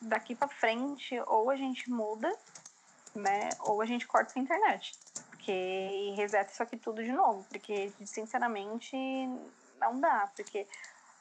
daqui 0.02 0.36
para 0.36 0.48
frente 0.48 1.20
ou 1.28 1.50
a 1.50 1.56
gente 1.56 1.90
muda, 1.90 2.32
né? 3.16 3.50
Ou 3.62 3.82
a 3.82 3.86
gente 3.86 4.08
corta 4.08 4.34
a 4.38 4.42
internet. 4.42 4.98
Porque 5.30 5.52
e 5.52 6.12
reseta 6.16 6.52
isso 6.52 6.62
aqui 6.62 6.78
tudo 6.78 7.04
de 7.04 7.12
novo. 7.12 7.44
Porque, 7.50 7.92
sinceramente, 8.06 8.96
não 9.80 10.00
dá. 10.00 10.30
Porque 10.36 10.68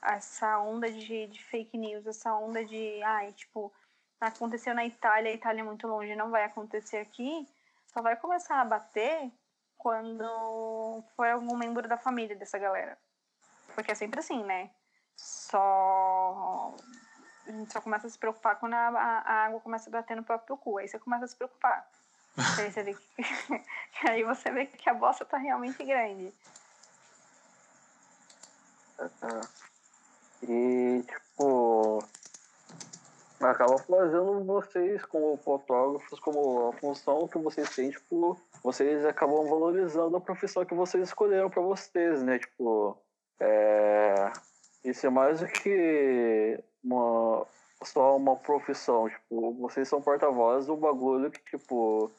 essa 0.02 0.58
onda 0.58 0.90
de, 0.90 1.26
de 1.26 1.44
fake 1.44 1.76
news, 1.76 2.06
essa 2.06 2.34
onda 2.34 2.64
de, 2.64 3.02
ai, 3.02 3.32
tipo, 3.32 3.72
aconteceu 4.20 4.74
na 4.74 4.84
Itália, 4.84 5.30
a 5.30 5.34
Itália 5.34 5.60
é 5.60 5.64
muito 5.64 5.86
longe, 5.86 6.14
não 6.14 6.30
vai 6.30 6.44
acontecer 6.44 6.98
aqui, 6.98 7.48
só 7.86 8.02
vai 8.02 8.16
começar 8.16 8.60
a 8.60 8.64
bater 8.64 9.30
quando 9.76 11.02
for 11.16 11.26
algum 11.26 11.56
membro 11.56 11.88
da 11.88 11.96
família 11.96 12.36
dessa 12.36 12.58
galera. 12.58 12.98
Porque 13.74 13.92
é 13.92 13.94
sempre 13.94 14.20
assim, 14.20 14.42
né? 14.44 14.70
Só. 15.16 16.74
A 17.46 17.52
gente 17.52 17.72
só 17.72 17.80
começa 17.80 18.06
a 18.06 18.10
se 18.10 18.18
preocupar 18.18 18.56
quando 18.58 18.74
a, 18.74 18.88
a 18.88 19.32
água 19.46 19.60
começa 19.60 19.90
a 19.90 19.92
bater 19.92 20.16
no 20.16 20.22
próprio 20.22 20.56
cu. 20.56 20.78
Aí 20.78 20.88
você 20.88 20.98
começa 20.98 21.24
a 21.24 21.28
se 21.28 21.36
preocupar. 21.36 21.88
aí 22.58 22.70
você 22.70 22.82
vê 22.82 22.94
que, 22.94 23.24
aí 24.08 24.22
você 24.22 24.50
vê 24.50 24.66
que 24.66 24.88
a 24.88 24.94
bosta 24.94 25.24
tá 25.24 25.36
realmente 25.36 25.82
grande. 25.82 26.32
E, 30.42 31.02
tipo, 31.02 32.04
acaba 33.40 33.78
fazendo 33.78 34.44
vocês, 34.44 35.04
como 35.06 35.36
fotógrafos, 35.38 36.20
como 36.20 36.68
a 36.68 36.72
função 36.74 37.26
que 37.26 37.38
vocês 37.38 37.74
têm, 37.74 37.90
tipo, 37.90 38.38
vocês 38.62 39.04
acabam 39.04 39.46
valorizando 39.48 40.16
a 40.16 40.20
profissão 40.20 40.64
que 40.64 40.74
vocês 40.74 41.08
escolheram 41.08 41.48
para 41.48 41.62
vocês, 41.62 42.22
né? 42.22 42.38
Tipo, 42.38 42.96
é, 43.40 44.32
isso 44.84 45.06
é 45.06 45.10
mais 45.10 45.40
do 45.40 45.46
que 45.46 46.62
uma, 46.84 47.46
só 47.82 48.16
uma 48.16 48.36
profissão. 48.36 49.08
Tipo, 49.08 49.52
vocês 49.54 49.88
são 49.88 50.02
porta-voz 50.02 50.66
do 50.66 50.76
bagulho 50.76 51.30
que, 51.30 51.40
tipo, 51.50 52.10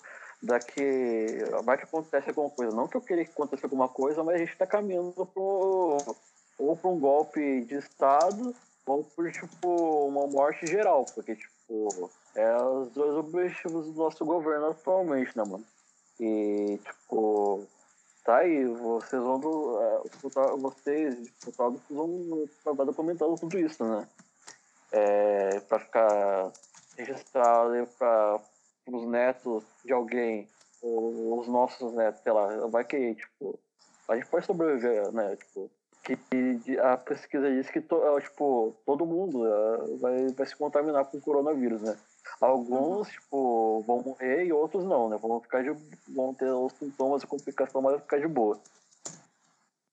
daqui. 0.41 1.37
Vai 1.63 1.77
que 1.77 1.83
acontece 1.83 2.29
alguma 2.29 2.49
coisa. 2.49 2.75
Não 2.75 2.87
que 2.87 2.97
eu 2.97 3.01
queria 3.01 3.25
que 3.25 3.31
acontecesse 3.31 3.65
alguma 3.65 3.87
coisa, 3.87 4.23
mas 4.23 4.35
a 4.35 4.39
gente 4.39 4.51
está 4.51 4.65
caminhando 4.65 5.25
pro, 5.27 5.97
ou 6.57 6.75
para 6.75 6.89
um 6.89 6.99
golpe 6.99 7.61
de 7.61 7.75
Estado 7.75 8.55
ou 8.85 9.03
por, 9.03 9.31
tipo, 9.31 10.07
uma 10.07 10.25
morte 10.27 10.65
geral. 10.65 11.05
Porque, 11.13 11.35
tipo, 11.35 12.09
é 12.35 12.55
os 12.63 12.91
dois 12.91 13.15
objetivos 13.15 13.85
do 13.87 13.93
nosso 13.93 14.25
governo 14.25 14.71
atualmente, 14.71 15.37
né, 15.37 15.43
mano? 15.43 15.65
E, 16.19 16.79
tipo 16.83 17.67
tá 18.23 18.37
aí, 18.37 18.65
vocês 18.65 19.21
vão 19.21 19.39
uh, 19.39 20.57
vocês, 20.57 21.29
fotógrafos, 21.39 21.95
vão 21.95 22.47
acabar 22.61 22.85
documentando 22.85 23.35
tudo 23.35 23.57
isso, 23.59 23.83
né? 23.83 24.07
É, 24.91 25.59
para 25.61 25.79
ficar 25.79 26.51
registrado 26.97 27.87
para 27.97 28.39
os 28.87 29.07
netos 29.07 29.63
de 29.85 29.93
alguém, 29.93 30.47
ou 30.81 31.39
os 31.39 31.47
nossos 31.47 31.93
netos, 31.93 32.21
sei 32.21 32.31
lá, 32.31 32.67
vai 32.67 32.83
que, 32.83 33.15
tipo, 33.15 33.57
a 34.07 34.15
gente 34.15 34.27
pode 34.27 34.45
sobreviver, 34.45 35.11
né? 35.11 35.35
Tipo, 35.35 35.71
que 36.03 36.79
a 36.79 36.97
pesquisa 36.97 37.49
diz 37.49 37.69
que 37.69 37.79
to, 37.79 37.95
é, 38.03 38.21
tipo, 38.21 38.75
todo 38.85 39.05
mundo 39.05 39.43
uh, 39.43 39.97
vai, 39.97 40.27
vai 40.29 40.47
se 40.47 40.55
contaminar 40.55 41.05
com 41.05 41.17
o 41.17 41.21
coronavírus, 41.21 41.81
né? 41.81 41.97
Alguns, 42.41 43.07
tipo, 43.07 43.83
vão 43.85 44.01
morrer 44.01 44.45
e 44.45 44.51
outros 44.51 44.83
não, 44.83 45.07
né? 45.07 45.17
Vão 45.17 45.39
ficar 45.39 45.61
de. 45.61 45.69
vão 46.07 46.33
ter 46.33 46.51
os 46.51 46.73
sintomas 46.73 47.21
e 47.21 47.27
complicação, 47.27 47.83
mas 47.83 47.91
vão 47.91 48.01
ficar 48.01 48.19
de 48.19 48.27
boa. 48.27 48.59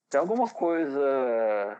Tem 0.09 0.19
alguma 0.19 0.49
coisa. 0.49 1.79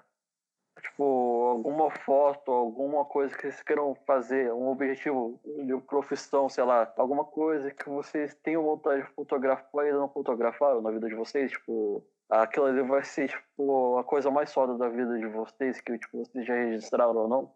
Tipo, 0.83 1.49
alguma 1.57 1.91
foto, 1.91 2.53
alguma 2.53 3.05
coisa 3.07 3.35
que 3.35 3.43
vocês 3.43 3.63
queiram 3.63 3.97
fazer, 4.07 4.53
um 4.53 4.69
objetivo 4.69 5.41
de 5.45 5.77
profissão, 5.79 6.49
sei 6.51 6.63
lá, 6.63 6.93
alguma 6.99 7.25
coisa 7.25 7.71
que 7.71 7.89
vocês 7.89 8.35
tenham 8.43 8.63
vontade 8.63 9.03
de 9.03 9.09
fotografar 9.15 9.85
e 9.85 9.89
ainda 9.89 9.99
não 9.99 10.09
fotografaram 10.09 10.81
na 10.81 10.91
vida 10.93 11.09
de 11.09 11.17
vocês, 11.17 11.51
tipo, 11.51 12.05
aquilo 12.29 12.67
ali 12.67 12.83
vai 12.83 13.03
ser, 13.03 13.29
tipo, 13.29 13.99
a 13.99 14.05
coisa 14.05 14.31
mais 14.31 14.53
foda 14.53 14.79
da 14.79 14.89
vida 14.89 15.19
de 15.19 15.27
vocês, 15.27 15.81
que, 15.81 15.99
tipo, 15.99 16.25
vocês 16.25 16.47
já 16.47 16.55
registraram 16.55 17.17
ou 17.17 17.29
não? 17.29 17.53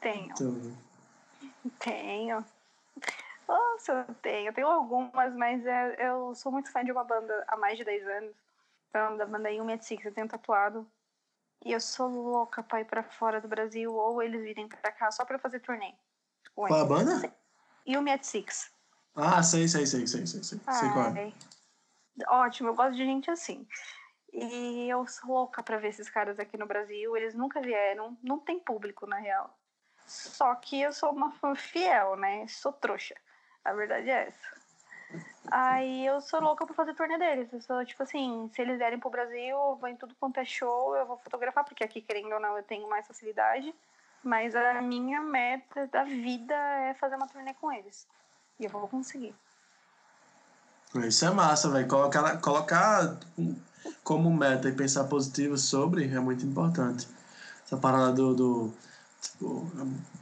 Tenho. 0.00 0.24
Então... 0.24 0.91
Tenho. 1.78 2.44
Nossa, 3.46 4.06
eu 4.08 4.14
tenho. 4.16 4.48
Eu 4.48 4.52
tenho 4.52 4.66
algumas, 4.66 5.34
mas 5.34 5.64
é, 5.66 6.08
eu 6.08 6.34
sou 6.34 6.50
muito 6.50 6.70
fã 6.70 6.84
de 6.84 6.92
uma 6.92 7.04
banda 7.04 7.44
há 7.48 7.56
mais 7.56 7.76
de 7.76 7.84
10 7.84 8.06
anos. 8.06 8.34
Então, 8.88 9.16
da 9.16 9.26
banda 9.26 9.50
Yumi 9.50 9.82
Six, 9.82 10.04
eu 10.04 10.12
tenho 10.12 10.28
tatuado. 10.28 10.86
E 11.64 11.72
eu 11.72 11.80
sou 11.80 12.08
louca 12.08 12.62
pra 12.62 12.80
ir 12.80 12.84
pra 12.84 13.02
fora 13.02 13.40
do 13.40 13.48
Brasil 13.48 13.94
ou 13.94 14.22
eles 14.22 14.42
virem 14.42 14.68
pra 14.68 14.92
cá 14.92 15.10
só 15.10 15.24
pra 15.24 15.38
fazer 15.38 15.60
turnê. 15.60 15.94
Qual 16.54 16.72
a 16.74 16.84
banda? 16.84 17.32
Yumi 17.86 18.10
Six. 18.22 18.70
Ah, 19.14 19.42
sei, 19.42 19.68
sei, 19.68 19.86
sei, 19.86 20.06
sei, 20.06 20.26
sei, 20.26 20.42
sei. 20.42 20.58
sei 20.58 20.90
qual 20.90 21.06
é. 21.16 21.32
Ótimo, 22.28 22.70
eu 22.70 22.74
gosto 22.74 22.96
de 22.96 23.04
gente 23.04 23.30
assim. 23.30 23.66
E 24.32 24.88
eu 24.88 25.06
sou 25.06 25.30
louca 25.30 25.62
pra 25.62 25.78
ver 25.78 25.88
esses 25.88 26.08
caras 26.08 26.38
aqui 26.38 26.56
no 26.56 26.66
Brasil. 26.66 27.16
Eles 27.16 27.34
nunca 27.34 27.60
vieram, 27.60 28.16
não 28.22 28.38
tem 28.38 28.58
público, 28.58 29.06
na 29.06 29.16
real. 29.16 29.56
Só 30.12 30.54
que 30.56 30.80
eu 30.80 30.92
sou 30.92 31.10
uma 31.10 31.30
fã 31.30 31.54
fiel, 31.54 32.16
né? 32.16 32.46
Sou 32.46 32.72
trouxa. 32.72 33.14
A 33.64 33.72
verdade 33.72 34.10
é 34.10 34.28
essa. 34.28 34.62
Aí 35.50 36.06
eu 36.06 36.20
sou 36.20 36.40
louca 36.40 36.66
pra 36.66 36.74
fazer 36.74 36.94
turnê 36.94 37.18
deles. 37.18 37.52
Eu 37.52 37.60
sou 37.62 37.84
tipo 37.84 38.02
assim, 38.02 38.50
se 38.54 38.60
eles 38.60 38.78
vierem 38.78 38.98
pro 38.98 39.10
Brasil, 39.10 39.56
eu 39.56 39.76
vou 39.80 39.88
em 39.88 39.96
tudo 39.96 40.14
quanto 40.20 40.38
é 40.38 40.44
show, 40.44 40.94
eu 40.96 41.06
vou 41.06 41.16
fotografar, 41.16 41.64
porque 41.64 41.82
aqui, 41.82 42.00
querendo 42.00 42.32
ou 42.32 42.40
não, 42.40 42.56
eu 42.56 42.62
tenho 42.62 42.88
mais 42.88 43.06
facilidade. 43.06 43.74
Mas 44.22 44.54
a 44.54 44.80
minha 44.82 45.20
meta 45.20 45.86
da 45.88 46.04
vida 46.04 46.54
é 46.54 46.94
fazer 46.94 47.16
uma 47.16 47.26
turnê 47.26 47.54
com 47.54 47.72
eles. 47.72 48.06
E 48.60 48.64
eu 48.64 48.70
vou 48.70 48.86
conseguir. 48.86 49.34
Isso 50.94 51.24
é 51.24 51.30
massa, 51.30 51.70
velho. 51.70 51.88
Colocar, 51.88 52.40
colocar 52.40 53.16
como 54.04 54.30
meta 54.30 54.68
e 54.68 54.72
pensar 54.72 55.04
positivo 55.04 55.56
sobre 55.56 56.04
é 56.04 56.20
muito 56.20 56.44
importante. 56.44 57.08
Essa 57.64 57.76
parada 57.76 58.12
do, 58.12 58.34
do 58.34 58.74
Tipo, 59.22 59.70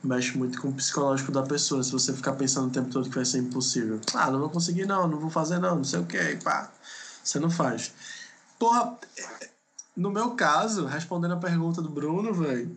mexe 0.04 0.36
muito 0.36 0.60
com 0.60 0.68
o 0.68 0.74
psicológico 0.74 1.32
da 1.32 1.42
pessoa. 1.42 1.82
Se 1.82 1.90
você 1.90 2.12
ficar 2.12 2.34
pensando 2.34 2.68
o 2.68 2.70
tempo 2.70 2.90
todo 2.90 3.08
que 3.08 3.14
vai 3.14 3.24
ser 3.24 3.38
impossível. 3.38 3.98
Ah, 4.14 4.30
não 4.30 4.38
vou 4.38 4.50
conseguir 4.50 4.86
não, 4.86 5.08
não 5.08 5.18
vou 5.18 5.30
fazer 5.30 5.58
não, 5.58 5.76
não 5.76 5.84
sei 5.84 6.00
o 6.00 6.06
que, 6.06 6.36
pá. 6.36 6.70
Você 7.24 7.40
não 7.40 7.50
faz. 7.50 7.92
Porra, 8.58 8.98
no 9.96 10.10
meu 10.10 10.32
caso, 10.32 10.84
respondendo 10.84 11.32
a 11.32 11.38
pergunta 11.38 11.80
do 11.80 11.88
Bruno, 11.88 12.34
velho, 12.34 12.76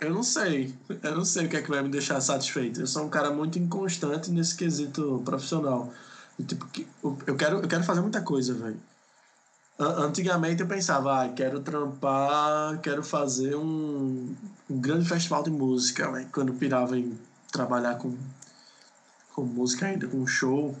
eu 0.00 0.12
não 0.12 0.22
sei. 0.22 0.74
Eu 1.02 1.16
não 1.16 1.24
sei 1.24 1.46
o 1.46 1.48
que 1.48 1.56
é 1.56 1.62
que 1.62 1.70
vai 1.70 1.82
me 1.82 1.90
deixar 1.90 2.20
satisfeito. 2.20 2.80
Eu 2.80 2.86
sou 2.86 3.04
um 3.04 3.10
cara 3.10 3.30
muito 3.30 3.58
inconstante 3.58 4.30
nesse 4.30 4.56
quesito 4.56 5.20
profissional. 5.24 5.92
tipo, 6.46 6.66
eu 7.26 7.36
quero, 7.36 7.58
eu 7.58 7.68
quero 7.68 7.84
fazer 7.84 8.00
muita 8.00 8.22
coisa, 8.22 8.54
velho. 8.54 8.80
Antigamente 9.78 10.62
eu 10.62 10.66
pensava, 10.66 11.24
ah, 11.24 11.28
quero 11.28 11.60
trampar, 11.60 12.80
quero 12.80 13.02
fazer 13.02 13.54
um, 13.56 14.34
um 14.68 14.80
grande 14.80 15.08
festival 15.08 15.42
de 15.42 15.50
música, 15.50 16.10
véio. 16.10 16.28
quando 16.32 16.48
eu 16.48 16.54
pirava 16.54 16.98
em 16.98 17.18
trabalhar 17.52 17.96
com, 17.96 18.16
com 19.34 19.42
música 19.42 19.86
ainda, 19.86 20.06
com 20.06 20.26
show, 20.26 20.76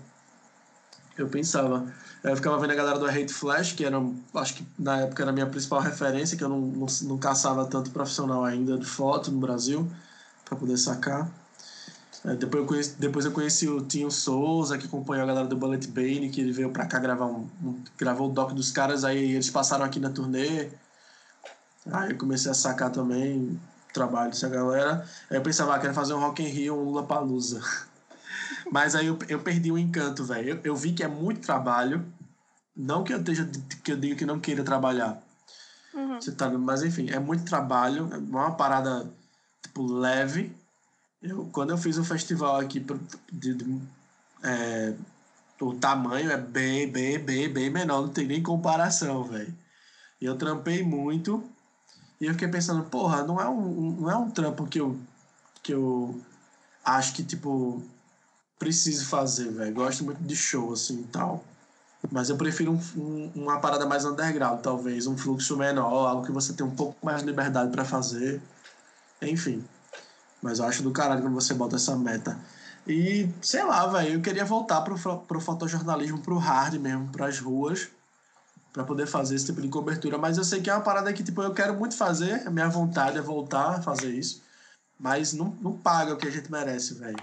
eu 1.16 1.28
pensava. 1.28 1.86
Eu 2.22 2.36
ficava 2.36 2.58
vendo 2.58 2.72
a 2.72 2.74
galera 2.74 2.98
do 2.98 3.06
Hate 3.06 3.32
Flash, 3.32 3.72
que 3.72 3.84
era, 3.84 3.96
acho 4.34 4.54
que 4.54 4.66
na 4.78 5.02
época 5.02 5.22
era 5.22 5.30
a 5.30 5.34
minha 5.34 5.46
principal 5.46 5.80
referência, 5.80 6.36
que 6.36 6.42
eu 6.42 6.48
não, 6.48 6.60
não, 6.60 6.86
não 7.02 7.18
caçava 7.18 7.64
tanto 7.66 7.90
profissional 7.90 8.44
ainda 8.44 8.76
de 8.76 8.84
foto 8.84 9.30
no 9.30 9.38
Brasil, 9.38 9.90
para 10.44 10.56
poder 10.56 10.76
sacar. 10.76 11.30
É, 12.24 12.34
depois, 12.34 12.62
eu 12.62 12.66
conheci, 12.66 12.94
depois 12.98 13.24
eu 13.24 13.32
conheci 13.32 13.68
o 13.68 13.80
Tinho 13.82 14.10
Souza, 14.10 14.76
que 14.76 14.86
acompanhou 14.86 15.22
a 15.22 15.26
galera 15.26 15.46
do 15.46 15.56
Bullet 15.56 15.86
Bane, 15.86 16.28
que 16.28 16.40
ele 16.40 16.52
veio 16.52 16.70
pra 16.70 16.86
cá 16.86 16.98
gravar 16.98 17.26
um, 17.26 17.48
um, 17.62 17.80
gravou 17.96 18.28
o 18.28 18.32
doc 18.32 18.52
dos 18.52 18.72
caras, 18.72 19.04
aí 19.04 19.32
eles 19.32 19.48
passaram 19.48 19.84
aqui 19.84 20.00
na 20.00 20.10
turnê. 20.10 20.70
Aí 21.92 22.10
eu 22.10 22.18
comecei 22.18 22.50
a 22.50 22.54
sacar 22.54 22.90
também 22.90 23.58
trabalho 23.96 24.30
dessa 24.30 24.48
galera. 24.48 25.06
Aí 25.30 25.36
eu 25.36 25.42
pensava, 25.42 25.74
ah, 25.74 25.78
quero 25.78 25.94
fazer 25.94 26.14
um 26.14 26.20
Rock 26.20 26.42
in 26.42 26.48
Rio, 26.48 26.76
um 26.76 26.84
Lula 26.84 27.04
Palusa. 27.04 27.60
Mas 28.70 28.94
aí 28.94 29.06
eu, 29.06 29.18
eu 29.28 29.40
perdi 29.40 29.70
o 29.72 29.78
encanto, 29.78 30.24
velho. 30.24 30.50
Eu, 30.50 30.60
eu 30.64 30.76
vi 30.76 30.92
que 30.92 31.02
é 31.02 31.08
muito 31.08 31.40
trabalho. 31.40 32.04
Não 32.76 33.02
que 33.02 33.12
eu 33.12 33.18
esteja 33.18 33.48
que 33.82 33.92
eu 33.92 33.96
diga 33.96 34.16
que 34.16 34.26
não 34.26 34.38
queira 34.38 34.62
trabalhar. 34.62 35.20
Uhum. 35.94 36.20
Você 36.20 36.32
tá, 36.32 36.50
mas 36.50 36.82
enfim, 36.82 37.08
é 37.08 37.18
muito 37.18 37.46
trabalho, 37.46 38.10
é 38.12 38.18
uma 38.18 38.50
parada 38.50 39.10
tipo 39.62 39.86
leve 39.86 40.54
eu, 41.22 41.48
quando 41.52 41.70
eu 41.70 41.78
fiz 41.78 41.96
o 41.96 42.02
um 42.02 42.04
festival 42.04 42.56
aqui, 42.56 42.84
de, 43.32 43.54
de, 43.54 43.80
é, 44.42 44.94
o 45.60 45.74
tamanho 45.74 46.30
é 46.30 46.36
bem, 46.36 46.88
bem, 46.90 47.18
bem, 47.18 47.48
bem 47.48 47.70
menor, 47.70 48.02
não 48.02 48.08
tem 48.08 48.26
nem 48.26 48.42
comparação, 48.42 49.24
velho. 49.24 49.54
E 50.20 50.24
eu 50.24 50.36
trampei 50.36 50.82
muito, 50.82 51.42
E 52.20 52.26
eu 52.26 52.32
fiquei 52.32 52.48
pensando, 52.48 52.84
porra, 52.84 53.22
não 53.22 53.40
é 53.40 53.48
um, 53.48 53.96
não 54.00 54.10
é 54.10 54.16
um 54.16 54.30
trampo 54.30 54.66
que 54.66 54.80
eu, 54.80 54.98
que 55.62 55.72
eu 55.72 56.18
acho 56.84 57.12
que, 57.12 57.22
tipo, 57.22 57.82
preciso 58.58 59.06
fazer, 59.06 59.50
velho. 59.50 59.74
Gosto 59.74 60.04
muito 60.04 60.22
de 60.22 60.34
show, 60.34 60.72
assim, 60.72 61.00
e 61.00 61.04
tal. 61.04 61.44
Mas 62.10 62.30
eu 62.30 62.36
prefiro 62.36 62.72
um, 62.72 62.80
um, 62.96 63.32
uma 63.34 63.58
parada 63.58 63.84
mais 63.86 64.04
underground, 64.04 64.60
talvez. 64.60 65.06
Um 65.06 65.16
fluxo 65.16 65.56
menor, 65.56 66.06
algo 66.08 66.24
que 66.24 66.32
você 66.32 66.52
tem 66.52 66.64
um 66.64 66.74
pouco 66.74 66.96
mais 67.04 67.20
de 67.20 67.26
liberdade 67.26 67.70
para 67.70 67.84
fazer. 67.84 68.40
Enfim. 69.20 69.64
Mas 70.42 70.58
eu 70.58 70.66
acho 70.66 70.82
do 70.82 70.92
caralho 70.92 71.22
quando 71.22 71.34
você 71.34 71.54
bota 71.54 71.76
essa 71.76 71.96
meta. 71.96 72.38
E, 72.86 73.28
sei 73.42 73.64
lá, 73.64 73.86
velho, 73.88 74.14
eu 74.14 74.20
queria 74.20 74.44
voltar 74.44 74.80
pro, 74.82 74.96
pro 75.20 75.40
fotojornalismo, 75.40 76.20
pro 76.20 76.38
hard 76.38 76.74
mesmo, 76.74 77.08
pras 77.08 77.40
ruas, 77.40 77.88
para 78.76 78.84
poder 78.84 79.06
fazer 79.06 79.34
esse 79.34 79.46
tipo 79.46 79.62
de 79.62 79.68
cobertura. 79.68 80.18
Mas 80.18 80.36
eu 80.36 80.44
sei 80.44 80.60
que 80.60 80.68
é 80.68 80.74
uma 80.74 80.82
parada 80.82 81.10
que, 81.10 81.24
tipo, 81.24 81.42
eu 81.42 81.54
quero 81.54 81.74
muito 81.74 81.96
fazer, 81.96 82.46
a 82.46 82.50
minha 82.50 82.68
vontade 82.68 83.16
é 83.16 83.22
voltar 83.22 83.78
a 83.78 83.82
fazer 83.82 84.10
isso. 84.10 84.42
Mas 85.00 85.32
não, 85.32 85.56
não 85.62 85.72
paga 85.72 86.12
o 86.12 86.16
que 86.18 86.28
a 86.28 86.30
gente 86.30 86.52
merece, 86.52 86.92
velho. 86.92 87.16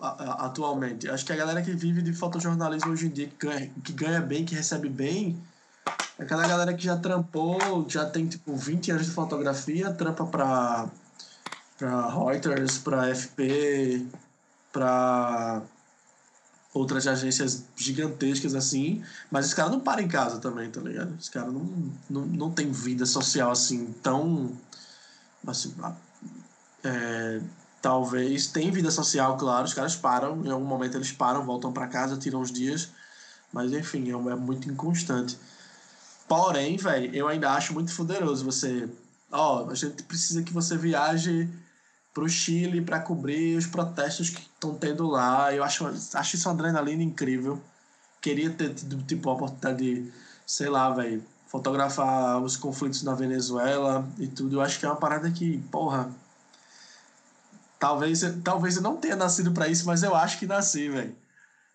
Atualmente. 0.00 1.10
Acho 1.10 1.26
que 1.26 1.32
a 1.34 1.36
galera 1.36 1.60
que 1.60 1.72
vive 1.72 2.00
de 2.00 2.14
fotojornalismo 2.14 2.90
hoje 2.90 3.06
em 3.06 3.10
dia, 3.10 3.28
que 3.28 3.46
ganha, 3.46 3.70
que 3.84 3.92
ganha 3.92 4.20
bem, 4.22 4.46
que 4.46 4.54
recebe 4.54 4.88
bem, 4.88 5.38
é 6.18 6.22
aquela 6.22 6.48
galera 6.48 6.72
que 6.72 6.84
já 6.84 6.96
trampou, 6.96 7.84
já 7.86 8.06
tem, 8.06 8.26
tipo, 8.26 8.56
20 8.56 8.92
anos 8.92 9.04
de 9.04 9.12
fotografia, 9.12 9.92
trampa 9.92 10.24
pra, 10.24 10.88
pra 11.76 12.08
Reuters, 12.08 12.78
pra 12.78 13.14
FP, 13.14 14.06
para 14.72 15.60
outras 16.72 17.06
agências 17.06 17.64
gigantescas 17.76 18.54
assim, 18.54 19.02
mas 19.30 19.46
os 19.46 19.54
caras 19.54 19.72
não 19.72 19.80
param 19.80 20.02
em 20.02 20.08
casa 20.08 20.38
também, 20.38 20.70
tá 20.70 20.80
ligado? 20.80 21.14
Os 21.18 21.28
caras 21.28 21.52
não, 21.52 21.92
não, 22.08 22.26
não 22.26 22.50
tem 22.50 22.70
vida 22.70 23.04
social 23.04 23.50
assim 23.50 23.92
tão. 24.02 24.52
Assim, 25.46 25.74
é, 26.84 27.40
talvez 27.82 28.46
tem 28.46 28.70
vida 28.70 28.90
social, 28.90 29.36
claro, 29.36 29.64
os 29.64 29.74
caras 29.74 29.96
param, 29.96 30.44
em 30.44 30.50
algum 30.50 30.66
momento 30.66 30.96
eles 30.96 31.12
param, 31.12 31.44
voltam 31.44 31.72
para 31.72 31.88
casa, 31.88 32.16
tiram 32.16 32.40
os 32.40 32.52
dias, 32.52 32.90
mas 33.52 33.72
enfim, 33.72 34.10
é, 34.10 34.12
é 34.12 34.36
muito 34.36 34.70
inconstante. 34.70 35.36
Porém, 36.28 36.76
velho, 36.76 37.12
eu 37.14 37.26
ainda 37.26 37.50
acho 37.52 37.74
muito 37.74 37.94
poderoso 37.94 38.44
você. 38.44 38.88
Ó, 39.32 39.68
a 39.68 39.74
gente 39.74 40.04
precisa 40.04 40.42
que 40.42 40.52
você 40.52 40.76
viaje 40.76 41.48
para 42.12 42.24
o 42.24 42.28
Chile 42.28 42.80
para 42.80 43.00
cobrir 43.00 43.56
os 43.56 43.66
protestos 43.66 44.30
que 44.30 44.40
estão 44.40 44.74
tendo 44.74 45.06
lá. 45.06 45.54
Eu 45.54 45.62
acho, 45.62 45.86
acho 45.86 46.36
isso 46.36 46.48
uma 46.48 46.54
adrenalina 46.54 47.02
incrível. 47.02 47.60
Queria 48.20 48.50
ter 48.50 48.74
tido 48.74 49.02
tipo, 49.04 49.30
a 49.30 49.32
oportunidade 49.34 49.78
de, 49.78 50.12
sei 50.46 50.68
lá, 50.68 50.90
velho, 50.90 51.22
fotografar 51.46 52.40
os 52.42 52.56
conflitos 52.56 53.02
na 53.02 53.14
Venezuela 53.14 54.08
e 54.18 54.26
tudo. 54.26 54.56
Eu 54.56 54.60
acho 54.60 54.78
que 54.78 54.86
é 54.86 54.88
uma 54.88 54.96
parada 54.96 55.30
que, 55.30 55.58
porra. 55.70 56.10
Talvez, 57.78 58.20
talvez 58.44 58.76
eu 58.76 58.82
não 58.82 58.96
tenha 58.96 59.16
nascido 59.16 59.52
para 59.52 59.66
isso, 59.66 59.86
mas 59.86 60.02
eu 60.02 60.14
acho 60.14 60.38
que 60.38 60.46
nasci, 60.46 60.88
velho. 60.90 61.14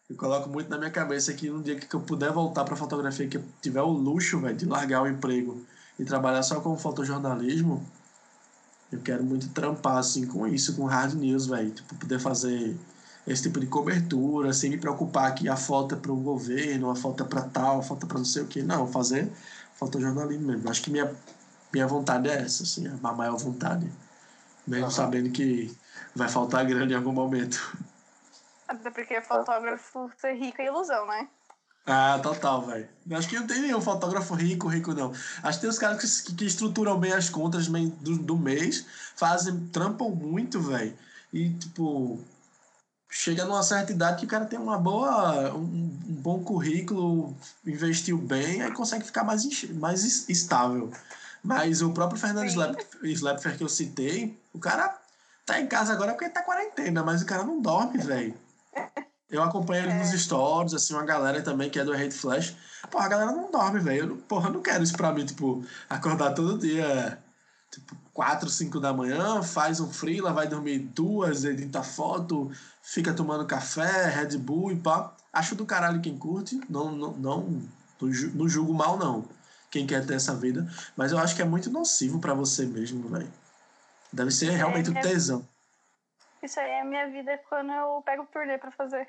Eu 0.07 0.15
coloco 0.15 0.47
muito 0.47 0.69
na 0.69 0.77
minha 0.77 0.91
cabeça 0.91 1.33
que 1.33 1.49
um 1.49 1.61
dia 1.61 1.79
que 1.79 1.93
eu 1.95 1.99
puder 1.99 2.31
voltar 2.31 2.63
para 2.63 2.75
fotografia, 2.75 3.27
que 3.27 3.37
eu 3.37 3.43
tiver 3.59 3.81
o 3.81 3.89
luxo, 3.89 4.39
velho, 4.39 4.55
de 4.55 4.65
largar 4.65 5.01
o 5.01 5.07
emprego 5.07 5.65
e 5.97 6.05
trabalhar 6.05 6.43
só 6.43 6.61
com 6.61 6.77
fotojornalismo, 6.77 7.83
eu 8.95 9.01
quero 9.01 9.23
muito 9.23 9.49
trampar 9.49 9.97
assim 9.97 10.25
com 10.25 10.47
isso, 10.47 10.75
com 10.75 10.85
hard 10.85 11.13
news, 11.13 11.47
velho. 11.47 11.71
Tipo, 11.71 11.95
poder 11.95 12.19
fazer 12.19 12.75
esse 13.27 13.43
tipo 13.43 13.59
de 13.59 13.67
cobertura, 13.67 14.53
sem 14.53 14.69
me 14.69 14.77
preocupar 14.77 15.33
que 15.33 15.49
a 15.49 15.55
foto 15.55 15.95
é 15.95 15.97
para 15.97 16.11
o 16.11 16.15
governo, 16.15 16.89
a 16.89 16.95
foto 16.95 17.23
é 17.23 17.25
para 17.25 17.41
tal, 17.41 17.79
a 17.79 17.83
foto 17.83 18.05
é 18.05 18.07
para 18.07 18.17
não 18.17 18.25
sei 18.25 18.43
o 18.43 18.47
que. 18.47 18.61
Não, 18.61 18.87
fazer 18.87 19.31
fotojornalismo 19.75 20.47
mesmo. 20.47 20.69
Acho 20.69 20.81
que 20.81 20.89
minha, 20.89 21.13
minha 21.71 21.87
vontade 21.87 22.29
é 22.29 22.41
essa, 22.41 22.63
assim, 22.63 22.87
a 22.87 23.13
maior 23.13 23.37
vontade. 23.37 23.91
Mesmo 24.65 24.85
uhum. 24.85 24.91
sabendo 24.91 25.29
que 25.29 25.75
vai 26.15 26.27
faltar 26.27 26.65
grana 26.65 26.91
em 26.91 26.95
algum 26.95 27.11
momento. 27.11 27.77
Até 28.67 28.89
porque 28.89 29.21
fotógrafo 29.21 30.09
ser 30.17 30.33
rico 30.33 30.61
é 30.61 30.65
ilusão, 30.65 31.05
né? 31.05 31.27
Ah, 31.85 32.19
total, 32.21 32.65
velho. 32.65 32.89
Acho 33.11 33.29
que 33.29 33.39
não 33.39 33.45
tem 33.45 33.61
nenhum 33.61 33.79
fotógrafo 33.79 34.33
rico, 34.33 34.67
rico 34.67 34.93
não. 34.93 35.13
Acho 35.43 35.59
que 35.59 35.61
tem 35.61 35.69
os 35.69 35.77
caras 35.77 36.21
que, 36.21 36.33
que 36.33 36.45
estruturam 36.45 36.99
bem 36.99 37.13
as 37.13 37.29
contas 37.29 37.67
do, 37.67 38.17
do 38.17 38.35
mês, 38.35 38.85
fazem, 39.15 39.67
trampam 39.67 40.09
muito, 40.09 40.59
velho. 40.59 40.97
E, 41.31 41.51
tipo, 41.51 42.19
chega 43.07 43.45
numa 43.45 43.61
certa 43.61 43.91
idade 43.91 44.19
que 44.19 44.25
o 44.25 44.29
cara 44.29 44.45
tem 44.45 44.57
uma 44.57 44.79
boa, 44.79 45.53
um, 45.53 45.61
um 45.61 46.13
bom 46.21 46.43
currículo, 46.43 47.37
investiu 47.65 48.17
bem, 48.17 48.63
aí 48.63 48.71
consegue 48.71 49.05
ficar 49.05 49.23
mais, 49.23 49.63
mais 49.73 50.27
estável. 50.27 50.91
Mas 51.43 51.83
o 51.83 51.91
próprio 51.91 52.19
Fernando 52.19 52.47
Slapfer 53.03 53.57
que 53.57 53.63
eu 53.63 53.69
citei, 53.69 54.35
o 54.51 54.57
cara 54.59 54.99
tá 55.45 55.61
em 55.61 55.67
casa 55.67 55.93
agora 55.93 56.13
porque 56.13 56.29
tá 56.29 56.41
quarentena, 56.41 57.03
mas 57.03 57.21
o 57.21 57.25
cara 57.27 57.43
não 57.43 57.61
dorme, 57.61 57.99
velho. 57.99 58.35
Eu 59.29 59.41
acompanho 59.41 59.85
ele 59.85 59.91
é. 59.91 59.99
nos 59.99 60.11
stories, 60.11 60.73
assim, 60.73 60.93
uma 60.93 61.03
galera 61.03 61.41
também 61.41 61.69
que 61.69 61.79
é 61.79 61.83
do 61.83 61.93
Hate 61.93 62.11
Flash. 62.11 62.55
Porra, 62.91 63.05
a 63.05 63.09
galera 63.09 63.31
não 63.31 63.51
dorme, 63.51 63.79
velho. 63.79 64.17
Porra, 64.27 64.49
eu 64.49 64.53
não 64.53 64.61
quero 64.61 64.83
isso 64.83 64.95
pra 64.95 65.11
mim, 65.11 65.25
tipo, 65.25 65.65
acordar 65.89 66.33
todo 66.33 66.59
dia, 66.59 67.17
tipo, 67.71 67.95
4, 68.13 68.49
5 68.49 68.79
da 68.79 68.93
manhã, 68.93 69.41
faz 69.41 69.79
um 69.79 69.91
freela, 69.91 70.31
vai 70.31 70.47
dormir 70.47 70.79
duas, 70.79 71.43
edita 71.43 71.81
foto, 71.81 72.51
fica 72.81 73.13
tomando 73.13 73.45
café, 73.45 74.09
Red 74.09 74.37
Bull 74.37 74.71
e 74.71 74.75
pá. 74.75 75.15
Acho 75.33 75.55
do 75.55 75.65
caralho 75.65 75.99
quem 76.01 76.17
curte, 76.17 76.61
não, 76.69 76.91
não, 76.91 77.11
não, 77.13 77.61
não 78.33 78.47
julgo 78.47 78.73
mal, 78.73 78.97
não. 78.97 79.25
Quem 79.69 79.85
quer 79.85 80.05
ter 80.05 80.13
essa 80.13 80.33
vida. 80.33 80.65
Mas 80.95 81.11
eu 81.11 81.17
acho 81.17 81.35
que 81.35 81.41
é 81.41 81.45
muito 81.45 81.69
nocivo 81.69 82.19
para 82.19 82.33
você 82.33 82.65
mesmo, 82.65 83.09
velho. 83.09 83.27
Deve 84.13 84.31
ser 84.31 84.53
é, 84.53 84.55
realmente 84.55 84.89
um 84.89 84.97
é 84.97 85.01
tesão. 85.01 85.45
Isso 86.45 86.59
aí 86.59 86.69
é 86.69 86.81
a 86.81 86.85
minha 86.85 87.09
vida 87.09 87.39
quando 87.49 87.71
eu 87.71 88.01
pego 88.05 88.23
o 88.23 88.27
turnê 88.27 88.57
pra 88.57 88.71
fazer. 88.71 89.07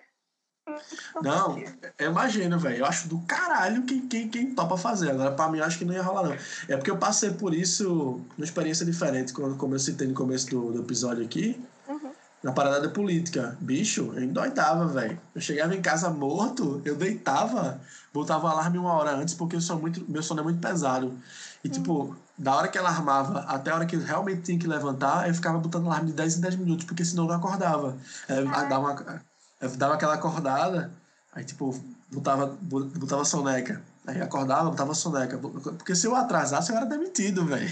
Não, 1.22 1.57
eu 1.99 2.11
imagino, 2.11 2.59
velho. 2.59 2.78
Eu 2.78 2.87
acho 2.87 3.09
do 3.09 3.20
caralho 3.20 3.84
quem, 3.84 4.09
quem, 4.09 4.28
quem 4.28 4.55
topa 4.55 4.76
fazer. 4.76 5.11
Agora, 5.11 5.30
pra 5.30 5.49
mim, 5.49 5.59
eu 5.59 5.64
acho 5.64 5.78
que 5.78 5.84
não 5.84 5.95
ia 5.95 6.03
rolar, 6.03 6.24
não. 6.24 6.37
É 6.68 6.76
porque 6.76 6.91
eu 6.91 6.99
passei 6.99 7.30
por 7.30 7.55
isso 7.55 8.20
numa 8.37 8.45
experiência 8.45 8.84
diferente, 8.84 9.32
quando, 9.32 9.57
como 9.57 9.76
eu 9.76 9.78
citei 9.78 10.09
no 10.09 10.14
começo 10.14 10.51
do, 10.51 10.72
do 10.72 10.80
episódio 10.80 11.24
aqui, 11.24 11.62
uhum. 11.87 12.11
na 12.43 12.51
parada 12.51 12.80
da 12.80 12.89
política. 12.89 13.57
Bicho, 13.61 14.12
eu 14.16 14.24
endoidava, 14.24 14.89
velho. 14.89 15.20
Eu 15.34 15.41
chegava 15.41 15.72
em 15.72 15.80
casa 15.80 16.11
morto, 16.11 16.82
eu 16.84 16.97
deitava, 16.97 17.80
botava 18.12 18.47
o 18.47 18.51
alarme 18.51 18.78
uma 18.78 18.93
hora 18.95 19.12
antes, 19.12 19.34
porque 19.34 19.55
eu 19.55 19.61
sou 19.61 19.78
muito, 19.78 20.05
meu 20.11 20.22
sono 20.22 20.41
é 20.41 20.45
muito 20.45 20.61
pesado. 20.61 21.16
E, 21.62 21.68
tipo, 21.68 21.93
uhum. 21.93 22.16
Da 22.39 22.55
hora 22.55 22.68
que 22.68 22.76
ela 22.76 22.91
armava 22.91 23.41
até 23.41 23.70
a 23.70 23.74
hora 23.74 23.87
que 23.87 23.97
realmente 23.97 24.43
tinha 24.43 24.59
que 24.59 24.66
levantar, 24.66 25.28
eu 25.28 25.34
ficava 25.34 25.59
botando 25.59 25.87
alarme 25.87 26.09
de 26.09 26.12
10 26.14 26.39
em 26.39 26.41
10 26.41 26.57
minutos, 26.57 26.84
porque 26.84 27.05
senão 27.05 27.24
eu 27.24 27.28
não 27.28 27.37
acordava. 27.37 27.97
É, 28.28 28.43
dava 28.43 28.78
uma 28.78 29.22
eu 29.61 29.76
dava 29.76 29.95
aquela 29.95 30.14
acordada, 30.14 30.91
aí 31.32 31.45
tipo, 31.45 31.72
botava, 32.12 32.47
botava 32.47 33.24
soneca. 33.24 33.82
Aí 34.07 34.20
acordava, 34.20 34.70
botava 34.70 34.95
soneca. 34.95 35.39
Porque 35.39 35.95
se 35.95 36.07
eu 36.07 36.14
atrasasse, 36.14 36.70
eu 36.70 36.76
era 36.76 36.87
demitido, 36.87 37.45
velho. 37.47 37.68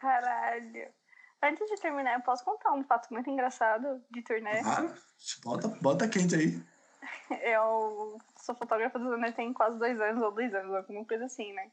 Caralho. 0.00 0.88
Antes 1.42 1.66
de 1.68 1.76
terminar, 1.76 2.14
eu 2.14 2.20
posso 2.20 2.44
contar 2.44 2.72
um 2.72 2.84
fato 2.84 3.08
muito 3.10 3.30
engraçado 3.30 4.02
de 4.10 4.22
turnê? 4.22 4.60
Ah, 4.60 4.94
bota, 5.42 5.68
bota 5.80 6.08
quente 6.08 6.34
aí. 6.34 6.62
Eu 7.42 8.18
sou 8.36 8.54
fotógrafa 8.54 8.98
do 8.98 9.06
turnê 9.06 9.32
tem 9.32 9.54
quase 9.54 9.78
dois 9.78 9.98
anos, 9.98 10.22
ou 10.22 10.32
dois 10.32 10.54
anos, 10.54 10.74
alguma 10.74 11.04
coisa 11.06 11.24
assim, 11.24 11.50
né? 11.54 11.70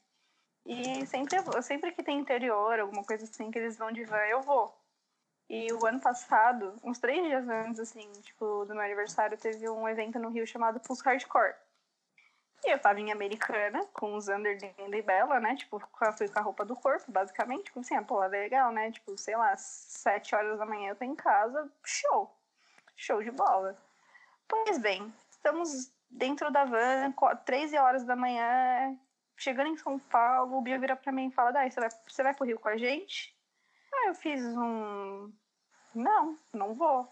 E 0.67 1.05
sempre, 1.05 1.37
sempre 1.63 1.93
que 1.93 2.03
tem 2.03 2.19
interior, 2.19 2.77
alguma 2.77 3.01
coisa 3.01 3.23
assim, 3.23 3.49
que 3.49 3.57
eles 3.57 3.77
vão 3.77 3.89
de 3.89 4.03
van, 4.03 4.25
eu 4.25 4.41
vou. 4.41 4.77
E 5.49 5.71
o 5.71 5.85
ano 5.85 6.01
passado, 6.01 6.75
uns 6.83 6.99
três 6.99 7.25
dias 7.25 7.47
antes, 7.47 7.79
assim, 7.79 8.11
tipo, 8.21 8.65
do 8.65 8.73
meu 8.73 8.83
aniversário, 8.83 9.37
teve 9.37 9.69
um 9.69 9.87
evento 9.87 10.19
no 10.19 10.27
Rio 10.27 10.45
chamado 10.45 10.81
Pulse 10.81 11.01
Hardcore. 11.05 11.55
E 12.65 12.69
eu 12.73 12.79
tava 12.79 12.99
em 12.99 13.13
Americana, 13.13 13.85
com 13.93 14.13
os 14.15 14.27
Under 14.27 14.59
linda 14.77 14.97
e 14.97 15.01
bela, 15.01 15.39
né? 15.39 15.55
Tipo, 15.55 15.79
fui 16.17 16.27
com 16.27 16.39
a 16.39 16.41
roupa 16.41 16.65
do 16.65 16.75
corpo, 16.75 17.09
basicamente. 17.09 17.65
Tipo 17.65 17.79
assim, 17.79 17.95
ah, 17.95 18.03
pô, 18.03 18.21
é 18.21 18.27
legal, 18.27 18.69
né? 18.73 18.91
Tipo, 18.91 19.17
sei 19.17 19.37
lá, 19.37 19.55
sete 19.55 20.35
horas 20.35 20.59
da 20.59 20.65
manhã 20.65 20.89
eu 20.89 20.95
tô 20.97 21.05
em 21.05 21.15
casa, 21.15 21.71
show. 21.81 22.29
Show 22.97 23.23
de 23.23 23.31
bola. 23.31 23.77
Pois 24.49 24.77
bem, 24.79 25.13
estamos 25.29 25.89
dentro 26.09 26.51
da 26.51 26.65
van, 26.65 27.13
13 27.45 27.77
horas 27.77 28.03
da 28.03 28.17
manhã, 28.17 28.97
chegando 29.37 29.69
em 29.69 29.77
São 29.77 29.97
Paulo, 29.99 30.57
o 30.57 30.61
Bia 30.61 30.79
vira 30.79 30.95
pra 30.95 31.11
mim 31.11 31.27
e 31.27 31.31
fala, 31.31 31.51
Dai, 31.51 31.71
você 31.71 31.79
vai, 31.79 31.89
você 32.07 32.23
vai 32.23 32.33
pro 32.33 32.45
Rio 32.45 32.59
com 32.59 32.69
a 32.69 32.77
gente? 32.77 33.33
Ah, 33.93 34.07
eu 34.07 34.15
fiz 34.15 34.43
um. 34.43 35.31
Não, 35.95 36.37
não 36.53 36.73
vou. 36.73 37.07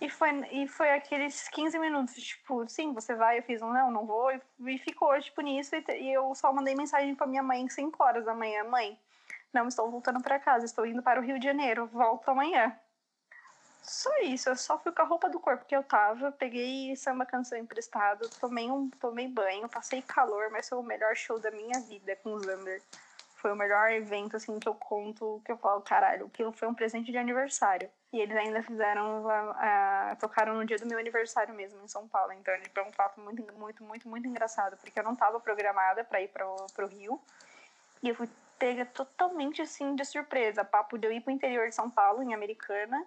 E 0.00 0.10
foi, 0.10 0.30
e 0.52 0.68
foi 0.68 0.90
aqueles 0.90 1.48
15 1.48 1.78
minutos, 1.78 2.14
tipo, 2.14 2.68
sim, 2.68 2.92
você 2.92 3.14
vai, 3.14 3.38
eu 3.38 3.42
fiz 3.42 3.62
um 3.62 3.72
não, 3.72 3.90
não 3.90 4.04
vou, 4.04 4.30
e, 4.30 4.40
e 4.66 4.78
ficou, 4.78 5.18
tipo, 5.18 5.40
nisso, 5.40 5.74
e, 5.74 5.84
e, 5.88 6.12
eu 6.12 6.34
só 6.34 6.52
mandei 6.52 6.74
mensagem 6.74 7.14
pra 7.14 7.26
minha 7.26 7.42
mãe 7.42 7.66
5 7.66 8.02
horas 8.04 8.24
da 8.26 8.34
manhã, 8.34 8.62
mãe, 8.64 8.98
não 9.54 9.66
estou 9.68 9.90
voltando 9.90 10.22
para 10.22 10.38
casa, 10.38 10.66
estou 10.66 10.84
indo 10.84 11.02
para 11.02 11.18
o 11.18 11.22
Rio 11.22 11.38
de 11.38 11.46
Janeiro, 11.46 11.86
volto 11.86 12.28
amanhã. 12.28 12.78
Só 13.88 14.10
isso, 14.22 14.48
eu 14.48 14.56
só 14.56 14.78
fui 14.78 14.90
com 14.90 15.02
a 15.02 15.04
roupa 15.04 15.28
do 15.28 15.38
corpo 15.38 15.64
que 15.64 15.76
eu 15.76 15.82
tava, 15.82 16.32
peguei 16.32 16.94
samba 16.96 17.24
canção 17.24 17.56
emprestado, 17.56 18.28
tomei 18.40 18.68
um 18.70 18.90
tomei 18.90 19.28
banho, 19.28 19.68
passei 19.68 20.02
calor, 20.02 20.50
mas 20.50 20.68
foi 20.68 20.78
o 20.78 20.82
melhor 20.82 21.14
show 21.14 21.38
da 21.38 21.50
minha 21.52 21.80
vida 21.80 22.16
com 22.16 22.34
o 22.34 22.40
Zander 22.40 22.82
foi 23.46 23.52
o 23.52 23.56
melhor 23.56 23.92
evento, 23.92 24.36
assim, 24.36 24.58
que 24.58 24.68
eu 24.68 24.74
conto, 24.74 25.40
que 25.44 25.52
eu 25.52 25.56
falo, 25.56 25.80
caralho, 25.80 26.26
aquilo 26.26 26.50
foi 26.50 26.66
um 26.66 26.74
presente 26.74 27.12
de 27.12 27.18
aniversário. 27.18 27.88
E 28.12 28.18
eles 28.18 28.36
ainda 28.36 28.60
fizeram, 28.60 29.24
uh, 29.24 30.16
tocaram 30.18 30.54
no 30.54 30.64
dia 30.64 30.78
do 30.78 30.86
meu 30.86 30.98
aniversário 30.98 31.54
mesmo, 31.54 31.80
em 31.84 31.86
São 31.86 32.08
Paulo. 32.08 32.32
Então, 32.32 32.52
foi 32.74 32.82
um 32.82 32.92
fato 32.92 33.20
muito, 33.20 33.40
muito, 33.54 33.84
muito, 33.84 34.08
muito 34.08 34.26
engraçado, 34.26 34.76
porque 34.78 34.98
eu 34.98 35.04
não 35.04 35.12
estava 35.12 35.38
programada 35.38 36.02
para 36.02 36.20
ir 36.20 36.28
para 36.28 36.44
o 36.48 36.86
Rio. 36.88 37.20
E 38.02 38.08
eu 38.08 38.16
fui 38.16 38.28
pega 38.58 38.84
totalmente, 38.86 39.62
assim, 39.62 39.94
de 39.94 40.04
surpresa. 40.04 40.64
Papo 40.64 40.98
de 40.98 41.06
eu 41.06 41.12
ir 41.12 41.20
pro 41.20 41.30
interior 41.30 41.68
de 41.68 41.74
São 41.74 41.88
Paulo, 41.88 42.22
em 42.22 42.34
Americana, 42.34 43.06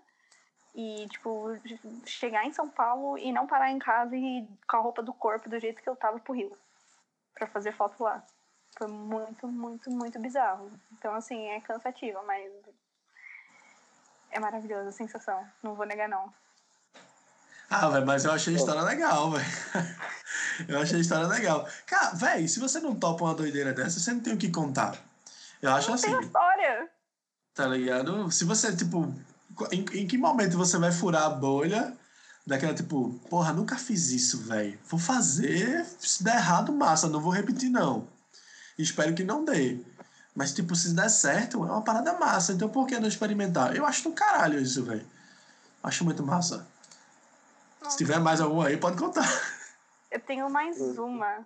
e, 0.80 1.10
tipo, 1.10 1.60
chegar 2.06 2.46
em 2.46 2.54
São 2.54 2.70
Paulo 2.70 3.18
e 3.18 3.34
não 3.34 3.46
parar 3.46 3.70
em 3.70 3.78
casa 3.78 4.16
e 4.16 4.48
com 4.66 4.78
a 4.78 4.80
roupa 4.80 5.04
do 5.04 5.12
corpo 5.12 5.50
do 5.50 5.60
jeito 5.60 5.82
que 5.82 5.90
eu 5.90 5.96
tava 5.96 6.20
pro 6.20 6.34
Rio, 6.34 6.58
para 7.36 7.48
fazer 7.48 7.74
foto 7.74 8.02
lá. 8.02 8.24
Foi 8.78 8.88
muito, 8.88 9.46
muito, 9.46 9.92
muito 9.92 10.18
bizarro. 10.22 10.72
Então, 10.94 11.14
assim, 11.14 11.48
é 11.48 11.60
cansativo, 11.60 12.20
mas 12.26 12.50
é 14.32 14.40
maravilhosa 14.40 14.88
a 14.88 14.94
sensação. 14.94 15.46
Não 15.62 15.76
vou 15.76 15.86
negar, 15.86 16.08
não. 16.08 16.34
Ah, 17.70 17.90
velho, 17.90 18.06
mas 18.06 18.24
eu 18.24 18.32
achei 18.32 18.54
a 18.54 18.58
história 18.58 18.82
legal, 18.82 19.32
velho. 19.32 19.46
eu 20.70 20.80
achei 20.80 20.98
a 20.98 21.02
história 21.02 21.28
legal. 21.28 21.68
Cara, 21.86 22.16
velho, 22.16 22.48
se 22.48 22.58
você 22.58 22.80
não 22.80 22.96
topa 22.96 23.26
uma 23.26 23.36
doideira 23.36 23.74
dessa, 23.74 24.00
você 24.00 24.14
não 24.14 24.22
tem 24.22 24.34
o 24.34 24.38
que 24.38 24.50
contar. 24.50 24.98
Eu 25.62 25.74
acho 25.74 25.90
não 25.90 25.96
assim. 25.96 26.10
Tem 26.10 26.22
história. 26.22 26.90
Tá 27.54 27.68
ligado? 27.68 28.32
Se 28.32 28.46
você, 28.46 28.74
tipo. 28.74 29.14
Em, 29.72 29.86
em 30.02 30.08
que 30.08 30.18
momento 30.18 30.58
você 30.58 30.78
vai 30.78 30.92
furar 30.92 31.24
a 31.24 31.30
bolha 31.30 31.96
daquela, 32.46 32.74
tipo, 32.74 33.14
porra, 33.30 33.54
nunca 33.54 33.78
fiz 33.78 34.10
isso, 34.10 34.40
velho. 34.40 34.78
Vou 34.86 35.00
fazer, 35.00 35.86
se 36.00 36.24
der 36.24 36.36
errado, 36.36 36.72
massa, 36.74 37.08
não 37.08 37.22
vou 37.22 37.32
repetir, 37.32 37.70
não. 37.70 38.08
Espero 38.78 39.14
que 39.14 39.24
não 39.24 39.44
dê. 39.44 39.80
Mas, 40.36 40.54
tipo, 40.54 40.76
se 40.76 40.94
der 40.94 41.10
certo, 41.10 41.58
é 41.66 41.72
uma 41.72 41.82
parada 41.82 42.14
massa. 42.14 42.54
Então 42.54 42.70
por 42.70 42.88
que 42.88 43.00
não 43.00 43.08
experimentar? 43.08 43.76
Eu 43.76 43.86
acho 43.86 44.04
do 44.04 44.14
caralho 44.14 44.60
isso, 44.60 44.84
velho. 44.84 45.06
Acho 45.84 46.06
muito 46.06 46.24
massa. 46.24 46.66
Se 47.90 47.98
tiver 47.98 48.20
mais 48.20 48.40
alguma 48.42 48.68
aí, 48.68 48.78
pode 48.78 48.98
contar. 48.98 49.28
Eu 50.12 50.20
tenho 50.20 50.50
mais 50.50 50.80
uma. 50.98 51.46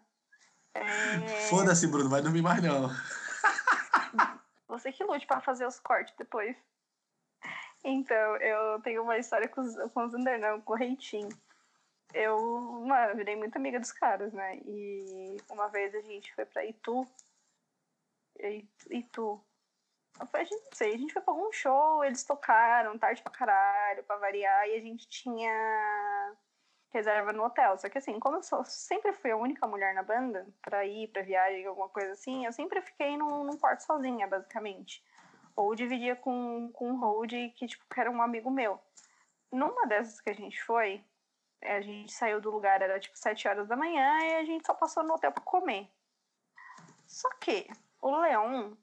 É... 0.74 1.48
Foda-se, 1.50 1.88
Bruno, 1.88 2.10
vai 2.10 2.22
dormir 2.22 2.42
mais 2.42 2.62
não. 2.62 2.90
Você 4.68 4.92
que 4.92 5.04
lute 5.04 5.28
para 5.28 5.42
fazer 5.42 5.68
os 5.68 5.80
cortes 5.80 6.14
depois. 6.18 6.56
Então, 7.84 8.38
eu 8.38 8.82
tenho 8.82 9.04
uma 9.04 9.18
história 9.18 9.48
com 9.48 9.62
os, 9.62 9.76
com 9.92 10.06
os 10.06 10.14
Undernão, 10.14 10.62
com 10.62 10.74
o 10.74 10.76
Reitinho. 10.76 11.30
Eu, 12.14 12.40
mano, 12.86 13.16
virei 13.16 13.36
muito 13.36 13.58
amiga 13.58 13.80
dos 13.80 13.92
caras, 13.92 14.32
né? 14.34 14.58
E 14.66 15.38
uma 15.50 15.68
vez 15.68 15.94
a 15.96 16.02
gente 16.02 16.34
foi 16.34 16.46
pra 16.46 16.66
Itu. 16.66 17.06
Itu. 18.90 19.44
A 20.20 20.44
gente, 20.44 20.64
não 20.66 20.74
sei, 20.74 20.94
a 20.94 20.98
gente 20.98 21.12
foi 21.12 21.22
pra 21.22 21.34
algum 21.34 21.52
show, 21.52 22.04
eles 22.06 22.24
tocaram 22.24 22.98
tarde 23.00 23.22
pra 23.24 23.32
caralho, 23.32 24.04
pra 24.04 24.18
variar, 24.18 24.68
e 24.70 24.76
a 24.76 24.80
gente 24.80 25.08
tinha 25.08 26.36
reserva 26.92 27.34
no 27.34 27.44
hotel. 27.44 27.78
Só 27.78 27.90
que 27.90 27.98
assim, 27.98 28.20
como 28.20 28.38
eu 28.38 28.44
sou, 28.44 28.64
sempre 28.64 29.12
fui 29.14 29.32
a 29.32 29.38
única 29.38 29.66
mulher 29.68 29.96
na 29.96 30.04
banda, 30.04 30.48
pra 30.62 30.86
ir 30.86 31.08
pra 31.08 31.24
viagem, 31.24 31.66
alguma 31.66 31.90
coisa 31.90 32.12
assim, 32.12 32.46
eu 32.46 32.54
sempre 32.54 32.80
fiquei 32.82 33.18
num, 33.18 33.44
num 33.44 33.58
quarto 33.58 33.82
sozinha, 33.82 34.28
basicamente. 34.28 35.04
Ou 35.56 35.76
dividia 35.76 36.16
com, 36.16 36.72
com 36.74 36.92
um 36.92 37.00
hold 37.00 37.32
que, 37.56 37.68
tipo, 37.68 37.86
que 37.92 38.00
era 38.00 38.10
um 38.10 38.22
amigo 38.22 38.50
meu. 38.50 38.80
Numa 39.52 39.86
dessas 39.86 40.20
que 40.20 40.30
a 40.30 40.34
gente 40.34 40.62
foi, 40.64 41.04
a 41.62 41.82
gente 41.82 42.12
saiu 42.12 42.42
do 42.42 42.50
lugar, 42.50 42.82
era 42.82 43.00
tipo 43.00 43.18
7 43.18 43.48
horas 43.48 43.68
da 43.68 43.76
manhã, 43.76 44.20
e 44.24 44.36
a 44.36 44.46
gente 44.46 44.66
só 44.66 44.74
passou 44.74 45.04
no 45.04 45.14
hotel 45.14 45.32
pra 45.32 45.44
comer. 45.44 45.90
Só 47.06 47.30
que 47.40 47.68
o 48.02 48.16
Leão 48.18 48.78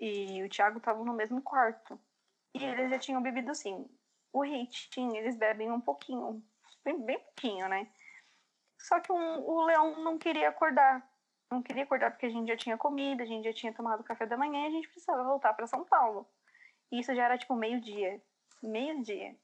e 0.00 0.42
o 0.42 0.48
Thiago 0.48 0.78
estavam 0.78 1.04
no 1.04 1.12
mesmo 1.12 1.42
quarto. 1.42 2.00
E 2.54 2.64
eles 2.64 2.90
já 2.90 2.98
tinham 2.98 3.22
bebido 3.22 3.50
assim. 3.50 3.88
O 4.32 4.42
Reitinho, 4.42 5.14
eles 5.16 5.36
bebem 5.36 5.70
um 5.70 5.80
pouquinho, 5.80 6.42
bem, 6.84 7.04
bem 7.04 7.18
pouquinho, 7.18 7.68
né? 7.68 7.88
Só 8.80 9.00
que 9.00 9.12
um, 9.12 9.40
o 9.40 9.64
Leão 9.64 10.02
não 10.02 10.18
queria 10.18 10.48
acordar. 10.48 11.06
Não 11.50 11.62
queria 11.62 11.84
acordar 11.84 12.10
porque 12.10 12.26
a 12.26 12.30
gente 12.30 12.48
já 12.48 12.56
tinha 12.56 12.76
comido, 12.76 13.22
a 13.22 13.26
gente 13.26 13.44
já 13.44 13.52
tinha 13.52 13.72
tomado 13.72 14.02
café 14.02 14.26
da 14.26 14.36
manhã 14.36 14.64
e 14.64 14.66
a 14.66 14.70
gente 14.70 14.88
precisava 14.88 15.22
voltar 15.24 15.52
para 15.54 15.66
São 15.66 15.84
Paulo. 15.84 16.26
E 16.90 17.00
isso 17.00 17.14
já 17.14 17.24
era 17.24 17.38
tipo 17.38 17.54
meio-dia. 17.54 18.20
Meio-dia. 18.62 19.36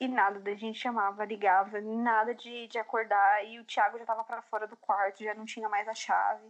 E 0.00 0.06
nada 0.06 0.38
da 0.38 0.54
gente 0.54 0.78
chamava, 0.78 1.24
ligava, 1.24 1.80
nada 1.80 2.34
de, 2.34 2.68
de 2.68 2.78
acordar. 2.78 3.44
E 3.44 3.58
o 3.58 3.64
Thiago 3.64 3.98
já 3.98 4.06
tava 4.06 4.22
para 4.22 4.42
fora 4.42 4.66
do 4.66 4.76
quarto, 4.76 5.24
já 5.24 5.34
não 5.34 5.44
tinha 5.44 5.68
mais 5.68 5.88
a 5.88 5.94
chave. 5.94 6.46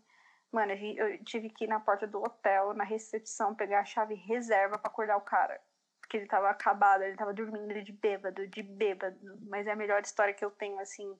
Mano, 0.52 0.72
eu 0.72 1.22
tive 1.24 1.50
que 1.50 1.64
ir 1.64 1.68
na 1.68 1.80
porta 1.80 2.06
do 2.06 2.22
hotel, 2.22 2.74
na 2.74 2.84
recepção, 2.84 3.54
pegar 3.54 3.80
a 3.80 3.84
chave 3.84 4.14
reserva 4.14 4.78
para 4.78 4.90
acordar 4.90 5.16
o 5.16 5.22
cara. 5.22 5.60
Porque 6.00 6.16
ele 6.16 6.26
tava 6.26 6.48
acabado, 6.48 7.02
ele 7.02 7.16
tava 7.16 7.34
dormindo 7.34 7.82
de 7.82 7.92
bêbado, 7.92 8.46
de 8.48 8.62
bêbado. 8.62 9.18
Mas 9.48 9.66
é 9.66 9.72
a 9.72 9.76
melhor 9.76 10.00
história 10.02 10.32
que 10.32 10.44
eu 10.44 10.50
tenho, 10.50 10.78
assim, 10.80 11.18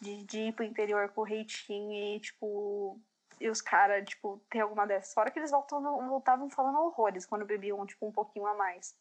de, 0.00 0.24
de 0.24 0.38
ir 0.48 0.52
pro 0.52 0.64
interior 0.64 1.08
com 1.10 1.22
o 1.22 1.24
reitinho 1.24 2.16
e, 2.16 2.20
tipo, 2.20 3.00
e 3.40 3.48
os 3.48 3.60
caras, 3.60 4.04
tipo, 4.08 4.40
tem 4.50 4.60
alguma 4.60 4.86
dessas. 4.86 5.14
Fora 5.14 5.30
que 5.30 5.38
eles 5.38 5.50
voltavam, 5.50 6.08
voltavam 6.08 6.50
falando 6.50 6.78
horrores 6.78 7.26
quando 7.26 7.44
bebiam, 7.44 7.84
tipo, 7.86 8.06
um 8.06 8.12
pouquinho 8.12 8.46
a 8.46 8.54
mais. 8.54 8.96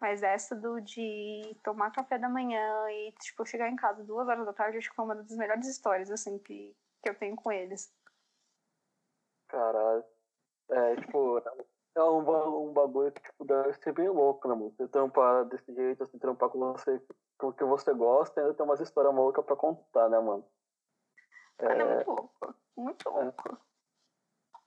Mas 0.00 0.22
essa 0.22 0.54
do 0.56 0.80
de 0.80 1.56
tomar 1.62 1.92
café 1.92 2.18
da 2.18 2.28
manhã 2.28 2.90
e, 2.90 3.12
tipo, 3.20 3.46
chegar 3.46 3.68
em 3.68 3.76
casa 3.76 4.02
duas 4.04 4.28
horas 4.28 4.44
da 4.44 4.52
tarde, 4.52 4.78
acho 4.78 4.90
que 4.90 4.96
foi 4.96 5.04
uma 5.04 5.14
das 5.14 5.36
melhores 5.36 5.66
histórias, 5.66 6.10
assim, 6.10 6.38
que, 6.38 6.76
que 7.02 7.08
eu 7.08 7.14
tenho 7.14 7.36
com 7.36 7.52
eles. 7.52 7.94
Caralho. 9.48 10.04
É, 10.70 10.96
tipo, 10.96 11.38
é 11.94 12.02
um, 12.02 12.68
um 12.68 12.72
bagulho 12.72 13.12
que, 13.12 13.22
tipo, 13.22 13.44
deve 13.44 13.74
ser 13.74 13.92
bem 13.92 14.08
louco, 14.08 14.48
né, 14.48 14.54
mano? 14.54 14.70
Você 14.70 14.88
trampar 14.88 15.44
desse 15.44 15.72
jeito, 15.74 16.02
assim, 16.02 16.18
trampar 16.18 16.48
com 16.48 16.58
você, 16.58 17.00
o 17.48 17.52
que 17.52 17.64
você 17.64 17.92
gosta, 17.92 18.40
ainda 18.40 18.54
tem 18.54 18.64
umas 18.64 18.80
histórias 18.80 19.14
malucas 19.14 19.44
pra 19.44 19.56
contar, 19.56 20.08
né, 20.08 20.18
mano? 20.18 20.44
É, 21.58 21.66
é 21.66 21.84
muito 21.84 22.10
louco. 22.10 22.54
Muito 22.76 23.10
louco. 23.10 23.58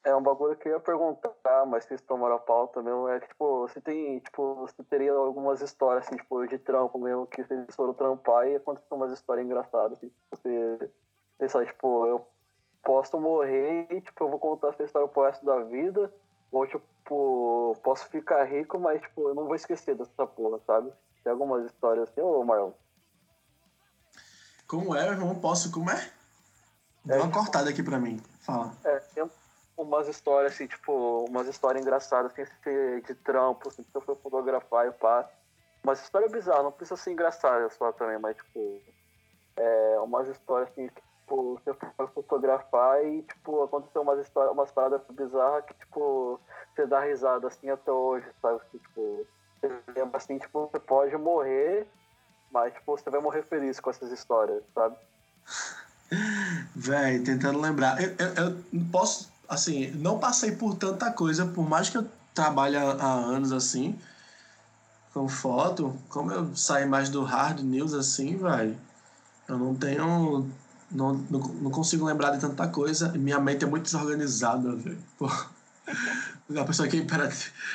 É. 0.05 0.09
é 0.09 0.15
um 0.15 0.21
bagulho 0.21 0.55
que 0.55 0.69
eu 0.69 0.73
ia 0.73 0.79
perguntar, 0.79 1.65
mas 1.65 1.85
vocês 1.85 2.01
tomaram 2.01 2.35
a 2.35 2.39
pauta 2.39 2.81
mesmo. 2.81 3.07
É 3.09 3.19
que, 3.19 3.27
tipo, 3.27 3.61
você 3.67 3.81
tem, 3.81 4.19
tipo, 4.19 4.55
você 4.55 4.83
teria 4.83 5.13
algumas 5.13 5.61
histórias, 5.61 6.07
assim, 6.07 6.17
tipo, 6.17 6.45
de 6.47 6.57
trampo 6.59 6.99
mesmo, 6.99 7.27
que 7.27 7.43
vocês 7.43 7.75
foram 7.75 7.93
trampar 7.93 8.47
e 8.47 8.55
aconteceu 8.55 8.95
umas 8.97 9.11
histórias 9.11 9.45
engraçadas, 9.45 9.97
assim. 9.97 10.11
Você, 10.31 10.91
pensar, 11.37 11.65
tipo, 11.65 12.05
eu 12.07 12.27
posso 12.83 13.19
morrer 13.19 13.87
e, 13.91 14.01
tipo, 14.01 14.23
eu 14.23 14.29
vou 14.29 14.39
contar 14.39 14.69
essa 14.69 14.83
história 14.83 15.07
pro 15.07 15.23
resto 15.23 15.45
da 15.45 15.59
vida, 15.63 16.13
ou, 16.51 16.67
tipo, 16.67 17.73
posso 17.83 18.07
ficar 18.09 18.43
rico, 18.43 18.79
mas, 18.79 19.01
tipo, 19.01 19.27
eu 19.29 19.35
não 19.35 19.45
vou 19.45 19.55
esquecer 19.55 19.95
dessa 19.95 20.27
porra, 20.27 20.59
sabe? 20.59 20.93
Tem 21.25 21.31
algumas 21.31 21.65
histórias 21.65 22.07
assim, 22.07 22.21
ô 22.21 22.43
Marlon? 22.43 22.71
Como 24.67 24.95
é, 24.95 25.07
irmão? 25.07 25.33
Posso, 25.33 25.71
como 25.71 25.89
é? 25.89 26.11
Dá 27.03 27.15
é, 27.15 27.17
uma 27.17 27.25
tipo, 27.25 27.39
cortada 27.39 27.67
aqui 27.67 27.81
pra 27.81 27.97
mim. 27.97 28.21
Fala. 28.41 28.71
É, 28.83 28.99
tem 28.99 29.27
umas 29.75 30.07
histórias, 30.07 30.53
assim, 30.53 30.67
tipo, 30.67 31.25
umas 31.27 31.47
histórias 31.47 31.81
engraçadas, 31.81 32.31
assim, 32.31 33.01
de 33.07 33.15
trampo, 33.15 33.69
assim, 33.69 33.81
que 33.81 33.95
eu 33.95 34.01
fui 34.01 34.15
fotografar 34.17 34.87
e 34.87 34.91
pá. 34.91 35.27
Umas 35.83 35.99
histórias 36.03 36.31
bizarras, 36.31 36.63
não 36.63 36.71
precisa 36.71 36.95
ser 36.95 37.11
engraçada 37.11 37.67
só 37.71 37.91
também, 37.91 38.19
mas, 38.19 38.37
tipo, 38.37 38.79
é, 39.57 39.99
umas 40.01 40.27
histórias, 40.27 40.69
assim, 40.69 40.89
que, 40.89 41.01
tipo, 41.21 41.55
você 41.55 41.73
foi 41.97 42.07
fotografar 42.09 43.03
e, 43.03 43.23
tipo, 43.23 43.63
aconteceu 43.63 44.03
umas 44.03 44.19
histórias, 44.19 44.53
umas 44.53 44.71
paradas 44.71 45.01
bizarras 45.09 45.65
que, 45.65 45.73
tipo, 45.73 46.39
você 46.75 46.85
dá 46.85 46.99
risada, 46.99 47.47
assim, 47.47 47.67
até 47.67 47.91
hoje, 47.91 48.27
sabe? 48.39 48.59
Que, 48.69 48.77
tipo, 48.77 49.25
lembra, 49.95 50.17
assim, 50.17 50.37
tipo, 50.37 50.69
você 50.71 50.79
pode 50.79 51.15
morrer, 51.17 51.87
mas, 52.51 52.73
tipo, 52.73 52.97
você 52.97 53.09
vai 53.09 53.21
morrer 53.21 53.43
feliz 53.43 53.79
com 53.79 53.89
essas 53.89 54.11
histórias, 54.11 54.63
sabe? 54.73 54.95
Véi, 56.75 57.19
tentando 57.19 57.59
lembrar. 57.59 58.01
Eu, 58.01 58.15
eu, 58.17 58.33
eu, 58.49 58.63
posso, 58.91 59.31
assim, 59.47 59.91
não 59.91 60.19
passei 60.19 60.51
por 60.51 60.75
tanta 60.75 61.11
coisa, 61.11 61.45
por 61.45 61.67
mais 61.67 61.89
que 61.89 61.97
eu 61.97 62.05
trabalhe 62.33 62.77
há, 62.77 63.13
anos, 63.13 63.51
assim, 63.51 63.99
com 65.13 65.27
foto, 65.27 65.95
como 66.09 66.31
eu 66.31 66.55
saí 66.55 66.85
mais 66.85 67.09
do 67.09 67.23
hard 67.23 67.61
news, 67.61 67.93
assim, 67.93 68.37
velho, 68.37 68.77
eu 69.47 69.57
não 69.57 69.75
tenho 69.75 70.49
não, 70.91 71.13
não, 71.29 71.39
não, 71.39 71.71
consigo 71.71 72.05
lembrar 72.05 72.31
de 72.31 72.39
tanta 72.39 72.67
coisa. 72.67 73.09
Minha 73.09 73.39
mente 73.39 73.63
é 73.63 73.67
muito 73.67 73.83
desorganizada, 73.83 74.75
velho. 74.75 74.97
A 76.49 76.63
pessoa 76.63 76.87
que 76.87 77.05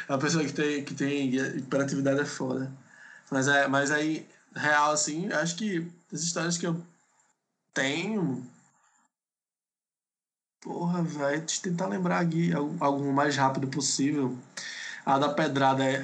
a 0.09 0.19
pessoa 0.19 0.45
que 0.45 0.53
tem, 0.53 0.85
que 0.85 0.95
tem 0.95 1.35
hiperatividade 1.35 2.21
é 2.21 2.25
foda. 2.25 2.71
Mas, 3.31 3.49
é, 3.49 3.67
mas 3.67 3.91
aí, 3.91 4.29
real, 4.55 4.93
assim, 4.93 5.31
acho 5.33 5.57
que 5.57 5.91
as 6.13 6.21
histórias 6.23 6.57
que 6.57 6.67
eu 6.67 6.81
tenho. 7.75 8.47
Porra, 10.61 11.03
velho, 11.03 11.45
tentar 11.63 11.87
lembrar 11.87 12.21
aqui 12.21 12.53
algo 12.53 13.13
mais 13.13 13.37
rápido 13.37 13.67
possível. 13.69 14.39
A 15.05 15.19
da 15.19 15.31
pedrada 15.31 15.85
é, 15.85 15.95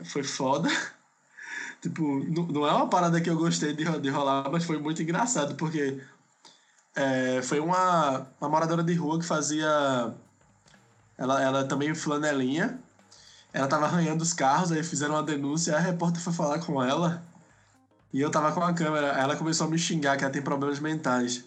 é 0.00 0.04
foi 0.04 0.22
foda. 0.22 0.68
tipo, 1.82 2.02
não, 2.24 2.46
não 2.46 2.66
é 2.66 2.72
uma 2.72 2.88
parada 2.88 3.20
que 3.20 3.30
eu 3.30 3.36
gostei 3.36 3.72
de, 3.74 3.84
de 4.00 4.08
rolar, 4.10 4.48
mas 4.50 4.64
foi 4.64 4.78
muito 4.78 5.02
engraçado, 5.02 5.56
porque 5.56 6.00
é, 6.94 7.42
foi 7.42 7.60
uma, 7.60 8.26
uma 8.40 8.48
moradora 8.48 8.82
de 8.82 8.94
rua 8.94 9.18
que 9.18 9.26
fazia 9.26 10.14
ela, 11.16 11.42
ela 11.42 11.64
também 11.64 11.94
flanelinha. 11.94 12.78
Ela 13.52 13.68
tava 13.68 13.86
arranhando 13.86 14.22
os 14.22 14.32
carros, 14.32 14.72
aí 14.72 14.82
fizeram 14.82 15.14
uma 15.14 15.22
denúncia, 15.22 15.76
a 15.76 15.78
repórter 15.78 16.20
foi 16.20 16.32
falar 16.32 16.58
com 16.58 16.82
ela. 16.82 17.22
E 18.12 18.20
eu 18.20 18.30
tava 18.30 18.52
com 18.52 18.62
a 18.62 18.72
câmera, 18.72 19.08
ela 19.08 19.36
começou 19.36 19.66
a 19.66 19.70
me 19.70 19.78
xingar 19.78 20.16
que 20.16 20.24
ela 20.24 20.32
tem 20.32 20.42
problemas 20.42 20.80
mentais. 20.80 21.44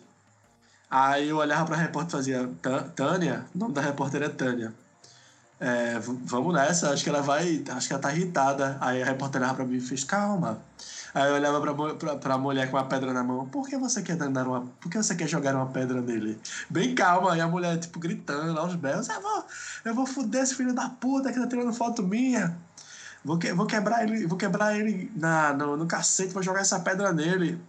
Aí 0.89 1.30
eu 1.30 1.38
olhava 1.38 1.65
pra 1.65 1.76
repórter 1.76 2.09
e 2.09 2.11
fazia, 2.11 2.49
Tânia, 2.95 3.45
o 3.53 3.57
nome 3.57 3.74
da 3.74 3.82
repórter 3.82 4.24
é 4.24 4.30
Tânia. 4.30 4.74
É, 5.60 5.99
vamos 5.99 6.53
nessa, 6.53 6.91
acho 6.91 7.03
que 7.03 7.10
ela 7.10 7.22
vai, 7.22 7.64
acho 7.70 7.88
que 7.88 7.93
ela 7.93 8.01
tá 8.01 8.14
irritada. 8.14 8.78
Aí 8.80 9.01
a 9.01 9.05
repórter 9.05 9.41
olhava 9.41 9.55
pra 9.55 9.66
mim 9.66 9.78
e 9.78 9.82
fez, 9.82 10.03
calma. 10.03 10.62
Aí 11.14 11.30
eu 11.30 11.36
olhava 11.36 11.60
pra, 11.60 11.95
pra, 11.95 12.16
pra 12.16 12.38
mulher 12.38 12.70
com 12.70 12.78
uma 12.78 12.86
pedra 12.86 13.12
na 13.12 13.24
mão, 13.24 13.47
por 13.47 13.68
que 13.68 13.76
você 13.78 14.03
quer 14.03 14.16
dar 14.18 14.47
uma. 14.47 14.62
Por 14.80 14.91
que 14.91 14.97
você 14.97 15.16
quer 15.16 15.28
jogar 15.28 15.55
uma 15.55 15.68
pedra 15.68 15.99
nele? 16.01 16.39
Bem 16.70 16.93
calma, 16.93 17.34
aí 17.34 17.41
a 17.41 17.47
mulher, 17.47 17.78
tipo, 17.80 17.99
gritando 17.99 18.60
aos 18.60 18.76
belos, 18.76 19.10
eu 19.10 19.22
vou, 19.22 19.45
eu 19.86 19.95
vou 19.95 20.05
fuder 20.05 20.43
esse 20.43 20.53
filho 20.53 20.74
da 20.74 20.89
puta 20.89 21.32
que 21.34 21.39
tá 21.39 21.47
tirando 21.47 21.74
foto 21.74 22.03
minha. 22.03 22.55
Vou, 23.26 23.38
que, 23.39 23.51
vou 23.51 23.66
quebrar 23.66 24.03
ele, 24.03 24.28
vou 24.28 24.38
quebrar 24.38 24.78
ele 24.78 25.12
na, 25.16 25.53
no, 25.53 25.76
no 25.76 25.88
cacete, 25.88 26.34
vou 26.34 26.43
jogar 26.43 26.62
essa 26.62 26.80
pedra 26.80 27.12
nele. 27.12 27.60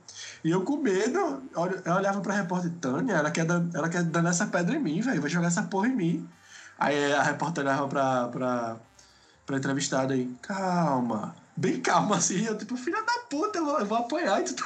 E 0.44 0.50
eu 0.50 0.62
com 0.62 0.76
medo, 0.76 1.42
eu 1.84 1.94
olhava 1.94 2.20
pra 2.20 2.34
repórter, 2.34 2.70
Tânia, 2.80 3.14
ela 3.14 3.30
quer, 3.30 3.46
ela 3.74 3.88
quer 3.88 4.02
dar 4.04 4.24
essa 4.26 4.46
pedra 4.46 4.76
em 4.76 4.80
mim, 4.80 5.00
velho, 5.00 5.20
vai 5.20 5.30
jogar 5.30 5.48
essa 5.48 5.62
porra 5.62 5.88
em 5.88 5.96
mim. 5.96 6.28
Aí 6.78 7.12
a 7.12 7.22
repórter 7.22 7.64
olhava 7.64 7.88
pra, 7.88 8.28
pra, 8.28 8.76
pra 9.44 9.56
entrevistada 9.56 10.14
aí, 10.14 10.32
calma, 10.40 11.34
bem 11.56 11.80
calma 11.80 12.16
assim, 12.16 12.44
eu 12.44 12.56
tipo, 12.56 12.76
filha 12.76 13.02
da 13.02 13.18
puta, 13.28 13.58
eu 13.58 13.64
vou, 13.64 13.80
eu 13.80 13.86
vou 13.86 13.98
apanhar 13.98 14.42
tu 14.44 14.54
tá... 14.54 14.64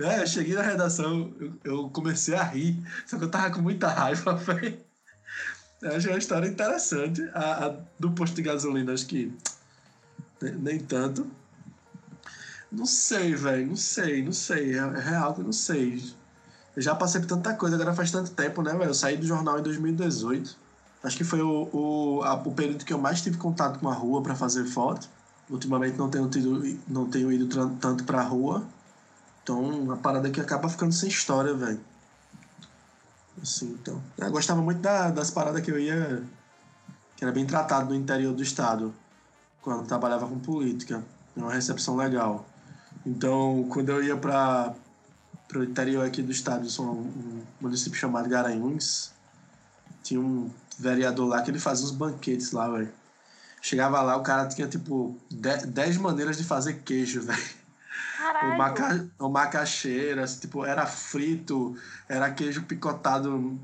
É, 0.00 0.20
eu 0.20 0.26
cheguei 0.26 0.54
na 0.54 0.62
redação, 0.62 1.32
eu, 1.38 1.52
eu, 1.62 1.90
comecei 1.90 2.34
a 2.34 2.42
rir, 2.42 2.76
só 3.06 3.16
que 3.16 3.24
eu 3.24 3.30
tava 3.30 3.52
com 3.52 3.62
muita 3.62 3.88
raiva, 3.88 4.34
velho. 4.36 4.78
Achei 5.84 6.10
uma 6.10 6.18
história 6.18 6.48
interessante. 6.48 7.22
A, 7.32 7.66
a, 7.66 7.76
do 7.98 8.10
posto 8.10 8.34
de 8.34 8.42
gasolina, 8.42 8.92
acho 8.92 9.06
que 9.06 9.32
nem, 10.42 10.54
nem 10.54 10.78
tanto. 10.80 11.30
Não 12.72 12.84
sei, 12.84 13.34
velho, 13.36 13.68
não 13.68 13.76
sei, 13.76 14.24
não 14.24 14.32
sei. 14.32 14.74
É, 14.74 14.78
é 14.78 15.00
real 15.00 15.34
que 15.34 15.40
eu 15.40 15.44
não 15.44 15.52
sei. 15.52 16.02
Eu 16.74 16.82
já 16.82 16.94
passei 16.94 17.20
por 17.20 17.28
tanta 17.28 17.54
coisa, 17.54 17.76
agora 17.76 17.94
faz 17.94 18.10
tanto 18.10 18.32
tempo, 18.32 18.62
né, 18.62 18.72
velho? 18.72 18.84
Eu 18.84 18.94
saí 18.94 19.16
do 19.16 19.26
jornal 19.26 19.58
em 19.60 19.62
2018. 19.62 20.65
Acho 21.06 21.16
que 21.16 21.22
foi 21.22 21.40
o, 21.40 21.68
o, 21.72 22.22
a, 22.24 22.34
o 22.34 22.52
período 22.52 22.84
que 22.84 22.92
eu 22.92 22.98
mais 22.98 23.22
tive 23.22 23.38
contato 23.38 23.78
com 23.78 23.88
a 23.88 23.94
rua 23.94 24.20
para 24.22 24.34
fazer 24.34 24.64
foto. 24.64 25.08
Ultimamente 25.48 25.96
não 25.96 26.10
tenho, 26.10 26.28
tido, 26.28 26.80
não 26.88 27.08
tenho 27.08 27.30
ido 27.30 27.46
tanto 27.76 28.02
pra 28.02 28.22
rua. 28.22 28.66
Então, 29.40 29.62
uma 29.62 29.96
parada 29.96 30.28
que 30.28 30.40
acaba 30.40 30.68
ficando 30.68 30.92
sem 30.92 31.08
história, 31.08 31.54
velho. 31.54 31.78
Assim, 33.40 33.78
então. 33.80 34.02
Eu 34.18 34.32
gostava 34.32 34.60
muito 34.60 34.80
da, 34.80 35.08
das 35.08 35.30
paradas 35.30 35.62
que 35.62 35.70
eu 35.70 35.78
ia. 35.78 36.24
que 37.14 37.22
era 37.22 37.32
bem 37.32 37.46
tratado 37.46 37.90
no 37.90 37.94
interior 37.94 38.34
do 38.34 38.42
estado. 38.42 38.92
Quando 39.62 39.86
trabalhava 39.86 40.26
com 40.26 40.40
política. 40.40 41.04
Uma 41.36 41.52
recepção 41.52 41.94
legal. 41.94 42.44
Então, 43.06 43.64
quando 43.68 43.90
eu 43.90 44.02
ia 44.02 44.16
para 44.16 44.74
o 45.54 45.62
interior 45.62 46.04
aqui 46.04 46.20
do 46.20 46.32
estado, 46.32 46.66
um, 46.82 46.90
um 46.90 47.42
município 47.60 47.96
chamado 47.96 48.28
Garanhuns, 48.28 49.14
tinha 50.06 50.20
um 50.20 50.50
vereador 50.78 51.26
lá 51.26 51.42
que 51.42 51.50
ele 51.50 51.58
fazia 51.58 51.84
uns 51.84 51.90
banquetes 51.90 52.52
lá, 52.52 52.68
velho. 52.70 52.92
Chegava 53.60 54.00
lá, 54.02 54.16
o 54.16 54.22
cara 54.22 54.46
tinha 54.46 54.68
tipo 54.68 55.18
10 55.30 55.96
maneiras 55.96 56.36
de 56.36 56.44
fazer 56.44 56.74
queijo, 56.84 57.22
velho. 57.26 57.66
O, 58.44 58.56
maca, 58.56 59.08
o 59.18 59.28
macaxeira, 59.28 60.24
assim, 60.24 60.40
tipo, 60.40 60.64
era 60.64 60.86
frito, 60.86 61.76
era 62.08 62.30
queijo 62.30 62.62
picotado, 62.62 63.58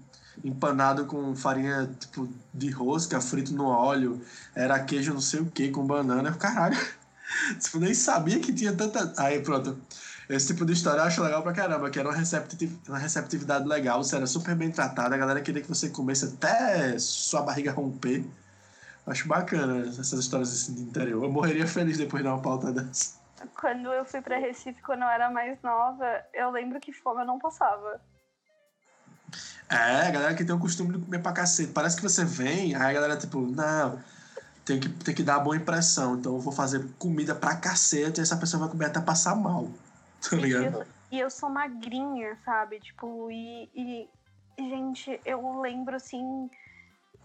empanado 0.45 1.07
com 1.07 1.35
farinha 1.37 1.89
tipo 1.99 2.29
de 2.53 2.71
rosca, 2.71 3.21
frito 3.21 3.53
no 3.55 3.67
óleo, 3.67 4.21
era 4.55 4.79
queijo 4.81 5.15
não 5.15 5.21
sei 5.21 5.41
o 5.41 5.47
que, 5.47 5.71
com 5.71 5.87
banana. 5.87 6.33
Caralho, 6.33 6.79
tipo, 7.61 7.79
nem 7.79 7.95
sabia 7.95 8.41
que 8.41 8.53
tinha 8.53 8.73
tanta. 8.73 9.13
Aí 9.17 9.41
pronto. 9.41 9.79
Esse 10.35 10.47
tipo 10.47 10.65
de 10.65 10.73
história 10.73 11.01
eu 11.01 11.05
acho 11.05 11.23
legal 11.23 11.43
pra 11.43 11.53
caramba, 11.53 11.91
que 11.91 11.99
era 11.99 12.09
uma, 12.09 12.17
receptiv 12.17 12.73
uma 12.89 12.99
receptividade 12.99 13.69
legal, 13.69 14.03
você 14.03 14.17
era 14.17 14.27
super 14.27 14.55
bem 14.55 14.71
tratado, 14.71 15.15
a 15.15 15.19
galera 15.19 15.43
queria 15.43 15.61
que 15.61 15.69
você 15.69 15.91
comesse 15.91 16.25
até 16.25 16.99
sua 16.99 17.43
barriga 17.43 17.71
romper. 17.71 18.25
Acho 19.07 19.29
bacana 19.29 19.87
essas 19.89 20.13
histórias 20.13 20.51
assim 20.53 20.75
de 20.75 20.83
interior. 20.83 21.25
Eu 21.25 21.31
morreria 21.31 21.67
feliz 21.67 21.99
depois 21.99 22.23
de 22.23 22.29
dar 22.29 22.35
uma 22.35 22.43
pauta 22.43 22.73
dessa. 22.73 23.21
Quando 23.61 23.93
eu 23.93 24.05
fui 24.05 24.23
pra 24.23 24.39
Recife, 24.39 24.81
quando 24.83 25.03
eu 25.03 25.09
era 25.09 25.29
mais 25.29 25.61
nova, 25.63 26.07
eu 26.33 26.51
lembro 26.51 26.81
que 26.81 26.93
fome 26.93 27.21
eu 27.21 27.27
não 27.27 27.39
passava. 27.39 28.01
É, 29.69 30.07
a 30.07 30.11
galera 30.11 30.35
que 30.35 30.45
tem 30.45 30.55
o 30.55 30.59
costume 30.59 30.97
de 30.97 31.05
comer 31.05 31.21
pra 31.21 31.33
cacete. 31.33 31.73
Parece 31.73 31.97
que 31.97 32.03
você 32.03 32.25
vem, 32.25 32.75
aí 32.77 32.83
a 32.83 32.93
galera, 32.93 33.17
tipo, 33.17 33.41
não, 33.41 33.99
tem 34.65 34.79
que, 34.79 34.89
tem 34.89 35.15
que 35.15 35.23
dar 35.23 35.39
uma 35.39 35.45
boa 35.45 35.57
impressão. 35.57 36.17
Então 36.17 36.35
eu 36.35 36.41
vou 36.41 36.53
fazer 36.53 36.87
comida 36.99 37.35
pra 37.35 37.57
cacete 37.57 38.21
e 38.21 38.23
essa 38.23 38.37
pessoa 38.37 38.61
vai 38.61 38.71
comer 38.71 38.87
até 38.87 39.01
passar 39.01 39.35
mal. 39.35 39.69
Tá 40.31 40.37
ligado? 40.37 40.87
E 41.11 41.19
eu, 41.19 41.29
sou 41.29 41.51
magrinha, 41.51 42.37
sabe? 42.45 42.81
Tipo, 42.81 43.31
e, 43.31 43.69
e, 43.75 44.09
gente, 44.57 45.21
eu 45.27 45.61
lembro 45.61 45.97
assim 45.97 46.49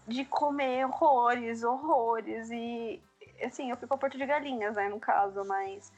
de 0.06 0.24
comer 0.24 0.84
horrores, 0.84 1.62
horrores. 1.62 2.50
E 2.50 3.00
assim, 3.42 3.70
eu 3.70 3.76
fui 3.76 3.88
pra 3.88 3.96
Porto 3.96 4.18
de 4.18 4.26
Galinhas, 4.26 4.76
né, 4.76 4.88
no 4.88 5.00
caso, 5.00 5.44
mas. 5.44 5.92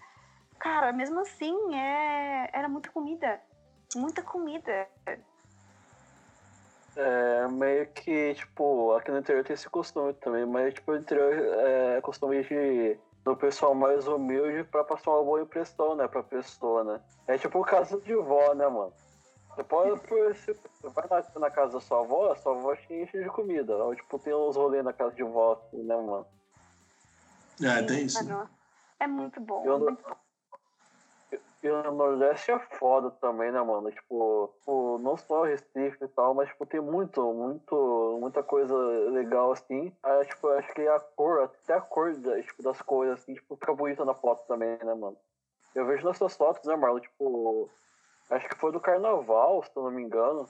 Cara, 0.59 0.93
mesmo 0.93 1.21
assim, 1.21 1.75
é... 1.75 2.51
era 2.53 2.69
muita 2.69 2.91
comida. 2.91 3.41
Muita 3.97 4.23
comida. 4.23 4.87
É, 6.97 7.49
meio 7.49 7.87
que, 7.89 8.35
tipo, 8.35 8.93
aqui 8.95 9.11
no 9.11 9.19
interior 9.19 9.45
tem 9.45 9.55
esse 9.55 9.69
costume 9.69 10.13
também, 10.15 10.45
mas, 10.45 10.75
tipo, 10.75 10.93
no 10.93 10.99
interior 10.99 11.33
é 11.33 12.01
costume 12.01 12.43
de 12.43 12.99
do 13.31 13.37
pessoal 13.37 13.75
mais 13.75 14.09
humilde 14.09 14.65
pra 14.65 14.83
passar 14.83 15.13
uma 15.13 15.23
boa 15.23 15.43
impressão, 15.43 15.95
né, 15.95 16.09
pra 16.09 16.23
pessoa, 16.23 16.83
né? 16.83 17.01
É 17.29 17.39
tipo 17.39 17.61
o 17.61 17.65
caso 17.65 18.01
de 18.01 18.15
vó, 18.15 18.55
né, 18.55 18.67
mano? 18.67 18.93
Você 19.55 19.65
pode, 19.65 19.91
você 19.91 20.57
vai 20.83 21.07
na, 21.09 21.41
na 21.41 21.51
casa 21.51 21.75
da 21.75 21.81
sua 21.81 22.01
avó, 22.01 22.33
a 22.33 22.37
sua 22.37 22.53
avó 22.53 22.75
te 22.75 22.93
enche 22.93 23.23
de 23.23 23.29
comida. 23.29 23.77
Ou, 23.77 23.95
tipo, 23.95 24.19
tem 24.19 24.35
uns 24.35 24.57
rolês 24.57 24.85
na 24.85 24.93
casa 24.93 25.15
de 25.15 25.23
vó, 25.23 25.53
assim, 25.53 25.83
né, 25.83 25.97
mano? 25.97 26.27
É, 27.63 27.83
tem 27.83 28.05
isso. 28.05 28.19
É 28.99 29.07
muito 29.07 29.41
bom. 29.41 29.65
Eu, 29.65 29.77
é 29.77 29.79
muito 29.79 30.03
bom. 30.03 30.17
E 31.63 31.69
o 31.69 31.93
Nordeste 31.93 32.51
é 32.51 32.59
foda 32.59 33.11
também, 33.11 33.53
né, 33.53 33.61
mano? 33.61 33.91
Tipo, 33.91 34.51
tipo, 34.59 34.99
não 34.99 35.17
só 35.19 35.43
Recife 35.43 36.05
e 36.05 36.09
tal, 36.09 36.33
mas, 36.33 36.49
tipo, 36.49 36.65
tem 36.65 36.81
muito, 36.81 37.23
muito, 37.35 38.19
muita 38.19 38.43
coisa 38.43 38.75
legal, 39.11 39.53
assim. 39.53 39.93
Aí, 40.03 40.25
tipo, 40.25 40.49
acho 40.49 40.73
que 40.73 40.89
a 40.89 40.99
cor, 40.99 41.43
até 41.43 41.75
a 41.75 41.81
cor 41.81 42.15
tipo, 42.15 42.63
das 42.63 42.81
cores, 42.81 43.13
assim, 43.13 43.35
tipo, 43.35 43.57
fica 43.57 43.75
bonita 43.75 44.07
na 44.07 44.15
foto 44.15 44.47
também, 44.47 44.79
né, 44.83 44.95
mano? 44.95 45.17
Eu 45.75 45.85
vejo 45.85 46.05
nas 46.05 46.17
suas 46.17 46.35
fotos, 46.35 46.65
né, 46.65 46.75
Marlon? 46.77 47.01
Tipo, 47.01 47.69
acho 48.31 48.49
que 48.49 48.57
foi 48.57 48.73
do 48.73 48.81
carnaval, 48.81 49.63
se 49.63 49.71
eu 49.77 49.83
não 49.83 49.91
me 49.91 50.03
engano. 50.03 50.49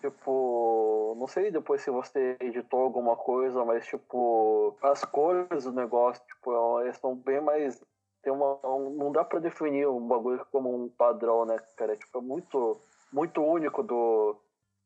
Tipo, 0.00 1.16
não 1.18 1.26
sei 1.26 1.50
depois 1.50 1.82
se 1.82 1.90
você 1.90 2.36
editou 2.40 2.82
alguma 2.82 3.16
coisa, 3.16 3.64
mas, 3.64 3.84
tipo, 3.86 4.76
as 4.80 5.04
cores 5.04 5.64
do 5.64 5.72
negócio, 5.72 6.24
tipo, 6.26 6.52
elas 6.52 6.96
são 6.98 7.16
bem 7.16 7.40
mais 7.40 7.82
tem 8.22 8.32
uma. 8.32 8.58
Não 8.62 9.10
dá 9.12 9.24
pra 9.24 9.40
definir 9.40 9.88
um 9.88 10.06
bagulho 10.06 10.46
como 10.50 10.84
um 10.84 10.88
padrão, 10.88 11.44
né, 11.44 11.56
cara? 11.76 11.96
Tipo, 11.96 12.18
é 12.18 12.22
muito, 12.22 12.80
muito 13.12 13.42
único 13.42 13.82
do, 13.82 14.36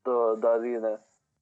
do 0.04 0.36
dali, 0.36 0.78
né? 0.78 0.98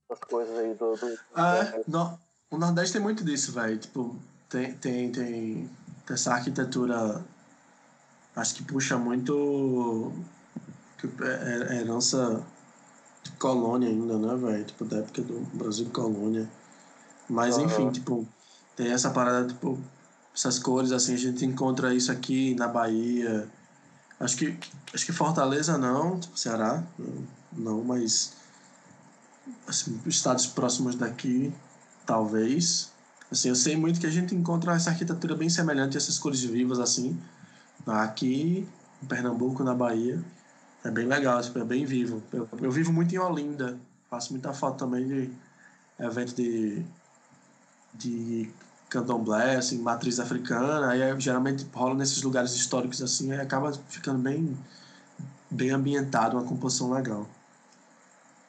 Das 0.08 0.18
coisas 0.20 0.58
aí 0.58 0.74
do. 0.74 0.96
do 0.96 1.18
ah, 1.34 1.56
é. 1.58 1.84
No, 1.86 2.18
o 2.50 2.58
Nordeste 2.58 2.94
tem 2.94 3.02
muito 3.02 3.24
disso, 3.24 3.52
velho. 3.52 3.78
Tipo, 3.78 4.16
tem, 4.48 4.74
tem, 4.74 5.12
tem 5.12 5.70
essa 6.10 6.34
arquitetura. 6.34 7.24
Acho 8.34 8.56
que 8.56 8.64
puxa 8.64 8.98
muito. 8.98 10.12
É, 11.20 11.74
é 11.74 11.80
herança 11.80 12.44
de 13.22 13.30
colônia 13.32 13.88
ainda, 13.88 14.18
né, 14.18 14.34
velho? 14.34 14.64
Tipo, 14.64 14.84
da 14.84 14.98
época 14.98 15.22
do 15.22 15.40
Brasil 15.56 15.88
colônia. 15.90 16.48
Mas, 17.28 17.56
uhum. 17.56 17.64
enfim, 17.64 17.90
tipo, 17.90 18.26
tem 18.76 18.92
essa 18.92 19.10
parada, 19.10 19.46
tipo, 19.46 19.78
essas 20.34 20.58
cores, 20.58 20.90
assim, 20.90 21.14
a 21.14 21.18
gente 21.18 21.44
encontra 21.44 21.94
isso 21.94 22.10
aqui 22.10 22.54
na 22.56 22.66
Bahia. 22.66 23.48
Acho 24.18 24.36
que, 24.36 24.58
acho 24.92 25.06
que 25.06 25.12
Fortaleza 25.12 25.78
não, 25.78 26.18
tipo 26.18 26.36
Ceará, 26.38 26.82
não, 27.52 27.84
mas 27.84 28.34
assim, 29.66 30.00
estados 30.06 30.46
próximos 30.46 30.96
daqui, 30.96 31.52
talvez. 32.04 32.92
Assim, 33.30 33.48
eu 33.48 33.54
sei 33.54 33.76
muito 33.76 34.00
que 34.00 34.06
a 34.06 34.10
gente 34.10 34.34
encontra 34.34 34.74
essa 34.74 34.90
arquitetura 34.90 35.34
bem 35.36 35.48
semelhante, 35.48 35.96
essas 35.96 36.18
cores 36.18 36.42
vivas, 36.42 36.78
assim, 36.80 37.18
aqui 37.86 38.68
em 39.02 39.06
Pernambuco, 39.06 39.62
na 39.62 39.74
Bahia. 39.74 40.22
É 40.84 40.90
bem 40.90 41.06
legal, 41.06 41.40
tipo, 41.40 41.58
é 41.58 41.64
bem 41.64 41.84
vivo. 41.84 42.22
Eu, 42.32 42.48
eu 42.60 42.70
vivo 42.70 42.92
muito 42.92 43.14
em 43.14 43.18
Olinda, 43.18 43.78
faço 44.10 44.32
muita 44.32 44.52
foto 44.52 44.78
também 44.78 45.06
de 45.06 45.30
evento 45.98 46.34
de, 46.34 46.84
de 47.94 48.50
candomblé, 48.94 49.56
assim, 49.56 49.78
matriz 49.78 50.20
africana, 50.20 50.90
aí 50.90 51.02
é, 51.02 51.18
geralmente 51.18 51.66
rola 51.74 51.94
nesses 51.94 52.22
lugares 52.22 52.54
históricos 52.54 53.02
assim, 53.02 53.32
aí 53.32 53.40
acaba 53.40 53.72
ficando 53.88 54.18
bem, 54.20 54.56
bem 55.50 55.70
ambientado, 55.70 56.36
uma 56.36 56.46
composição 56.46 56.92
legal. 56.92 57.26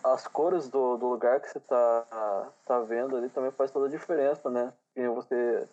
as 0.03 0.27
cores 0.27 0.67
do, 0.67 0.97
do 0.97 1.07
lugar 1.07 1.39
que 1.39 1.49
você 1.49 1.59
tá, 1.59 2.47
tá 2.65 2.79
vendo 2.81 3.17
ali 3.17 3.29
também 3.29 3.51
faz 3.51 3.71
toda 3.71 3.87
a 3.87 3.89
diferença, 3.89 4.49
né? 4.49 4.71
E 4.95 5.07
você 5.07 5.67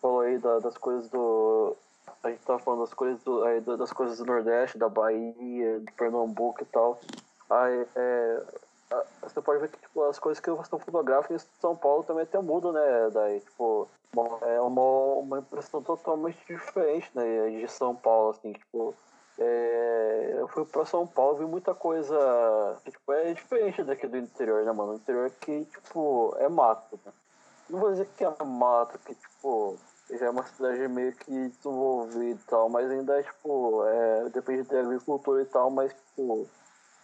falou 0.00 0.20
aí 0.20 0.36
da, 0.38 0.58
das 0.58 0.76
coisas 0.76 1.08
do. 1.08 1.74
A 2.22 2.30
gente 2.30 2.42
tava 2.44 2.58
falando 2.58 2.80
das 2.80 2.94
coisas 2.94 3.22
do, 3.22 3.44
aí, 3.44 3.60
das 3.60 3.92
coisas 3.92 4.18
do 4.18 4.26
Nordeste, 4.26 4.78
da 4.78 4.88
Bahia, 4.88 5.80
de 5.80 5.92
Pernambuco 5.92 6.62
e 6.62 6.66
tal. 6.66 7.00
Aí, 7.48 7.86
é, 7.96 8.42
você 9.22 9.40
pode 9.40 9.60
ver 9.60 9.70
que 9.70 9.78
tipo, 9.78 10.02
as 10.04 10.18
coisas 10.18 10.40
que 10.40 10.50
você 10.50 10.78
fotografa 10.78 11.32
em 11.32 11.38
São 11.60 11.76
Paulo 11.76 12.02
também 12.02 12.24
até 12.24 12.40
mudam, 12.40 12.72
né? 12.72 13.10
Daí, 13.12 13.40
tipo, 13.40 13.88
é 14.42 14.60
uma, 14.60 14.82
uma 15.18 15.38
impressão 15.38 15.82
totalmente 15.82 16.38
diferente 16.46 17.10
né, 17.14 17.50
de 17.50 17.68
São 17.68 17.94
Paulo, 17.94 18.30
assim, 18.30 18.52
tipo. 18.52 18.94
É, 19.40 20.34
eu 20.36 20.48
fui 20.48 20.64
pra 20.64 20.84
São 20.84 21.06
Paulo 21.06 21.36
e 21.36 21.44
vi 21.44 21.50
muita 21.50 21.74
coisa. 21.74 22.16
Tipo, 22.84 23.12
é 23.12 23.32
diferente 23.34 23.84
daqui 23.84 24.06
do 24.08 24.16
interior, 24.16 24.64
né, 24.64 24.72
mano? 24.72 24.92
O 24.92 24.96
interior 24.96 25.30
que, 25.40 25.64
tipo, 25.66 26.34
é 26.38 26.48
mato. 26.48 26.98
Né? 27.04 27.12
Não 27.70 27.78
vou 27.78 27.90
dizer 27.90 28.08
que 28.16 28.24
é 28.24 28.44
mato, 28.44 28.98
que, 28.98 29.14
tipo, 29.14 29.78
já 30.10 30.26
é 30.26 30.30
uma 30.30 30.44
cidade 30.44 30.88
meio 30.88 31.12
que 31.12 31.48
desenvolvida 31.50 32.24
e 32.24 32.44
tal, 32.46 32.68
mas 32.68 32.90
ainda 32.90 33.20
é, 33.20 33.22
tipo, 33.22 33.84
é, 33.84 34.28
depende 34.30 34.62
da 34.62 34.80
agricultura 34.80 35.42
e 35.42 35.46
tal, 35.46 35.70
mas, 35.70 35.92
tipo, 35.92 36.48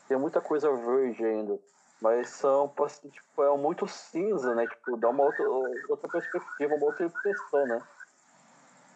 tem 0.08 0.18
muita 0.18 0.40
coisa 0.40 0.72
verde 0.72 1.24
ainda. 1.24 1.58
Mas 2.00 2.28
são, 2.28 2.72
tipo, 3.10 3.42
é 3.42 3.56
muito 3.56 3.86
cinza, 3.86 4.54
né? 4.54 4.66
Tipo, 4.66 4.96
dá 4.96 5.08
uma 5.08 5.24
outra, 5.24 5.44
outra 5.88 6.08
perspectiva, 6.08 6.74
uma 6.74 6.86
outra 6.86 7.06
impressão, 7.06 7.66
né? 7.66 7.80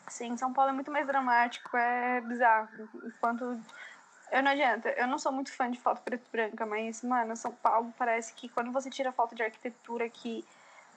Sim, 0.08 0.36
São 0.36 0.52
Paulo 0.52 0.70
é 0.70 0.74
muito 0.74 0.90
mais 0.90 1.06
dramático, 1.06 1.76
é 1.76 2.20
bizarro. 2.20 2.68
Enquanto. 3.04 3.60
Eu 4.30 4.42
não 4.42 4.50
adianta, 4.50 4.90
eu 4.90 5.06
não 5.06 5.18
sou 5.18 5.32
muito 5.32 5.50
fã 5.50 5.70
de 5.70 5.80
foto 5.80 6.02
preto 6.02 6.26
e 6.28 6.30
branca, 6.30 6.66
mas, 6.66 7.02
mano, 7.02 7.34
São 7.34 7.50
Paulo 7.50 7.94
parece 7.96 8.34
que 8.34 8.46
quando 8.48 8.70
você 8.70 8.90
tira 8.90 9.10
foto 9.10 9.34
de 9.34 9.42
arquitetura 9.42 10.06
que 10.10 10.44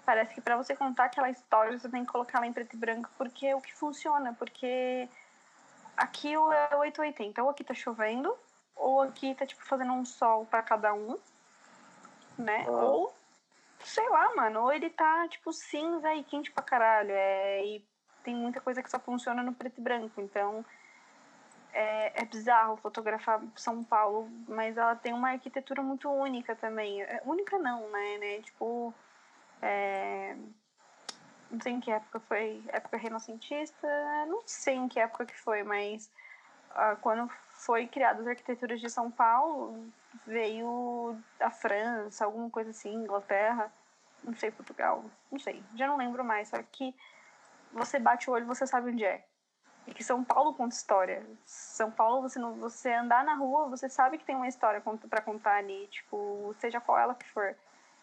parece 0.05 0.33
que 0.33 0.41
para 0.41 0.57
você 0.57 0.75
contar 0.75 1.05
aquela 1.05 1.29
história 1.29 1.77
você 1.77 1.87
tem 1.87 2.03
que 2.03 2.11
colocar 2.11 2.39
ela 2.39 2.47
em 2.47 2.51
preto 2.51 2.73
e 2.75 2.77
branco, 2.77 3.09
porque 3.17 3.47
é 3.47 3.55
o 3.55 3.61
que 3.61 3.73
funciona, 3.73 4.33
porque 4.33 5.07
aquilo 5.95 6.51
é 6.51 6.75
880, 6.75 7.41
ou 7.41 7.49
aqui 7.49 7.63
tá 7.63 7.73
chovendo, 7.73 8.35
ou 8.75 9.01
aqui 9.01 9.33
tá 9.35 9.45
tipo 9.45 9.63
fazendo 9.63 9.93
um 9.93 10.03
sol 10.03 10.45
para 10.45 10.61
cada 10.61 10.93
um, 10.93 11.17
né? 12.41 12.65
Ah. 12.67 12.71
Ou 12.71 13.13
sei 13.79 14.07
lá, 14.09 14.35
mano, 14.35 14.61
ou 14.61 14.73
ele 14.73 14.89
tá 14.89 15.27
tipo 15.27 15.51
cinza 15.51 16.13
e 16.13 16.23
quente 16.23 16.51
pra 16.51 16.63
caralho, 16.63 17.11
é, 17.11 17.65
e 17.65 17.85
tem 18.23 18.35
muita 18.35 18.61
coisa 18.61 18.81
que 18.83 18.89
só 18.89 18.99
funciona 18.99 19.41
no 19.43 19.53
preto 19.53 19.79
e 19.79 19.83
branco. 19.83 20.21
Então 20.21 20.63
é, 21.73 22.21
é 22.21 22.25
bizarro 22.25 22.77
fotografar 22.77 23.41
São 23.55 23.83
Paulo, 23.83 24.29
mas 24.47 24.77
ela 24.77 24.95
tem 24.95 25.13
uma 25.13 25.31
arquitetura 25.31 25.81
muito 25.81 26.09
única 26.09 26.55
também. 26.55 27.01
É, 27.01 27.21
única 27.25 27.57
não, 27.57 27.89
né? 27.89 28.17
né? 28.19 28.41
Tipo. 28.41 28.93
É, 29.61 30.35
não 31.51 31.59
sei 31.59 31.73
em 31.73 31.79
que 31.81 31.91
época 31.91 32.19
foi, 32.21 32.63
época 32.69 32.97
renascentista, 32.97 33.87
não 34.27 34.41
sei 34.45 34.75
em 34.75 34.87
que 34.87 34.99
época 34.99 35.25
que 35.25 35.37
foi, 35.37 35.63
mas 35.63 36.09
ah, 36.71 36.95
quando 37.01 37.29
foi 37.61 37.87
criadas 37.87 38.21
as 38.21 38.27
arquiteturas 38.27 38.81
de 38.81 38.89
São 38.89 39.11
Paulo, 39.11 39.85
veio 40.25 41.15
da 41.37 41.51
França, 41.51 42.25
alguma 42.25 42.49
coisa 42.49 42.71
assim, 42.71 42.93
Inglaterra, 42.93 43.71
não 44.23 44.35
sei, 44.35 44.49
Portugal, 44.49 45.05
não 45.31 45.37
sei, 45.37 45.63
já 45.75 45.87
não 45.87 45.97
lembro 45.97 46.23
mais, 46.23 46.47
só 46.47 46.61
que 46.71 46.95
você 47.71 47.99
bate 47.99 48.29
o 48.29 48.33
olho 48.33 48.47
você 48.47 48.65
sabe 48.65 48.89
onde 48.89 49.05
é. 49.05 49.23
E 49.87 49.93
que 49.93 50.03
São 50.03 50.23
Paulo 50.23 50.53
conta 50.53 50.75
história. 50.75 51.23
São 51.45 51.89
Paulo, 51.89 52.21
você 52.21 52.37
não, 52.39 52.53
você 52.53 52.93
andar 52.93 53.23
na 53.23 53.35
rua, 53.35 53.67
você 53.67 53.89
sabe 53.89 54.17
que 54.17 54.25
tem 54.25 54.35
uma 54.35 54.47
história 54.47 54.81
para 55.09 55.21
contar 55.21 55.55
ali, 55.55 55.87
tipo, 55.87 56.55
seja 56.59 56.79
qual 56.79 56.97
ela 56.97 57.15
que 57.15 57.27
for. 57.27 57.55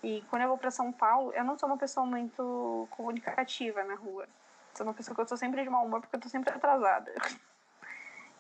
E 0.02 0.22
quando 0.30 0.42
eu 0.42 0.48
vou 0.48 0.58
para 0.58 0.70
São 0.70 0.92
Paulo, 0.92 1.32
eu 1.32 1.44
não 1.44 1.58
sou 1.58 1.68
uma 1.68 1.78
pessoa 1.78 2.06
muito 2.06 2.88
comunicativa 2.90 3.82
na 3.84 3.94
rua. 3.94 4.28
Sou 4.74 4.86
uma 4.86 4.94
pessoa 4.94 5.14
que 5.14 5.20
eu 5.20 5.26
tô 5.26 5.36
sempre 5.36 5.62
de 5.62 5.70
mau 5.70 5.84
humor 5.84 6.00
porque 6.00 6.16
eu 6.16 6.20
tô 6.20 6.28
sempre 6.28 6.52
atrasada. 6.52 7.12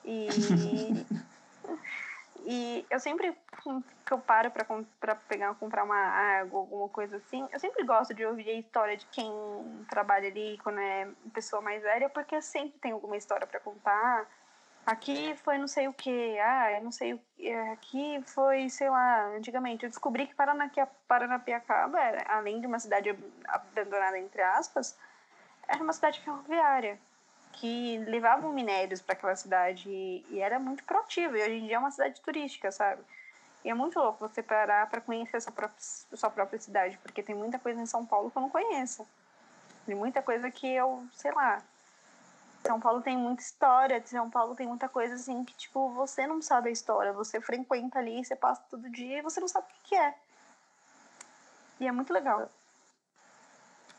E 0.08 0.28
E 2.50 2.86
eu 2.88 2.98
sempre 2.98 3.36
que 4.06 4.12
eu 4.12 4.18
paro 4.18 4.50
para 4.50 5.14
pegar 5.14 5.54
comprar 5.56 5.84
uma 5.84 5.98
água, 5.98 6.60
alguma 6.60 6.88
coisa 6.88 7.18
assim, 7.18 7.46
eu 7.52 7.60
sempre 7.60 7.84
gosto 7.84 8.14
de 8.14 8.24
ouvir 8.24 8.48
a 8.48 8.54
história 8.54 8.96
de 8.96 9.04
quem 9.06 9.30
trabalha 9.90 10.28
ali 10.28 10.58
quando 10.62 10.80
é 10.80 11.06
pessoa 11.34 11.60
mais 11.60 11.82
velha, 11.82 12.08
porque 12.08 12.40
sempre 12.40 12.78
tem 12.78 12.92
alguma 12.92 13.18
história 13.18 13.46
para 13.46 13.60
contar. 13.60 14.26
Aqui 14.86 15.36
foi 15.44 15.58
não 15.58 15.68
sei 15.68 15.88
o 15.88 15.92
que, 15.92 16.38
ah, 16.38 16.72
eu 16.72 16.84
não 16.84 16.90
sei 16.90 17.12
o 17.12 17.20
que, 17.36 17.52
aqui 17.52 18.22
foi, 18.24 18.70
sei 18.70 18.88
lá, 18.88 19.26
antigamente. 19.36 19.84
Eu 19.84 19.90
descobri 19.90 20.26
que 20.26 20.34
Paranapiacaba, 21.06 21.98
além 22.28 22.62
de 22.62 22.66
uma 22.66 22.78
cidade 22.78 23.10
abandonada, 23.46 24.18
entre 24.18 24.40
aspas, 24.40 24.98
era 25.68 25.82
uma 25.82 25.92
cidade 25.92 26.18
ferroviária 26.20 26.98
que 27.60 27.98
levavam 28.06 28.52
minérios 28.52 29.00
para 29.00 29.14
aquela 29.14 29.34
cidade 29.34 29.90
e, 29.90 30.24
e, 30.30 30.40
era 30.40 30.58
muito 30.58 30.84
proativa. 30.84 31.36
E 31.36 31.42
hoje 31.42 31.54
em 31.54 31.66
dia 31.66 31.76
é 31.76 31.78
uma 31.78 31.90
cidade 31.90 32.20
turística, 32.20 32.70
sabe? 32.70 33.02
E 33.64 33.70
é 33.70 33.74
muito 33.74 33.98
louco 33.98 34.28
você 34.28 34.42
parar 34.42 34.88
para 34.88 35.00
conhecer 35.00 35.36
a 35.36 35.40
sua 35.40 35.52
própria, 35.52 35.78
a 36.12 36.16
sua 36.16 36.30
própria 36.30 36.60
cidade, 36.60 36.98
porque 37.02 37.22
tem 37.22 37.34
muita 37.34 37.58
coisa 37.58 37.80
em 37.80 37.86
São 37.86 38.06
Paulo 38.06 38.30
que 38.30 38.38
eu 38.38 38.42
não 38.42 38.48
conheço. 38.48 39.06
Tem 39.84 39.94
muita 39.94 40.22
coisa 40.22 40.50
que 40.50 40.66
eu, 40.68 41.04
sei 41.14 41.32
lá. 41.32 41.60
São 42.64 42.78
Paulo 42.78 43.00
tem 43.00 43.16
muita 43.16 43.42
história, 43.42 44.02
São 44.06 44.30
Paulo 44.30 44.54
tem 44.54 44.66
muita 44.66 44.88
coisa 44.88 45.14
assim 45.14 45.44
que, 45.44 45.54
tipo, 45.54 45.90
você 45.90 46.26
não 46.26 46.40
sabe 46.40 46.68
a 46.68 46.72
história. 46.72 47.12
Você 47.12 47.40
frequenta 47.40 47.98
ali, 47.98 48.24
você 48.24 48.36
passa 48.36 48.62
todo 48.70 48.88
dia 48.90 49.18
e 49.18 49.22
você 49.22 49.40
não 49.40 49.48
sabe 49.48 49.66
o 49.66 49.88
que 49.88 49.96
é. 49.96 50.14
E 51.80 51.88
é 51.88 51.92
muito 51.92 52.12
legal. 52.12 52.48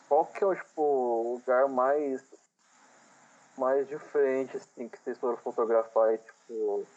Qual 0.07 0.25
que 0.25 0.43
é 0.43 0.47
o, 0.47 0.55
tipo, 0.55 1.39
lugar 1.39 1.67
mais 1.67 2.21
mais 3.59 3.87
diferente, 3.87 4.57
assim, 4.57 4.87
que 4.87 4.97
vocês 4.99 5.17
foram 5.19 5.37
fotografar 5.37 6.13
e, 6.13 6.17
tipo. 6.17 6.87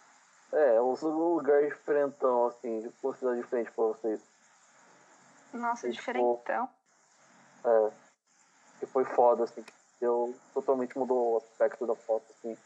É, 0.53 0.81
um 0.81 0.93
lugar 0.93 1.63
diferentão, 1.63 2.47
assim, 2.47 2.81
de 2.81 2.91
possibilidade 2.91 3.43
diferente 3.43 3.73
pra 3.73 3.85
vocês. 3.85 4.21
Nossa, 5.53 5.89
e, 5.89 5.93
diferentão. 5.93 6.69
Tipo, 7.57 7.69
é. 7.69 7.91
Que 8.79 8.87
foi 8.87 9.05
foda, 9.05 9.45
assim, 9.45 9.63
que 9.63 9.73
deu, 10.01 10.35
totalmente 10.55 10.97
mudou 10.97 11.35
o 11.35 11.37
aspecto 11.39 11.87
da 11.87 11.95
foto, 11.95 12.25
assim. 12.31 12.57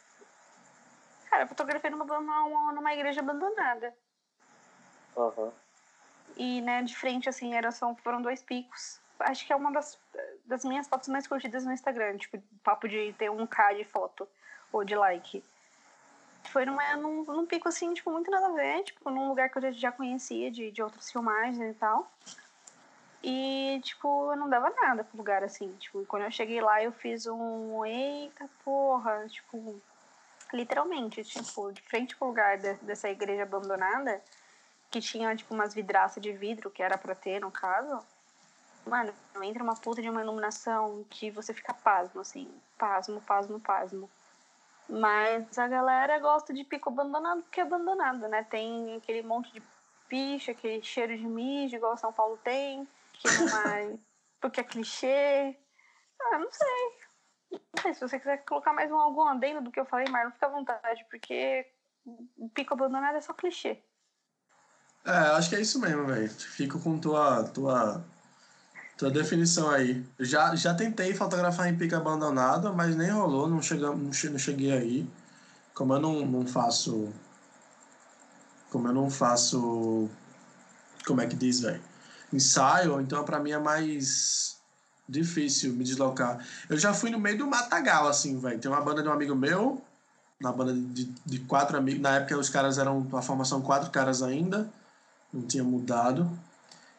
Cara, 1.31 1.45
eu 1.45 1.49
fotografei 1.49 1.91
numa, 1.91 2.05
numa, 2.05 2.73
numa 2.73 2.95
igreja 2.95 3.21
abandonada. 3.21 3.95
Aham. 5.17 5.45
Uhum. 5.45 5.53
E, 6.37 6.61
né, 6.61 6.83
de 6.83 6.95
frente, 6.95 7.29
assim, 7.29 7.55
era, 7.55 7.71
só, 7.71 7.95
foram 8.03 8.21
dois 8.21 8.43
picos 8.43 9.01
acho 9.21 9.47
que 9.47 9.53
é 9.53 9.57
uma 9.57 9.73
das, 9.73 9.99
das 10.47 10.65
minhas 10.65 10.89
fotos 10.89 11.09
mais 11.09 11.27
curtidas 11.27 11.65
no 11.65 11.73
Instagram. 11.73 12.17
Tipo, 12.19 12.43
papo 12.63 12.89
de 12.89 13.13
ter 13.15 13.31
um 13.31 13.47
K 13.47 13.75
de 13.75 13.85
foto 13.85 14.27
ou 14.73 14.85
de 14.85 14.95
like. 14.95 15.43
Foi 16.45 16.65
numa, 16.65 16.97
num, 16.97 17.25
num 17.25 17.47
pico 17.47 17.69
assim, 17.69 17.93
tipo, 17.93 18.11
muito 18.11 18.31
nada 18.31 18.47
a 18.47 18.53
ver, 18.53 18.85
tipo, 18.85 19.11
num 19.11 19.29
lugar 19.29 19.51
que 19.51 19.59
eu 19.59 19.73
já, 19.73 19.91
conhecia 19.91 20.51
de, 20.51 20.71
de 20.71 20.83
outras 20.83 21.11
filmagens 21.11 21.75
e 21.75 21.79
tal. 21.79 22.11
E, 23.23 23.81
tipo, 23.83 24.33
eu 24.33 24.37
não 24.37 24.49
dava 24.49 24.71
nada 24.71 25.03
pro 25.03 25.19
lugar, 25.19 25.43
assim. 25.43 25.73
Tipo, 25.79 26.05
quando 26.07 26.23
eu 26.23 26.31
cheguei 26.31 26.61
lá, 26.61 26.83
eu 26.83 26.93
fiz 26.93 27.27
um 27.27 27.85
eita 27.85 28.49
porra, 28.65 29.27
tipo, 29.29 29.81
literalmente, 30.53 31.25
tipo, 31.25 31.73
de 31.73 31.83
frente 31.83 32.15
pro 32.17 32.29
lugar 32.29 32.59
de, 32.59 32.75
dessa 32.75 33.09
igreja 33.09 33.43
abandonada, 33.43 34.23
que 34.91 35.01
tinha, 35.01 35.35
tipo, 35.35 35.53
umas 35.53 35.75
vidraças 35.75 36.23
de 36.23 36.33
vidro, 36.33 36.71
que 36.71 36.83
era 36.83 36.97
pra 36.97 37.17
ter, 37.17 37.41
no 37.41 37.51
caso 37.51 38.05
Mano, 38.87 39.13
entra 39.43 39.65
uma 39.65 39.75
puta 39.75 40.01
de 40.01 40.09
uma 40.09 40.23
iluminação 40.23 41.05
que 41.11 41.29
você 41.31 41.53
fica 41.53 41.75
pasmo, 41.75 42.21
assim. 42.21 42.49
Pasmo, 42.79 43.21
pasmo, 43.21 43.59
pasmo. 43.59 44.09
Mas 44.89 45.59
a 45.59 45.67
galera 45.67 46.21
gosta 46.21 46.55
de 46.55 46.63
pico 46.63 46.89
abandonado 46.89 47.43
porque 47.43 47.61
é 47.61 47.65
abandonado, 47.65 48.29
né? 48.29 48.45
Tem 48.45 48.97
aquele 48.97 49.23
monte 49.23 49.53
de 49.53 49.61
picha, 50.09 50.53
aquele 50.53 50.81
cheiro 50.85 51.19
de 51.19 51.27
mijo, 51.27 51.75
igual 51.75 51.97
São 51.97 52.13
Paulo 52.13 52.39
tem, 52.45 52.87
que 53.15 53.29
não 53.29 53.59
é. 53.73 53.97
porque 54.41 54.61
é 54.61 54.65
clichê. 54.65 55.57
Ah, 56.21 56.39
não 56.39 56.53
sei. 56.53 57.61
Não 57.75 57.83
sei, 57.83 57.95
se 57.95 58.01
você 58.01 58.19
quiser 58.21 58.45
colocar 58.45 58.73
mais 58.73 58.91
um 58.93 58.99
algum 58.99 59.23
adendo 59.23 59.63
do 59.63 59.73
que 59.73 59.81
eu 59.81 59.85
falei, 59.85 60.07
Marlon, 60.09 60.31
fica 60.31 60.47
à 60.47 60.51
vontade, 60.51 61.05
porque 61.11 61.67
pico 62.55 62.75
abandonado 62.75 63.17
é 63.17 63.21
só 63.21 63.33
clichê. 63.33 63.83
É, 65.05 65.11
acho 65.11 65.51
que 65.51 65.57
é 65.57 65.61
isso 65.61 65.81
mesmo, 65.81 66.07
velho. 66.07 66.29
Fico 66.29 66.81
com 66.81 66.99
tua, 66.99 67.45
tua 67.45 68.05
tua 68.97 69.11
definição 69.11 69.71
aí. 69.71 70.05
Já, 70.19 70.55
já 70.55 70.75
tentei 70.75 71.15
fotografar 71.15 71.69
em 71.69 71.77
pica 71.77 71.99
abandonada, 71.99 72.73
mas 72.73 72.97
nem 72.97 73.11
rolou, 73.11 73.49
não, 73.49 73.61
chegamos, 73.61 74.25
não 74.25 74.39
cheguei 74.39 74.73
aí. 74.73 75.11
Como 75.75 75.93
eu 75.95 76.01
não, 76.01 76.25
não 76.25 76.47
faço. 76.47 77.13
Como 78.71 78.89
eu 78.89 78.95
não 78.95 79.11
faço. 79.11 80.09
Como 81.07 81.21
é 81.21 81.27
que 81.27 81.37
diz, 81.37 81.61
velho? 81.61 81.81
Ensaio, 82.33 83.01
então 83.01 83.25
para 83.25 83.39
mim 83.39 83.53
é 83.53 83.59
mais 83.59 84.57
difícil 85.09 85.73
me 85.73 85.85
deslocar. 85.85 86.45
Eu 86.69 86.77
já 86.79 86.93
fui 86.93 87.11
no 87.11 87.21
meio 87.21 87.39
do 87.39 87.47
matagal, 87.47 88.09
assim, 88.09 88.39
velho. 88.41 88.59
Tem 88.59 88.71
uma 88.71 88.81
banda 88.81 89.03
de 89.03 89.09
um 89.09 89.13
amigo 89.13 89.35
meu, 89.35 89.83
uma 90.41 90.53
banda 90.53 90.73
de, 90.73 91.05
de 91.25 91.39
quatro 91.41 91.77
amigos. 91.77 92.01
Na 92.01 92.17
época 92.17 92.39
os 92.39 92.49
caras 92.49 92.79
eram 92.79 93.07
a 93.13 93.23
formação 93.23 93.61
quatro 93.63 93.91
caras 93.91 94.23
ainda, 94.23 94.69
não 95.33 95.43
tinha 95.43 95.63
mudado. 95.63 96.29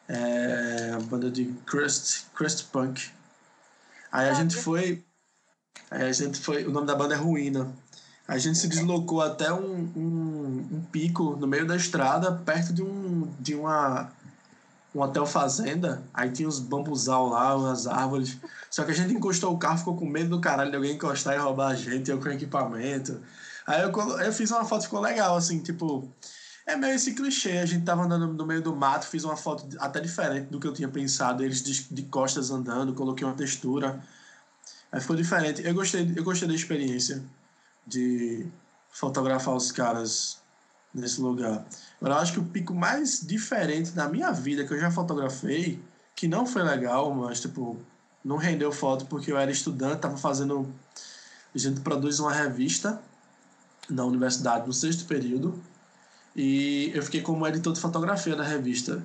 É, 0.08 0.92
a 0.96 1.00
banda 1.00 1.30
de 1.30 1.44
Crust, 1.66 2.26
Crust 2.34 2.64
Punk. 2.72 3.10
Aí 4.10 4.28
a 4.28 4.34
gente 4.34 4.56
foi. 4.56 5.04
Aí 5.90 6.08
a 6.08 6.12
gente 6.12 6.40
foi. 6.40 6.64
O 6.64 6.70
nome 6.70 6.86
da 6.86 6.94
banda 6.94 7.14
é 7.14 7.18
Ruína. 7.18 7.70
A 8.26 8.36
gente 8.36 8.58
se 8.58 8.68
deslocou 8.68 9.22
até 9.22 9.52
um, 9.52 9.90
um, 9.96 10.68
um 10.72 10.82
pico 10.92 11.36
no 11.36 11.46
meio 11.46 11.66
da 11.66 11.76
estrada, 11.76 12.32
perto 12.32 12.74
de 12.74 12.82
um, 12.82 13.32
de 13.40 13.54
uma 13.54 14.12
um 14.94 15.00
hotel 15.00 15.26
fazenda, 15.26 16.02
aí 16.12 16.30
tinha 16.30 16.48
uns 16.48 16.58
bambuzal 16.58 17.28
lá, 17.28 17.54
umas 17.56 17.86
árvores. 17.86 18.36
Só 18.70 18.84
que 18.84 18.90
a 18.90 18.94
gente 18.94 19.14
encostou 19.14 19.54
o 19.54 19.58
carro, 19.58 19.78
ficou 19.78 19.96
com 19.96 20.06
medo 20.06 20.30
do 20.30 20.40
caralho 20.40 20.70
de 20.70 20.76
alguém 20.76 20.94
encostar 20.94 21.34
e 21.34 21.38
roubar 21.38 21.68
a 21.68 21.74
gente, 21.74 22.10
eu 22.10 22.18
com 22.18 22.28
equipamento. 22.28 23.20
Aí 23.66 23.82
eu, 23.82 23.90
eu 24.20 24.32
fiz 24.32 24.50
uma 24.50 24.64
foto, 24.64 24.84
ficou 24.84 25.00
legal, 25.00 25.36
assim, 25.36 25.60
tipo. 25.60 26.10
É 26.68 26.76
meio 26.76 26.94
esse 26.94 27.14
clichê, 27.14 27.52
a 27.52 27.64
gente 27.64 27.82
tava 27.82 28.02
andando 28.02 28.26
no 28.26 28.44
meio 28.44 28.60
do 28.60 28.76
mato, 28.76 29.06
fiz 29.06 29.24
uma 29.24 29.38
foto 29.38 29.66
até 29.78 30.00
diferente 30.00 30.50
do 30.50 30.60
que 30.60 30.66
eu 30.66 30.74
tinha 30.74 30.86
pensado, 30.86 31.42
eles 31.42 31.62
de, 31.62 32.02
costas 32.02 32.50
andando, 32.50 32.92
coloquei 32.92 33.26
uma 33.26 33.34
textura. 33.34 33.98
Aí 34.92 35.00
ficou 35.00 35.16
diferente. 35.16 35.66
Eu 35.66 35.72
gostei, 35.72 36.12
eu 36.14 36.22
gostei 36.22 36.46
da 36.46 36.54
experiência 36.54 37.24
de 37.86 38.46
fotografar 38.90 39.56
os 39.56 39.72
caras 39.72 40.42
nesse 40.92 41.22
lugar. 41.22 41.64
Agora, 41.98 42.16
eu 42.16 42.18
acho 42.18 42.34
que 42.34 42.40
o 42.40 42.44
pico 42.44 42.74
mais 42.74 43.26
diferente 43.26 43.92
da 43.92 44.06
minha 44.06 44.30
vida 44.30 44.66
que 44.66 44.74
eu 44.74 44.78
já 44.78 44.90
fotografei, 44.90 45.82
que 46.14 46.28
não 46.28 46.44
foi 46.44 46.62
legal, 46.62 47.14
mas, 47.14 47.40
tipo, 47.40 47.80
não 48.22 48.36
rendeu 48.36 48.70
foto 48.70 49.06
porque 49.06 49.32
eu 49.32 49.38
era 49.38 49.50
estudante, 49.50 50.02
tava 50.02 50.18
fazendo. 50.18 50.70
A 51.54 51.56
gente 51.56 51.80
produz 51.80 52.20
uma 52.20 52.30
revista 52.30 53.00
na 53.88 54.04
universidade 54.04 54.66
no 54.66 54.72
sexto 54.74 55.06
período 55.06 55.58
e 56.34 56.90
eu 56.94 57.02
fiquei 57.02 57.20
como 57.20 57.46
editor 57.46 57.72
de 57.72 57.80
fotografia 57.80 58.36
da 58.36 58.44
revista. 58.44 59.02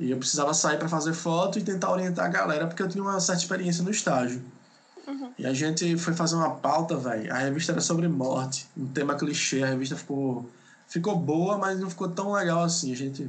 E 0.00 0.10
eu 0.10 0.16
precisava 0.16 0.54
sair 0.54 0.78
para 0.78 0.88
fazer 0.88 1.12
foto 1.12 1.58
e 1.58 1.62
tentar 1.62 1.90
orientar 1.90 2.26
a 2.26 2.28
galera 2.28 2.66
porque 2.66 2.82
eu 2.82 2.88
tinha 2.88 3.02
uma 3.02 3.18
certa 3.20 3.42
experiência 3.42 3.82
no 3.82 3.90
estágio. 3.90 4.42
Uhum. 5.06 5.32
E 5.38 5.46
a 5.46 5.52
gente 5.52 5.96
foi 5.96 6.14
fazer 6.14 6.36
uma 6.36 6.50
pauta, 6.50 6.96
velho. 6.96 7.32
A 7.32 7.38
revista 7.38 7.72
era 7.72 7.80
sobre 7.80 8.06
morte, 8.06 8.68
um 8.76 8.86
tema 8.86 9.14
clichê. 9.16 9.62
A 9.62 9.66
revista 9.66 9.96
ficou 9.96 10.48
ficou 10.86 11.16
boa, 11.16 11.58
mas 11.58 11.80
não 11.80 11.90
ficou 11.90 12.08
tão 12.08 12.32
legal 12.32 12.62
assim. 12.62 12.92
A 12.92 12.96
gente 12.96 13.28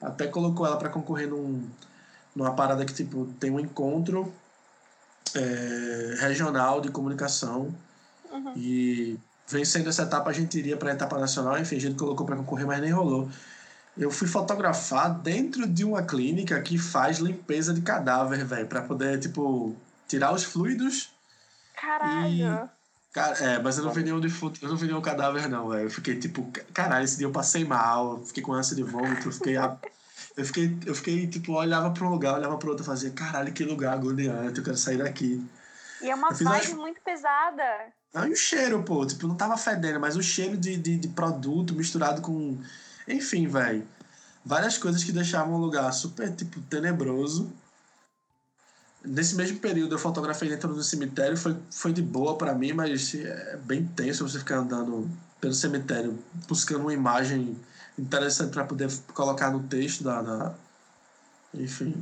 até 0.00 0.26
colocou 0.26 0.66
ela 0.66 0.76
para 0.76 0.88
concorrer 0.88 1.28
num, 1.28 1.68
numa 2.34 2.52
parada 2.54 2.84
que 2.84 2.92
tipo 2.92 3.26
tem 3.40 3.50
um 3.50 3.60
encontro 3.60 4.32
é, 5.34 6.16
regional 6.18 6.80
de 6.80 6.90
comunicação 6.90 7.74
uhum. 8.30 8.52
e 8.56 9.18
vencendo 9.46 9.88
essa 9.88 10.02
etapa 10.02 10.30
a 10.30 10.32
gente 10.32 10.58
iria 10.58 10.76
para 10.76 10.90
a 10.90 10.94
etapa 10.94 11.18
nacional. 11.18 11.58
Enfim, 11.58 11.76
a 11.76 11.80
gente 11.80 11.96
colocou 11.96 12.26
para 12.26 12.36
concorrer, 12.36 12.66
mas 12.66 12.80
nem 12.80 12.90
rolou. 12.90 13.28
Eu 13.96 14.10
fui 14.10 14.28
fotografar 14.28 15.10
dentro 15.10 15.66
de 15.66 15.84
uma 15.84 16.02
clínica 16.02 16.60
que 16.60 16.76
faz 16.76 17.18
limpeza 17.18 17.72
de 17.72 17.80
cadáver, 17.80 18.44
velho, 18.44 18.66
para 18.66 18.82
poder 18.82 19.18
tipo 19.18 19.74
tirar 20.06 20.32
os 20.32 20.44
fluidos. 20.44 21.10
Caralho. 21.74 22.68
Cara, 23.12 23.38
é, 23.38 23.58
mas 23.58 23.78
eu 23.78 23.84
não 23.84 23.92
vi 23.92 24.02
nenhum 24.02 24.20
defunto, 24.20 24.60
eu 24.62 24.68
não 24.68 24.76
vi 24.76 24.86
nenhum 24.86 25.00
cadáver, 25.00 25.48
não, 25.48 25.70
velho. 25.70 25.84
Eu 25.84 25.90
fiquei 25.90 26.18
tipo, 26.18 26.46
caralho, 26.74 27.02
esse 27.02 27.16
dia 27.16 27.26
eu 27.26 27.32
passei 27.32 27.64
mal, 27.64 28.22
fiquei 28.22 28.42
com 28.42 28.52
ânsia 28.52 28.76
de 28.76 28.82
vômito, 28.82 29.28
eu 29.28 29.32
fiquei. 29.32 29.56
Eu 30.36 30.44
fiquei, 30.44 30.78
eu 30.84 30.94
fiquei, 30.94 31.26
tipo, 31.26 31.52
olhava 31.54 31.90
para 31.90 32.04
um 32.04 32.10
lugar, 32.10 32.34
olhava 32.34 32.58
para 32.58 32.68
outro 32.68 32.84
e 32.84 32.86
fazia, 32.86 33.10
caralho, 33.10 33.52
que 33.54 33.64
lugar 33.64 33.94
agoniante, 33.94 34.58
eu 34.58 34.64
quero 34.64 34.76
sair 34.76 34.98
daqui. 34.98 35.42
E 36.02 36.10
é 36.10 36.14
uma 36.14 36.30
vibe 36.30 36.72
uma... 36.72 36.82
muito 36.82 37.00
pesada. 37.00 37.62
Ah, 38.16 38.26
e 38.26 38.32
o 38.32 38.36
cheiro, 38.36 38.82
pô, 38.82 39.04
tipo, 39.04 39.28
não 39.28 39.34
tava 39.34 39.58
fedendo, 39.58 40.00
mas 40.00 40.16
o 40.16 40.22
cheiro 40.22 40.56
de, 40.56 40.74
de, 40.78 40.96
de 40.96 41.08
produto 41.08 41.74
misturado 41.74 42.22
com. 42.22 42.58
Enfim, 43.06 43.46
velho. 43.46 43.86
Várias 44.42 44.78
coisas 44.78 45.04
que 45.04 45.12
deixavam 45.12 45.54
o 45.54 45.58
lugar 45.58 45.92
super, 45.92 46.34
tipo, 46.34 46.58
tenebroso. 46.62 47.52
Nesse 49.04 49.34
mesmo 49.34 49.58
período 49.58 49.94
eu 49.94 49.98
fotografei 49.98 50.48
dentro 50.48 50.72
do 50.72 50.82
cemitério, 50.82 51.36
foi, 51.36 51.58
foi 51.70 51.92
de 51.92 52.00
boa 52.00 52.38
para 52.38 52.54
mim, 52.54 52.72
mas 52.72 53.14
é 53.14 53.58
bem 53.58 53.86
tenso 53.86 54.26
você 54.26 54.38
ficar 54.38 54.58
andando 54.60 55.10
pelo 55.38 55.52
cemitério 55.52 56.18
buscando 56.48 56.80
uma 56.80 56.94
imagem 56.94 57.54
interessante 57.98 58.50
para 58.50 58.64
poder 58.64 58.90
colocar 59.12 59.50
no 59.50 59.62
texto 59.64 60.02
da, 60.02 60.22
da, 60.22 60.54
enfim. 61.52 61.94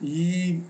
E 0.00 0.62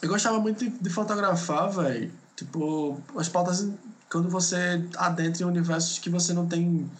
eu 0.00 0.08
gostava 0.08 0.40
muito 0.40 0.64
de, 0.64 0.70
de 0.70 0.90
fotografar, 0.90 1.70
velho. 1.70 2.19
Tipo, 2.40 2.98
as 3.18 3.28
pautas 3.28 3.68
quando 4.10 4.30
você 4.30 4.82
adentra 4.96 5.42
em 5.42 5.46
universos 5.46 5.98
que 5.98 6.08
você 6.08 6.32
não 6.32 6.46
tem 6.46 6.90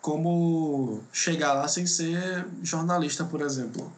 como 0.00 1.02
chegar 1.12 1.52
lá 1.52 1.66
sem 1.66 1.84
ser 1.84 2.46
jornalista, 2.62 3.24
por 3.24 3.40
exemplo. 3.40 3.92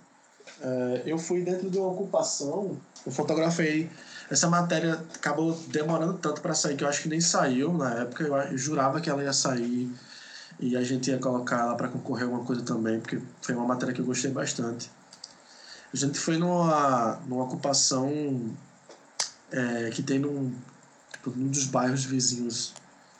É, 0.63 1.03
eu 1.05 1.19
fui 1.19 1.43
dentro 1.43 1.69
de 1.69 1.77
uma 1.77 1.89
ocupação, 1.89 2.79
eu 3.05 3.13
fotografei. 3.13 3.91
Essa 4.31 4.49
matéria 4.49 5.05
acabou 5.15 5.53
demorando 5.69 6.15
tanto 6.15 6.41
para 6.41 6.55
sair 6.55 6.77
que 6.77 6.85
eu 6.85 6.89
acho 6.89 7.03
que 7.03 7.11
nem 7.11 7.21
saiu 7.21 7.75
na 7.75 8.01
época. 8.01 8.25
Eu 8.25 8.57
jurava 8.57 9.03
que 9.03 9.11
ela 9.11 9.23
ia 9.23 9.35
sair 9.35 9.95
e 10.59 10.79
a 10.79 10.83
gente 10.83 11.11
ia 11.11 11.19
colocar 11.19 11.61
ela 11.61 11.75
para 11.75 11.89
concorrer 11.89 12.25
alguma 12.25 12.43
coisa 12.43 12.63
também, 12.63 13.01
porque 13.01 13.21
foi 13.43 13.55
uma 13.55 13.67
matéria 13.67 13.93
que 13.93 14.01
eu 14.01 14.07
gostei 14.07 14.31
bastante. 14.31 14.91
A 15.93 15.97
gente 15.97 16.19
foi 16.19 16.39
numa, 16.39 17.21
numa 17.27 17.45
ocupação 17.45 18.57
é, 19.55 19.91
que 19.91 20.03
tem 20.03 20.19
num, 20.19 20.53
tipo, 21.13 21.31
num 21.31 21.49
dos 21.49 21.67
bairros 21.67 22.05
vizinhos 22.05 22.75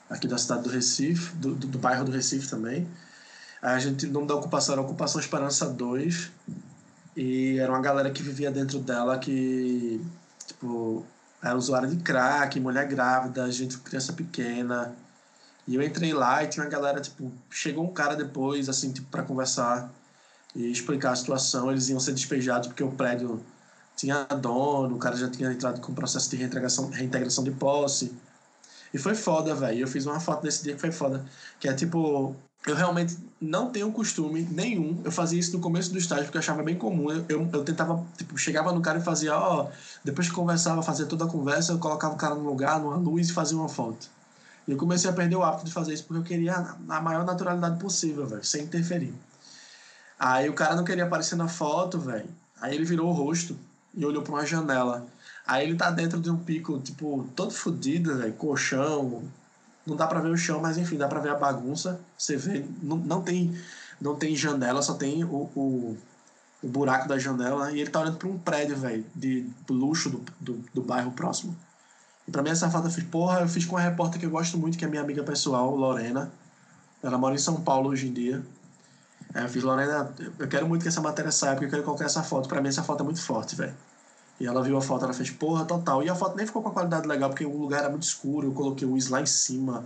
aqui 0.09 0.27
da 0.27 0.37
cidade 0.37 0.63
do 0.63 0.69
Recife, 0.69 1.33
do, 1.37 1.55
do, 1.55 1.67
do 1.67 1.77
bairro 1.79 2.03
do 2.03 2.11
Recife 2.11 2.49
também. 2.49 2.87
A 3.61 3.79
gente, 3.79 4.05
o 4.05 4.11
nome 4.11 4.27
da 4.27 4.35
ocupação 4.35 4.73
era 4.73 4.81
Ocupação 4.81 5.19
Esperança 5.19 5.67
2, 5.67 6.31
e 7.15 7.57
era 7.57 7.71
uma 7.71 7.81
galera 7.81 8.11
que 8.11 8.21
vivia 8.21 8.51
dentro 8.51 8.79
dela 8.79 9.17
que, 9.17 10.05
tipo, 10.45 11.05
era 11.41 11.55
usuária 11.55 11.87
de 11.87 11.95
crack, 11.97 12.59
mulher 12.59 12.85
grávida, 12.85 13.49
gente 13.49 13.77
criança 13.77 14.11
pequena. 14.11 14.93
E 15.65 15.75
eu 15.75 15.81
entrei 15.81 16.13
lá 16.13 16.43
e 16.43 16.47
tinha 16.47 16.63
uma 16.63 16.69
galera, 16.69 16.99
tipo, 16.99 17.31
chegou 17.49 17.85
um 17.85 17.93
cara 17.93 18.15
depois, 18.15 18.67
assim, 18.67 18.91
tipo, 18.91 19.07
para 19.09 19.23
conversar 19.23 19.89
e 20.53 20.69
explicar 20.69 21.11
a 21.11 21.15
situação. 21.15 21.71
Eles 21.71 21.87
iam 21.89 21.99
ser 21.99 22.13
despejados 22.13 22.67
porque 22.67 22.83
o 22.83 22.91
prédio 22.91 23.41
tinha 23.95 24.23
dono, 24.25 24.95
o 24.95 24.99
cara 24.99 25.15
já 25.15 25.29
tinha 25.29 25.51
entrado 25.51 25.79
com 25.81 25.93
processo 25.93 26.29
de 26.29 26.35
reintegração, 26.35 26.89
reintegração 26.89 27.43
de 27.43 27.51
posse. 27.51 28.13
E 28.93 28.97
foi 28.97 29.15
foda, 29.15 29.55
velho. 29.55 29.79
Eu 29.79 29.87
fiz 29.87 30.05
uma 30.05 30.19
foto 30.19 30.43
nesse 30.43 30.63
dia 30.63 30.73
que 30.73 30.81
foi 30.81 30.91
foda. 30.91 31.25
Que 31.59 31.67
é 31.67 31.73
tipo, 31.73 32.35
eu 32.67 32.75
realmente 32.75 33.17
não 33.39 33.69
tenho 33.69 33.91
costume 33.91 34.41
nenhum. 34.51 35.01
Eu 35.03 35.11
fazia 35.11 35.39
isso 35.39 35.53
no 35.53 35.59
começo 35.61 35.91
do 35.91 35.97
estágio 35.97 36.25
porque 36.25 36.37
eu 36.37 36.39
achava 36.39 36.63
bem 36.63 36.75
comum. 36.75 37.11
Eu, 37.11 37.25
eu, 37.29 37.49
eu 37.53 37.63
tentava, 37.63 38.03
tipo, 38.17 38.37
chegava 38.37 38.71
no 38.71 38.81
cara 38.81 38.99
e 38.99 39.03
fazia, 39.03 39.37
ó, 39.37 39.69
depois 40.03 40.27
que 40.27 40.33
conversava, 40.33 40.81
fazia 40.81 41.05
toda 41.05 41.25
a 41.25 41.27
conversa, 41.27 41.73
eu 41.73 41.79
colocava 41.79 42.13
o 42.13 42.17
cara 42.17 42.35
no 42.35 42.43
lugar, 42.43 42.79
numa 42.79 42.95
luz 42.95 43.29
e 43.29 43.33
fazia 43.33 43.57
uma 43.57 43.69
foto. 43.69 44.09
E 44.67 44.71
eu 44.71 44.77
comecei 44.77 45.09
a 45.09 45.13
perder 45.13 45.35
o 45.35 45.43
hábito 45.43 45.65
de 45.65 45.71
fazer 45.71 45.93
isso 45.93 46.05
porque 46.05 46.19
eu 46.19 46.23
queria 46.23 46.55
a 46.89 47.01
maior 47.01 47.23
naturalidade 47.23 47.79
possível, 47.79 48.25
velho, 48.25 48.43
sem 48.43 48.63
interferir. 48.63 49.13
Aí 50.17 50.49
o 50.49 50.53
cara 50.53 50.75
não 50.75 50.83
queria 50.83 51.03
aparecer 51.05 51.35
na 51.35 51.47
foto, 51.47 51.99
velho. 51.99 52.29
Aí 52.59 52.73
ele 52.73 52.85
virou 52.85 53.09
o 53.09 53.13
rosto 53.13 53.55
e 53.95 54.05
olhou 54.05 54.21
para 54.21 54.33
uma 54.33 54.45
janela. 54.45 55.05
Aí 55.45 55.65
ele 55.65 55.75
tá 55.75 55.91
dentro 55.91 56.19
de 56.19 56.29
um 56.29 56.37
pico, 56.37 56.79
tipo, 56.79 57.29
todo 57.35 57.51
fodido, 57.51 58.17
velho, 58.17 58.33
colchão, 58.33 59.23
não 59.85 59.95
dá 59.95 60.07
para 60.07 60.19
ver 60.19 60.29
o 60.29 60.37
chão, 60.37 60.59
mas 60.59 60.77
enfim, 60.77 60.97
dá 60.97 61.07
para 61.07 61.19
ver 61.19 61.29
a 61.29 61.35
bagunça. 61.35 61.99
Você 62.17 62.35
vê, 62.35 62.65
não, 62.81 62.97
não, 62.97 63.21
tem, 63.21 63.55
não 64.01 64.15
tem 64.15 64.35
janela, 64.35 64.81
só 64.81 64.95
tem 64.95 65.23
o, 65.23 65.49
o, 65.55 65.97
o 66.63 66.67
buraco 66.67 67.07
da 67.07 67.19
janela. 67.19 67.71
E 67.71 67.79
ele 67.79 67.91
tá 67.91 68.01
olhando 68.01 68.17
para 68.17 68.27
um 68.27 68.39
prédio, 68.39 68.75
velho, 68.75 69.05
de 69.15 69.47
luxo 69.69 70.09
do, 70.09 70.25
do, 70.39 70.53
do, 70.73 70.81
bairro 70.81 71.11
próximo. 71.11 71.55
E 72.27 72.31
pra 72.31 72.41
mim 72.41 72.49
essa 72.49 72.69
foto 72.69 72.87
eu 72.87 72.91
fiz, 72.91 73.03
porra, 73.03 73.41
eu 73.41 73.47
fiz 73.47 73.65
com 73.65 73.75
uma 73.75 73.81
repórter 73.81 74.19
que 74.19 74.25
eu 74.25 74.31
gosto 74.31 74.57
muito, 74.57 74.77
que 74.77 74.83
é 74.83 74.87
minha 74.87 75.03
amiga 75.03 75.23
pessoal, 75.23 75.75
Lorena. 75.75 76.31
Ela 77.03 77.19
mora 77.19 77.35
em 77.35 77.39
São 77.39 77.61
Paulo 77.61 77.89
hoje 77.89 78.07
em 78.07 78.13
dia. 78.13 78.43
Aí 79.35 79.43
eu 79.43 79.49
fiz, 79.49 79.63
Lorena, 79.63 80.09
eu 80.39 80.47
quero 80.47 80.65
muito 80.65 80.81
que 80.83 80.87
essa 80.87 81.01
matéria 81.01 81.29
saia, 81.29 81.55
porque 81.55 81.65
eu 81.65 81.69
quero 81.69 81.83
colocar 81.83 82.05
essa 82.05 82.23
foto. 82.23 82.47
Pra 82.47 82.61
mim 82.61 82.69
essa 82.69 82.81
foto 82.81 83.01
é 83.01 83.03
muito 83.03 83.21
forte, 83.21 83.53
velho. 83.53 83.75
E 84.39 84.47
ela 84.47 84.63
viu 84.63 84.77
a 84.77 84.81
foto, 84.81 85.03
ela 85.03 85.13
fez, 85.13 85.29
porra, 85.29 85.65
total. 85.65 86.01
E 86.01 86.09
a 86.09 86.15
foto 86.15 86.37
nem 86.37 86.45
ficou 86.45 86.63
com 86.63 86.69
a 86.69 86.71
qualidade 86.71 87.05
legal, 87.05 87.29
porque 87.29 87.45
o 87.45 87.57
lugar 87.57 87.81
era 87.81 87.89
muito 87.89 88.03
escuro, 88.03 88.47
eu 88.47 88.53
coloquei 88.53 88.87
o 88.87 88.97
lá 89.09 89.21
em 89.21 89.25
cima. 89.25 89.83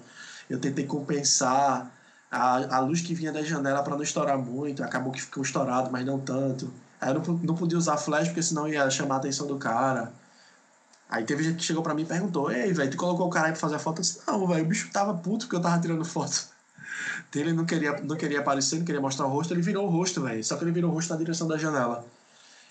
Eu 0.48 0.60
tentei 0.60 0.86
compensar 0.86 1.92
a, 2.30 2.78
a 2.78 2.80
luz 2.80 3.02
que 3.02 3.16
vinha 3.16 3.32
da 3.32 3.42
janela 3.42 3.82
para 3.82 3.96
não 3.96 4.04
estourar 4.04 4.38
muito, 4.38 4.84
acabou 4.84 5.12
que 5.12 5.22
ficou 5.22 5.42
estourado, 5.42 5.90
mas 5.92 6.06
não 6.06 6.20
tanto. 6.20 6.72
Aí 7.02 7.10
eu 7.10 7.16
não, 7.16 7.34
não 7.38 7.56
podia 7.56 7.78
usar 7.78 7.98
flash, 7.98 8.28
porque 8.28 8.44
senão 8.44 8.68
ia 8.68 8.88
chamar 8.92 9.16
a 9.16 9.18
atenção 9.18 9.48
do 9.48 9.58
cara. 9.58 10.14
Aí 11.10 11.24
teve 11.24 11.44
gente 11.44 11.58
que 11.58 11.64
chegou 11.64 11.82
pra 11.82 11.96
mim 11.96 12.04
e 12.04 12.06
perguntou: 12.06 12.52
Ei, 12.52 12.72
velho, 12.72 12.92
tu 12.92 12.98
colocou 12.98 13.26
o 13.26 13.30
cara 13.32 13.48
aí 13.48 13.54
pra 13.54 13.62
fazer 13.62 13.78
a 13.78 13.80
foto? 13.80 13.98
Eu 13.98 14.02
disse: 14.04 14.22
Não, 14.28 14.48
velho, 14.48 14.64
o 14.64 14.68
bicho 14.68 14.92
tava 14.92 15.16
puto 15.16 15.46
porque 15.46 15.56
eu 15.56 15.62
tava 15.62 15.82
tirando 15.82 16.06
foto. 16.06 16.59
Ele 17.36 17.54
não 17.54 17.66
queria, 17.66 18.00
não 18.02 18.16
queria 18.16 18.40
aparecer, 18.40 18.78
não 18.78 18.86
queria 18.86 19.02
mostrar 19.02 19.26
o 19.26 19.30
rosto, 19.30 19.54
ele 19.54 19.62
virou 19.62 19.88
o 19.88 19.90
rosto, 19.90 20.22
velho. 20.22 20.44
Só 20.44 20.58
que 20.58 20.64
ele 20.64 20.72
virou 20.72 20.92
o 20.92 20.94
rosto 20.94 21.12
na 21.12 21.18
direção 21.18 21.48
da 21.48 21.58
janela. 21.58 22.06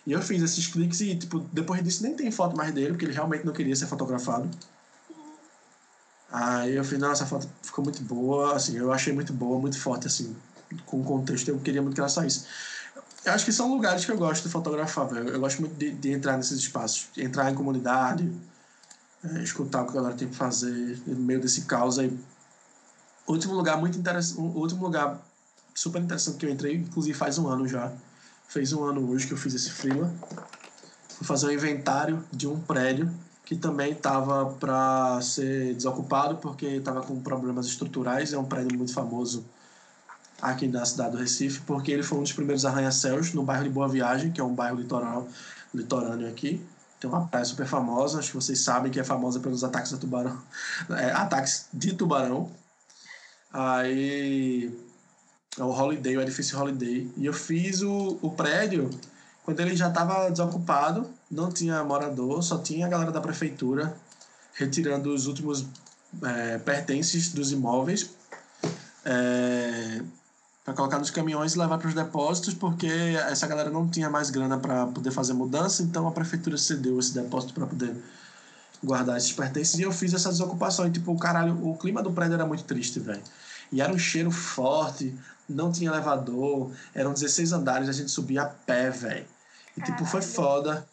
E 0.06 0.12
eu 0.12 0.22
fiz 0.22 0.42
esses 0.42 0.66
cliques 0.66 1.00
e, 1.00 1.16
tipo, 1.16 1.40
depois 1.52 1.82
disso 1.82 2.02
nem 2.02 2.14
tem 2.14 2.30
foto 2.30 2.56
mais 2.56 2.72
dele, 2.72 2.88
porque 2.88 3.04
ele 3.04 3.12
realmente 3.12 3.44
não 3.44 3.52
queria 3.52 3.76
ser 3.76 3.86
fotografado. 3.86 4.48
Aí 6.30 6.76
eu 6.76 6.84
fiz, 6.84 6.98
nossa, 6.98 7.24
essa 7.24 7.26
foto 7.26 7.48
ficou 7.62 7.84
muito 7.84 8.02
boa, 8.02 8.54
assim, 8.54 8.76
eu 8.76 8.92
achei 8.92 9.12
muito 9.12 9.32
boa, 9.32 9.58
muito 9.58 9.78
forte, 9.78 10.06
assim, 10.06 10.36
com 10.86 11.00
o 11.00 11.04
contexto, 11.04 11.48
eu 11.48 11.58
queria 11.58 11.80
muito 11.80 11.94
que 11.94 12.00
ela 12.00 12.08
saísse. 12.08 12.44
Eu 13.24 13.32
acho 13.32 13.44
que 13.44 13.52
são 13.52 13.70
lugares 13.70 14.04
que 14.04 14.10
eu 14.10 14.16
gosto 14.16 14.44
de 14.44 14.48
fotografar, 14.50 15.06
velho. 15.08 15.28
Eu 15.28 15.40
gosto 15.40 15.60
muito 15.60 15.74
de, 15.74 15.90
de 15.90 16.12
entrar 16.12 16.36
nesses 16.36 16.58
espaços, 16.58 17.08
entrar 17.16 17.50
em 17.50 17.54
comunidade, 17.54 18.30
é, 19.24 19.42
escutar 19.42 19.82
o 19.82 19.86
que 19.86 19.90
a 19.92 19.94
galera 19.94 20.14
tem 20.14 20.28
que 20.28 20.36
fazer 20.36 20.98
no 21.06 21.16
meio 21.16 21.40
desse 21.40 21.62
caos 21.62 21.98
aí. 21.98 22.16
Último 23.28 23.54
lugar 23.54 23.76
muito 23.76 23.98
interessante, 23.98 24.40
último 24.40 24.84
lugar 24.84 25.20
super 25.74 26.00
interessante 26.00 26.38
que 26.38 26.46
eu 26.46 26.50
entrei, 26.50 26.76
inclusive 26.76 27.16
faz 27.16 27.38
um 27.38 27.46
ano 27.46 27.68
já. 27.68 27.92
Fez 28.48 28.72
um 28.72 28.82
ano 28.84 29.10
hoje 29.10 29.26
que 29.26 29.34
eu 29.34 29.36
fiz 29.36 29.54
esse 29.54 29.70
freela. 29.70 30.12
Fui 31.10 31.26
fazer 31.26 31.46
um 31.46 31.50
inventário 31.50 32.24
de 32.32 32.48
um 32.48 32.58
prédio 32.58 33.10
que 33.44 33.54
também 33.56 33.92
estava 33.92 34.46
para 34.54 35.20
ser 35.20 35.74
desocupado 35.74 36.36
porque 36.36 36.66
estava 36.66 37.02
com 37.02 37.20
problemas 37.20 37.66
estruturais. 37.66 38.32
É 38.32 38.38
um 38.38 38.44
prédio 38.44 38.76
muito 38.76 38.92
famoso 38.92 39.44
aqui 40.40 40.68
na 40.68 40.84
cidade 40.84 41.12
do 41.12 41.18
Recife, 41.18 41.60
porque 41.62 41.90
ele 41.90 42.02
foi 42.02 42.18
um 42.18 42.22
dos 42.22 42.32
primeiros 42.32 42.64
arranha-céus 42.64 43.32
no 43.34 43.42
bairro 43.42 43.64
de 43.64 43.70
Boa 43.70 43.88
Viagem, 43.88 44.30
que 44.30 44.40
é 44.40 44.44
um 44.44 44.54
bairro 44.54 44.76
litoral, 44.76 45.28
litorâneo 45.74 46.28
aqui. 46.28 46.64
Tem 47.00 47.08
uma 47.08 47.26
praia 47.26 47.44
super 47.44 47.66
famosa, 47.66 48.18
acho 48.18 48.30
que 48.30 48.36
vocês 48.36 48.60
sabem 48.60 48.90
que 48.90 48.98
é 48.98 49.04
famosa 49.04 49.38
pelos 49.40 49.62
ataques 49.62 49.92
a 49.92 49.96
tubarão, 49.96 50.40
é, 50.90 51.10
ataques 51.12 51.66
de 51.72 51.92
tubarão. 51.92 52.50
Aí 53.52 54.72
é 55.58 55.62
o 55.62 55.70
Holiday, 55.70 56.16
o 56.16 56.20
edifício 56.20 56.58
Holiday. 56.58 57.10
E 57.16 57.26
eu 57.26 57.32
fiz 57.32 57.82
o, 57.82 58.18
o 58.20 58.30
prédio 58.30 58.90
quando 59.44 59.60
ele 59.60 59.74
já 59.74 59.88
estava 59.88 60.30
desocupado, 60.30 61.08
não 61.30 61.50
tinha 61.50 61.82
morador, 61.82 62.42
só 62.42 62.58
tinha 62.58 62.84
a 62.84 62.88
galera 62.88 63.10
da 63.10 63.20
prefeitura 63.20 63.96
retirando 64.52 65.14
os 65.14 65.26
últimos 65.26 65.64
é, 66.22 66.58
pertences 66.58 67.32
dos 67.32 67.50
imóveis. 67.50 68.10
É, 69.04 70.02
para 70.68 70.74
colocar 70.74 70.98
nos 70.98 71.10
caminhões 71.10 71.54
e 71.54 71.58
levar 71.58 71.78
para 71.78 71.88
os 71.88 71.94
depósitos, 71.94 72.52
porque 72.52 72.86
essa 73.30 73.46
galera 73.46 73.70
não 73.70 73.88
tinha 73.88 74.10
mais 74.10 74.28
grana 74.28 74.58
para 74.58 74.86
poder 74.88 75.10
fazer 75.10 75.32
mudança, 75.32 75.82
então 75.82 76.06
a 76.06 76.12
prefeitura 76.12 76.58
cedeu 76.58 76.98
esse 76.98 77.14
depósito 77.14 77.54
para 77.54 77.66
poder 77.66 77.96
guardar 78.82 79.16
esses 79.16 79.32
pertences 79.32 79.78
e 79.78 79.82
eu 79.82 79.92
fiz 79.92 80.14
essa 80.14 80.28
desocupação. 80.28 80.86
E 80.86 80.90
tipo, 80.90 81.16
caralho, 81.18 81.66
o 81.66 81.76
clima 81.76 82.02
do 82.02 82.12
prédio 82.12 82.34
era 82.34 82.46
muito 82.46 82.64
triste, 82.64 83.00
velho. 83.00 83.22
E 83.70 83.80
era 83.80 83.92
um 83.92 83.98
cheiro 83.98 84.30
forte, 84.30 85.14
não 85.48 85.70
tinha 85.70 85.90
elevador, 85.90 86.70
eram 86.94 87.12
16 87.12 87.52
andares, 87.52 87.88
a 87.88 87.92
gente 87.92 88.10
subia 88.10 88.42
a 88.42 88.46
pé, 88.46 88.90
velho. 88.90 89.26
E 89.76 89.82
tipo, 89.82 90.04
foi 90.04 90.22
foda. 90.22 90.86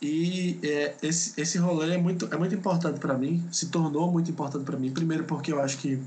E 0.00 0.58
é, 0.62 0.94
esse, 1.02 1.40
esse 1.40 1.58
rolê 1.58 1.94
é 1.94 1.98
muito, 1.98 2.28
é 2.32 2.36
muito 2.36 2.54
importante 2.54 2.98
para 2.98 3.16
mim, 3.16 3.46
se 3.52 3.68
tornou 3.68 4.10
muito 4.10 4.30
importante 4.30 4.64
para 4.64 4.76
mim. 4.76 4.90
Primeiro, 4.90 5.24
porque 5.24 5.52
eu 5.52 5.60
acho 5.60 5.78
que 5.78 6.02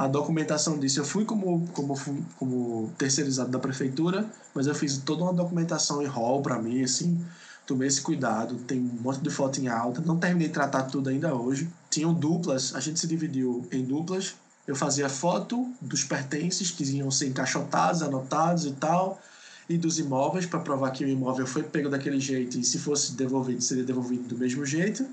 a 0.00 0.06
documentação 0.08 0.78
disso. 0.78 1.00
Eu 1.00 1.04
fui 1.04 1.26
como, 1.26 1.68
como, 1.74 1.94
como 2.38 2.90
terceirizado 2.96 3.50
da 3.50 3.58
prefeitura, 3.58 4.24
mas 4.54 4.66
eu 4.66 4.74
fiz 4.74 4.96
toda 4.96 5.24
uma 5.24 5.32
documentação 5.34 6.02
em 6.02 6.06
rol 6.06 6.40
para 6.40 6.58
mim, 6.58 6.82
assim, 6.82 7.22
tomei 7.66 7.88
esse 7.88 8.00
cuidado, 8.00 8.56
tem 8.56 8.80
um 8.80 9.00
monte 9.00 9.20
de 9.20 9.30
foto 9.30 9.60
em 9.60 9.68
alta, 9.68 10.00
não 10.00 10.18
terminei 10.18 10.48
de 10.48 10.54
tratar 10.54 10.82
tudo 10.84 11.08
ainda 11.08 11.34
hoje. 11.34 11.68
Tinham 11.88 12.12
duplas, 12.12 12.74
a 12.74 12.80
gente 12.80 12.98
se 12.98 13.06
dividiu 13.06 13.66
em 13.70 13.84
duplas. 13.84 14.34
Eu 14.66 14.76
fazia 14.76 15.08
foto 15.08 15.72
dos 15.80 16.04
pertences 16.04 16.70
que 16.70 16.84
iam 16.84 17.10
ser 17.10 17.28
encaixotados, 17.28 18.02
anotados 18.02 18.64
e 18.64 18.72
tal, 18.72 19.20
e 19.68 19.78
dos 19.78 19.98
imóveis 19.98 20.46
para 20.46 20.60
provar 20.60 20.90
que 20.90 21.04
o 21.04 21.08
imóvel 21.08 21.46
foi 21.46 21.62
pego 21.62 21.88
daquele 21.88 22.20
jeito 22.20 22.58
e 22.58 22.64
se 22.64 22.78
fosse 22.78 23.12
devolvido, 23.12 23.62
seria 23.62 23.84
devolvido 23.84 24.24
do 24.24 24.38
mesmo 24.38 24.66
jeito. 24.66 25.06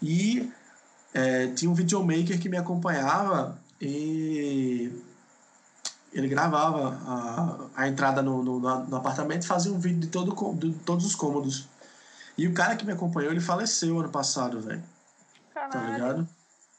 E 0.00 0.50
é, 1.12 1.48
tinha 1.48 1.70
um 1.70 1.74
videomaker 1.74 2.38
que 2.40 2.48
me 2.48 2.56
acompanhava 2.56 3.58
e 3.80 4.90
ele 6.14 6.28
gravava 6.28 6.96
a, 7.04 7.82
a 7.82 7.88
entrada 7.88 8.22
no, 8.22 8.42
no, 8.42 8.60
no 8.60 8.96
apartamento 8.96 9.42
e 9.42 9.46
fazia 9.46 9.72
um 9.72 9.78
vídeo 9.78 10.00
de, 10.00 10.06
todo, 10.06 10.54
de 10.54 10.72
todos 10.78 11.04
os 11.04 11.14
cômodos. 11.14 11.68
E 12.38 12.46
o 12.46 12.54
cara 12.54 12.76
que 12.76 12.86
me 12.86 12.92
acompanhou, 12.92 13.32
ele 13.32 13.40
faleceu 13.40 13.98
ano 13.98 14.08
passado, 14.08 14.60
velho. 14.60 14.82
Tá 15.52 15.80
ligado? 15.90 16.28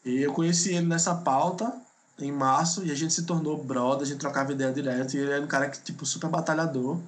E 0.06 0.22
eu 0.22 0.34
conheci 0.34 0.74
ele 0.74 0.88
nessa 0.88 1.14
pauta 1.16 1.74
em 2.18 2.32
março 2.32 2.86
e 2.86 2.92
a 2.92 2.96
gente 2.96 3.14
se 3.14 3.24
tornou 3.24 3.62
brother, 3.62 4.04
a 4.04 4.06
gente 4.06 4.20
trocava 4.20 4.54
ideia 4.54 4.72
direto. 4.72 5.16
E 5.16 5.20
ele 5.20 5.32
era 5.32 5.44
um 5.44 5.48
cara 5.48 5.70
que, 5.70 5.82
tipo, 5.82 6.06
super 6.06 6.30
batalhador. 6.30 7.00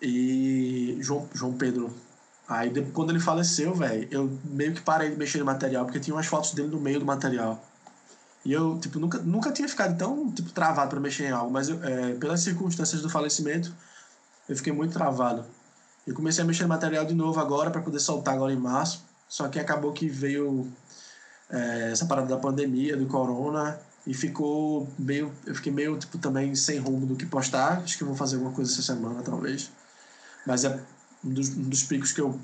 E 0.00 0.96
João, 1.00 1.28
João 1.34 1.52
Pedro. 1.52 1.92
Aí, 2.48 2.70
quando 2.92 3.10
ele 3.10 3.20
faleceu, 3.20 3.74
velho, 3.74 4.08
eu 4.10 4.38
meio 4.44 4.74
que 4.74 4.80
parei 4.80 5.10
de 5.10 5.16
mexer 5.16 5.38
no 5.38 5.44
material, 5.44 5.84
porque 5.84 6.00
tinha 6.00 6.14
umas 6.14 6.26
fotos 6.26 6.52
dele 6.52 6.68
no 6.68 6.80
meio 6.80 6.98
do 6.98 7.06
material. 7.06 7.64
E 8.44 8.52
eu, 8.52 8.78
tipo, 8.78 8.98
nunca, 8.98 9.18
nunca 9.18 9.52
tinha 9.52 9.68
ficado 9.68 9.96
tão, 9.98 10.30
tipo, 10.32 10.50
travado 10.50 10.90
para 10.90 11.00
mexer 11.00 11.24
em 11.24 11.30
algo, 11.30 11.50
mas 11.52 11.68
eu, 11.68 11.82
é, 11.84 12.14
pelas 12.14 12.40
circunstâncias 12.40 13.02
do 13.02 13.10
falecimento, 13.10 13.74
eu 14.48 14.56
fiquei 14.56 14.72
muito 14.72 14.92
travado. 14.92 15.44
Eu 16.06 16.14
comecei 16.14 16.42
a 16.42 16.46
mexer 16.46 16.62
no 16.62 16.70
material 16.70 17.04
de 17.04 17.14
novo 17.14 17.38
agora 17.38 17.70
para 17.70 17.82
poder 17.82 18.00
soltar 18.00 18.34
agora 18.34 18.52
em 18.52 18.56
março, 18.56 19.04
só 19.28 19.46
que 19.48 19.60
acabou 19.60 19.92
que 19.92 20.08
veio 20.08 20.72
é, 21.50 21.90
essa 21.92 22.06
parada 22.06 22.28
da 22.28 22.38
pandemia, 22.38 22.96
do 22.96 23.06
corona, 23.06 23.78
e 24.06 24.14
ficou 24.14 24.88
meio, 24.98 25.30
eu 25.46 25.54
fiquei 25.54 25.70
meio, 25.70 25.98
tipo, 25.98 26.16
também 26.16 26.54
sem 26.54 26.78
rumo 26.78 27.06
do 27.06 27.14
que 27.14 27.26
postar. 27.26 27.82
Acho 27.82 27.98
que 27.98 28.04
vou 28.04 28.16
fazer 28.16 28.36
alguma 28.36 28.54
coisa 28.54 28.72
essa 28.72 28.82
semana, 28.82 29.22
talvez. 29.22 29.70
Mas 30.46 30.64
é 30.64 30.80
um 31.22 31.28
dos, 31.28 31.50
um 31.50 31.68
dos 31.68 31.82
picos 31.82 32.10
que 32.10 32.20
eu 32.20 32.40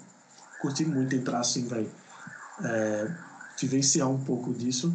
curti 0.60 0.84
muito 0.84 1.16
entrar, 1.16 1.40
assim, 1.40 1.66
velho. 1.66 1.90
É, 2.62 3.10
vivenciar 3.58 4.08
um 4.08 4.22
pouco 4.22 4.52
disso 4.52 4.94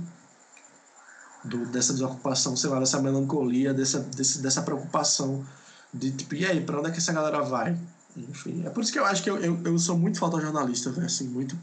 do, 1.44 1.66
dessa 1.68 1.94
desocupação, 1.94 2.56
sei 2.56 2.70
lá, 2.70 2.80
dessa 2.80 3.02
melancolia, 3.02 3.74
dessa, 3.74 4.00
desse, 4.00 4.42
dessa 4.42 4.62
preocupação 4.62 5.46
de 5.94 6.12
tipo, 6.12 6.36
e 6.36 6.46
aí, 6.46 6.62
pra 6.64 6.80
onde 6.80 6.90
é 6.90 6.92
que 6.92 7.00
essa 7.00 7.14
galera 7.14 7.42
vai? 7.42 7.78
Enfim, 8.16 8.66
é 8.66 8.70
por 8.70 8.84
isso 8.84 8.92
que 8.92 9.00
eu 9.00 9.06
acho 9.06 9.24
que 9.24 9.30
eu, 9.30 9.38
eu, 9.38 9.62
eu 9.64 9.80
sou 9.80 9.98
muito 9.98 10.20
fotojornalista, 10.20 10.90
assim, 11.04 11.28
muito, 11.28 11.58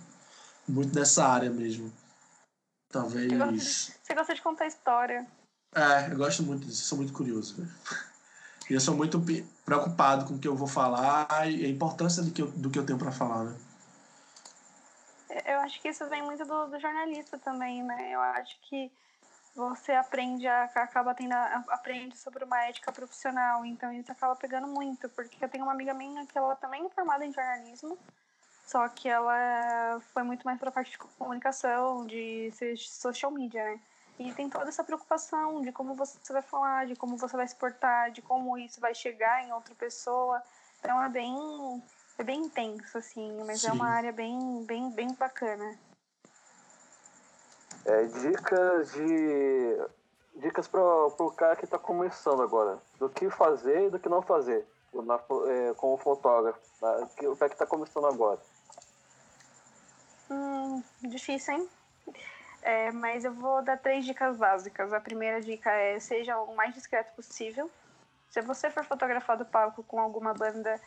muito 0.66 0.92
dessa 0.92 1.26
área 1.26 1.50
mesmo. 1.50 1.92
Talvez. 2.90 3.30
Você 3.30 3.38
gosta, 3.38 3.52
de, 3.52 3.60
você 3.62 4.14
gosta 4.14 4.34
de 4.34 4.42
contar 4.42 4.66
história. 4.66 5.26
É, 5.74 6.12
eu 6.12 6.16
gosto 6.16 6.42
muito 6.42 6.66
disso, 6.66 6.84
sou 6.84 6.98
muito 6.98 7.12
curioso, 7.12 7.56
velho. 7.56 7.70
E 8.70 8.74
eu 8.74 8.80
sou 8.80 8.94
muito 8.94 9.22
preocupado 9.64 10.26
com 10.26 10.34
o 10.34 10.38
que 10.38 10.48
eu 10.48 10.56
vou 10.56 10.68
falar 10.68 11.50
e 11.50 11.64
a 11.64 11.68
importância 11.68 12.22
do 12.22 12.30
que 12.30 12.42
eu, 12.42 12.50
do 12.50 12.70
que 12.70 12.78
eu 12.78 12.84
tenho 12.84 12.98
para 12.98 13.12
falar, 13.12 13.44
né? 13.44 13.56
Eu 15.46 15.60
acho 15.60 15.80
que 15.80 15.88
isso 15.88 16.06
vem 16.08 16.22
muito 16.22 16.44
do, 16.44 16.66
do 16.66 16.80
jornalista 16.80 17.38
também, 17.38 17.82
né? 17.82 18.14
Eu 18.14 18.20
acho 18.20 18.58
que 18.62 18.90
você 19.54 19.92
aprende 19.92 20.46
a, 20.46 20.64
acaba 20.64 21.14
tendo 21.14 21.32
aprende 21.32 22.16
sobre 22.16 22.44
uma 22.44 22.64
ética 22.64 22.92
profissional 22.92 23.64
então 23.64 23.92
isso 23.92 24.10
acaba 24.12 24.36
pegando 24.36 24.68
muito 24.68 25.08
porque 25.10 25.44
eu 25.44 25.48
tenho 25.48 25.64
uma 25.64 25.72
amiga 25.72 25.94
minha 25.94 26.26
que 26.26 26.36
ela 26.36 26.54
também 26.56 26.86
é 26.86 26.88
formada 26.90 27.24
em 27.24 27.32
jornalismo 27.32 27.98
só 28.66 28.86
que 28.88 29.08
ela 29.08 30.00
foi 30.12 30.22
muito 30.22 30.44
mais 30.44 30.58
para 30.58 30.68
a 30.68 30.72
parte 30.72 30.92
de 30.92 30.98
comunicação 30.98 32.06
de 32.06 32.52
social 32.76 33.30
media 33.30 33.64
né? 33.64 33.80
E 34.18 34.32
tem 34.32 34.50
toda 34.50 34.68
essa 34.68 34.82
preocupação 34.82 35.62
de 35.62 35.70
como 35.70 35.94
você 35.94 36.32
vai 36.32 36.42
falar 36.42 36.86
de 36.86 36.96
como 36.96 37.16
você 37.16 37.36
vai 37.36 37.46
se 37.46 37.54
portar 37.54 38.10
de 38.10 38.20
como 38.20 38.58
isso 38.58 38.80
vai 38.80 38.92
chegar 38.92 39.44
em 39.44 39.52
outra 39.52 39.74
pessoa. 39.76 40.42
Então 40.80 41.00
é 41.02 41.08
bem 41.08 41.82
é 42.18 42.24
bem 42.24 42.40
intenso 42.40 42.98
assim 42.98 43.32
mas 43.46 43.60
Sim. 43.60 43.68
é 43.68 43.72
uma 43.72 43.88
área 43.88 44.12
bem 44.12 44.64
bem 44.64 44.90
bem 44.90 45.14
bacana 45.14 45.78
é, 47.88 48.04
dicas 48.04 48.92
de. 48.92 49.78
Dicas 50.36 50.68
para 50.68 50.80
o 50.80 51.32
cara 51.32 51.56
que 51.56 51.64
está 51.64 51.78
começando 51.78 52.42
agora. 52.42 52.78
Do 52.98 53.08
que 53.08 53.28
fazer 53.30 53.86
e 53.86 53.90
do 53.90 53.98
que 53.98 54.08
não 54.08 54.22
fazer. 54.22 54.64
Na, 54.92 55.16
é, 55.16 55.74
fotógrafo. 55.98 56.60
Tá? 56.78 57.08
O 57.22 57.36
cara 57.36 57.48
que 57.48 57.54
está 57.54 57.66
começando 57.66 58.06
agora. 58.06 58.38
Hum, 60.30 60.82
difícil, 61.02 61.54
hein? 61.54 61.68
É, 62.62 62.92
mas 62.92 63.24
eu 63.24 63.32
vou 63.32 63.62
dar 63.62 63.78
três 63.78 64.04
dicas 64.04 64.36
básicas. 64.36 64.92
A 64.92 65.00
primeira 65.00 65.40
dica 65.40 65.70
é 65.70 65.98
seja 65.98 66.38
o 66.38 66.54
mais 66.54 66.74
discreto 66.74 67.14
possível. 67.16 67.70
Se 68.30 68.42
você 68.42 68.70
for 68.70 68.84
fotografar 68.84 69.38
do 69.38 69.46
palco 69.46 69.82
com 69.82 69.98
alguma 69.98 70.34
banda, 70.34 70.80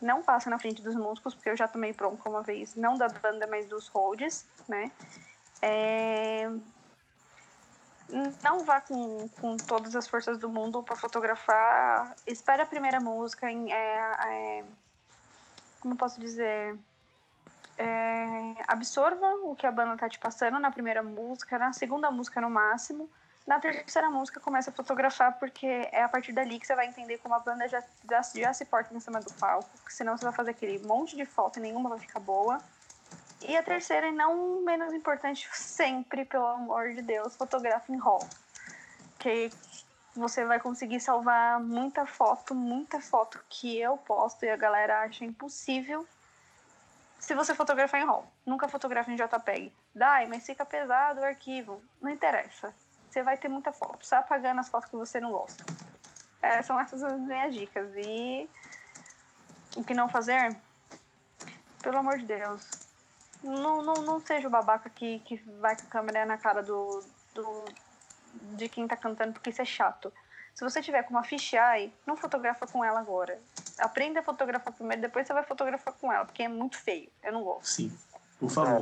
não 0.00 0.22
passa 0.22 0.48
na 0.48 0.58
frente 0.58 0.80
dos 0.80 0.94
músicos, 0.94 1.34
porque 1.34 1.50
eu 1.50 1.56
já 1.56 1.66
tomei 1.66 1.92
bronca 1.92 2.28
uma 2.28 2.42
vez, 2.42 2.76
não 2.76 2.96
da 2.96 3.08
banda, 3.08 3.46
mas 3.48 3.66
dos 3.66 3.88
holds, 3.88 4.46
né? 4.68 4.92
É... 5.62 6.50
Não 8.42 8.64
vá 8.64 8.80
com, 8.80 9.28
com 9.40 9.56
todas 9.56 9.94
as 9.94 10.08
forças 10.08 10.38
do 10.38 10.48
mundo 10.48 10.82
para 10.82 10.96
fotografar. 10.96 12.14
Espere 12.26 12.62
a 12.62 12.66
primeira 12.66 13.00
música. 13.00 13.50
Em, 13.50 13.72
é, 13.72 14.16
é... 14.26 14.64
Como 15.80 15.96
posso 15.96 16.18
dizer? 16.18 16.76
É... 17.76 18.54
Absorva 18.66 19.26
o 19.44 19.54
que 19.54 19.66
a 19.66 19.72
banda 19.72 19.96
tá 19.96 20.08
te 20.08 20.18
passando 20.18 20.58
na 20.58 20.70
primeira 20.70 21.02
música, 21.02 21.58
na 21.58 21.72
segunda 21.72 22.10
música 22.10 22.40
no 22.40 22.50
máximo. 22.50 23.10
Na 23.48 23.58
terceira 23.58 24.10
música, 24.10 24.38
começa 24.38 24.68
a 24.68 24.72
fotografar, 24.74 25.38
porque 25.38 25.66
é 25.90 26.02
a 26.02 26.08
partir 26.08 26.32
dali 26.32 26.60
que 26.60 26.66
você 26.66 26.74
vai 26.74 26.86
entender 26.86 27.16
como 27.16 27.34
a 27.34 27.38
banda 27.38 27.66
já, 27.66 27.82
já, 28.06 28.20
já 28.34 28.52
se 28.52 28.66
porta 28.66 28.94
em 28.94 29.00
cima 29.00 29.20
do 29.20 29.32
palco. 29.32 29.70
Senão 29.88 30.18
você 30.18 30.24
vai 30.26 30.34
fazer 30.34 30.50
aquele 30.50 30.78
monte 30.80 31.16
de 31.16 31.24
foto 31.24 31.58
e 31.58 31.62
nenhuma 31.62 31.88
vai 31.88 31.98
ficar 31.98 32.20
boa. 32.20 32.58
E 33.42 33.56
a 33.56 33.62
terceira, 33.62 34.08
e 34.08 34.12
não 34.12 34.62
menos 34.62 34.92
importante, 34.92 35.48
sempre, 35.52 36.24
pelo 36.24 36.46
amor 36.46 36.92
de 36.92 37.02
Deus, 37.02 37.36
fotografe 37.36 37.92
em 37.92 37.98
RAW. 37.98 38.28
Que 39.18 39.50
você 40.14 40.44
vai 40.44 40.58
conseguir 40.58 41.00
salvar 41.00 41.60
muita 41.60 42.04
foto, 42.04 42.54
muita 42.54 43.00
foto 43.00 43.40
que 43.48 43.78
eu 43.78 43.96
posto 43.96 44.44
e 44.44 44.50
a 44.50 44.56
galera 44.56 45.02
acha 45.02 45.24
impossível 45.24 46.06
se 47.18 47.34
você 47.34 47.54
fotografar 47.54 48.00
em 48.00 48.06
RAW. 48.06 48.26
Nunca 48.44 48.68
fotografa 48.68 49.10
em 49.10 49.16
JPEG. 49.16 49.72
Dai, 49.94 50.26
mas 50.26 50.44
fica 50.44 50.64
pesado 50.64 51.20
o 51.20 51.24
arquivo. 51.24 51.82
Não 52.00 52.10
interessa. 52.10 52.74
Você 53.08 53.22
vai 53.22 53.36
ter 53.36 53.48
muita 53.48 53.72
foto. 53.72 54.06
Só 54.06 54.16
apagando 54.16 54.60
as 54.60 54.68
fotos 54.68 54.90
que 54.90 54.96
você 54.96 55.20
não 55.20 55.32
gosta. 55.32 55.64
É, 56.40 56.62
são 56.62 56.78
essas 56.78 57.02
as 57.02 57.18
minhas 57.18 57.54
dicas. 57.54 57.90
E 57.96 58.48
o 59.76 59.84
que 59.84 59.94
não 59.94 60.08
fazer? 60.08 60.56
Pelo 61.82 61.98
amor 61.98 62.18
de 62.18 62.26
Deus. 62.26 62.87
Não, 63.42 63.82
não, 63.82 63.94
não 63.94 64.20
seja 64.20 64.48
o 64.48 64.50
babaca 64.50 64.90
que, 64.90 65.20
que 65.20 65.36
vai 65.60 65.76
com 65.76 65.82
a 65.82 65.90
câmera 65.90 66.26
na 66.26 66.36
cara 66.36 66.62
do, 66.62 67.04
do, 67.34 67.64
de 68.56 68.68
quem 68.68 68.86
tá 68.86 68.96
cantando, 68.96 69.32
porque 69.32 69.50
isso 69.50 69.62
é 69.62 69.64
chato. 69.64 70.12
Se 70.54 70.64
você 70.64 70.82
tiver 70.82 71.04
com 71.04 71.10
uma 71.10 71.22
fisheye, 71.22 71.92
não 72.04 72.16
fotografa 72.16 72.66
com 72.66 72.84
ela 72.84 72.98
agora. 72.98 73.40
Aprenda 73.78 74.20
a 74.20 74.24
fotografar 74.24 74.72
primeiro, 74.72 75.00
depois 75.00 75.26
você 75.26 75.32
vai 75.32 75.44
fotografar 75.44 75.94
com 75.94 76.12
ela, 76.12 76.24
porque 76.24 76.42
é 76.42 76.48
muito 76.48 76.76
feio. 76.76 77.08
Eu 77.22 77.32
não 77.32 77.44
gosto. 77.44 77.68
Sim, 77.68 77.96
por 78.40 78.50
favor. 78.50 78.80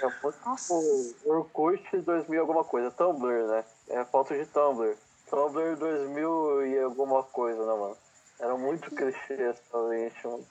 É, 0.00 0.06
Nossa. 0.46 0.72
o 0.72 1.14
Orkut 1.24 1.84
2000 1.96 2.40
alguma 2.40 2.62
coisa, 2.62 2.92
Tumblr, 2.92 3.48
né? 3.48 3.64
É 3.88 4.04
foto 4.04 4.34
de 4.34 4.46
Tumblr. 4.46 4.96
Tumblr 5.28 5.76
2000 5.76 6.66
e 6.66 6.78
alguma 6.78 7.24
coisa, 7.24 7.66
né, 7.66 7.74
mano? 7.74 7.96
Era 8.38 8.56
muito 8.56 8.88
clichê 8.94 9.34
essa 9.42 9.78
mano. 9.78 10.46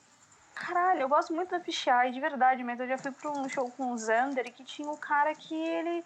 Caralho, 0.55 1.01
eu 1.01 1.09
gosto 1.09 1.33
muito 1.33 1.51
da 1.51 1.59
fisheye, 1.59 2.11
de 2.11 2.19
verdade, 2.19 2.63
mas 2.63 2.79
eu 2.79 2.87
já 2.87 2.97
fui 2.97 3.11
pra 3.11 3.29
um 3.29 3.47
show 3.47 3.69
com 3.71 3.91
o 3.91 3.97
Zander 3.97 4.51
que 4.53 4.63
tinha 4.63 4.89
um 4.89 4.97
cara 4.97 5.35
que 5.35 5.53
ele 5.53 6.03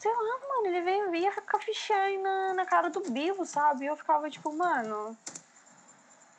sei 0.00 0.10
lá, 0.10 0.40
mano, 0.48 0.66
ele 0.66 0.80
veio 0.80 1.14
ia 1.14 1.30
ficar 1.30 1.58
fichando 1.58 2.22
na, 2.22 2.54
na 2.54 2.64
cara 2.64 2.88
do 2.88 3.00
Bivo, 3.10 3.44
sabe? 3.44 3.84
E 3.84 3.88
eu 3.88 3.96
ficava 3.96 4.30
tipo, 4.30 4.50
mano. 4.56 5.16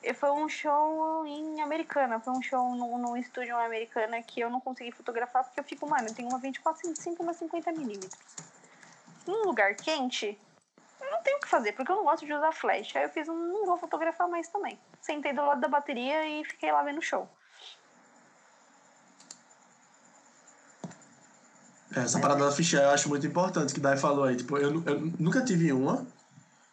E 0.03 0.15
foi 0.15 0.31
um 0.31 0.49
show 0.49 1.25
em 1.27 1.61
Americana, 1.61 2.19
foi 2.19 2.33
um 2.33 2.41
show 2.41 2.75
num, 2.75 2.97
num 2.97 3.15
estúdio 3.15 3.55
Americana 3.55 4.21
que 4.23 4.39
eu 4.39 4.49
não 4.49 4.59
consegui 4.59 4.91
fotografar 4.91 5.43
porque 5.43 5.59
eu 5.59 5.63
fico, 5.63 5.87
mano, 5.87 6.07
eu 6.07 6.15
tenho 6.15 6.27
uma 6.27 6.39
24-5 6.39 7.19
e 7.19 7.21
uma 7.21 7.33
50mm. 7.33 8.09
Num 9.27 9.43
lugar 9.43 9.75
quente, 9.75 10.39
não 11.11 11.21
tenho 11.21 11.38
o 11.38 11.39
que 11.41 11.47
fazer, 11.47 11.73
porque 11.73 11.91
eu 11.91 11.95
não 11.97 12.03
gosto 12.03 12.25
de 12.25 12.33
usar 12.33 12.51
flash. 12.51 12.95
Aí 12.95 13.03
eu 13.03 13.09
fiz 13.09 13.27
um, 13.27 13.35
não 13.35 13.65
vou 13.65 13.77
fotografar 13.77 14.27
mais 14.27 14.47
também. 14.47 14.79
Sentei 15.01 15.33
do 15.33 15.45
lado 15.45 15.61
da 15.61 15.67
bateria 15.67 16.27
e 16.27 16.45
fiquei 16.45 16.71
lá 16.71 16.81
vendo 16.83 16.99
o 16.99 17.01
show. 17.01 17.29
Essa 21.93 22.19
parada 22.19 22.45
da 22.45 22.51
ficha 22.51 22.77
eu 22.77 22.89
acho 22.89 23.09
muito 23.09 23.27
importante, 23.27 23.73
que 23.73 23.79
Dai 23.79 23.97
falou 23.97 24.23
aí. 24.23 24.38
Tipo, 24.38 24.57
eu, 24.57 24.81
eu 24.85 25.01
nunca 25.19 25.43
tive 25.43 25.73
uma. 25.73 26.07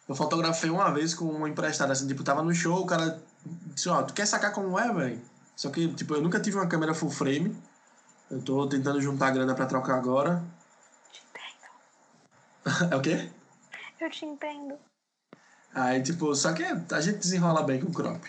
Eu 0.07 0.15
fotografei 0.15 0.69
uma 0.69 0.89
vez 0.91 1.13
com 1.13 1.25
uma 1.25 1.49
emprestada, 1.49 1.91
assim, 1.91 2.07
tipo, 2.07 2.23
tava 2.23 2.41
no 2.41 2.53
show, 2.55 2.81
o 2.81 2.85
cara 2.85 3.21
disse, 3.45 3.89
ó, 3.89 4.01
tu 4.01 4.13
quer 4.13 4.25
sacar 4.25 4.53
como 4.53 4.79
é, 4.79 4.91
velho? 4.91 5.21
Só 5.55 5.69
que, 5.69 5.93
tipo, 5.93 6.15
eu 6.15 6.21
nunca 6.21 6.39
tive 6.39 6.57
uma 6.57 6.67
câmera 6.67 6.93
full 6.93 7.11
frame. 7.11 7.55
Eu 8.31 8.41
tô 8.41 8.67
tentando 8.67 9.01
juntar 9.01 9.31
grana 9.31 9.53
pra 9.53 9.65
trocar 9.65 9.95
agora. 9.95 10.41
Te 11.11 11.21
entendo. 11.29 12.93
é 12.93 12.95
o 12.95 13.01
quê? 13.01 13.29
Eu 13.99 14.09
te 14.09 14.25
entendo. 14.25 14.75
Aí, 15.73 16.01
tipo, 16.01 16.33
só 16.35 16.53
que 16.53 16.63
a 16.63 17.01
gente 17.01 17.17
desenrola 17.17 17.63
bem 17.63 17.79
com 17.79 17.87
o 17.87 17.93
crop. 17.93 18.25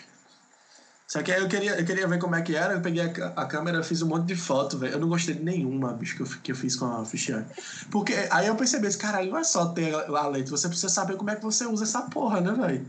Só 1.07 1.21
que 1.21 1.29
aí 1.29 1.41
eu 1.41 1.49
queria, 1.49 1.77
eu 1.77 1.85
queria 1.85 2.07
ver 2.07 2.19
como 2.19 2.35
é 2.35 2.41
que 2.41 2.55
era, 2.55 2.73
eu 2.73 2.81
peguei 2.81 3.03
a, 3.03 3.41
a 3.41 3.45
câmera, 3.45 3.83
fiz 3.83 4.01
um 4.01 4.07
monte 4.07 4.27
de 4.27 4.35
foto, 4.35 4.77
velho. 4.77 4.93
Eu 4.93 4.99
não 4.99 5.09
gostei 5.09 5.35
de 5.35 5.43
nenhuma, 5.43 5.91
bicho, 5.91 6.15
que 6.15 6.21
eu, 6.21 6.27
que 6.41 6.51
eu 6.53 6.55
fiz 6.55 6.75
com 6.75 6.85
a 6.85 7.03
Fisheye. 7.03 7.45
Porque 7.89 8.13
aí 8.31 8.47
eu 8.47 8.55
percebi, 8.55 8.87
esse 8.87 8.97
caralho, 8.97 9.29
não 9.29 9.37
é 9.37 9.43
só 9.43 9.65
ter 9.73 9.93
a, 9.93 10.19
a 10.19 10.27
lente, 10.27 10.49
você 10.49 10.69
precisa 10.69 10.87
saber 10.87 11.17
como 11.17 11.29
é 11.29 11.35
que 11.35 11.43
você 11.43 11.65
usa 11.65 11.83
essa 11.83 12.03
porra, 12.03 12.39
né, 12.39 12.53
velho? 12.53 12.85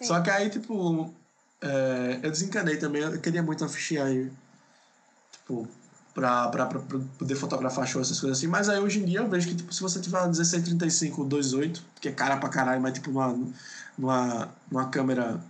Só 0.00 0.20
que 0.20 0.30
aí, 0.30 0.48
tipo, 0.48 1.12
é, 1.60 2.20
eu 2.22 2.30
desencanei 2.30 2.76
também, 2.76 3.02
eu 3.02 3.20
queria 3.20 3.42
muito 3.42 3.64
uma 3.64 3.70
Fisheye, 3.70 4.30
tipo, 5.32 5.68
pra, 6.14 6.48
poder 7.18 7.34
fotografar 7.34 7.86
show, 7.86 8.00
essas 8.00 8.20
coisas 8.20 8.38
assim. 8.38 8.46
Mas 8.46 8.68
aí 8.68 8.78
hoje 8.78 9.00
em 9.00 9.04
dia 9.04 9.20
eu 9.20 9.28
vejo 9.28 9.48
que, 9.48 9.54
tipo, 9.54 9.72
se 9.72 9.80
você 9.80 10.00
tiver 10.00 10.18
uma 10.18 10.26
1635 10.26 11.24
28, 11.24 11.82
que 12.00 12.08
é 12.08 12.12
cara 12.12 12.36
pra 12.36 12.48
caralho, 12.48 12.80
mas 12.80 12.94
tipo, 12.94 13.10
numa, 13.10 13.38
numa, 13.96 14.48
numa 14.70 14.88
câmera 14.88 15.40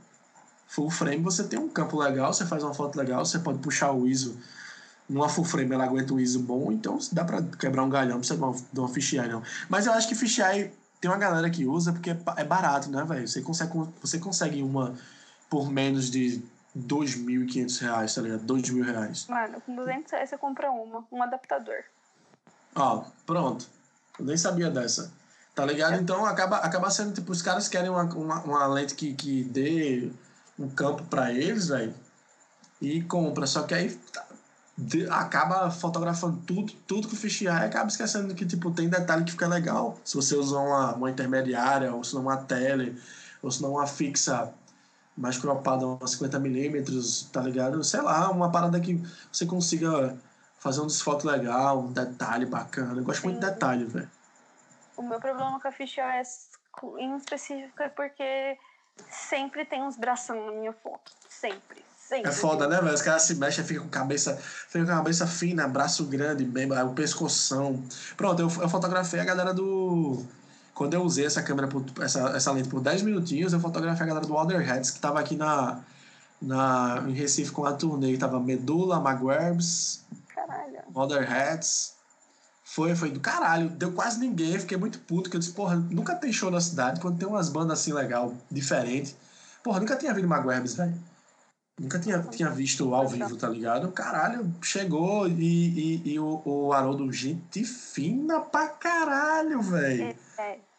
full 0.69 0.91
frame 0.91 1.23
você 1.23 1.45
tem 1.45 1.59
um 1.59 1.69
campo 1.69 1.99
legal, 1.99 2.33
você 2.33 2.47
faz 2.47 2.63
uma 2.63 2.75
foto 2.75 2.97
legal, 2.97 3.25
você 3.25 3.39
pode 3.39 3.59
puxar 3.59 3.93
o 3.93 4.07
ISO. 4.07 4.37
Numa 5.09 5.29
full 5.29 5.45
frame 5.45 5.73
ela 5.75 5.85
aguenta 5.85 6.15
um 6.15 6.21
ISO 6.21 6.41
bom, 6.41 6.71
então 6.71 6.99
dá 7.13 7.25
pra 7.25 7.43
quebrar 7.43 7.83
um 7.83 7.91
galhão, 7.91 8.13
não 8.13 8.19
precisa 8.19 8.39
de 8.39 8.45
uma, 8.45 8.55
de 8.55 8.81
uma 8.81 9.27
não. 9.29 9.43
Mas 9.69 9.87
eu 9.87 9.93
acho 9.93 10.09
que 10.09 10.15
fisheye 10.15 10.71
tem 11.01 11.11
uma 11.11 11.17
galera 11.17 11.49
que 11.49 11.67
usa 11.67 11.93
porque 11.93 12.11
é 12.11 12.45
barato, 12.45 12.91
né, 12.91 13.03
velho? 13.05 13.27
Você 13.27 13.41
consegue, 13.41 13.73
você 14.01 14.19
consegue 14.19 14.63
uma 14.63 14.95
por 15.49 15.71
menos 15.71 16.11
de 16.11 16.43
2.500 16.77 17.81
reais, 17.81 18.15
tá 18.15 18.23
ligado? 18.23 18.43
2 18.45 18.71
mil 18.71 18.85
reais. 18.85 19.27
Mano, 19.29 19.61
com 19.61 19.75
200 19.75 20.13
reais 20.13 20.31
você 20.31 20.39
compra 20.39 20.71
uma, 20.71 21.05
um 21.11 21.23
adaptador. 21.23 21.83
Ó, 22.75 23.05
pronto. 23.27 23.67
Eu 24.19 24.25
nem 24.25 24.37
sabia 24.37 24.71
dessa. 24.71 25.13
Tá 25.55 25.65
ligado? 25.65 25.95
É. 25.95 25.97
Então 25.97 26.25
acaba, 26.25 26.59
acaba 26.59 26.91
sendo 26.91 27.13
tipo, 27.13 27.33
os 27.33 27.43
caras 27.43 27.69
querem 27.69 27.91
uma, 27.91 28.05
uma, 28.05 28.41
uma 28.43 28.67
lente 28.67 28.95
que, 28.95 29.15
que 29.15 29.43
dê 29.45 30.11
um 30.59 30.69
campo 30.69 31.03
para 31.05 31.33
eles, 31.33 31.69
velho, 31.69 31.95
e 32.81 33.03
compra. 33.03 33.47
Só 33.47 33.63
que 33.65 33.75
aí 33.75 33.91
tá, 34.13 34.27
acaba 35.11 35.71
fotografando 35.71 36.39
tudo, 36.47 36.73
tudo 36.87 37.09
que 37.09 37.15
o 37.15 37.17
fisheye 37.17 37.49
acaba 37.49 37.89
esquecendo 37.89 38.35
que 38.35 38.47
tipo 38.47 38.71
tem 38.71 38.89
detalhe 38.89 39.25
que 39.25 39.33
fica 39.33 39.49
legal. 39.49 39.99
Se 40.05 40.15
você 40.15 40.37
usar 40.37 40.61
uma, 40.61 40.95
uma 40.95 41.11
intermediária, 41.11 41.93
ou 41.93 42.05
se 42.05 42.15
não 42.15 42.23
uma 42.23 42.37
tele, 42.37 42.97
ou 43.43 43.51
se 43.51 43.61
não 43.61 43.73
uma 43.73 43.87
fixa 43.87 44.53
mais 45.21 45.37
cropada, 45.39 45.87
uns 45.87 46.19
50mm, 46.19 47.31
tá 47.31 47.43
ligado? 47.43 47.85
Sei 47.85 48.01
lá, 48.01 48.31
uma 48.31 48.51
parada 48.51 48.81
que 48.81 49.01
você 49.31 49.45
consiga 49.47 50.17
fazer 50.59 50.81
um 50.81 50.87
desfoque 50.87 51.27
legal, 51.27 51.81
um 51.81 51.93
detalhe 51.93 52.47
bacana. 52.47 53.01
Eu 53.01 53.05
gosto 53.05 53.23
Sim. 53.23 53.29
muito 53.29 53.41
de 53.41 53.47
detalhe, 53.47 53.85
velho. 53.85 54.11
O 54.97 55.03
meu 55.03 55.21
problema 55.21 55.61
com 55.61 55.69
a 55.69 55.73
fisheye 55.73 56.21
é 56.21 56.23
em 56.99 57.17
específico 57.17 57.83
é 57.83 57.89
porque 57.89 58.59
sempre 59.11 59.65
tem 59.65 59.83
uns 59.83 59.97
bração 59.97 60.47
na 60.47 60.53
minha 60.53 60.73
foto. 60.73 61.13
Sempre. 61.29 61.85
Sempre. 61.97 62.29
É 62.29 62.33
foda, 62.33 62.67
né, 62.67 62.81
velho? 62.81 62.93
Os 62.93 63.03
caras 63.03 63.23
se 63.23 63.37
mexem, 63.37 63.65
fica 63.65 63.81
com 63.81 63.89
cabeça, 63.89 64.37
fica 64.37 64.85
com 64.85 64.91
cabeça 64.91 65.29
fina, 65.29 65.69
braço 65.69 66.05
grande, 66.07 66.45
bem, 66.45 66.69
o 66.83 66.93
pescoção. 66.93 67.81
Pronto, 68.17 68.41
eu, 68.41 68.49
eu 68.63 68.69
fotografei 68.69 69.21
a 69.21 69.25
galera 69.25 69.55
do. 69.55 70.27
Quando 70.81 70.95
eu 70.95 71.03
usei 71.03 71.27
essa 71.27 71.43
câmera, 71.43 71.69
por, 71.69 71.85
essa, 72.01 72.31
essa 72.31 72.51
lente 72.53 72.71
por 72.71 72.81
10 72.81 73.03
minutinhos, 73.03 73.53
eu 73.53 73.61
fotografei 73.61 74.03
a 74.03 74.07
galera 74.07 74.27
do 74.27 74.35
Heads, 74.57 74.91
que 74.91 74.99
tava 74.99 75.21
aqui 75.21 75.37
na, 75.37 75.81
na, 76.41 77.05
em 77.07 77.13
Recife 77.13 77.53
com 77.53 77.67
a 77.67 77.75
turnê. 77.75 78.17
Tava 78.17 78.41
Medula, 78.41 78.99
Magwerbs, 78.99 80.07
Heads. 81.29 81.97
Foi, 82.65 82.97
foi 82.97 83.11
do 83.11 83.21
caralho. 83.21 83.69
Deu 83.69 83.93
quase 83.93 84.19
ninguém. 84.21 84.59
Fiquei 84.59 84.79
muito 84.79 84.99
puto. 85.01 85.29
Que 85.29 85.37
eu 85.37 85.41
disse, 85.41 85.53
porra, 85.53 85.77
nunca 85.77 86.15
tem 86.15 86.33
show 86.33 86.51
na 86.51 86.63
cidade. 86.63 86.99
Quando 86.99 87.19
tem 87.19 87.29
umas 87.29 87.51
bandas 87.51 87.79
assim 87.79 87.93
legal, 87.93 88.33
diferente. 88.51 89.15
Porra, 89.63 89.81
nunca 89.81 89.97
tinha 89.97 90.15
visto 90.15 90.29
Maguebs, 90.29 90.77
velho. 90.77 90.95
Nunca 91.79 91.99
tinha, 91.99 92.23
tinha 92.23 92.49
visto 92.49 92.95
ao 92.95 93.07
vivo, 93.07 93.37
tá 93.37 93.51
ligado? 93.51 93.93
Caralho, 93.93 94.51
chegou 94.63 95.29
e, 95.29 95.35
e, 95.35 96.13
e 96.13 96.19
o, 96.19 96.41
o 96.43 96.73
Haroldo, 96.73 97.13
gente 97.13 97.65
fina 97.65 98.41
pra 98.41 98.69
caralho, 98.69 99.61
velho. 99.61 100.05
É, 100.05 100.17
é. 100.39 100.70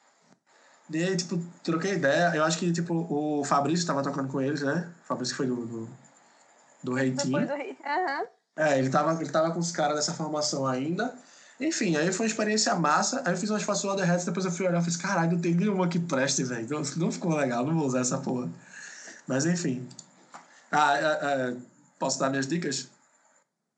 E 0.93 1.03
aí, 1.03 1.15
tipo, 1.15 1.41
troquei 1.63 1.93
ideia. 1.93 2.35
Eu 2.35 2.43
acho 2.43 2.57
que, 2.57 2.72
tipo, 2.72 3.07
o 3.09 3.43
Fabrício 3.43 3.88
tava 3.88 4.03
tocando 4.03 4.30
com 4.30 4.41
eles, 4.41 4.61
né? 4.61 4.91
O 5.03 5.07
Fabrício 5.07 5.34
que 5.34 5.38
foi 5.38 5.47
do, 5.47 5.65
do, 5.65 5.89
do 6.84 6.93
Reitinho. 6.93 7.38
Uhum. 7.38 8.27
É, 8.57 8.77
ele 8.77 8.89
tava, 8.89 9.19
ele 9.22 9.30
tava 9.30 9.51
com 9.51 9.59
os 9.59 9.72
caras 9.72 9.95
dessa 9.95 10.13
formação 10.13 10.68
ainda. 10.68 11.13
Enfim, 11.59 11.95
aí 11.95 12.11
foi 12.11 12.26
uma 12.26 12.31
experiência 12.31 12.76
massa. 12.76 13.22
Aí 13.26 13.34
eu 13.34 13.38
fiz 13.38 13.49
umas 13.49 13.63
fotos 13.63 13.81
do 13.81 14.01
Hats, 14.01 14.26
depois 14.26 14.45
eu 14.45 14.51
fui 14.51 14.68
olhar 14.68 14.81
e 14.81 14.84
fiz, 14.84 14.97
caralho, 14.97 15.34
não 15.34 15.39
tem 15.39 15.53
nenhuma 15.53 15.88
que 15.88 15.99
preste, 15.99 16.43
velho. 16.43 16.68
Não, 16.69 16.81
não 16.97 17.11
ficou 17.11 17.35
legal, 17.35 17.65
não 17.65 17.76
vou 17.76 17.85
usar 17.85 17.99
essa 17.99 18.18
porra. 18.18 18.49
Mas 19.27 19.45
enfim. 19.45 19.88
Ah, 20.72 20.97
é, 20.97 21.03
é, 21.03 21.55
posso 21.99 22.19
dar 22.19 22.30
minhas 22.30 22.47
dicas? 22.47 22.89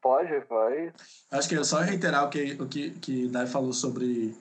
Pode, 0.01 0.39
vai. 0.49 0.93
Acho 1.31 1.49
que 1.49 1.55
é 1.55 1.63
só 1.63 1.79
reiterar 1.79 2.25
o 2.25 2.29
que, 2.29 2.53
o 2.59 2.67
que, 2.67 2.91
que 2.91 3.27
Dai 3.27 3.47
falou 3.47 3.73
sobre 3.73 4.35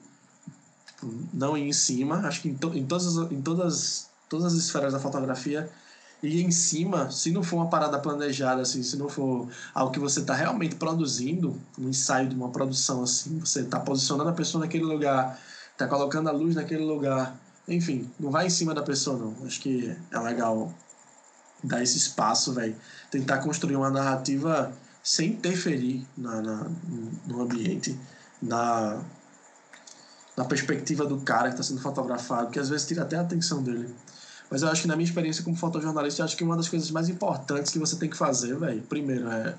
não 1.33 1.57
em 1.57 1.73
cima. 1.73 2.27
Acho 2.27 2.43
que 2.43 2.49
em, 2.49 2.55
to, 2.55 2.73
em, 2.75 2.85
todas, 2.85 3.17
em 3.31 3.41
todas, 3.41 4.11
todas 4.29 4.47
as 4.47 4.53
esferas 4.55 4.93
da 4.93 5.01
fotografia, 5.01 5.71
e 6.23 6.41
em 6.41 6.53
cima, 6.53 7.11
se 7.11 7.33
não 7.33 7.43
for 7.43 7.57
uma 7.57 7.69
parada 7.69 7.99
planejada, 7.99 8.63
assim, 8.63 8.83
se 8.83 8.97
não 8.97 9.09
for 9.09 9.49
algo 9.75 9.93
que 9.93 9.99
você 9.99 10.21
está 10.21 10.35
realmente 10.35 10.77
produzindo, 10.77 11.61
um 11.77 11.89
ensaio 11.89 12.29
de 12.29 12.35
uma 12.37 12.49
produção, 12.51 13.03
assim, 13.03 13.41
você 13.41 13.63
está 13.63 13.81
posicionando 13.81 14.31
a 14.31 14.33
pessoa 14.33 14.63
naquele 14.63 14.85
lugar, 14.85 15.39
está 15.73 15.89
colocando 15.89 16.29
a 16.29 16.33
luz 16.33 16.55
naquele 16.55 16.85
lugar, 16.85 17.37
enfim, 17.67 18.09
não 18.21 18.31
vai 18.31 18.47
em 18.47 18.51
cima 18.51 18.73
da 18.73 18.83
pessoa, 18.83 19.19
não. 19.19 19.47
Acho 19.47 19.61
que 19.61 19.97
é 20.11 20.19
legal 20.19 20.73
dar 21.63 21.83
esse 21.83 21.97
espaço, 21.97 22.53
velho. 22.53 22.77
Tentar 23.11 23.39
construir 23.39 23.77
uma 23.77 23.91
narrativa 23.91 24.73
sem 25.03 25.31
interferir 25.31 26.07
na, 26.17 26.41
na, 26.41 26.71
no 27.27 27.43
ambiente, 27.43 27.99
na 28.41 29.03
na 30.37 30.45
perspectiva 30.45 31.05
do 31.05 31.21
cara 31.21 31.49
que 31.49 31.55
está 31.55 31.63
sendo 31.63 31.81
fotografado, 31.81 32.51
que 32.51 32.59
às 32.59 32.69
vezes 32.69 32.87
tira 32.87 33.03
até 33.03 33.17
a 33.17 33.21
atenção 33.21 33.63
dele. 33.63 33.95
Mas 34.51 34.63
eu 34.63 34.69
acho 34.69 34.83
que 34.83 34.89
na 34.89 34.97
minha 34.97 35.09
experiência 35.09 35.43
como 35.43 35.57
fotojornalista, 35.57 36.23
eu 36.23 36.25
acho 36.25 36.37
que 36.37 36.45
uma 36.45 36.57
das 36.57 36.69
coisas 36.69 36.91
mais 36.91 37.09
importantes 37.09 37.73
que 37.73 37.79
você 37.79 37.97
tem 37.97 38.09
que 38.09 38.17
fazer, 38.17 38.57
velho, 38.59 38.83
primeiro 38.83 39.29
é 39.29 39.55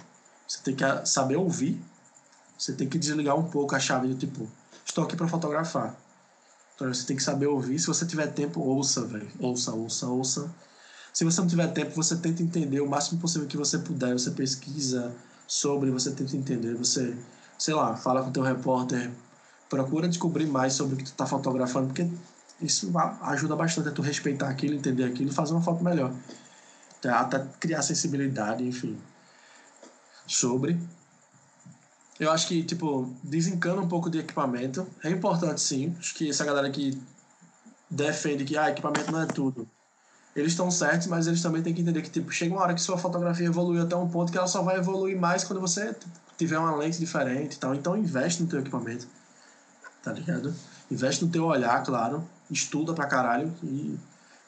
você 0.48 0.60
tem 0.64 0.76
que 0.76 0.84
saber 1.06 1.36
ouvir, 1.36 1.82
você 2.58 2.74
tem 2.74 2.88
que 2.88 2.98
desligar 3.00 3.38
um 3.38 3.50
pouco 3.50 3.76
a 3.76 3.80
chave 3.80 4.08
de 4.10 4.16
tipo, 4.16 4.48
estou 4.86 5.04
aqui 5.04 5.16
para 5.16 5.28
fotografar. 5.28 5.96
Então 6.76 6.94
você 6.94 7.06
tem 7.06 7.16
que 7.16 7.24
saber 7.24 7.48
ouvir. 7.48 7.80
Se 7.80 7.88
você 7.88 8.06
tiver 8.06 8.28
tempo, 8.28 8.60
ouça, 8.62 9.06
velho. 9.06 9.28
Ouça, 9.40 9.72
ouça, 9.74 10.08
ouça. 10.08 10.52
Se 11.14 11.24
você 11.24 11.42
não 11.42 11.48
tiver 11.48 11.68
tempo, 11.68 11.96
você 11.96 12.16
tenta 12.16 12.42
entender 12.42 12.82
o 12.82 12.90
máximo 12.90 13.20
possível 13.22 13.48
que 13.48 13.58
você 13.58 13.78
puder. 13.78 14.14
Você 14.14 14.32
pesquisa 14.32 15.14
sobre, 15.48 15.92
você 15.92 16.12
tenta 16.12 16.36
entender. 16.36 16.76
Você, 16.76 17.16
sei 17.58 17.74
lá, 17.74 17.96
fala 17.96 18.24
com 18.24 18.32
teu 18.32 18.44
repórter. 18.44 19.12
Procura 19.74 20.08
descobrir 20.08 20.46
mais 20.46 20.74
sobre 20.74 20.94
o 20.94 20.98
que 20.98 21.04
tu 21.04 21.14
tá 21.14 21.26
fotografando, 21.26 21.88
porque 21.88 22.08
isso 22.62 22.92
ajuda 23.24 23.56
bastante 23.56 23.90
a 23.90 23.92
tu 23.92 24.04
respeitar 24.04 24.48
aquilo, 24.48 24.76
entender 24.76 25.04
aquilo 25.04 25.32
e 25.32 25.34
fazer 25.34 25.54
uma 25.54 25.64
foto 25.64 25.84
melhor. 25.84 26.14
Até 27.04 27.44
criar 27.60 27.82
sensibilidade, 27.82 28.64
enfim. 28.64 28.96
Sobre. 30.28 30.80
Eu 32.20 32.32
acho 32.32 32.48
que, 32.48 32.62
tipo, 32.62 33.12
desencana 33.24 33.82
um 33.82 33.88
pouco 33.88 34.12
de 34.12 34.20
equipamento. 34.20 34.88
É 35.04 35.10
importante, 35.10 35.60
sim. 35.60 35.96
Acho 35.98 36.14
que 36.14 36.30
essa 36.30 36.46
galera 36.46 36.70
que 36.70 37.02
defende 37.90 38.46
que 38.46 38.56
ah, 38.56 38.70
equipamento 38.70 39.12
não 39.12 39.24
é 39.24 39.26
tudo. 39.26 39.68
Eles 40.36 40.52
estão 40.52 40.70
certos, 40.70 41.08
mas 41.08 41.26
eles 41.26 41.42
também 41.42 41.64
têm 41.64 41.74
que 41.74 41.82
entender 41.82 42.04
que, 42.04 42.12
tipo, 42.12 42.30
chega 42.30 42.54
uma 42.54 42.62
hora 42.62 42.76
que 42.76 42.82
sua 42.82 43.00
fotografia 43.00 43.48
evolui 43.48 43.82
até 43.82 43.96
um 43.96 44.08
ponto 44.08 44.32
que 44.32 44.38
ela 44.38 44.46
só 44.46 44.62
vai 44.62 44.78
evoluir 44.78 45.20
mais 45.20 45.44
quando 45.44 45.60
você 45.60 45.96
tiver 46.38 46.60
uma 46.60 46.76
lente 46.76 47.00
diferente 47.00 47.56
e 47.56 47.58
tal. 47.58 47.74
Então, 47.74 47.98
investe 47.98 48.44
no 48.44 48.48
teu 48.48 48.60
equipamento. 48.60 49.08
Tá 50.04 50.12
ligado? 50.12 50.54
Investe 50.92 51.26
no 51.26 51.32
teu 51.32 51.46
olhar, 51.46 51.82
claro. 51.84 52.28
Estuda 52.52 52.94
pra 52.94 53.08
caralho 53.08 53.52
e 53.64 53.98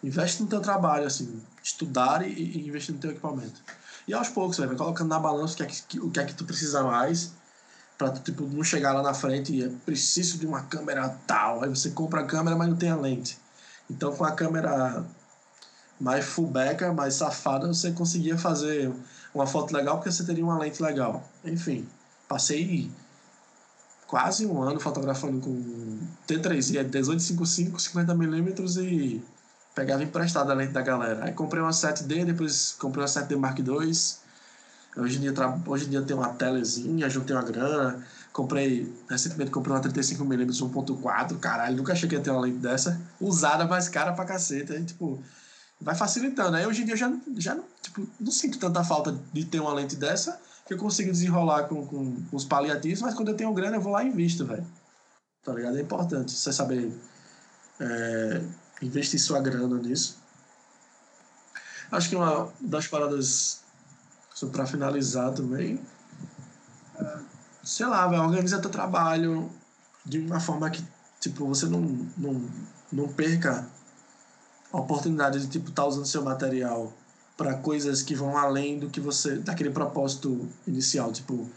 investe 0.04 0.44
no 0.44 0.50
teu 0.50 0.60
trabalho, 0.60 1.08
assim. 1.08 1.42
Estudar 1.64 2.28
e, 2.28 2.34
e 2.34 2.68
investir 2.68 2.94
no 2.94 3.00
teu 3.02 3.12
equipamento. 3.12 3.62
E 4.08 4.14
aos 4.14 4.28
poucos, 4.30 4.58
vai 4.58 4.76
colocando 4.76 5.10
na 5.10 5.18
balança 5.18 5.54
o 5.54 5.58
que 5.58 5.64
é 5.64 5.66
que, 5.66 6.00
o 6.00 6.12
que, 6.12 6.20
é 6.20 6.26
que 6.26 6.34
tu 6.36 6.46
precisa 6.46 6.84
mais 6.84 7.32
para 7.98 8.12
tipo 8.12 8.44
não 8.46 8.64
chegar 8.64 8.94
lá 8.94 9.02
na 9.02 9.14
frente 9.14 9.54
e 9.54 9.64
é 9.64 9.70
preciso 9.86 10.38
de 10.38 10.46
uma 10.46 10.64
câmera 10.64 11.18
tal, 11.26 11.64
aí 11.64 11.70
você 11.70 11.92
compra 11.92 12.22
a 12.22 12.26
câmera, 12.26 12.56
mas 12.56 12.68
não 12.68 12.76
tem 12.76 12.90
a 12.90 12.96
lente. 12.96 13.38
Então 13.90 14.14
com 14.14 14.26
a 14.26 14.32
câmera 14.34 15.06
mais 16.00 16.26
fullbacker, 16.26 16.94
mais 16.94 17.16
safada, 17.16 17.68
você 17.68 17.92
conseguia 17.92 18.38
fazer 18.38 18.92
uma 19.34 19.48
foto 19.48 19.74
legal 19.74 19.98
porque 19.98 20.12
você 20.12 20.26
teria 20.26 20.44
uma 20.44 20.58
lente 20.58 20.84
legal. 20.84 21.24
Enfim, 21.44 21.88
passei 22.28 22.92
quase 24.08 24.46
um 24.46 24.62
ano 24.62 24.80
fotografando 24.80 25.40
com 25.40 26.00
T3i, 26.28 26.84
1855, 26.84 27.78
50mm 27.78 28.84
e 28.84 29.24
pegava 29.74 30.04
emprestado 30.04 30.52
a 30.52 30.54
lente 30.54 30.74
da 30.74 30.82
galera. 30.82 31.26
Aí 31.26 31.34
comprei 31.34 31.62
uma 31.62 31.72
7D, 31.72 32.26
depois 32.26 32.76
comprei 32.80 33.02
uma 33.02 33.10
7D 33.10 33.38
Mark 33.38 33.60
II 33.60 33.94
Hoje 34.98 35.18
em 35.18 35.22
dia, 35.22 35.34
hoje 35.68 35.86
em 35.86 35.90
dia 35.90 36.02
tem 36.02 36.16
uma 36.16 36.30
telezinha, 36.30 37.10
juntei 37.10 37.36
uma 37.36 37.44
grana, 37.44 38.02
comprei, 38.32 38.94
recentemente 39.10 39.52
comprei 39.52 39.76
uma 39.76 39.82
35mm 39.82 40.72
1.4, 40.72 41.38
caralho, 41.38 41.76
nunca 41.76 41.92
achei 41.92 42.08
que 42.08 42.16
ia 42.16 42.22
ter 42.22 42.32
uma 42.32 42.40
lente 42.40 42.60
dessa, 42.60 43.00
usada, 43.20 43.66
mais 43.66 43.90
cara 43.90 44.14
pra 44.14 44.24
cacete, 44.24 44.72
aí, 44.72 44.86
tipo, 44.86 45.22
vai 45.82 45.96
facilitando. 45.96 46.56
Aí 46.56 46.66
hoje 46.66 46.84
em 46.84 46.86
dia 46.86 46.94
eu 46.94 46.98
já, 46.98 47.12
já 47.36 47.58
tipo, 47.82 48.08
não 48.18 48.32
sinto 48.32 48.58
tanta 48.58 48.86
falta 48.86 49.14
de 49.34 49.44
ter 49.44 49.60
uma 49.60 49.74
lente 49.74 49.98
dessa, 49.98 50.40
que 50.66 50.74
eu 50.74 50.78
consigo 50.78 51.12
desenrolar 51.12 51.64
com, 51.66 51.86
com, 51.86 52.22
com 52.24 52.36
os 52.36 52.44
paliativos, 52.44 53.02
mas 53.02 53.14
quando 53.14 53.30
eu 53.30 53.38
tenho 53.38 53.54
grana 53.54 53.78
eu 53.78 53.82
vou 53.82 53.92
lá 53.92 54.04
e 54.04 54.08
invisto, 54.08 54.46
velho. 54.46 54.66
Tá 55.44 55.54
ligado? 55.54 55.78
É 55.78 55.82
importante 55.82 56.32
você 56.32 56.52
saber 56.52 56.92
é, 57.80 58.42
investir 58.82 59.20
sua 59.20 59.40
grana 59.40 59.78
nisso. 59.78 60.18
Acho 61.92 62.10
que 62.10 62.16
uma 62.16 62.52
das 62.60 62.88
paradas 62.88 63.64
só 64.34 64.48
para 64.48 64.66
finalizar 64.66 65.32
também, 65.34 65.80
sei 67.64 67.86
lá, 67.86 68.08
vai 68.08 68.20
organiza 68.20 68.60
teu 68.60 68.70
trabalho 68.70 69.50
de 70.06 70.20
uma 70.20 70.40
forma 70.40 70.70
que 70.70 70.86
tipo 71.20 71.48
você 71.48 71.68
não, 71.68 71.82
não, 72.18 72.50
não 72.92 73.08
perca 73.08 73.68
a 74.74 74.78
oportunidade 74.78 75.40
de 75.40 75.48
tipo 75.48 75.70
estar 75.70 75.84
tá 75.84 75.88
usando 75.88 76.06
seu 76.06 76.24
material 76.24 76.92
para 77.38 77.56
coisas 77.56 78.02
que 78.02 78.16
vão 78.16 78.38
além 78.38 78.80
do 78.80 78.90
que 78.90 79.00
você 79.00 79.38
daquele 79.38 79.70
propósito 79.70 80.48
inicial, 80.68 81.12
tipo, 81.12 81.50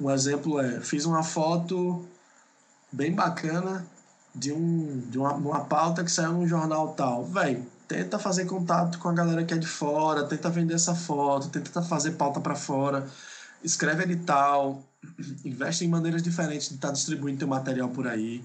um 0.00 0.10
exemplo 0.10 0.60
é, 0.60 0.80
fiz 0.80 1.04
uma 1.04 1.22
foto 1.22 2.06
bem 2.92 3.14
bacana 3.14 3.86
de 4.34 4.52
um 4.52 5.00
de 5.08 5.18
uma, 5.18 5.34
uma 5.34 5.60
pauta 5.64 6.04
que 6.04 6.10
saiu 6.10 6.32
no 6.32 6.46
jornal 6.46 6.94
tal, 6.94 7.24
velho 7.26 7.64
tenta 7.88 8.18
fazer 8.18 8.46
contato 8.46 8.98
com 8.98 9.08
a 9.08 9.12
galera 9.12 9.44
que 9.44 9.54
é 9.54 9.56
de 9.56 9.66
fora, 9.66 10.24
tenta 10.24 10.50
vender 10.50 10.74
essa 10.74 10.94
foto, 10.94 11.48
tenta 11.48 11.82
fazer 11.82 12.12
pauta 12.12 12.40
para 12.40 12.54
fora, 12.54 13.06
escreve 13.62 14.04
edital, 14.04 14.82
investe 15.44 15.84
em 15.84 15.88
maneiras 15.88 16.22
diferentes 16.22 16.68
de 16.68 16.74
estar 16.74 16.88
tá 16.88 16.94
distribuindo 16.94 17.38
teu 17.38 17.48
material 17.48 17.88
por 17.88 18.06
aí, 18.06 18.44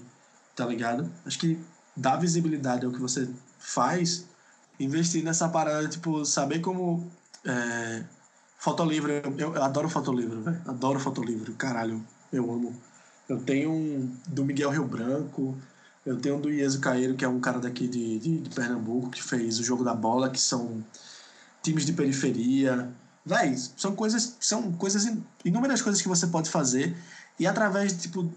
tá 0.54 0.64
ligado? 0.64 1.10
Acho 1.26 1.38
que 1.38 1.58
dá 1.96 2.16
visibilidade 2.16 2.86
ao 2.86 2.92
que 2.92 3.00
você 3.00 3.28
faz, 3.58 4.26
investir 4.84 5.22
nessa 5.22 5.48
parada, 5.48 5.88
tipo, 5.88 6.24
saber 6.24 6.60
como 6.60 7.10
é, 7.44 8.02
fotolivro, 8.58 9.10
eu, 9.12 9.54
eu 9.54 9.62
adoro 9.62 9.88
fotolivro, 9.88 10.42
velho, 10.42 10.60
adoro 10.66 11.00
fotolivro, 11.00 11.52
caralho, 11.54 12.04
eu 12.32 12.50
amo. 12.50 12.74
Eu 13.28 13.40
tenho 13.40 13.70
um 13.70 14.16
do 14.26 14.44
Miguel 14.44 14.70
Rio 14.70 14.84
Branco, 14.84 15.56
eu 16.04 16.18
tenho 16.18 16.36
um 16.36 16.40
do 16.40 16.50
Ieso 16.50 16.80
Caeiro, 16.80 17.14
que 17.14 17.24
é 17.24 17.28
um 17.28 17.40
cara 17.40 17.58
daqui 17.58 17.86
de, 17.86 18.18
de, 18.18 18.38
de, 18.40 18.50
Pernambuco, 18.50 19.10
que 19.10 19.22
fez 19.22 19.58
o 19.58 19.64
jogo 19.64 19.84
da 19.84 19.94
bola, 19.94 20.30
que 20.30 20.40
são 20.40 20.84
times 21.62 21.86
de 21.86 21.92
periferia. 21.92 22.90
Véi, 23.24 23.56
são 23.56 23.94
coisas, 23.94 24.36
são 24.40 24.72
coisas, 24.72 25.06
inúmeras 25.44 25.80
coisas 25.80 26.02
que 26.02 26.08
você 26.08 26.26
pode 26.26 26.50
fazer. 26.50 26.96
E 27.38 27.46
através, 27.46 28.00
tipo, 28.00 28.32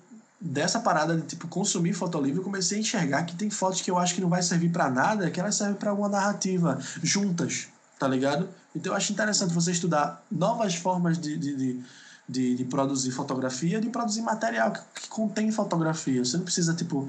dessa 0.46 0.80
parada 0.80 1.18
de, 1.18 1.24
tipo, 1.24 1.48
consumir 1.48 1.94
fotolivro, 1.94 2.42
eu 2.42 2.44
comecei 2.44 2.78
a 2.78 2.82
enxergar 2.82 3.24
que 3.24 3.36
tem 3.36 3.50
fotos 3.50 3.82
que 3.82 3.90
eu 3.90 3.98
acho 3.98 4.14
que 4.14 4.22
não 4.22 4.30
vai 4.30 4.44
servir 4.44 4.70
para 4.70 4.90
nada, 4.90 5.32
que 5.32 5.40
elas 5.40 5.56
servem 5.56 5.76
para 5.76 5.90
alguma 5.90 6.08
narrativa, 6.08 6.80
juntas, 7.02 7.68
tá 8.00 8.08
ligado? 8.08 8.48
Então 8.76 8.94
eu 8.94 8.98
acho 8.98 9.12
interessante 9.12 9.54
você 9.54 9.72
estudar 9.72 10.24
novas 10.32 10.76
formas 10.76 11.18
de, 11.18 11.38
de, 11.38 11.56
de 11.56 11.84
de, 12.28 12.56
de, 12.56 12.66
produzir 12.66 13.12
fotografia, 13.12 13.80
de 13.80 13.88
produzir 13.88 14.24
material 14.24 14.72
que, 14.72 14.82
que, 15.02 15.08
contém 15.08 15.52
fotografia. 15.52 16.26
Você 16.26 16.38
não 16.38 16.44
precisa, 16.44 16.74
tipo, 16.74 17.08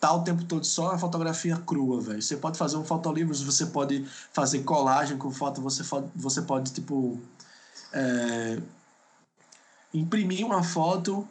tá 0.00 0.12
o 0.12 0.22
tempo 0.22 0.44
todo 0.44 0.64
só 0.64 0.92
a 0.92 0.98
fotografia 0.98 1.56
crua, 1.56 2.00
velho. 2.00 2.22
Você 2.22 2.36
pode 2.36 2.56
fazer 2.56 2.76
um 2.76 2.84
fotolivro, 2.84 3.34
você 3.34 3.66
pode 3.66 4.06
fazer 4.32 4.60
colagem 4.60 5.18
com 5.18 5.28
foto, 5.32 5.60
você, 5.60 5.82
você 6.14 6.42
pode, 6.42 6.72
tipo, 6.72 7.20
é, 7.92 8.58
imprimir 9.92 10.46
uma 10.46 10.62
foto, 10.62 11.26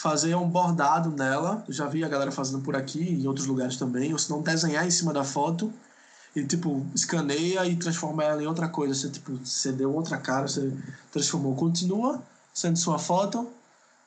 fazer 0.00 0.34
um 0.34 0.48
bordado 0.48 1.10
nela. 1.10 1.62
já 1.68 1.86
vi 1.86 2.02
a 2.02 2.08
galera 2.08 2.32
fazendo 2.32 2.62
por 2.62 2.74
aqui, 2.74 3.02
em 3.02 3.26
outros 3.26 3.46
lugares 3.46 3.76
também. 3.76 4.10
Ou 4.14 4.18
se 4.18 4.30
não, 4.30 4.40
desenhar 4.40 4.86
em 4.86 4.90
cima 4.90 5.12
da 5.12 5.22
foto 5.22 5.70
e, 6.34 6.42
tipo, 6.42 6.86
escaneia 6.94 7.66
e 7.66 7.76
transforma 7.76 8.24
ela 8.24 8.42
em 8.42 8.46
outra 8.46 8.66
coisa. 8.66 8.94
Você, 8.94 9.10
tipo, 9.10 9.36
você 9.44 9.70
deu 9.70 9.94
outra 9.94 10.16
cara, 10.16 10.48
você 10.48 10.72
transformou. 11.12 11.54
Continua 11.54 12.22
sendo 12.54 12.78
sua 12.78 12.98
foto, 12.98 13.46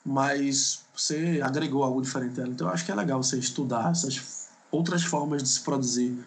mas 0.03 0.81
você 0.95 1.39
agregou 1.43 1.83
algo 1.83 2.01
diferente 2.01 2.33
dela. 2.33 2.49
Então 2.49 2.67
eu 2.67 2.73
acho 2.73 2.83
que 2.83 2.91
é 2.91 2.95
legal 2.95 3.21
você 3.21 3.37
estudar 3.37 3.91
essas 3.91 4.47
outras 4.71 5.03
formas 5.03 5.43
de 5.43 5.49
se 5.49 5.59
produzir 5.59 6.17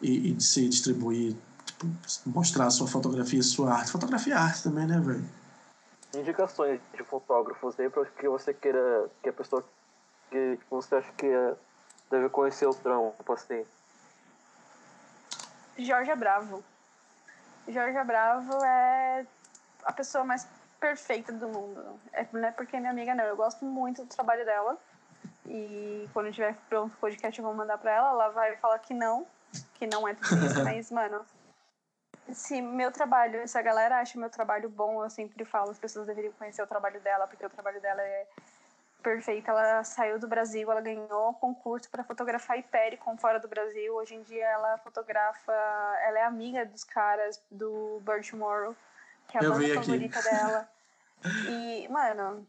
e, 0.00 0.30
e 0.30 0.32
de 0.32 0.42
se 0.42 0.66
distribuir, 0.66 1.36
tipo, 1.66 1.86
mostrar 2.24 2.68
a 2.68 2.70
sua 2.70 2.86
fotografia, 2.86 3.40
a 3.40 3.42
sua 3.42 3.74
arte. 3.74 3.90
Fotografia 3.90 4.32
é 4.32 4.38
arte 4.38 4.62
também, 4.62 4.86
né, 4.86 4.98
velho? 4.98 5.39
Indicações 6.14 6.80
de 6.92 7.04
fotógrafos 7.04 7.78
aí 7.78 7.88
para 7.88 8.04
que 8.04 8.28
você 8.28 8.52
queira, 8.52 9.08
que 9.22 9.28
a 9.28 9.32
pessoa 9.32 9.64
que 10.30 10.58
você 10.68 10.96
acha 10.96 11.12
que 11.12 11.28
deve 12.10 12.28
conhecer 12.28 12.66
o 12.66 12.74
trampo, 12.74 13.32
assim. 13.32 13.64
Jorge 15.78 16.14
Bravo. 16.14 16.62
Jorge 17.68 18.04
Bravo 18.04 18.64
é 18.64 19.26
a 19.84 19.92
pessoa 19.92 20.24
mais 20.24 20.46
perfeita 20.78 21.32
do 21.32 21.48
mundo. 21.48 22.00
É, 22.12 22.26
não 22.32 22.48
é 22.48 22.50
porque 22.50 22.76
é 22.76 22.80
minha 22.80 22.90
amiga, 22.90 23.14
não. 23.14 23.24
Eu 23.24 23.36
gosto 23.36 23.64
muito 23.64 24.02
do 24.02 24.08
trabalho 24.08 24.44
dela. 24.44 24.76
E 25.46 26.08
quando 26.12 26.32
tiver 26.32 26.56
pronto 26.68 26.92
o 26.94 26.98
podcast, 26.98 27.38
eu 27.38 27.44
vou 27.44 27.54
mandar 27.54 27.78
pra 27.78 27.92
ela. 27.92 28.10
Ela 28.10 28.28
vai 28.30 28.56
falar 28.56 28.78
que 28.78 28.94
não, 28.94 29.26
que 29.74 29.86
não 29.86 30.06
é 30.06 30.14
tudo 30.14 30.44
isso. 30.46 30.62
mas, 30.64 30.90
mano, 30.90 31.24
se 32.34 32.60
meu 32.60 32.90
trabalho, 32.90 33.46
se 33.46 33.58
a 33.58 33.62
galera 33.62 33.98
acha 33.98 34.18
meu 34.18 34.30
trabalho 34.30 34.68
bom, 34.68 35.02
eu 35.02 35.10
sempre 35.10 35.44
falo, 35.44 35.70
as 35.70 35.78
pessoas 35.78 36.06
deveriam 36.06 36.32
conhecer 36.34 36.62
o 36.62 36.66
trabalho 36.66 37.00
dela, 37.00 37.26
porque 37.26 37.44
o 37.44 37.50
trabalho 37.50 37.80
dela 37.80 38.02
é 38.02 38.26
perfeito. 39.02 39.50
Ela 39.50 39.82
saiu 39.84 40.18
do 40.18 40.28
Brasil, 40.28 40.70
ela 40.70 40.80
ganhou 40.80 41.34
concurso 41.34 41.88
para 41.90 42.04
fotografar 42.04 42.58
Hypericon 42.58 43.16
fora 43.16 43.40
do 43.40 43.48
Brasil. 43.48 43.94
Hoje 43.94 44.14
em 44.14 44.22
dia 44.22 44.46
ela 44.46 44.78
fotografa, 44.78 45.52
ela 46.04 46.18
é 46.18 46.24
amiga 46.24 46.66
dos 46.66 46.84
caras 46.84 47.40
do 47.50 48.00
Bird 48.04 48.28
Tomorrow 48.30 48.76
que 49.30 49.38
é 49.38 49.40
a 49.40 49.44
eu 49.44 49.52
banda 49.52 49.74
favorita 49.74 50.18
aqui. 50.18 50.28
dela. 50.28 50.68
E, 51.48 51.88
mano, 51.88 52.46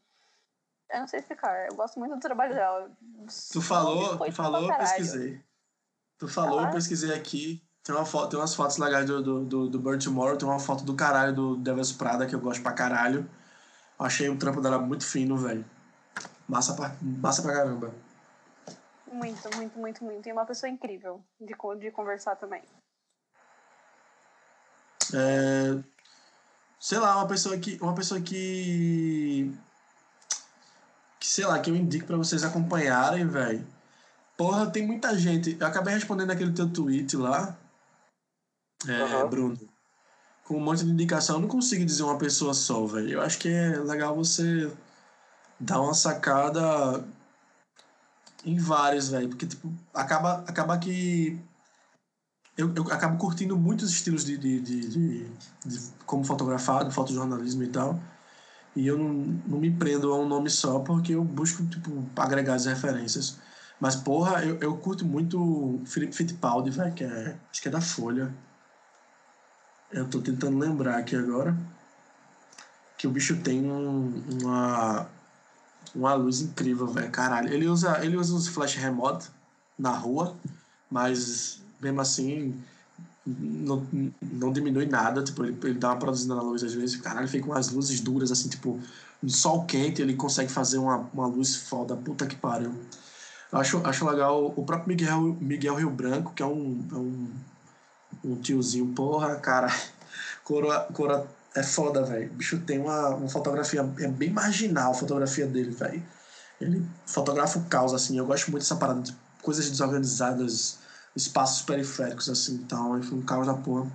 Eu 0.90 1.00
não 1.00 1.08
sei 1.08 1.20
explicar. 1.20 1.68
Eu 1.68 1.76
gosto 1.76 2.00
muito 2.00 2.16
do 2.16 2.20
trabalho 2.20 2.54
dela. 2.54 2.92
Tu 3.52 3.62
falou, 3.62 4.18
tu 4.18 4.32
falou, 4.32 4.70
eu 4.70 4.78
pesquisei. 4.78 5.42
Tu 6.18 6.28
falou, 6.28 6.62
eu 6.62 6.72
pesquisei 6.72 7.14
aqui. 7.14 7.64
Tem, 7.84 7.96
uma 7.96 8.06
foto, 8.06 8.30
tem 8.30 8.40
umas 8.40 8.54
fotos 8.54 8.78
legais 8.78 9.06
do, 9.06 9.22
do, 9.22 9.46
do, 9.46 9.70
do 9.70 9.80
Burt 9.80 10.06
Morrow, 10.08 10.38
tem 10.38 10.48
uma 10.48 10.60
foto 10.60 10.84
do 10.84 10.96
caralho 10.96 11.34
do 11.34 11.56
Devils 11.58 11.92
Prada, 11.92 12.28
que 12.28 12.36
eu 12.36 12.40
gosto 12.40 12.62
pra 12.62 12.74
caralho. 12.74 13.28
Achei 13.98 14.30
o 14.30 14.38
trampo 14.38 14.62
dela 14.62 14.80
muito 14.80 15.06
fino, 15.06 15.38
velho. 15.38 15.66
Massa 16.48 16.74
pra, 16.74 16.96
massa 17.02 17.42
pra 17.42 17.54
caramba. 17.54 17.94
Muito, 19.12 19.56
muito, 19.56 19.80
muito, 19.80 20.04
muito. 20.04 20.28
E 20.28 20.32
uma 20.32 20.46
pessoa 20.46 20.70
incrível 20.70 21.24
de, 21.40 21.54
de 21.80 21.92
conversar 21.92 22.36
também. 22.36 22.64
É, 25.14 25.78
sei 26.80 26.98
lá, 27.00 27.18
uma 27.18 27.28
pessoa 27.28 27.58
que. 27.58 27.78
Uma 27.82 27.94
pessoa 27.94 28.22
que. 28.22 29.54
Que, 31.20 31.28
sei 31.28 31.46
lá, 31.46 31.60
que 31.60 31.70
eu 31.70 31.76
indico 31.76 32.08
pra 32.08 32.18
vocês 32.18 32.44
acompanharem, 32.44 33.28
velho. 33.28 33.68
Porra, 34.36 34.70
tem 34.70 34.86
muita 34.86 35.16
gente. 35.18 35.56
Eu 35.60 35.68
acabei 35.68 35.94
respondendo 35.94 36.32
aquele 36.32 36.52
teu 36.52 36.68
tweet 36.72 37.16
lá, 37.16 37.56
é, 38.88 39.04
uhum. 39.04 39.30
Bruno. 39.30 39.60
Com 40.44 40.58
um 40.58 40.64
monte 40.64 40.84
de 40.84 40.92
indicação, 40.92 41.36
eu 41.36 41.42
não 41.42 41.48
consigo 41.48 41.86
dizer 41.86 42.04
uma 42.04 42.18
pessoa 42.18 42.54
só, 42.54 42.86
velho. 42.86 43.12
Eu 43.12 43.22
acho 43.22 43.38
que 43.38 43.48
é 43.48 43.78
legal 43.80 44.16
você 44.16 44.72
dar 45.60 45.82
uma 45.82 45.94
sacada 45.94 47.04
em 48.44 48.58
vários, 48.58 49.10
velho. 49.10 49.30
Porque, 49.30 49.46
tipo, 49.46 49.72
acaba, 49.94 50.44
acaba 50.48 50.78
que 50.78 51.40
eu, 52.58 52.74
eu 52.76 52.84
acabo 52.92 53.18
curtindo 53.18 53.58
muitos 53.58 53.92
estilos 53.92 54.26
de, 54.26 54.38
de, 54.38 54.60
de, 54.60 54.88
de, 54.88 55.26
de 55.66 55.80
como 56.06 56.24
fotografado, 56.24 56.92
fotojornalismo 56.92 57.64
e 57.64 57.68
tal. 57.68 58.00
E 58.76 58.88
eu 58.88 58.98
não, 58.98 59.14
não 59.48 59.58
me 59.60 59.72
prendo 59.72 60.14
a 60.14 60.18
um 60.18 60.28
nome 60.28 60.50
só 60.50 60.80
porque 60.80 61.14
eu 61.14 61.24
busco, 61.24 61.66
tipo, 61.66 62.04
agregar 62.16 62.56
as 62.56 62.66
referências. 62.66 63.38
Mas, 63.80 63.96
porra, 63.96 64.46
eu, 64.46 64.58
eu 64.60 64.78
curto 64.78 65.06
muito 65.06 65.82
Felipe 65.86 66.16
Fittipaldi, 66.16 66.70
velho, 66.70 66.94
que 66.94 67.04
é, 67.04 67.36
acho 67.50 67.62
que 67.62 67.68
é 67.68 67.72
da 67.72 67.82
Folha. 67.82 68.34
Eu 69.92 70.08
tô 70.08 70.20
tentando 70.22 70.58
lembrar 70.58 70.98
aqui 70.98 71.16
agora. 71.16 71.56
Que 72.98 73.08
o 73.08 73.12
bicho 73.12 73.38
tem 73.38 73.70
um, 73.70 74.24
uma, 74.42 75.08
uma 75.94 76.14
luz 76.14 76.42
incrível, 76.42 76.88
velho, 76.88 77.12
caralho. 77.12 77.54
Ele 77.54 77.68
usa, 77.68 78.04
ele 78.04 78.16
usa 78.16 78.34
uns 78.34 78.48
flash 78.48 78.76
remoto 78.76 79.32
na 79.78 79.92
rua, 79.92 80.36
mas 80.90 81.62
mesmo 81.82 82.00
assim, 82.00 82.62
não, 83.26 83.86
não 84.22 84.54
diminui 84.54 84.86
nada. 84.86 85.24
Tipo, 85.24 85.44
ele, 85.44 85.58
ele 85.64 85.80
dá 85.80 85.90
uma 85.90 85.98
produzida 85.98 86.36
na 86.36 86.42
luz 86.42 86.64
às 86.64 86.74
vezes, 86.74 86.96
caralho, 86.98 87.28
fica 87.28 87.46
com 87.46 87.54
as 87.54 87.70
luzes 87.70 88.00
duras, 88.00 88.32
assim, 88.32 88.50
tipo, 88.50 88.80
no 89.22 89.30
sol 89.30 89.66
quente 89.66 90.02
ele 90.02 90.16
consegue 90.16 90.52
fazer 90.52 90.78
uma, 90.78 91.10
uma 91.14 91.28
luz 91.28 91.56
foda, 91.56 91.96
puta 91.96 92.26
que 92.26 92.36
pariu. 92.36 92.74
Acho, 93.52 93.86
acho 93.86 94.06
legal 94.10 94.54
o 94.56 94.64
próprio 94.64 94.88
Miguel, 94.88 95.38
Miguel 95.42 95.76
Rio 95.76 95.90
Branco, 95.90 96.34
que 96.34 96.42
é 96.42 96.46
um, 96.46 96.88
é 96.92 96.96
um, 96.96 97.30
um 98.24 98.36
tiozinho, 98.36 98.88
porra, 98.94 99.36
cara, 99.36 99.74
cora, 100.44 100.82
cora 100.94 101.28
é 101.56 101.64
foda, 101.64 102.04
velho. 102.04 102.32
O 102.32 102.36
bicho 102.36 102.60
tem 102.60 102.80
uma, 102.80 103.10
uma 103.10 103.30
fotografia, 103.30 103.82
é 104.00 104.08
bem 104.08 104.30
marginal 104.30 104.92
a 104.92 104.96
fotografia 104.96 105.46
dele, 105.46 105.72
velho. 105.72 106.04
Ele 106.60 106.86
fotografa 107.06 107.60
o 107.60 107.66
caos, 107.66 107.94
assim. 107.94 108.18
Eu 108.18 108.26
gosto 108.26 108.52
muito 108.52 108.64
dessa 108.64 108.76
parada 108.76 109.02
de 109.02 109.16
coisas 109.42 109.70
desorganizadas, 109.70 110.80
espaços 111.16 111.64
periféricos, 111.64 112.30
assim, 112.30 112.56
então, 112.56 112.98
enfim, 112.98 113.16
um 113.16 113.22
caos 113.22 113.48
da 113.48 113.54
porra. 113.54 113.92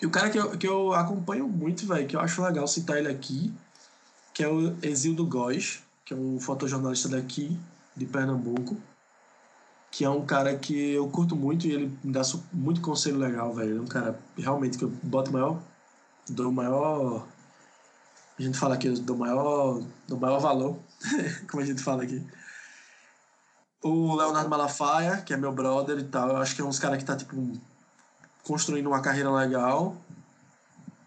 E 0.00 0.06
o 0.06 0.10
cara 0.10 0.30
que 0.30 0.38
eu, 0.38 0.50
que 0.58 0.66
eu 0.66 0.92
acompanho 0.92 1.48
muito, 1.48 1.86
velho, 1.86 2.06
que 2.06 2.16
eu 2.16 2.20
acho 2.20 2.42
legal 2.42 2.66
citar 2.66 2.98
ele 2.98 3.08
aqui, 3.08 3.52
que 4.34 4.42
é 4.42 4.48
o 4.48 4.76
Exildo 4.82 5.24
Góes, 5.26 5.82
que 6.04 6.12
é 6.12 6.16
um 6.16 6.38
fotojornalista 6.38 7.08
daqui, 7.08 7.58
de 7.96 8.04
Pernambuco, 8.04 8.76
que 9.96 10.04
é 10.04 10.10
um 10.10 10.26
cara 10.26 10.54
que 10.54 10.92
eu 10.92 11.08
curto 11.08 11.34
muito 11.34 11.66
e 11.66 11.72
ele 11.72 11.98
me 12.04 12.12
dá 12.12 12.20
muito 12.52 12.82
conselho 12.82 13.16
legal, 13.16 13.54
velho. 13.54 13.78
É 13.78 13.80
um 13.80 13.86
cara 13.86 14.20
realmente 14.36 14.76
que 14.76 14.84
eu 14.84 14.90
boto 15.02 15.32
maior, 15.32 15.58
dou 16.28 16.52
maior, 16.52 17.26
a 18.38 18.42
gente 18.42 18.58
fala 18.58 18.74
aqui, 18.74 18.90
do 18.90 19.16
maior, 19.16 19.82
do 20.06 20.18
maior 20.18 20.38
valor, 20.38 20.78
como 21.50 21.62
a 21.62 21.66
gente 21.66 21.82
fala 21.82 22.02
aqui. 22.02 22.22
O 23.82 24.14
Leonardo 24.14 24.50
Malafaia, 24.50 25.22
que 25.22 25.32
é 25.32 25.36
meu 25.38 25.50
brother 25.50 25.98
e 25.98 26.04
tal, 26.04 26.28
eu 26.28 26.36
acho 26.36 26.54
que 26.54 26.60
é 26.60 26.64
uns 26.64 26.78
caras 26.78 26.98
que 26.98 27.04
tá, 27.06 27.16
tipo, 27.16 27.58
construindo 28.44 28.88
uma 28.88 29.00
carreira 29.00 29.30
legal. 29.30 29.96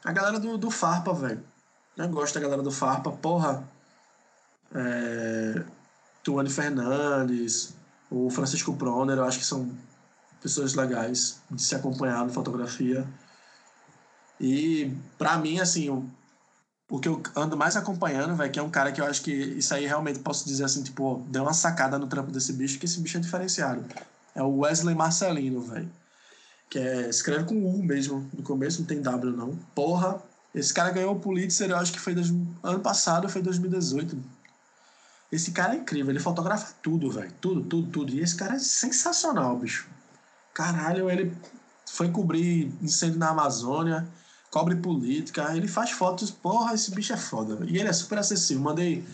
A 0.03 0.11
galera 0.11 0.39
do, 0.39 0.57
do 0.57 0.71
Farpa, 0.71 1.13
velho. 1.13 1.43
Eu 1.95 2.09
gosto 2.09 2.33
da 2.33 2.41
galera 2.41 2.63
do 2.63 2.71
Farpa, 2.71 3.11
porra. 3.11 3.63
É... 4.73 5.63
Tuane 6.23 6.49
Fernandes, 6.49 7.77
o 8.09 8.29
Francisco 8.29 8.75
Proner, 8.75 9.17
eu 9.17 9.23
acho 9.23 9.39
que 9.39 9.45
são 9.45 9.69
pessoas 10.41 10.73
legais 10.73 11.41
de 11.51 11.61
se 11.61 11.75
acompanhar 11.75 12.25
na 12.25 12.31
fotografia. 12.31 13.07
E, 14.39 14.91
para 15.17 15.37
mim, 15.37 15.59
assim, 15.59 15.89
o 16.89 16.99
que 16.99 17.07
eu 17.07 17.21
ando 17.35 17.55
mais 17.55 17.75
acompanhando, 17.75 18.35
velho, 18.35 18.51
que 18.51 18.59
é 18.59 18.63
um 18.63 18.69
cara 18.69 18.91
que 18.91 18.99
eu 18.99 19.05
acho 19.05 19.21
que 19.21 19.31
isso 19.31 19.73
aí 19.73 19.85
realmente 19.85 20.19
posso 20.19 20.45
dizer 20.45 20.63
assim, 20.63 20.81
tipo, 20.81 21.23
deu 21.27 21.43
uma 21.43 21.53
sacada 21.53 21.99
no 21.99 22.07
trampo 22.07 22.31
desse 22.31 22.53
bicho, 22.53 22.79
que 22.79 22.85
esse 22.85 22.99
bicho 22.99 23.17
é 23.17 23.21
diferenciado. 23.21 23.85
É 24.33 24.41
o 24.41 24.59
Wesley 24.59 24.95
Marcelino, 24.95 25.61
velho. 25.61 25.91
Que 26.69 26.79
é, 26.79 27.09
escreve 27.09 27.45
com 27.45 27.63
U 27.63 27.83
mesmo, 27.83 28.27
no 28.33 28.43
começo 28.43 28.79
não 28.79 28.87
tem 28.87 29.01
W 29.01 29.35
não. 29.35 29.55
Porra, 29.75 30.21
esse 30.53 30.73
cara 30.73 30.91
ganhou 30.91 31.15
o 31.15 31.19
Pulitzer, 31.19 31.69
eu 31.69 31.77
acho 31.77 31.91
que 31.91 31.99
foi 31.99 32.15
dois, 32.15 32.29
ano 32.63 32.79
passado, 32.79 33.29
foi 33.29 33.41
2018. 33.41 34.38
Esse 35.31 35.51
cara 35.51 35.75
é 35.75 35.77
incrível, 35.77 36.11
ele 36.11 36.19
fotografa 36.19 36.73
tudo, 36.81 37.11
velho. 37.11 37.31
Tudo, 37.39 37.61
tudo, 37.63 37.89
tudo. 37.89 38.13
E 38.13 38.19
esse 38.19 38.35
cara 38.35 38.55
é 38.55 38.59
sensacional, 38.59 39.57
bicho. 39.57 39.87
Caralho, 40.53 41.09
ele 41.09 41.35
foi 41.85 42.09
cobrir 42.09 42.73
incêndio 42.81 43.19
na 43.19 43.29
Amazônia 43.29 44.07
cobre 44.49 44.75
política, 44.75 45.55
ele 45.55 45.67
faz 45.67 45.91
fotos, 45.91 46.31
porra, 46.31 46.73
esse 46.73 46.91
bicho 46.91 47.13
é 47.13 47.17
foda. 47.17 47.59
E 47.65 47.77
ele 47.77 47.87
é 47.87 47.93
super 47.93 48.17
acessível. 48.17 48.63
Mandei, 48.63 49.05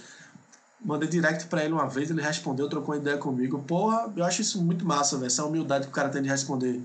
mandei 0.83 1.09
direct 1.09 1.47
pra 1.47 1.63
ele 1.63 1.73
uma 1.73 1.87
vez, 1.87 2.09
ele 2.09 2.21
respondeu, 2.21 2.69
trocou 2.69 2.95
ideia 2.95 3.17
comigo. 3.17 3.61
Porra, 3.63 4.11
eu 4.15 4.23
acho 4.23 4.41
isso 4.41 4.61
muito 4.61 4.85
massa, 4.85 5.17
velho. 5.17 5.27
Essa 5.27 5.45
humildade 5.45 5.85
que 5.85 5.91
o 5.91 5.95
cara 5.95 6.09
tem 6.09 6.21
de 6.21 6.29
responder 6.29 6.81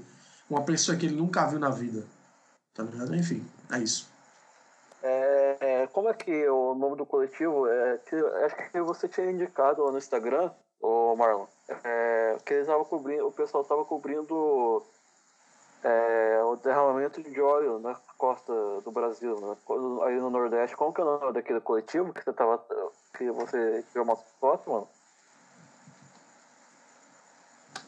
uma 0.49 0.63
pessoa 0.63 0.97
que 0.97 1.07
ele 1.07 1.15
nunca 1.15 1.47
viu 1.47 1.59
na 1.59 1.71
vida. 1.71 2.05
Tá 2.75 2.83
ligado? 2.83 3.15
Enfim, 3.15 3.45
é 3.71 3.79
isso. 3.79 4.09
É, 5.03 5.30
como 5.93 6.09
é 6.09 6.15
que 6.15 6.49
o 6.49 6.75
nome 6.75 6.97
do 6.97 7.07
coletivo? 7.07 7.67
É, 7.67 7.99
que, 7.99 8.17
acho 8.17 8.71
que 8.71 8.81
você 8.81 9.09
tinha 9.09 9.31
indicado 9.31 9.91
no 9.91 9.99
Instagram, 9.99 10.51
o 10.81 11.15
Marlon, 11.17 11.47
é, 11.85 12.37
que 12.45 12.55
eles 12.55 12.67
estavam 12.67 12.85
cobrindo, 12.85 13.27
o 13.27 13.33
pessoal 13.33 13.63
estava 13.63 13.85
cobrindo 13.85 14.83
é, 15.83 16.41
o 16.45 16.57
derramamento 16.57 17.23
de 17.23 17.41
óleo 17.41 17.79
na 17.79 17.95
costa 18.19 18.53
do 18.85 18.91
Brasil, 18.91 19.39
né? 19.41 19.57
aí 20.05 20.19
no 20.19 20.31
Nordeste. 20.31 20.77
Qual 20.77 20.93
que 20.93 21.01
é 21.01 21.05
o 21.05 21.19
nome 21.19 21.33
daquele 21.33 21.61
coletivo 21.61 22.13
que 22.13 22.23
você 22.23 22.33
tava. 22.33 22.63
que 23.17 23.31
você 23.31 23.85
tirou 23.91 24.05
uma 24.05 24.17
foto, 24.17 24.71
mano? 24.71 24.89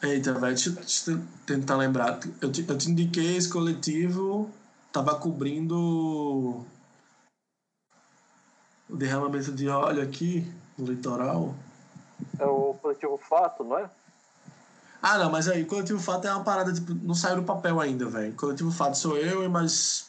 Eita, 0.01 0.31
eu 0.31 1.19
tentar 1.45 1.77
lembrar. 1.77 2.19
Eu 2.41 2.51
te, 2.51 2.67
eu 2.67 2.77
te 2.77 2.91
indiquei 2.91 3.37
esse 3.37 3.49
coletivo, 3.49 4.49
tava 4.91 5.15
cobrindo 5.15 6.65
o 8.93 8.95
derramamento 8.95 9.51
de 9.51 9.67
óleo 9.67 10.03
aqui 10.03 10.47
no 10.77 10.85
litoral. 10.85 11.55
É 12.37 12.45
o 12.45 12.75
coletivo 12.79 13.17
Fato, 13.17 13.63
não 13.63 13.79
é? 13.79 13.89
Ah, 15.01 15.17
não, 15.17 15.31
mas 15.31 15.49
aí, 15.49 15.65
Coletivo 15.65 15.99
Fato 15.99 16.25
é 16.27 16.33
uma 16.33 16.43
parada, 16.43 16.71
tipo, 16.71 16.93
não 16.93 17.15
saiu 17.15 17.37
do 17.37 17.43
papel 17.43 17.81
ainda, 17.81 18.05
velho. 18.05 18.33
Coletivo 18.35 18.71
Fato 18.71 18.97
sou 18.97 19.17
eu 19.17 19.43
e 19.43 19.49
mais 19.49 20.05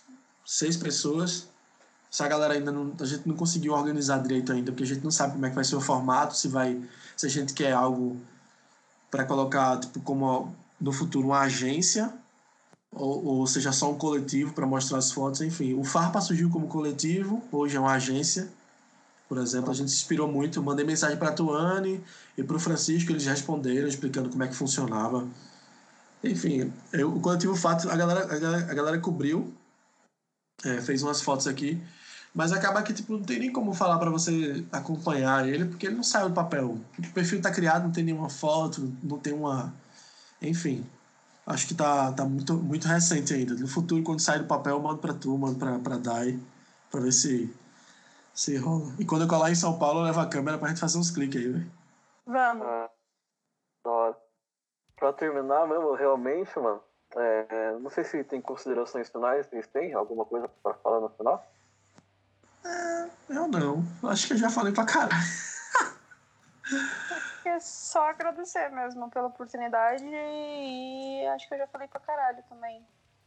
seis 0.46 0.76
pessoas. 0.76 1.48
Essa 2.12 2.28
galera 2.28 2.54
ainda 2.54 2.70
não. 2.70 2.92
A 3.00 3.04
gente 3.04 3.26
não 3.26 3.34
conseguiu 3.34 3.72
organizar 3.72 4.18
direito 4.18 4.52
ainda, 4.52 4.70
porque 4.70 4.84
a 4.84 4.86
gente 4.86 5.02
não 5.02 5.10
sabe 5.10 5.32
como 5.32 5.46
é 5.46 5.48
que 5.48 5.54
vai 5.54 5.64
ser 5.64 5.74
o 5.74 5.80
formato, 5.80 6.36
se 6.36 6.46
vai. 6.46 6.80
Se 7.16 7.26
a 7.26 7.28
gente 7.28 7.54
quer 7.54 7.72
algo 7.72 8.16
para 9.10 9.24
colocar, 9.24 9.80
tipo, 9.80 9.98
como 10.00 10.54
no 10.80 10.92
futuro 10.92 11.28
uma 11.28 11.40
agência, 11.40 12.12
ou, 12.92 13.24
ou 13.24 13.46
seja, 13.48 13.72
só 13.72 13.90
um 13.90 13.98
coletivo 13.98 14.52
para 14.52 14.66
mostrar 14.66 14.98
as 14.98 15.10
fotos, 15.10 15.40
enfim. 15.40 15.74
O 15.74 15.82
Farpa 15.82 16.20
surgiu 16.20 16.50
como 16.50 16.68
coletivo, 16.68 17.42
hoje 17.50 17.76
é 17.76 17.80
uma 17.80 17.94
agência 17.94 18.48
por 19.34 19.42
exemplo, 19.42 19.70
a 19.70 19.74
gente 19.74 19.90
se 19.90 19.96
inspirou 19.96 20.30
muito. 20.30 20.60
Eu 20.60 20.62
mandei 20.62 20.86
mensagem 20.86 21.16
para 21.16 21.30
a 21.30 21.32
Tuane 21.32 22.02
e 22.38 22.42
para 22.42 22.56
o 22.56 22.60
Francisco, 22.60 23.10
eles 23.10 23.26
responderam, 23.26 23.88
explicando 23.88 24.30
como 24.30 24.42
é 24.44 24.48
que 24.48 24.54
funcionava. 24.54 25.26
Enfim, 26.22 26.72
eu, 26.92 27.14
o 27.14 27.20
coletivo 27.20 27.56
Fato, 27.56 27.90
a 27.90 27.96
galera, 27.96 28.32
a 28.32 28.38
galera, 28.38 28.70
a 28.70 28.74
galera 28.74 28.98
cobriu, 29.00 29.52
é, 30.64 30.80
fez 30.80 31.02
umas 31.02 31.20
fotos 31.20 31.46
aqui, 31.48 31.82
mas 32.32 32.52
acaba 32.52 32.82
que 32.82 32.94
tipo, 32.94 33.12
não 33.14 33.24
tem 33.24 33.40
nem 33.40 33.52
como 33.52 33.74
falar 33.74 33.98
para 33.98 34.10
você 34.10 34.64
acompanhar 34.72 35.46
ele, 35.48 35.64
porque 35.66 35.86
ele 35.86 35.96
não 35.96 36.04
saiu 36.04 36.28
do 36.28 36.34
papel. 36.34 36.78
O 36.98 37.12
perfil 37.12 37.42
tá 37.42 37.50
criado, 37.50 37.84
não 37.84 37.92
tem 37.92 38.04
nenhuma 38.04 38.30
foto, 38.30 38.92
não 39.02 39.18
tem 39.18 39.32
uma. 39.32 39.74
Enfim, 40.40 40.86
acho 41.46 41.66
que 41.66 41.74
tá, 41.74 42.12
tá 42.12 42.24
muito, 42.24 42.54
muito 42.54 42.86
recente 42.86 43.34
ainda. 43.34 43.54
No 43.54 43.68
futuro, 43.68 44.02
quando 44.02 44.20
sair 44.20 44.38
do 44.38 44.46
papel, 44.46 44.76
eu 44.76 44.82
mando 44.82 44.98
para 44.98 45.12
tu, 45.12 45.36
mando 45.36 45.58
para 45.58 45.98
Dai, 45.98 46.38
para 46.90 47.00
ver 47.00 47.12
se 47.12 47.52
Se 48.34 48.56
rola. 48.56 48.92
E 48.98 49.04
quando 49.04 49.22
eu 49.22 49.28
colar 49.28 49.50
em 49.50 49.54
São 49.54 49.78
Paulo, 49.78 50.00
eu 50.00 50.04
levo 50.04 50.20
a 50.20 50.28
câmera 50.28 50.58
pra 50.58 50.68
gente 50.68 50.80
fazer 50.80 50.98
uns 50.98 51.10
cliques 51.10 51.40
aí, 51.40 51.48
velho. 51.48 51.70
Vamos. 52.26 52.66
Ah, 52.66 52.90
da 53.84 53.90
hora. 53.90 54.16
Pra 54.96 55.12
terminar 55.12 55.68
mesmo, 55.68 55.94
realmente, 55.94 56.58
mano, 56.58 56.80
é, 57.16 57.76
não 57.80 57.90
sei 57.90 58.04
se 58.04 58.24
tem 58.24 58.40
considerações 58.40 59.08
finais, 59.08 59.46
vocês 59.46 59.66
têm 59.68 59.92
alguma 59.92 60.24
coisa 60.24 60.48
pra 60.62 60.74
falar 60.74 61.00
no 61.00 61.08
final? 61.10 61.46
É, 62.64 63.08
eu 63.28 63.46
não. 63.46 63.84
Acho 64.04 64.26
que 64.26 64.32
eu 64.32 64.38
já 64.38 64.50
falei 64.50 64.72
pra 64.72 64.84
caralho. 64.84 65.14
É 67.44 67.60
só 67.60 68.08
agradecer 68.08 68.70
mesmo 68.70 69.08
pela 69.10 69.26
oportunidade 69.26 70.02
e 70.04 71.26
acho 71.34 71.46
que 71.46 71.54
eu 71.54 71.58
já 71.58 71.66
falei 71.66 71.86
pra 71.86 72.00
caralho 72.00 72.42
também. 72.48 72.82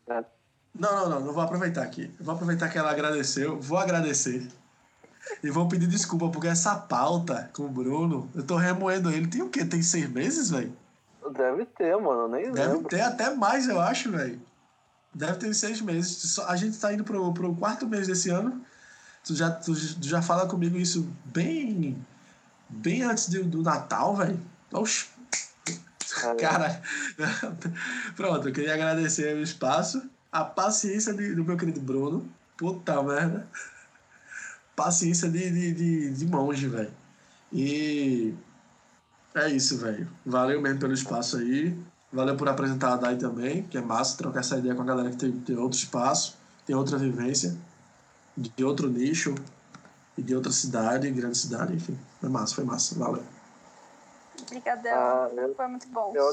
É. 0.07 0.25
Não, 0.73 0.95
não, 0.95 1.09
não. 1.09 1.19
Não 1.21 1.33
vou 1.33 1.43
aproveitar 1.43 1.83
aqui. 1.83 2.13
Vou 2.19 2.33
aproveitar 2.33 2.69
que 2.69 2.77
ela 2.77 2.89
agradeceu. 2.91 3.59
Vou 3.61 3.77
agradecer. 3.77 4.47
E 5.43 5.49
vou 5.49 5.67
pedir 5.67 5.87
desculpa, 5.87 6.29
porque 6.29 6.47
essa 6.47 6.75
pauta 6.75 7.49
com 7.53 7.63
o 7.65 7.69
Bruno, 7.69 8.29
eu 8.35 8.43
tô 8.43 8.55
remoendo 8.55 9.11
ele. 9.11 9.27
Tem 9.27 9.41
o 9.41 9.49
quê? 9.49 9.63
Tem 9.65 9.81
seis 9.81 10.09
meses, 10.09 10.49
velho? 10.49 10.75
Deve 11.33 11.65
ter, 11.65 11.95
mano, 11.97 12.27
nem 12.29 12.51
Deve 12.51 12.73
lembro. 12.75 12.87
ter 12.89 13.01
até 13.01 13.33
mais, 13.35 13.67
eu 13.67 13.79
acho, 13.79 14.11
velho. 14.11 14.41
Deve 15.13 15.35
ter 15.37 15.53
seis 15.53 15.81
meses. 15.81 16.39
A 16.39 16.55
gente 16.55 16.77
tá 16.79 16.93
indo 16.93 17.03
pro, 17.03 17.33
pro 17.33 17.53
quarto 17.55 17.87
mês 17.87 18.07
desse 18.07 18.29
ano. 18.29 18.61
Tu 19.25 19.35
já, 19.35 19.51
tu, 19.51 19.73
tu 19.73 20.07
já 20.07 20.21
fala 20.21 20.47
comigo 20.47 20.77
isso 20.77 21.11
bem. 21.25 21.97
Bem 22.69 23.01
antes 23.03 23.27
do, 23.29 23.43
do 23.43 23.61
Natal, 23.63 24.15
velho. 24.15 24.39
Oxi. 24.71 25.07
Cara, 26.39 26.81
pronto, 28.15 28.47
eu 28.47 28.53
queria 28.53 28.73
agradecer 28.73 29.35
o 29.35 29.41
espaço, 29.43 30.01
a 30.31 30.43
paciência 30.43 31.13
de- 31.13 31.35
do 31.35 31.43
meu 31.43 31.57
querido 31.57 31.79
Bruno. 31.79 32.27
Puta 32.57 33.01
merda. 33.03 33.45
Paciência 34.77 35.27
de, 35.27 35.49
de, 35.49 35.73
de, 35.73 36.09
de 36.13 36.25
monge, 36.27 36.67
velho. 36.67 36.91
E 37.51 38.31
é 39.33 39.49
isso, 39.49 39.75
velho. 39.79 40.07
Valeu 40.23 40.61
mesmo 40.61 40.79
pelo 40.79 40.93
espaço 40.93 41.37
aí. 41.37 41.75
Valeu 42.13 42.37
por 42.37 42.47
apresentar 42.47 42.93
a 42.93 42.95
Dai 42.95 43.17
também, 43.17 43.63
que 43.63 43.75
é 43.75 43.81
massa 43.81 44.15
trocar 44.15 44.41
essa 44.41 44.55
ideia 44.55 44.75
com 44.75 44.83
a 44.83 44.85
galera 44.85 45.09
que 45.09 45.17
tem, 45.17 45.31
tem 45.31 45.57
outro 45.57 45.79
espaço, 45.79 46.37
tem 46.63 46.75
outra 46.75 46.95
vivência, 46.95 47.57
de 48.37 48.63
outro 48.63 48.87
nicho 48.87 49.33
e 50.15 50.21
de 50.21 50.35
outra 50.35 50.51
cidade, 50.51 51.09
grande 51.09 51.39
cidade, 51.39 51.73
enfim. 51.73 51.97
Foi 52.21 52.29
massa, 52.29 52.53
foi 52.53 52.63
massa. 52.63 52.93
Valeu. 52.99 53.23
Obrigadão. 54.43 54.93
Ah, 54.93 55.29
eu- 55.35 55.55
Foi 55.55 55.67
muito 55.67 55.87
bom. 55.87 56.13
Eu, 56.15 56.29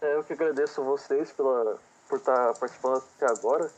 eu 0.00 0.24
que 0.24 0.32
agradeço 0.32 0.82
vocês 0.82 1.30
pela, 1.30 1.78
por 2.08 2.18
estar 2.20 2.54
participando 2.54 3.04
até 3.18 3.26
agora. 3.26 3.70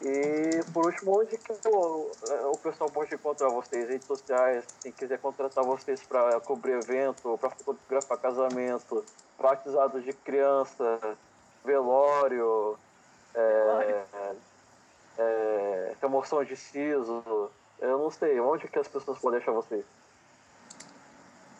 E 0.00 0.62
por 0.72 0.86
último, 0.86 1.20
onde 1.20 1.36
que 1.36 1.52
o, 1.68 2.10
é, 2.28 2.46
o 2.46 2.56
pessoal 2.58 2.88
pode 2.88 3.12
encontrar 3.14 3.48
vocês? 3.48 3.88
Redes 3.88 4.06
sociais, 4.06 4.64
quem 4.80 4.92
quiser 4.92 5.18
contratar 5.18 5.64
vocês 5.64 6.00
para 6.04 6.40
cobrir 6.40 6.72
evento, 6.72 7.36
para 7.38 7.50
fotografar 7.50 8.18
casamento, 8.18 9.04
batizado 9.40 10.00
de 10.00 10.12
criança, 10.12 11.00
velório, 11.64 12.78
é, 13.34 14.04
é, 15.18 15.96
remoção 16.00 16.44
de 16.44 16.56
siso. 16.56 17.50
Eu 17.80 17.98
não 17.98 18.10
sei, 18.10 18.38
onde 18.38 18.68
que 18.68 18.78
as 18.78 18.86
pessoas 18.86 19.18
podem 19.18 19.40
achar 19.40 19.52
vocês? 19.52 19.84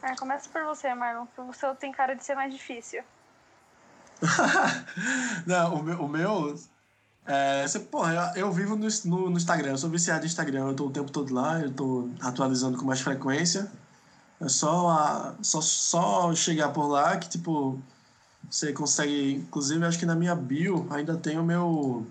É, 0.01 0.15
começa 0.15 0.49
por 0.49 0.63
você, 0.63 0.95
Marlon, 0.95 1.27
porque 1.27 1.41
o 1.41 1.53
seu 1.53 1.75
tem 1.75 1.91
cara 1.91 2.15
de 2.15 2.25
ser 2.25 2.37
mais 2.37 2.53
difícil. 2.53 3.03
Não, 5.47 5.75
o 5.75 5.83
meu. 5.83 6.01
O 6.03 6.09
meu 6.09 6.55
é, 7.29 7.69
você, 7.69 7.79
porra, 7.81 8.33
eu, 8.35 8.47
eu 8.47 8.53
vivo 8.53 8.75
no, 8.75 8.89
no, 9.05 9.31
no 9.31 9.37
Instagram, 9.37 9.73
eu 9.73 9.79
sou 9.79 9.91
viciado 9.91 10.25
em 10.25 10.27
Instagram, 10.27 10.69
eu 10.69 10.75
tô 10.75 10.87
o 10.87 10.91
tempo 10.91 11.13
todo 11.13 11.33
lá, 11.35 11.61
eu 11.61 11.71
tô 11.71 12.09
atualizando 12.21 12.79
com 12.79 12.87
mais 12.87 13.01
frequência. 13.01 13.71
É 14.41 14.49
só, 14.49 14.89
a, 14.89 15.35
só, 15.43 15.61
só 15.61 16.35
chegar 16.35 16.71
por 16.71 16.87
lá 16.87 17.17
que, 17.19 17.29
tipo, 17.29 17.79
você 18.51 18.73
consegue. 18.73 19.35
Inclusive, 19.35 19.85
acho 19.85 19.99
que 19.99 20.07
na 20.07 20.15
minha 20.15 20.35
bio 20.35 20.87
ainda 20.91 21.17
tem 21.17 21.39
o 21.39 21.45
meu. 21.45 22.07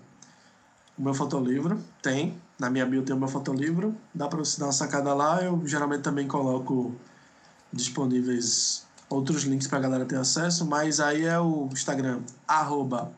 O 0.96 1.02
meu 1.02 1.14
fotolivro. 1.14 1.82
Tem. 2.02 2.40
Na 2.58 2.70
minha 2.70 2.86
bio 2.86 3.02
tem 3.02 3.14
o 3.14 3.18
meu 3.18 3.28
fotolivro. 3.28 3.96
Dá 4.14 4.28
pra 4.28 4.38
você 4.38 4.60
dar 4.60 4.66
uma 4.66 4.72
sacada 4.72 5.14
lá. 5.14 5.42
Eu 5.42 5.66
geralmente 5.66 6.02
também 6.02 6.28
coloco 6.28 6.94
disponíveis 7.72 8.86
outros 9.08 9.44
links 9.44 9.66
pra 9.66 9.80
galera 9.80 10.04
ter 10.04 10.16
acesso, 10.16 10.66
mas 10.66 11.00
aí 11.00 11.24
é 11.24 11.38
o 11.40 11.68
Instagram, 11.72 12.20
arroba 12.46 13.10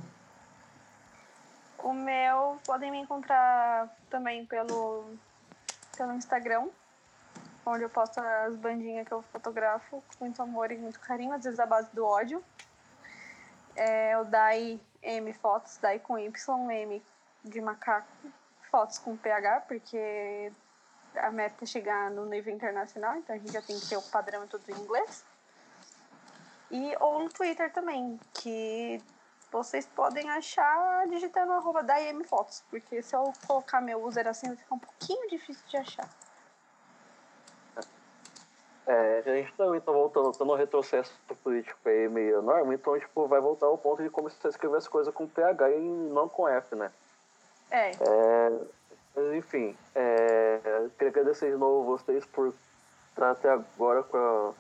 O 1.82 1.93
meu, 1.93 2.59
podem 2.65 2.90
me 2.90 2.98
encontrar 2.98 3.94
também 4.09 4.47
pelo, 4.47 5.05
pelo 5.97 6.15
Instagram, 6.15 6.69
onde 7.66 7.82
eu 7.82 7.90
posto 7.90 8.20
as 8.20 8.56
bandinhas 8.56 9.06
que 9.06 9.12
eu 9.12 9.23
fotografo 9.32 10.02
com 10.16 10.24
muito 10.24 10.40
amor 10.40 10.73
e 10.73 10.78
muito 10.78 10.98
carinho, 11.01 11.35
às 11.35 11.44
vezes 11.44 11.61
à 11.61 11.66
base 11.66 11.89
do 11.93 12.05
ódio. 12.05 12.43
É 13.77 14.16
o 14.16 14.24
Dai 14.24 14.81
M 15.02 15.32
Fotos, 15.35 15.77
Dai 15.78 15.98
com 15.98 16.19
Y, 16.19 16.70
M 16.70 17.02
de 17.44 17.61
macaco, 17.61 18.09
fotos 18.70 18.98
com 18.98 19.16
PH, 19.16 19.61
porque 19.69 20.51
a 21.16 21.31
meta 21.31 21.65
é 21.65 21.66
chegar 21.66 22.11
no 22.11 22.27
nível 22.27 22.55
internacional, 22.55 23.16
então 23.16 23.35
a 23.35 23.39
gente 23.39 23.53
já 23.53 23.62
tem 23.62 23.78
que 23.78 23.89
ter 23.89 23.97
o 23.97 24.03
padrão 24.03 24.47
tudo 24.47 24.65
em 24.70 24.74
inglês. 24.74 25.24
E, 26.70 26.95
ou 27.01 27.20
no 27.20 27.28
Twitter 27.28 27.73
também, 27.73 28.19
que 28.32 29.01
vocês 29.53 29.86
podem 29.86 30.28
achar 30.31 31.07
digitando 31.09 31.53
arroba 31.53 31.82
da 31.82 31.95
porque 32.69 33.01
se 33.03 33.15
eu 33.15 33.32
colocar 33.47 33.81
meu 33.81 34.05
user 34.05 34.27
assim 34.27 34.49
vai 34.49 34.57
ficar 34.57 34.74
um 34.74 34.78
pouquinho 34.81 35.28
difícil 35.28 35.62
de 35.69 35.77
achar. 35.77 36.09
É, 38.86 39.23
a 39.24 39.35
gente 39.36 39.53
também 39.55 39.81
tá 39.81 39.93
voltando, 39.93 40.32
tá 40.32 40.45
no 40.45 40.55
retrocesso 40.55 41.15
político 41.43 41.78
aí 41.89 42.07
meio 42.09 42.41
enorme, 42.41 42.74
então, 42.74 42.99
tipo, 42.99 43.27
vai 43.27 43.41
voltar 43.41 43.66
ao 43.66 43.78
ponto 43.78 44.03
de 44.03 44.11
começar 44.11 44.49
a 44.49 44.51
escrever 44.51 44.77
as 44.77 44.89
coisas 44.89 45.15
com 45.15 45.27
PH 45.27 45.70
e 45.70 45.78
não 45.78 46.28
com 46.28 46.47
F, 46.47 46.74
né? 46.74 46.93
É, 47.70 47.93
É, 48.01 48.53
mas, 49.15 49.35
enfim, 49.35 49.77
é, 49.95 50.61
queria 50.99 51.11
agradecer 51.11 51.51
de 51.51 51.57
novo 51.57 51.85
vocês 51.97 52.24
por 52.27 52.53
estar 53.11 53.31
até 53.31 53.49
agora 53.51 54.01
a- 54.01 54.53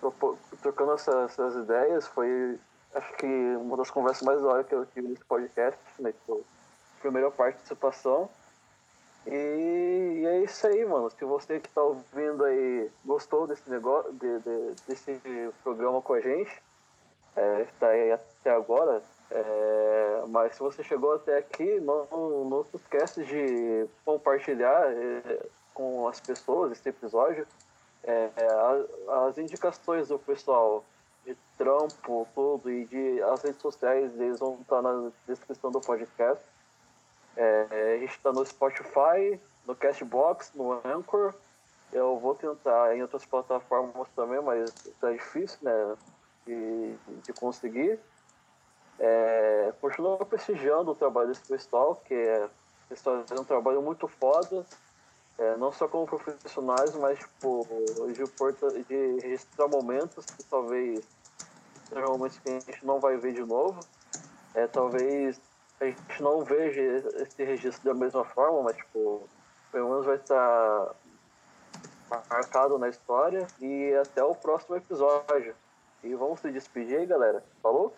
trocando 0.62 0.92
essa- 0.92 1.22
essas 1.22 1.54
ideias. 1.56 2.06
Foi, 2.06 2.58
acho 2.94 3.12
que, 3.16 3.26
uma 3.26 3.76
das 3.76 3.90
conversas 3.90 4.22
mais 4.22 4.40
da 4.40 4.48
hora 4.48 4.64
que 4.64 4.74
eu 4.74 4.86
tive 4.86 5.08
nesse 5.08 5.24
podcast, 5.24 5.78
né? 5.98 6.12
Tipo, 6.12 6.44
primeira 7.00 7.30
participação. 7.30 8.28
E, 9.26 10.20
e 10.22 10.26
é 10.26 10.42
isso 10.42 10.66
aí, 10.66 10.84
mano. 10.84 11.10
Se 11.10 11.24
você 11.24 11.58
que 11.58 11.68
tá 11.70 11.82
ouvindo 11.82 12.44
aí 12.44 12.90
gostou 13.04 13.46
desse 13.46 13.68
negócio, 13.70 14.12
de, 14.12 14.38
de- 14.40 14.74
desse 14.86 15.20
programa 15.62 16.00
com 16.02 16.12
a 16.12 16.20
gente, 16.20 16.62
é, 17.34 17.66
tá 17.80 17.88
aí 17.88 18.12
até 18.12 18.50
agora, 18.50 19.02
é, 19.34 20.22
mas 20.28 20.54
se 20.54 20.60
você 20.60 20.82
chegou 20.84 21.14
até 21.14 21.38
aqui, 21.38 21.80
não, 21.80 22.06
não 22.44 22.64
se 22.64 22.76
esquece 22.76 23.24
de 23.24 23.86
compartilhar 24.04 24.92
é, 24.92 25.46
com 25.74 26.06
as 26.06 26.20
pessoas 26.20 26.72
esse 26.72 26.88
episódio. 26.88 27.46
É, 28.04 28.30
a- 29.08 29.26
as 29.28 29.38
indicações 29.38 30.08
do 30.08 30.18
pessoal 30.18 30.84
de 31.24 31.36
trampo, 31.58 32.28
tudo, 32.34 32.70
e 32.70 32.84
de 32.84 33.22
as 33.22 33.42
redes 33.42 33.60
sociais, 33.60 34.12
eles 34.20 34.38
vão 34.38 34.58
estar 34.60 34.80
na 34.82 35.10
descrição 35.26 35.70
do 35.70 35.80
podcast. 35.80 36.44
É, 37.36 37.94
a 37.96 37.98
gente 37.98 38.12
está 38.14 38.30
no 38.32 38.44
Spotify, 38.46 39.40
no 39.66 39.74
Castbox, 39.74 40.52
no 40.54 40.80
Anchor. 40.84 41.34
Eu 41.92 42.18
vou 42.18 42.34
tentar 42.34 42.94
em 42.94 43.02
outras 43.02 43.24
plataformas 43.24 44.08
também, 44.14 44.40
mas 44.42 44.70
tá 45.00 45.10
difícil, 45.10 45.58
né? 45.62 45.96
De, 46.46 46.94
de 47.24 47.32
conseguir. 47.32 47.98
É, 48.98 49.72
continuo 49.80 50.24
prestigiando 50.24 50.92
o 50.92 50.94
trabalho 50.94 51.28
desse 51.28 51.46
pessoal, 51.46 51.96
que 52.04 52.14
é, 52.14 52.48
eles 52.88 53.02
fazem 53.02 53.38
um 53.38 53.44
trabalho 53.44 53.82
muito 53.82 54.06
foda, 54.06 54.64
é, 55.38 55.56
não 55.56 55.72
só 55.72 55.88
como 55.88 56.06
profissionais, 56.06 56.94
mas 56.94 57.18
tipo, 57.18 57.66
de, 58.12 58.24
porta, 58.32 58.68
de 58.70 59.20
registrar 59.20 59.66
momentos 59.68 60.24
que 60.26 60.44
talvez 60.44 61.04
sejam 61.88 62.12
momentos 62.12 62.38
que 62.38 62.50
a 62.50 62.60
gente 62.60 62.86
não 62.86 63.00
vai 63.00 63.16
ver 63.16 63.32
de 63.32 63.44
novo. 63.44 63.80
É, 64.54 64.66
talvez 64.66 65.40
a 65.80 65.86
gente 65.86 66.22
não 66.22 66.44
veja 66.44 66.80
esse 67.20 67.42
registro 67.42 67.92
da 67.92 67.94
mesma 67.94 68.24
forma, 68.24 68.62
mas 68.62 68.76
tipo, 68.76 69.28
pelo 69.72 69.90
menos 69.90 70.06
vai 70.06 70.16
estar 70.16 70.94
marcado 72.30 72.78
na 72.78 72.88
história. 72.88 73.46
E 73.60 73.92
até 73.94 74.22
o 74.22 74.34
próximo 74.34 74.76
episódio. 74.76 75.54
E 76.02 76.14
vamos 76.14 76.40
se 76.40 76.50
despedir 76.52 76.98
aí, 76.98 77.06
galera. 77.06 77.42
Falou? 77.62 77.94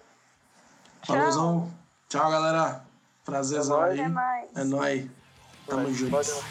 Tchau. 1.06 1.16
Falouzão. 1.16 1.70
Tchau, 2.08 2.30
galera. 2.30 2.84
Prazerzão 3.24 3.84
É 3.84 3.86
nóis. 3.86 3.92
aí. 3.92 4.00
até 4.00 4.08
mais. 4.08 4.48
É 4.56 4.64
nóis. 4.64 5.06
Tamo. 5.66 6.10
Valeu. 6.10 6.44